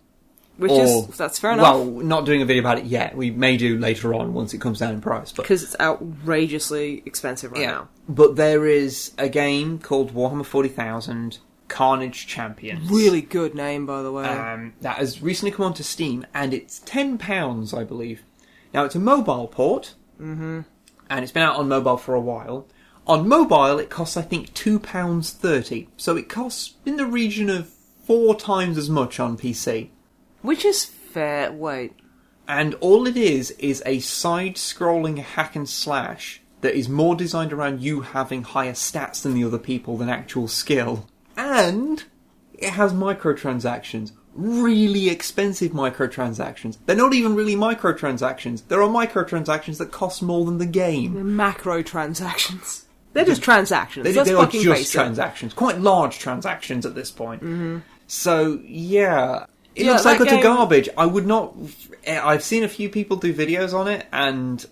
Which 0.57 0.71
Or- 0.71 0.83
is 0.83 1.17
that's 1.17 1.39
fair 1.39 1.53
enough 1.53 1.75
Well, 1.75 1.85
not 1.85 2.25
doing 2.25 2.41
a 2.41 2.45
video 2.45 2.61
about 2.61 2.77
it 2.77 2.85
yet. 2.85 3.15
We 3.15 3.31
may 3.31 3.57
do 3.57 3.77
later 3.77 4.13
on 4.13 4.33
once 4.33 4.53
it 4.53 4.59
comes 4.59 4.79
down 4.79 4.93
in 4.93 5.01
price. 5.01 5.31
But 5.31 5.43
because 5.43 5.63
it's 5.63 5.75
outrageously 5.79 7.03
expensive 7.05 7.51
right 7.51 7.61
now. 7.61 7.89
But 8.07 8.35
there 8.35 8.65
is 8.65 9.11
a 9.17 9.29
game 9.29 9.79
called 9.79 10.13
Warhammer 10.13 10.45
Forty 10.45 10.69
Thousand 10.69 11.39
Carnage 11.67 12.27
Champions. 12.27 12.91
Really 12.91 13.21
good 13.21 13.55
name, 13.55 13.85
by 13.85 14.01
the 14.01 14.11
way. 14.11 14.25
Um, 14.25 14.73
that 14.81 14.97
has 14.97 15.21
recently 15.21 15.51
come 15.51 15.65
onto 15.65 15.83
Steam, 15.83 16.27
and 16.33 16.53
it's 16.53 16.79
ten 16.79 17.17
pounds, 17.17 17.73
I 17.73 17.83
believe. 17.83 18.23
Now 18.73 18.83
it's 18.83 18.95
a 18.95 18.99
mobile 18.99 19.47
port, 19.47 19.95
mm-hmm. 20.19 20.61
and 21.09 21.23
it's 21.23 21.31
been 21.31 21.43
out 21.43 21.55
on 21.55 21.69
mobile 21.69 21.97
for 21.97 22.13
a 22.13 22.21
while. 22.21 22.67
On 23.07 23.27
mobile, 23.27 23.79
it 23.79 23.89
costs 23.89 24.15
I 24.15 24.21
think 24.21 24.53
two 24.53 24.79
pounds 24.79 25.31
thirty, 25.31 25.89
so 25.97 26.15
it 26.15 26.29
costs 26.29 26.75
in 26.85 26.97
the 26.97 27.05
region 27.05 27.49
of 27.49 27.69
four 28.05 28.35
times 28.35 28.77
as 28.77 28.89
much 28.89 29.19
on 29.19 29.37
PC. 29.37 29.89
Which 30.41 30.65
is 30.65 30.85
fair. 30.85 31.51
Wait. 31.51 31.93
And 32.47 32.73
all 32.75 33.07
it 33.07 33.15
is 33.17 33.51
is 33.51 33.81
a 33.85 33.99
side-scrolling 33.99 35.19
hack 35.19 35.55
and 35.55 35.69
slash 35.69 36.41
that 36.61 36.75
is 36.75 36.89
more 36.89 37.15
designed 37.15 37.53
around 37.53 37.81
you 37.81 38.01
having 38.01 38.43
higher 38.43 38.73
stats 38.73 39.21
than 39.21 39.33
the 39.33 39.43
other 39.43 39.57
people 39.57 39.97
than 39.97 40.09
actual 40.09 40.47
skill. 40.47 41.07
And 41.35 42.03
it 42.53 42.71
has 42.71 42.93
microtransactions. 42.93 44.11
Really 44.33 45.09
expensive 45.09 45.71
microtransactions. 45.71 46.77
They're 46.85 46.95
not 46.95 47.13
even 47.13 47.35
really 47.35 47.55
microtransactions. 47.55 48.67
There 48.67 48.81
are 48.81 48.87
microtransactions 48.87 49.77
that 49.79 49.91
cost 49.91 50.21
more 50.21 50.45
than 50.45 50.57
the 50.57 50.65
game. 50.65 51.35
Macro 51.35 51.81
transactions. 51.81 52.85
They're 53.13 53.25
just 53.25 53.43
transactions. 53.43 54.03
They, 54.05 54.11
they 54.13 54.33
are 54.33 54.37
fucking 54.45 54.61
just 54.61 54.91
transactions, 54.91 55.53
quite 55.53 55.79
large 55.79 56.17
transactions 56.19 56.85
at 56.85 56.95
this 56.95 57.11
point. 57.11 57.41
Mm-hmm. 57.43 57.79
So 58.07 58.59
yeah, 58.65 59.45
it 59.75 59.85
Yeah, 59.85 59.91
looks 59.93 60.05
like 60.05 60.21
utter 60.21 60.31
game- 60.31 60.43
garbage. 60.43 60.89
I 60.97 61.05
would 61.05 61.25
not. 61.27 61.55
eh, 62.05 62.19
I've 62.21 62.43
seen 62.43 62.63
a 62.63 62.69
few 62.69 62.89
people 62.89 63.17
do 63.17 63.33
videos 63.33 63.73
on 63.73 63.87
it, 63.87 64.05
and 64.11 64.65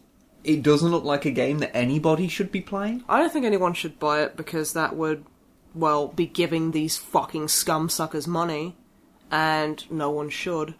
it 0.43 0.63
doesn't 0.63 0.89
look 0.89 1.03
like 1.03 1.25
a 1.25 1.31
game 1.31 1.59
that 1.59 1.75
anybody 1.75 2.27
should 2.29 2.51
be 2.51 2.61
playing. 2.61 3.03
I 3.09 3.19
don't 3.19 3.31
think 3.31 3.45
anyone 3.45 3.73
should 3.73 3.99
buy 3.99 4.21
it 4.23 4.37
because 4.37 4.71
that 4.73 4.95
would, 4.95 5.25
well, 5.75 6.07
be 6.07 6.25
giving 6.25 6.71
these 6.71 6.97
fucking 6.97 7.49
scum 7.49 7.89
suckers 7.89 8.25
money, 8.27 8.75
and 9.31 9.89
no 9.91 10.09
one 10.09 10.29
should. 10.29 10.75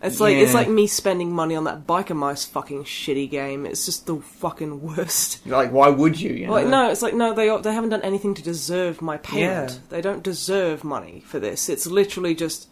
It's 0.00 0.20
like 0.20 0.36
it's 0.36 0.54
like 0.54 0.68
me 0.68 0.86
spending 0.86 1.32
money 1.32 1.56
on 1.56 1.64
that 1.64 1.86
biker 1.86 2.14
mice 2.14 2.44
fucking 2.44 2.84
shitty 2.84 3.28
game. 3.28 3.66
It's 3.66 3.84
just 3.84 4.06
the 4.06 4.16
fucking 4.16 4.80
worst. 4.96 5.44
Like, 5.46 5.72
why 5.72 5.88
would 5.88 6.20
you? 6.20 6.32
you 6.32 6.46
know? 6.46 6.52
Like 6.52 6.66
no, 6.66 6.90
it's 6.90 7.02
like 7.02 7.14
no, 7.14 7.34
they 7.34 7.54
they 7.60 7.72
haven't 7.72 7.90
done 7.90 8.02
anything 8.02 8.34
to 8.34 8.42
deserve 8.42 9.02
my 9.02 9.16
payment. 9.16 9.72
Yeah. 9.72 9.78
They 9.88 10.00
don't 10.00 10.22
deserve 10.22 10.84
money 10.84 11.22
for 11.26 11.40
this. 11.40 11.68
It's 11.68 11.86
literally 11.86 12.34
just 12.34 12.68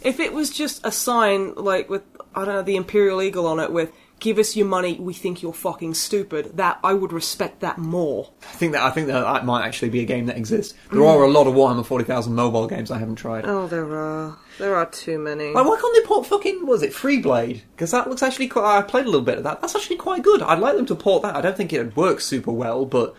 if 0.00 0.18
it 0.20 0.32
was 0.32 0.50
just 0.50 0.84
a 0.84 0.90
sign 0.90 1.54
like 1.54 1.90
with 1.90 2.02
I 2.34 2.44
don't 2.44 2.54
know 2.54 2.62
the 2.62 2.76
Imperial 2.76 3.20
Eagle 3.20 3.46
on 3.46 3.60
it 3.60 3.72
with 3.72 3.92
"Give 4.20 4.38
us 4.38 4.54
your 4.54 4.66
money, 4.66 4.96
we 5.00 5.12
think 5.14 5.42
you're 5.42 5.52
fucking 5.52 5.94
stupid." 5.94 6.56
That 6.56 6.78
I 6.84 6.94
would 6.94 7.12
respect 7.12 7.60
that 7.60 7.78
more. 7.78 8.30
I 8.42 8.52
think 8.54 8.72
that 8.72 8.82
I 8.82 8.90
think 8.90 9.08
that 9.08 9.20
that 9.20 9.44
might 9.44 9.66
actually 9.66 9.88
be 9.90 10.00
a 10.00 10.04
game 10.04 10.26
that 10.26 10.36
exists. 10.36 10.74
There 10.92 11.04
are 11.04 11.24
a 11.24 11.28
lot 11.30 11.46
of 11.46 11.54
Warhammer 11.54 11.84
Forty 11.84 12.04
Thousand 12.04 12.34
mobile 12.34 12.66
games 12.68 12.90
I 12.90 12.98
haven't 12.98 13.16
tried. 13.16 13.44
Oh, 13.46 13.66
there 13.66 13.92
are 13.98 14.36
there 14.58 14.76
are 14.76 14.86
too 14.86 15.18
many. 15.18 15.52
Like, 15.52 15.66
why 15.66 15.78
can't 15.80 15.94
they 15.94 16.06
port 16.06 16.26
fucking 16.26 16.66
was 16.66 16.82
it 16.82 16.92
Freeblade? 16.92 17.62
Because 17.74 17.90
that 17.90 18.08
looks 18.08 18.22
actually 18.22 18.48
quite. 18.48 18.78
I 18.78 18.82
played 18.82 19.06
a 19.06 19.10
little 19.10 19.22
bit 19.24 19.38
of 19.38 19.44
that. 19.44 19.60
That's 19.60 19.74
actually 19.74 19.96
quite 19.96 20.22
good. 20.22 20.42
I'd 20.42 20.58
like 20.60 20.76
them 20.76 20.86
to 20.86 20.94
port 20.94 21.22
that. 21.22 21.34
I 21.34 21.40
don't 21.40 21.56
think 21.56 21.72
it'd 21.72 21.96
work 21.96 22.20
super 22.20 22.52
well, 22.52 22.84
but 22.84 23.14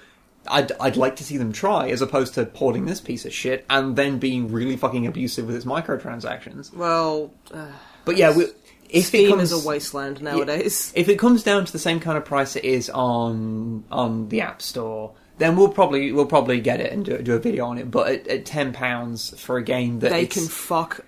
I'd 0.48 0.72
I'd 0.80 0.98
like 0.98 1.15
to 1.18 1.23
see 1.23 1.38
them 1.38 1.52
try 1.52 1.90
as 1.90 2.02
opposed 2.02 2.34
to 2.36 2.45
porting 2.45 2.86
this 2.86 3.02
piece 3.02 3.26
of 3.26 3.34
shit 3.34 3.65
and 3.69 3.95
then 3.95 4.18
being 4.19 4.52
really 4.52 4.78
fucking 4.78 5.06
abusive 5.07 5.48
with 5.48 5.56
its 5.56 5.65
microtransactions. 5.65 6.73
Well, 6.73 7.32
uh, 7.53 7.68
But 8.06 8.18
yeah, 8.18 8.36
we, 8.36 8.48
if 8.91 9.05
it 9.05 9.07
Steam 9.07 9.30
comes, 9.31 9.51
is 9.51 9.65
a 9.65 9.68
wasteland 9.68 10.22
nowadays. 10.22 10.91
if 10.95 11.09
it 11.09 11.18
comes 11.18 11.43
down 11.43 11.65
to 11.65 11.72
the 11.72 11.80
same 11.80 11.99
kind 11.99 12.18
of 12.18 12.26
price 12.26 12.55
it 12.55 12.65
is 12.65 12.89
on 12.89 13.84
on 13.91 14.30
the 14.30 14.41
App 14.41 14.61
Store. 14.61 15.13
Then 15.38 15.55
we'll 15.55 15.69
probably 15.69 16.11
we'll 16.11 16.27
probably 16.27 16.59
get 16.61 16.80
it 16.81 16.91
and 16.93 17.03
do, 17.03 17.18
do 17.19 17.34
a 17.34 17.39
video 17.39 17.65
on 17.65 17.77
it. 17.80 17.89
But 17.89 18.11
at, 18.11 18.27
at 18.27 18.45
ten 18.45 18.73
pounds 18.73 19.39
for 19.39 19.57
a 19.57 19.63
game 19.63 19.99
that 19.99 20.11
They 20.11 20.27
can 20.27 20.45
fuck. 20.47 21.05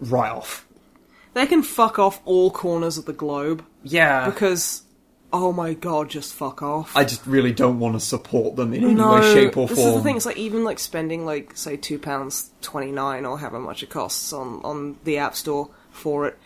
right 0.00 0.32
off, 0.32 0.66
They 1.34 1.46
can 1.46 1.62
fuck 1.62 1.98
off 1.98 2.20
all 2.24 2.50
corners 2.50 2.98
of 2.98 3.04
the 3.04 3.12
globe 3.12 3.64
yeah. 3.84 4.28
because, 4.28 4.82
oh 5.32 5.52
my 5.52 5.74
god, 5.74 6.10
just 6.10 6.34
fuck 6.34 6.62
off. 6.62 6.96
I 6.96 7.04
just 7.04 7.24
really 7.26 7.52
don't 7.52 7.78
want 7.78 7.94
to 7.94 8.00
support 8.00 8.56
them 8.56 8.74
in 8.74 8.82
any 8.82 8.94
no, 8.94 9.14
way, 9.14 9.34
shape, 9.34 9.56
or 9.56 9.68
form. 9.68 9.76
this 9.76 9.78
is 9.86 9.94
the 9.94 10.00
thing. 10.02 10.16
It's 10.16 10.26
like 10.26 10.38
even 10.38 10.64
like 10.64 10.80
spending 10.80 11.24
like 11.24 11.56
say 11.56 11.76
two 11.76 11.98
pounds 12.00 12.50
twenty 12.62 12.90
nine 12.90 13.24
or 13.24 13.38
however 13.38 13.60
much 13.60 13.84
it 13.84 13.90
costs 13.90 14.32
on 14.32 14.60
on 14.64 14.96
the 15.04 15.18
App 15.18 15.36
Store 15.36 15.70
for 15.92 16.26
it. 16.26 16.38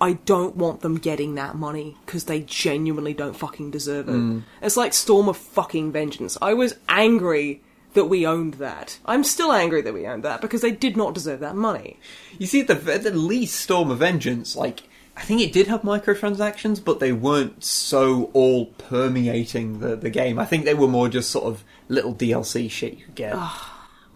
I 0.00 0.12
don't 0.12 0.56
want 0.56 0.80
them 0.80 0.96
getting 0.96 1.34
that 1.34 1.56
money 1.56 1.96
because 2.06 2.24
they 2.24 2.40
genuinely 2.40 3.14
don't 3.14 3.36
fucking 3.36 3.70
deserve 3.70 4.08
it. 4.08 4.12
Mm. 4.12 4.42
It's 4.62 4.76
like 4.76 4.94
Storm 4.94 5.28
of 5.28 5.36
fucking 5.36 5.90
Vengeance. 5.92 6.38
I 6.40 6.54
was 6.54 6.76
angry 6.88 7.62
that 7.94 8.04
we 8.04 8.26
owned 8.26 8.54
that. 8.54 8.98
I'm 9.06 9.24
still 9.24 9.52
angry 9.52 9.82
that 9.82 9.92
we 9.94 10.06
owned 10.06 10.22
that 10.22 10.40
because 10.40 10.60
they 10.60 10.70
did 10.70 10.96
not 10.96 11.14
deserve 11.14 11.40
that 11.40 11.56
money. 11.56 11.98
You 12.38 12.46
see, 12.46 12.60
at 12.60 12.68
the, 12.68 12.92
at 12.92 13.02
the 13.02 13.10
least, 13.10 13.56
Storm 13.56 13.90
of 13.90 13.98
Vengeance, 13.98 14.54
like, 14.54 14.82
I 15.16 15.22
think 15.22 15.40
it 15.40 15.52
did 15.52 15.66
have 15.66 15.82
microtransactions, 15.82 16.84
but 16.84 17.00
they 17.00 17.10
weren't 17.10 17.64
so 17.64 18.30
all 18.34 18.66
permeating 18.66 19.80
the, 19.80 19.96
the 19.96 20.10
game. 20.10 20.38
I 20.38 20.44
think 20.44 20.64
they 20.64 20.74
were 20.74 20.86
more 20.86 21.08
just 21.08 21.30
sort 21.30 21.46
of 21.46 21.64
little 21.88 22.14
DLC 22.14 22.70
shit 22.70 22.98
you 22.98 23.04
could 23.04 23.14
get. 23.16 23.36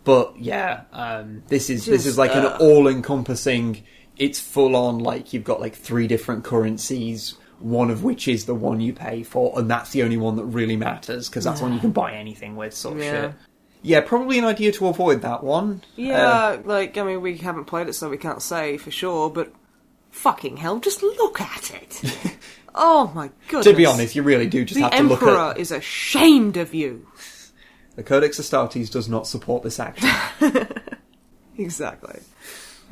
but 0.04 0.38
yeah, 0.38 0.82
um, 0.92 1.42
this 1.48 1.70
is 1.70 1.86
this 1.86 2.00
is 2.06 2.16
Just, 2.16 2.18
like 2.18 2.34
an 2.36 2.46
uh, 2.46 2.56
all-encompassing. 2.60 3.82
It's 4.18 4.38
full 4.40 4.76
on 4.76 4.98
like 4.98 5.32
you've 5.32 5.44
got 5.44 5.60
like 5.60 5.74
three 5.74 6.06
different 6.06 6.44
currencies. 6.44 7.36
One 7.58 7.90
of 7.90 8.02
which 8.02 8.26
is 8.26 8.46
the 8.46 8.54
one 8.56 8.80
you 8.80 8.92
pay 8.92 9.22
for, 9.22 9.56
and 9.58 9.70
that's 9.70 9.90
the 9.90 10.02
only 10.02 10.16
one 10.16 10.34
that 10.36 10.44
really 10.44 10.76
matters 10.76 11.28
because 11.28 11.44
that's 11.44 11.60
one 11.60 11.72
you 11.72 11.78
can 11.78 11.92
buy 11.92 12.12
anything 12.14 12.56
with, 12.56 12.74
sort 12.74 12.96
of 12.96 13.02
Yeah. 13.04 13.20
shit. 13.28 13.34
Yeah, 13.82 14.00
probably 14.00 14.38
an 14.38 14.44
idea 14.44 14.72
to 14.72 14.86
avoid 14.88 15.22
that 15.22 15.42
one. 15.44 15.82
Yeah, 15.96 16.28
Uh, 16.28 16.58
like 16.64 16.98
I 16.98 17.02
mean, 17.04 17.20
we 17.20 17.36
haven't 17.36 17.66
played 17.66 17.88
it, 17.88 17.92
so 17.94 18.08
we 18.08 18.16
can't 18.16 18.42
say 18.42 18.76
for 18.78 18.90
sure. 18.90 19.30
But 19.30 19.52
fucking 20.10 20.56
hell, 20.56 20.78
just 20.80 21.02
look 21.04 21.40
at 21.40 21.70
it. 21.72 22.02
oh 22.74 23.12
my 23.14 23.30
goodness! 23.48 23.66
to 23.66 23.74
be 23.74 23.86
honest, 23.86 24.16
you 24.16 24.22
really 24.24 24.48
do 24.48 24.64
just 24.64 24.74
the 24.76 24.82
have 24.82 24.92
to 24.92 25.02
look 25.04 25.22
emperor 25.22 25.38
at 25.50 25.58
is 25.58 25.70
ashamed 25.70 26.56
of 26.56 26.74
you. 26.74 27.06
the 27.94 28.02
Codex 28.02 28.40
Astartes 28.40 28.90
does 28.90 29.08
not 29.08 29.26
support 29.28 29.62
this 29.62 29.78
action. 29.78 30.10
Exactly. 31.58 32.18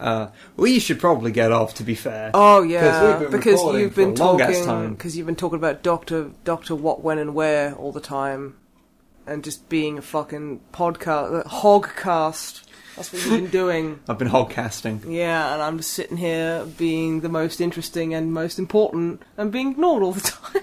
Uh, 0.01 0.31
we 0.57 0.79
should 0.79 0.99
probably 0.99 1.31
get 1.31 1.53
off. 1.53 1.75
To 1.75 1.83
be 1.83 1.95
fair. 1.95 2.31
Oh 2.35 2.63
yeah, 2.63 3.21
we've 3.21 3.31
because 3.31 3.63
you've 3.75 3.95
been 3.95 4.15
talking 4.15 4.91
because 4.95 5.17
you've 5.17 5.27
been 5.27 5.37
talking 5.37 5.59
about 5.59 5.83
Doctor 5.83 6.31
Doctor 6.45 6.75
what, 6.75 7.03
when, 7.03 7.19
and 7.19 7.35
where 7.35 7.75
all 7.75 7.93
the 7.93 8.01
time, 8.01 8.57
and 9.27 9.45
just 9.45 9.69
being 9.69 9.99
a 9.99 10.03
fucking 10.03 10.61
podcast 10.73 11.45
hogcast. 11.47 12.65
That's 12.97 13.13
what 13.13 13.23
you've 13.23 13.43
been 13.43 13.51
doing. 13.51 14.01
I've 14.09 14.19
been 14.19 14.29
hogcasting. 14.29 15.11
Yeah, 15.11 15.55
and 15.55 15.63
I'm 15.63 15.77
just 15.77 15.93
sitting 15.93 16.17
here 16.17 16.65
being 16.77 17.21
the 17.21 17.29
most 17.29 17.61
interesting 17.61 18.15
and 18.15 18.33
most 18.33 18.59
important, 18.59 19.23
and 19.37 19.53
being 19.53 19.73
ignored 19.73 20.03
all 20.03 20.13
the 20.13 20.21
time. 20.53 20.63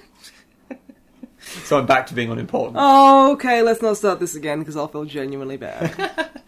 So 1.63 1.77
I'm 1.77 1.85
back 1.85 2.07
to 2.07 2.13
being 2.13 2.29
unimportant. 2.29 2.75
Oh, 2.77 3.31
okay, 3.33 3.61
let's 3.61 3.81
not 3.81 3.97
start 3.97 4.19
this 4.19 4.35
again 4.35 4.59
because 4.59 4.75
I'll 4.75 4.87
feel 4.87 5.05
genuinely 5.05 5.57
bad. 5.57 6.29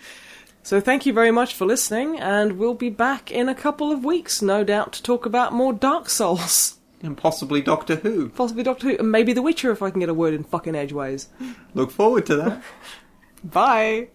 so, 0.70 0.80
thank 0.80 1.08
you 1.08 1.14
very 1.14 1.32
much 1.32 1.56
for 1.56 1.66
listening, 1.66 2.20
and 2.20 2.60
we'll 2.60 2.76
be 2.76 2.91
back 2.91 3.32
in 3.32 3.50
a 3.50 3.56
couple 3.56 3.91
of 3.91 4.06
weeks, 4.06 4.40
no 4.40 4.64
doubt, 4.64 4.94
to 4.94 5.02
talk 5.02 5.26
about 5.26 5.52
more 5.52 5.74
Dark 5.74 6.12
Souls. 6.12 6.76
And 7.02 7.18
possibly 7.18 7.62
Doctor 7.62 7.96
Who. 7.96 8.28
Possibly 8.28 8.62
Doctor 8.62 8.90
Who, 8.90 8.98
and 8.98 9.10
maybe 9.10 9.34
The 9.34 9.41
Witcher 9.41 9.72
if 9.72 9.82
I 9.82 9.90
can 9.90 10.02
get 10.02 10.10
a 10.10 10.14
word 10.14 10.36
in 10.36 10.44
fucking 10.44 10.76
edgeways. 10.76 11.30
Look 11.74 11.90
forward 11.90 12.26
to 12.26 12.36
that. 12.36 12.62
Bye! 13.44 14.10